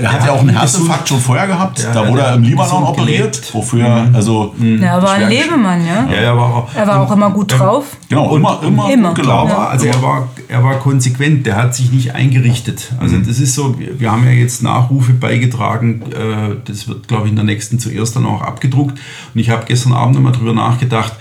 er 0.00 0.12
hat 0.12 0.24
ja 0.24 0.30
auch 0.30 0.38
einen 0.40 0.50
Herzinfarkt 0.56 1.08
schon 1.08 1.18
vorher 1.18 1.48
gehabt. 1.48 1.80
Ja, 1.82 1.92
da 1.92 2.04
ja, 2.04 2.08
wurde 2.08 2.20
er 2.22 2.34
im 2.36 2.44
Libanon 2.44 2.84
operiert. 2.84 3.32
gelebt. 3.32 3.52
Wofür, 3.54 4.06
also. 4.14 4.54
Er 4.80 5.02
war 5.02 5.10
ein 5.14 5.28
Lebemann, 5.28 5.84
ja. 5.84 6.06
ja, 6.14 6.22
ja, 6.22 6.36
war 6.36 6.68
er. 6.72 6.80
Er 6.82 6.86
war 6.86 7.00
auch 7.00 7.10
immer 7.10 7.30
gut 7.30 7.58
drauf. 7.58 7.84
Genau, 8.08 8.36
immer, 8.36 8.60
immer, 8.64 8.88
Immer. 8.92 9.08
gut 9.08 9.24
Klar 9.24 9.42
gelaunt. 9.46 9.58
war, 9.60 9.70
also 9.70 9.86
er 9.86 10.00
war, 10.00 10.28
er 10.46 10.62
war 10.62 10.74
konsequent, 10.78 11.44
der 11.46 11.56
hat 11.56 11.74
sich 11.74 11.90
nicht 11.90 12.14
eingerichtet. 12.14 12.92
Also 13.00 13.16
Mhm. 13.16 13.26
das 13.26 13.40
ist 13.40 13.56
so, 13.56 13.76
wir, 13.76 13.98
wir 13.98 14.12
haben 14.12 14.24
ja 14.24 14.30
jetzt 14.30 14.62
Nachrufe 14.62 15.14
beigetragen, 15.14 16.02
äh, 16.12 16.54
das 16.64 16.86
wird, 16.86 17.08
glaube 17.08 17.24
ich, 17.24 17.30
in 17.30 17.36
der 17.36 17.44
nächsten 17.44 17.80
zuerst 17.80 18.14
dann 18.14 18.24
auch 18.24 18.42
abgedruckt. 18.42 18.92
Und 19.34 19.40
ich 19.40 19.50
habe 19.50 19.64
gestern 19.66 19.94
Abend 19.94 20.14
nochmal 20.14 20.30
drüber 20.30 20.52
nachgedacht, 20.52 21.14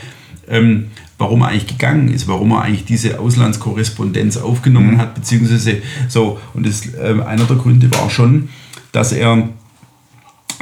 ähm, 0.47 0.91
warum 1.17 1.41
er 1.41 1.47
eigentlich 1.49 1.67
gegangen 1.67 2.09
ist, 2.09 2.27
warum 2.27 2.51
er 2.51 2.61
eigentlich 2.61 2.85
diese 2.85 3.19
Auslandskorrespondenz 3.19 4.37
aufgenommen 4.37 4.93
Mhm. 4.95 4.97
hat, 4.99 5.15
beziehungsweise 5.15 5.81
so, 6.07 6.39
und 6.53 6.65
das, 6.65 6.93
äh, 6.93 7.15
einer 7.25 7.45
der 7.45 7.55
Gründe 7.57 7.89
war 7.91 8.09
schon, 8.09 8.49
dass 8.91 9.11
er 9.11 9.49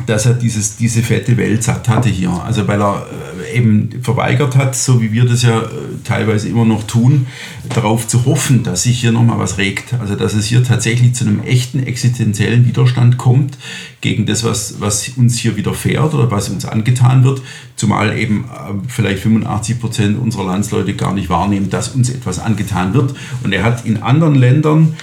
dass 0.05 0.25
er 0.25 0.33
dieses, 0.33 0.75
diese 0.75 1.01
fette 1.01 1.37
Welt 1.37 1.63
satt 1.63 1.87
hatte 1.87 2.09
hier. 2.09 2.29
Also 2.29 2.67
weil 2.67 2.81
er 2.81 3.07
äh, 3.51 3.57
eben 3.57 3.89
verweigert 4.01 4.55
hat, 4.55 4.75
so 4.75 5.01
wie 5.01 5.11
wir 5.11 5.25
das 5.25 5.41
ja 5.41 5.61
äh, 5.61 5.65
teilweise 6.03 6.49
immer 6.49 6.65
noch 6.65 6.83
tun, 6.83 7.27
darauf 7.73 8.07
zu 8.07 8.25
hoffen, 8.25 8.63
dass 8.63 8.83
sich 8.83 8.99
hier 8.99 9.11
nochmal 9.11 9.39
was 9.39 9.57
regt. 9.57 9.93
Also 9.99 10.15
dass 10.15 10.33
es 10.33 10.45
hier 10.45 10.63
tatsächlich 10.63 11.15
zu 11.15 11.25
einem 11.25 11.41
echten 11.41 11.81
existenziellen 11.81 12.67
Widerstand 12.67 13.17
kommt 13.17 13.57
gegen 14.01 14.25
das, 14.25 14.43
was, 14.43 14.81
was 14.81 15.09
uns 15.15 15.37
hier 15.37 15.55
widerfährt 15.55 16.13
oder 16.13 16.29
was 16.29 16.49
uns 16.49 16.65
angetan 16.65 17.23
wird. 17.23 17.41
Zumal 17.75 18.17
eben 18.17 18.45
äh, 18.45 18.73
vielleicht 18.89 19.23
85 19.23 19.79
Prozent 19.79 20.19
unserer 20.19 20.45
Landsleute 20.45 20.93
gar 20.93 21.13
nicht 21.13 21.29
wahrnehmen, 21.29 21.69
dass 21.69 21.89
uns 21.89 22.09
etwas 22.09 22.39
angetan 22.39 22.93
wird. 22.93 23.15
Und 23.43 23.53
er 23.53 23.63
hat 23.63 23.85
in 23.85 24.03
anderen 24.03 24.35
Ländern 24.35 24.95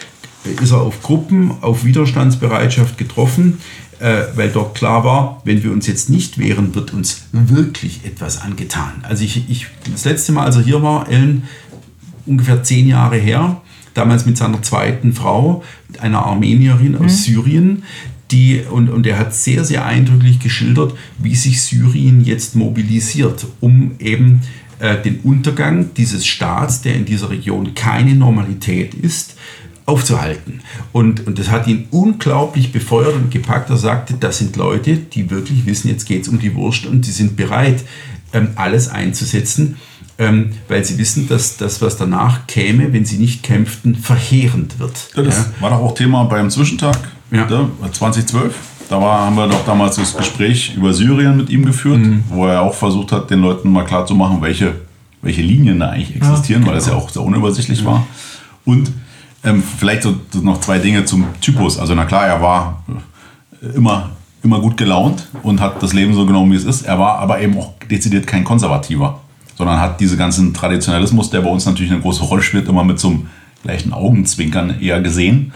ist 0.61 0.73
er 0.73 0.81
auf 0.81 1.03
Gruppen, 1.03 1.53
auf 1.61 1.85
Widerstandsbereitschaft 1.85 2.99
getroffen, 2.99 3.59
äh, 4.03 4.25
weil 4.35 4.51
dort 4.51 4.75
klar 4.75 5.05
war, 5.05 5.41
wenn 5.45 5.63
wir 5.63 5.71
uns 5.71 5.87
jetzt 5.87 6.11
nicht 6.11 6.37
wehren, 6.37 6.75
wird 6.75 6.93
uns 6.93 7.27
wirklich 7.31 8.05
etwas 8.05 8.41
angetan. 8.41 8.95
Also 9.03 9.23
ich, 9.23 9.49
ich 9.49 9.69
das 9.93 10.05
letzte 10.05 10.33
Mal, 10.33 10.47
als 10.47 10.57
er 10.57 10.63
hier 10.63 10.83
war, 10.83 11.09
Ellen, 11.09 11.45
ungefähr 12.27 12.65
zehn 12.65 12.89
Jahre 12.89 13.17
her, 13.17 13.61
damals 13.95 14.27
mit 14.27 14.37
seiner 14.37 14.61
zweiten 14.61 15.13
Frau, 15.13 15.63
einer 16.01 16.27
Armenierin 16.27 16.97
aus 16.97 17.03
mhm. 17.03 17.09
Syrien, 17.09 17.83
die, 18.33 18.63
und, 18.69 18.89
und 18.89 19.07
er 19.07 19.19
hat 19.21 19.35
sehr, 19.35 19.65
sehr 19.65 19.87
eindrücklich 19.87 20.41
geschildert, 20.41 20.95
wie 21.19 21.37
sich 21.37 21.63
Syrien 21.63 22.25
jetzt 22.25 22.57
mobilisiert, 22.57 23.47
um 23.61 23.93
eben 24.01 24.41
äh, 24.81 25.01
den 25.01 25.21
Untergang 25.21 25.95
dieses 25.95 26.27
Staats, 26.27 26.83
der 26.83 26.97
in 26.97 27.05
dieser 27.05 27.31
Region 27.31 27.75
keine 27.75 28.17
Normalität 28.17 28.95
ist, 28.95 29.37
aufzuhalten. 29.87 30.61
Und, 30.93 31.27
und 31.27 31.39
das 31.39 31.51
hat 31.51 31.67
ihn 31.67 31.87
unglaublich 31.91 32.73
befeuert 32.73 33.15
und 33.15 33.31
gepackt. 33.31 33.71
Er 33.71 33.77
sagte, 33.77 34.15
das 34.15 34.39
sind 34.39 34.57
Leute, 34.57 34.97
die 34.97 35.31
wirklich 35.31 35.67
wissen, 35.67 35.89
jetzt 35.89 36.07
geht 36.07 36.23
es 36.23 36.29
um 36.29 36.39
die 36.39 36.55
Wurst 36.55 36.87
und 36.87 37.07
die 37.07 37.11
sind 37.11 37.37
bereit, 37.37 37.85
ähm, 38.33 38.51
alles 38.55 38.89
einzusetzen, 38.89 39.77
ähm, 40.19 40.53
weil 40.69 40.85
sie 40.85 40.99
wissen, 40.99 41.29
dass 41.29 41.57
das, 41.57 41.83
was 41.83 41.97
danach 41.97 42.47
käme, 42.47 42.93
wenn 42.93 43.05
sie 43.05 43.19
nicht 43.19 43.43
kämpften, 43.43 43.95
verheerend 43.95 44.79
wird. 44.79 45.11
Ja, 45.17 45.23
das 45.23 45.39
ja. 45.39 45.47
war 45.61 45.71
doch 45.71 45.79
auch 45.79 45.95
Thema 45.95 46.25
beim 46.25 46.51
Zwischentag 46.51 46.97
ja. 47.31 47.49
2012. 47.49 48.55
Da 48.89 49.01
war, 49.01 49.27
haben 49.27 49.37
wir 49.37 49.49
doch 49.49 49.65
damals 49.65 49.97
das 49.97 50.17
Gespräch 50.17 50.75
über 50.77 50.93
Syrien 50.93 51.37
mit 51.37 51.49
ihm 51.51 51.65
geführt, 51.65 51.99
mhm. 51.99 52.25
wo 52.29 52.47
er 52.47 52.61
auch 52.61 52.75
versucht 52.75 53.11
hat, 53.11 53.31
den 53.31 53.41
Leuten 53.41 53.71
mal 53.71 53.85
klarzumachen, 53.85 54.43
welche, 54.43 54.75
welche 55.23 55.41
Linien 55.41 55.81
da 55.81 55.91
eigentlich 55.91 56.15
existieren, 56.17 56.61
genau. 56.61 56.73
weil 56.73 56.79
das 56.79 56.89
ja 56.89 56.95
auch 56.95 57.09
sehr 57.09 57.23
unübersichtlich 57.23 57.83
mhm. 57.83 57.87
war. 57.87 58.07
Und 58.65 58.93
ähm, 59.45 59.63
vielleicht 59.63 60.03
so, 60.03 60.15
so, 60.31 60.41
noch 60.41 60.61
zwei 60.61 60.79
Dinge 60.79 61.05
zum 61.05 61.27
Typus. 61.41 61.79
Also 61.79 61.95
na 61.95 62.05
klar, 62.05 62.27
er 62.27 62.41
war 62.41 62.85
immer, 63.75 64.11
immer 64.43 64.61
gut 64.61 64.77
gelaunt 64.77 65.29
und 65.43 65.61
hat 65.61 65.83
das 65.83 65.93
Leben 65.93 66.15
so 66.15 66.27
genommen, 66.27 66.53
wie 66.53 66.57
es 66.57 66.65
ist. 66.65 66.83
Er 66.83 66.99
war 66.99 67.19
aber 67.19 67.41
eben 67.41 67.59
auch 67.59 67.73
dezidiert 67.91 68.27
kein 68.27 68.45
Konservativer, 68.45 69.21
sondern 69.57 69.81
hat 69.81 70.01
diesen 70.01 70.19
ganzen 70.19 70.55
Traditionalismus, 70.55 71.31
der 71.31 71.41
bei 71.41 71.51
uns 71.51 71.67
natürlich 71.67 71.93
eine 71.93 72.01
große 72.01 72.23
Rolle 72.25 72.43
spielt, 72.43 72.69
immer 72.69 72.85
mit 72.85 72.99
so 72.99 73.09
einem 73.09 73.27
gleichen 73.63 73.93
Augenzwinkern 73.93 74.81
eher 74.81 75.01
gesehen. 75.01 75.53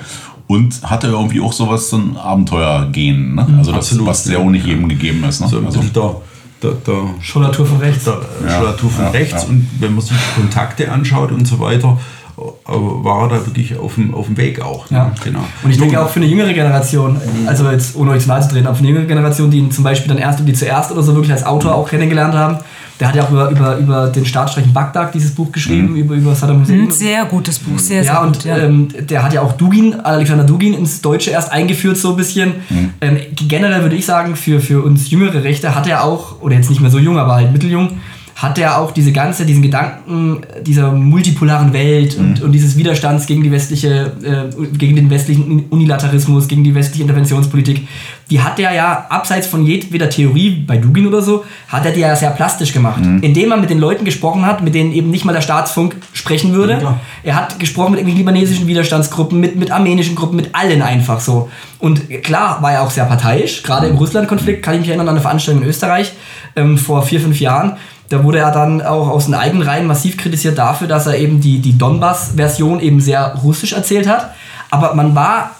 Und 0.48 0.80
hatte 0.84 1.08
irgendwie 1.08 1.40
auch 1.40 1.52
sowas, 1.52 1.90
so 1.90 1.96
ein 1.96 2.16
Abenteuergehen. 2.16 3.34
Ne? 3.34 3.46
Also 3.58 3.72
das, 3.72 3.86
Absolut, 3.86 4.06
was 4.06 4.22
sehr 4.22 4.40
ohne 4.40 4.58
jedem 4.58 4.88
gegeben 4.88 5.24
ist. 5.24 5.40
Ne? 5.40 5.48
So 5.48 5.58
also, 5.58 5.80
der, 5.82 6.14
der, 6.62 6.70
der 6.86 7.14
Scholatur 7.20 7.66
von 7.66 7.78
rechts. 7.78 8.04
Der, 8.04 8.20
ja, 8.46 8.58
Scholatur 8.58 8.88
von 8.88 9.04
ja, 9.06 9.10
rechts. 9.10 9.42
Ja. 9.42 9.48
Und 9.48 9.66
wenn 9.80 9.96
man 9.96 10.04
sich 10.04 10.16
Kontakte 10.36 10.92
anschaut 10.92 11.32
und 11.32 11.46
so 11.48 11.58
weiter, 11.58 11.98
war 12.36 13.22
er 13.22 13.28
da 13.28 13.46
wirklich 13.46 13.76
auf 13.78 13.94
dem, 13.94 14.14
auf 14.14 14.26
dem 14.26 14.36
Weg 14.36 14.60
auch. 14.60 14.90
Ne? 14.90 14.98
Ja. 14.98 15.12
Genau. 15.24 15.44
Und 15.62 15.70
ich 15.70 15.78
denke 15.78 16.00
auch 16.00 16.10
für 16.10 16.20
eine 16.20 16.26
jüngere 16.26 16.52
Generation, 16.52 17.18
also 17.46 17.70
jetzt 17.70 17.96
ohne 17.96 18.10
euch 18.10 18.22
zu 18.22 18.28
nahe 18.28 18.42
zu 18.42 18.50
treten, 18.50 18.66
aber 18.66 18.76
für 18.76 18.80
eine 18.80 18.88
jüngere 18.88 19.06
Generation, 19.06 19.50
die 19.50 19.58
ihn 19.58 19.70
zum 19.70 19.84
Beispiel 19.84 20.08
dann 20.08 20.18
erst 20.18 20.40
und 20.40 20.46
die 20.46 20.52
zuerst 20.52 20.92
oder 20.92 21.02
so 21.02 21.14
wirklich 21.14 21.32
als 21.32 21.44
Autor 21.44 21.74
auch 21.74 21.88
kennengelernt 21.88 22.34
haben, 22.34 22.58
der 23.00 23.08
hat 23.08 23.16
ja 23.16 23.24
auch 23.24 23.30
über, 23.30 23.50
über, 23.50 23.76
über 23.76 24.06
den 24.08 24.24
Staatsstreich 24.24 24.64
in 24.64 24.72
Bagdad 24.72 25.14
dieses 25.14 25.34
Buch 25.34 25.52
geschrieben, 25.52 25.90
mhm. 25.90 25.96
über, 25.96 26.14
über 26.14 26.34
Saddam 26.34 26.62
Hussein. 26.62 26.82
Ein 26.82 26.90
sehr 26.90 27.24
gutes 27.26 27.58
Buch, 27.58 27.78
sehr, 27.78 28.02
sehr 28.02 28.12
ja, 28.14 28.24
gut. 28.24 28.36
Und 28.36 28.44
ja. 28.44 28.58
ähm, 28.58 28.88
der 29.00 29.22
hat 29.22 29.32
ja 29.32 29.42
auch 29.42 29.52
Dugin, 29.52 30.00
Alexander 30.00 30.44
Dugin 30.44 30.72
ins 30.72 31.02
Deutsche 31.02 31.30
erst 31.30 31.52
eingeführt, 31.52 31.98
so 31.98 32.10
ein 32.10 32.16
bisschen. 32.16 32.54
Mhm. 32.70 32.90
Ähm, 33.00 33.18
generell 33.34 33.82
würde 33.82 33.96
ich 33.96 34.06
sagen, 34.06 34.34
für, 34.34 34.60
für 34.60 34.82
uns 34.82 35.10
jüngere 35.10 35.44
Rechte 35.44 35.74
hat 35.74 35.86
er 35.86 36.04
auch, 36.04 36.40
oder 36.40 36.54
jetzt 36.54 36.70
nicht 36.70 36.80
mehr 36.80 36.90
so 36.90 36.98
jung, 36.98 37.18
aber 37.18 37.34
halt 37.34 37.52
mitteljung, 37.52 37.98
hat 38.36 38.58
er 38.58 38.78
auch 38.78 38.90
diese 38.90 39.12
ganze, 39.12 39.46
diesen 39.46 39.62
Gedanken 39.62 40.42
dieser 40.60 40.92
multipolaren 40.92 41.72
Welt 41.72 42.18
und, 42.18 42.38
mhm. 42.38 42.44
und 42.44 42.52
dieses 42.52 42.76
Widerstands 42.76 43.24
gegen 43.24 43.42
die 43.42 43.50
westliche, 43.50 44.12
äh, 44.22 44.66
gegen 44.76 44.94
den 44.94 45.08
westlichen 45.08 45.64
Unilateralismus, 45.70 46.46
gegen 46.46 46.62
die 46.62 46.74
westliche 46.74 47.02
Interventionspolitik, 47.02 47.88
die 48.30 48.42
hat 48.42 48.58
er 48.60 48.74
ja 48.74 49.06
abseits 49.08 49.46
von 49.46 49.64
jedweder 49.64 50.10
Theorie, 50.10 50.50
bei 50.66 50.76
Dugin 50.76 51.06
oder 51.06 51.22
so, 51.22 51.46
hat 51.68 51.86
er 51.86 51.92
die 51.92 52.00
ja 52.00 52.14
sehr 52.14 52.28
plastisch 52.30 52.74
gemacht. 52.74 53.02
Mhm. 53.02 53.22
Indem 53.22 53.52
er 53.52 53.56
mit 53.56 53.70
den 53.70 53.78
Leuten 53.78 54.04
gesprochen 54.04 54.44
hat, 54.44 54.62
mit 54.62 54.74
denen 54.74 54.92
eben 54.92 55.10
nicht 55.10 55.24
mal 55.24 55.32
der 55.32 55.40
Staatsfunk 55.40 55.96
sprechen 56.12 56.52
würde. 56.52 56.78
Ja, 56.82 57.00
er 57.22 57.36
hat 57.36 57.58
gesprochen 57.58 57.92
mit 57.92 58.00
irgendwelchen 58.00 58.26
libanesischen 58.26 58.66
Widerstandsgruppen, 58.66 59.40
mit, 59.40 59.56
mit 59.56 59.70
armenischen 59.70 60.14
Gruppen, 60.14 60.36
mit 60.36 60.54
allen 60.54 60.82
einfach 60.82 61.20
so. 61.20 61.48
Und 61.78 62.10
klar 62.22 62.60
war 62.60 62.72
er 62.72 62.82
auch 62.82 62.90
sehr 62.90 63.06
parteiisch, 63.06 63.62
gerade 63.62 63.86
im 63.86 63.96
Russland-Konflikt, 63.96 64.62
kann 64.62 64.74
ich 64.74 64.80
mich 64.80 64.88
erinnern 64.90 65.08
an 65.08 65.14
eine 65.14 65.22
Veranstaltung 65.22 65.62
in 65.62 65.68
Österreich 65.70 66.12
ähm, 66.54 66.76
vor 66.76 67.02
vier, 67.02 67.20
fünf 67.20 67.40
Jahren 67.40 67.78
da 68.08 68.22
wurde 68.22 68.38
er 68.38 68.52
dann 68.52 68.82
auch 68.82 69.08
aus 69.08 69.26
den 69.26 69.34
eigenen 69.34 69.66
Reihen 69.66 69.86
massiv 69.86 70.16
kritisiert 70.16 70.58
dafür, 70.58 70.86
dass 70.86 71.06
er 71.06 71.18
eben 71.18 71.40
die, 71.40 71.58
die 71.58 71.76
Donbass-Version 71.76 72.80
eben 72.80 73.00
sehr 73.00 73.34
russisch 73.42 73.72
erzählt 73.72 74.08
hat. 74.08 74.30
Aber 74.70 74.94
man 74.94 75.14
war 75.14 75.50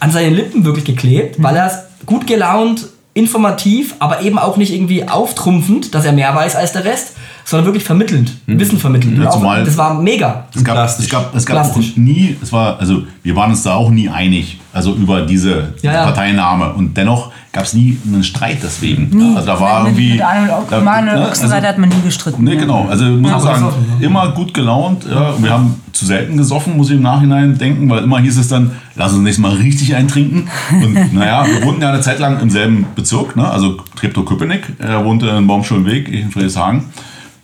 an 0.00 0.10
seinen 0.10 0.34
Lippen 0.34 0.64
wirklich 0.64 0.84
geklebt, 0.84 1.38
mhm. 1.38 1.44
weil 1.44 1.56
er 1.56 1.66
es 1.66 2.06
gut 2.06 2.26
gelaunt, 2.26 2.86
informativ, 3.14 3.96
aber 3.98 4.22
eben 4.22 4.38
auch 4.38 4.56
nicht 4.56 4.72
irgendwie 4.72 5.08
auftrumpfend, 5.08 5.94
dass 5.94 6.04
er 6.04 6.12
mehr 6.12 6.34
weiß 6.34 6.54
als 6.54 6.72
der 6.72 6.84
Rest, 6.84 7.16
sondern 7.44 7.66
wirklich 7.66 7.84
vermittelnd, 7.84 8.32
mhm. 8.46 8.60
Wissen 8.60 8.78
vermittelnd. 8.78 9.18
Ja, 9.18 9.30
auch, 9.30 9.64
das 9.64 9.76
war 9.76 9.94
mega. 9.94 10.46
Es 10.54 10.62
gab, 10.62 10.86
es 10.86 11.08
gab, 11.08 11.34
es 11.34 11.46
gab 11.46 11.76
nie, 11.96 12.36
es 12.40 12.52
war, 12.52 12.78
also 12.78 13.02
wir 13.22 13.34
waren 13.34 13.50
uns 13.50 13.62
da 13.62 13.74
auch 13.74 13.90
nie 13.90 14.08
einig, 14.08 14.60
also 14.78 14.94
über 14.94 15.22
diese 15.22 15.74
ja, 15.82 15.92
ja. 15.92 16.04
Parteinahme. 16.04 16.72
Und 16.72 16.96
dennoch 16.96 17.32
gab 17.52 17.64
es 17.64 17.74
nie 17.74 17.98
einen 18.06 18.22
Streit 18.22 18.58
deswegen. 18.62 19.10
Nie. 19.10 19.34
Also 19.34 19.48
da 19.48 19.58
war 19.58 19.84
irgendwie. 19.84 20.12
Mit 20.12 20.22
Arnold 20.22 20.52
da, 20.70 21.00
ne, 21.00 21.26
also, 21.26 21.48
hat 21.48 21.78
man 21.78 21.88
nie 21.88 22.00
gestritten. 22.04 22.44
Nee, 22.44 22.54
genau. 22.54 22.86
Also 22.88 23.04
muss 23.06 23.28
man 23.28 23.40
sagen, 23.40 23.66
immer 23.98 24.28
gut 24.28 24.54
gelaunt. 24.54 25.04
Ja. 25.10 25.34
Wir 25.36 25.50
haben 25.50 25.80
zu 25.92 26.06
selten 26.06 26.36
gesoffen, 26.36 26.76
muss 26.76 26.90
ich 26.90 26.96
im 26.96 27.02
Nachhinein 27.02 27.58
denken, 27.58 27.90
weil 27.90 28.04
immer 28.04 28.20
hieß 28.20 28.38
es 28.38 28.46
dann, 28.46 28.70
lass 28.94 29.12
uns 29.12 29.22
nächstes 29.22 29.42
Mal 29.42 29.54
richtig 29.54 29.96
eintrinken. 29.96 30.48
Und 30.70 31.12
naja, 31.12 31.44
wir 31.44 31.66
wohnten 31.66 31.82
ja 31.82 31.88
eine 31.88 32.00
Zeit 32.00 32.20
lang 32.20 32.38
im 32.38 32.50
selben 32.50 32.86
Bezirk, 32.94 33.34
ne? 33.34 33.50
also 33.50 33.78
Treptow-Köpenick. 33.96 34.74
Er 34.78 35.04
wohnte 35.04 35.26
in 35.26 35.48
Baumschulenweg, 35.48 36.08
ich 36.08 36.20
in 36.20 36.30
Friedrichshagen 36.30 36.84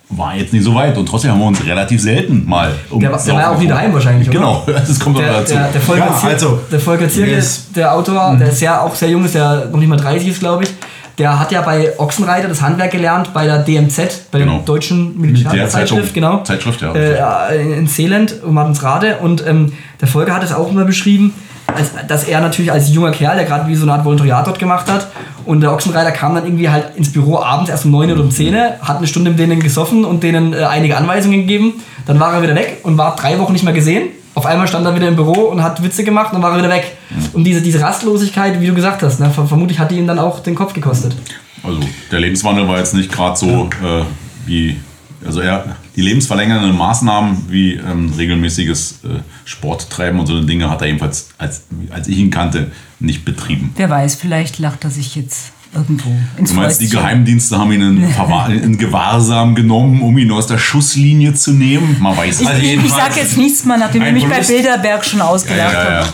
war 0.09 0.35
jetzt 0.35 0.53
nicht 0.53 0.63
so 0.63 0.75
weit 0.75 0.97
und 0.97 1.07
trotzdem 1.07 1.31
haben 1.31 1.39
wir 1.39 1.47
uns 1.47 1.65
relativ 1.65 2.01
selten 2.01 2.47
mal 2.47 2.71
um 2.89 2.99
Der, 2.99 3.09
der 3.09 3.33
war 3.33 3.41
ja 3.41 3.51
auch 3.51 3.59
nie 3.59 3.67
daheim 3.67 3.93
wahrscheinlich, 3.93 4.29
oder? 4.29 4.37
Genau, 4.37 4.63
das 4.67 4.99
kommt 4.99 5.17
der, 5.17 5.33
dazu. 5.33 5.53
Der, 5.53 5.71
der 5.71 5.81
Volker, 5.81 6.05
ja, 6.05 6.29
also, 6.29 6.59
der 6.71 6.79
Volker 6.79 7.09
Zierke, 7.09 7.31
yes. 7.31 7.67
der 7.75 7.93
Autor, 7.93 8.31
mhm. 8.31 8.39
der 8.39 8.49
ist 8.49 8.61
ja 8.61 8.81
auch 8.81 8.93
sehr 8.93 9.09
jung, 9.09 9.25
ist 9.25 9.35
ja 9.35 9.65
noch 9.65 9.79
nicht 9.79 9.89
mal 9.89 9.97
30 9.97 10.29
ist, 10.29 10.39
glaube 10.39 10.63
ich. 10.63 10.69
Der 11.17 11.39
hat 11.39 11.51
ja 11.51 11.61
bei 11.61 11.97
Ochsenreiter 11.97 12.49
das 12.49 12.61
Handwerk 12.61 12.91
gelernt, 12.91 13.33
bei 13.33 13.45
der 13.45 13.59
DMZ, 13.59 14.31
bei 14.31 14.39
genau. 14.39 14.57
der 14.57 14.65
deutschen 14.65 15.19
Militärzeitschrift, 15.19 16.13
genau. 16.13 16.43
Zeitschrift, 16.43 16.81
ja. 16.81 16.93
Äh, 16.93 17.77
in 17.77 17.87
Seeland, 17.87 18.35
um 18.43 18.53
Martensrade. 18.53 19.19
Und 19.21 19.45
ähm, 19.47 19.71
der 20.01 20.09
Volker 20.09 20.35
hat 20.35 20.43
es 20.43 20.53
auch 20.53 20.69
immer 20.69 20.83
beschrieben, 20.83 21.33
als, 21.73 21.91
dass 22.07 22.23
er 22.25 22.41
natürlich 22.41 22.71
als 22.71 22.93
junger 22.93 23.11
Kerl, 23.11 23.35
der 23.35 23.45
gerade 23.45 23.67
wie 23.67 23.75
so 23.75 23.83
eine 23.83 23.93
Art 23.93 24.05
Volontariat 24.05 24.45
dort 24.45 24.59
gemacht 24.59 24.91
hat, 24.91 25.07
und 25.45 25.61
der 25.61 25.71
Ochsenreiter 25.71 26.11
kam 26.11 26.33
dann 26.35 26.45
irgendwie 26.45 26.69
halt 26.69 26.95
ins 26.95 27.11
Büro 27.11 27.39
abends 27.39 27.69
erst 27.69 27.85
um 27.85 27.91
9 27.91 28.11
oder 28.11 28.21
um 28.21 28.31
10, 28.31 28.55
hat 28.81 28.97
eine 28.97 29.07
Stunde 29.07 29.29
mit 29.29 29.39
denen 29.39 29.59
gesoffen 29.59 30.03
und 30.03 30.23
denen 30.23 30.53
äh, 30.53 30.63
einige 30.63 30.97
Anweisungen 30.97 31.41
gegeben. 31.41 31.73
Dann 32.07 32.19
war 32.19 32.33
er 32.33 32.41
wieder 32.41 32.55
weg 32.55 32.79
und 32.83 32.97
war 32.97 33.15
drei 33.15 33.39
Wochen 33.39 33.53
nicht 33.53 33.63
mehr 33.63 33.73
gesehen. 33.73 34.09
Auf 34.33 34.45
einmal 34.45 34.67
stand 34.67 34.85
er 34.85 34.95
wieder 34.95 35.07
im 35.07 35.15
Büro 35.15 35.43
und 35.43 35.63
hat 35.63 35.81
Witze 35.81 36.03
gemacht 36.03 36.33
und 36.33 36.41
dann 36.41 36.43
war 36.43 36.51
er 36.51 36.57
wieder 36.57 36.69
weg. 36.69 36.97
Und 37.33 37.45
diese, 37.45 37.61
diese 37.61 37.79
Rastlosigkeit, 37.79 38.59
wie 38.59 38.67
du 38.67 38.73
gesagt 38.73 39.01
hast, 39.01 39.19
ne, 39.19 39.29
vermutlich 39.29 39.79
hat 39.79 39.91
die 39.91 39.97
ihn 39.97 40.07
dann 40.07 40.19
auch 40.19 40.39
den 40.41 40.55
Kopf 40.55 40.73
gekostet. 40.73 41.15
Also 41.63 41.79
der 42.11 42.19
Lebenswandel 42.19 42.67
war 42.67 42.77
jetzt 42.77 42.93
nicht 42.93 43.11
gerade 43.11 43.37
so 43.37 43.69
äh, 43.83 44.03
wie 44.45 44.77
also 45.25 45.39
er, 45.39 45.75
die 45.95 46.01
lebensverlängernden 46.01 46.75
Maßnahmen 46.75 47.45
wie 47.49 47.73
ähm, 47.73 48.11
regelmäßiges 48.17 48.99
äh, 49.03 49.07
Sporttreiben 49.45 50.19
und 50.19 50.27
so 50.27 50.41
Dinge 50.41 50.69
hat 50.69 50.81
er 50.81 50.87
jedenfalls, 50.87 51.29
als, 51.37 51.63
als 51.89 52.07
ich 52.07 52.17
ihn 52.17 52.31
kannte, 52.31 52.71
nicht 52.99 53.25
betrieben. 53.25 53.71
Wer 53.75 53.89
weiß, 53.89 54.15
vielleicht 54.15 54.59
lacht 54.59 54.83
er 54.83 54.89
sich 54.89 55.15
jetzt 55.15 55.51
irgendwo 55.73 56.09
ins 56.37 56.51
Du 56.51 56.55
meinst, 56.55 56.81
die 56.81 56.89
Geheimdienste 56.89 57.57
haben 57.57 57.71
ihn 57.71 57.81
in, 57.81 58.03
in, 58.63 58.77
Gewahrsam 58.77 59.55
genommen, 59.55 60.01
um 60.01 60.17
ihn 60.17 60.31
aus 60.31 60.47
der 60.47 60.57
Schusslinie 60.57 61.33
zu 61.33 61.51
nehmen? 61.51 61.97
Man 61.99 62.15
weiß 62.15 62.41
es 62.41 62.41
nicht. 62.41 62.63
Ich, 62.63 62.85
ich 62.85 62.91
sage 62.91 63.19
jetzt 63.19 63.37
nichts 63.37 63.65
mal, 63.65 63.77
nachdem 63.77 64.03
ihr 64.03 64.11
mich 64.11 64.25
bei 64.25 64.41
Bilderberg 64.41 65.05
schon 65.05 65.21
ausgelacht 65.21 65.73
ja, 65.73 65.83
ja, 65.83 66.01
ja, 66.01 66.07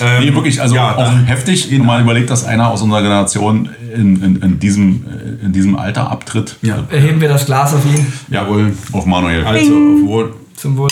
ähm, 0.00 0.24
nee, 0.24 0.34
wirklich, 0.34 0.60
also 0.60 0.74
ja, 0.74 0.96
auch 0.96 1.26
heftig. 1.26 1.70
Mal 1.78 2.02
überlegt, 2.02 2.30
dass 2.30 2.44
einer 2.44 2.68
aus 2.70 2.82
unserer 2.82 3.02
Generation 3.02 3.68
in, 3.94 4.22
in, 4.22 4.36
in, 4.42 4.58
diesem, 4.58 5.04
in 5.42 5.52
diesem 5.52 5.76
Alter 5.76 6.10
abtritt. 6.10 6.56
Ja. 6.62 6.84
Erheben 6.90 7.20
wir 7.20 7.28
das 7.28 7.46
Glas 7.46 7.74
auf 7.74 7.84
ihn. 7.86 8.06
Jawohl. 8.28 8.72
Auf 8.92 9.06
Manuel. 9.06 9.44
Also, 9.44 9.72
auf 9.72 10.06
Wohl. 10.06 10.34
Zum 10.56 10.76
Wohl. 10.76 10.88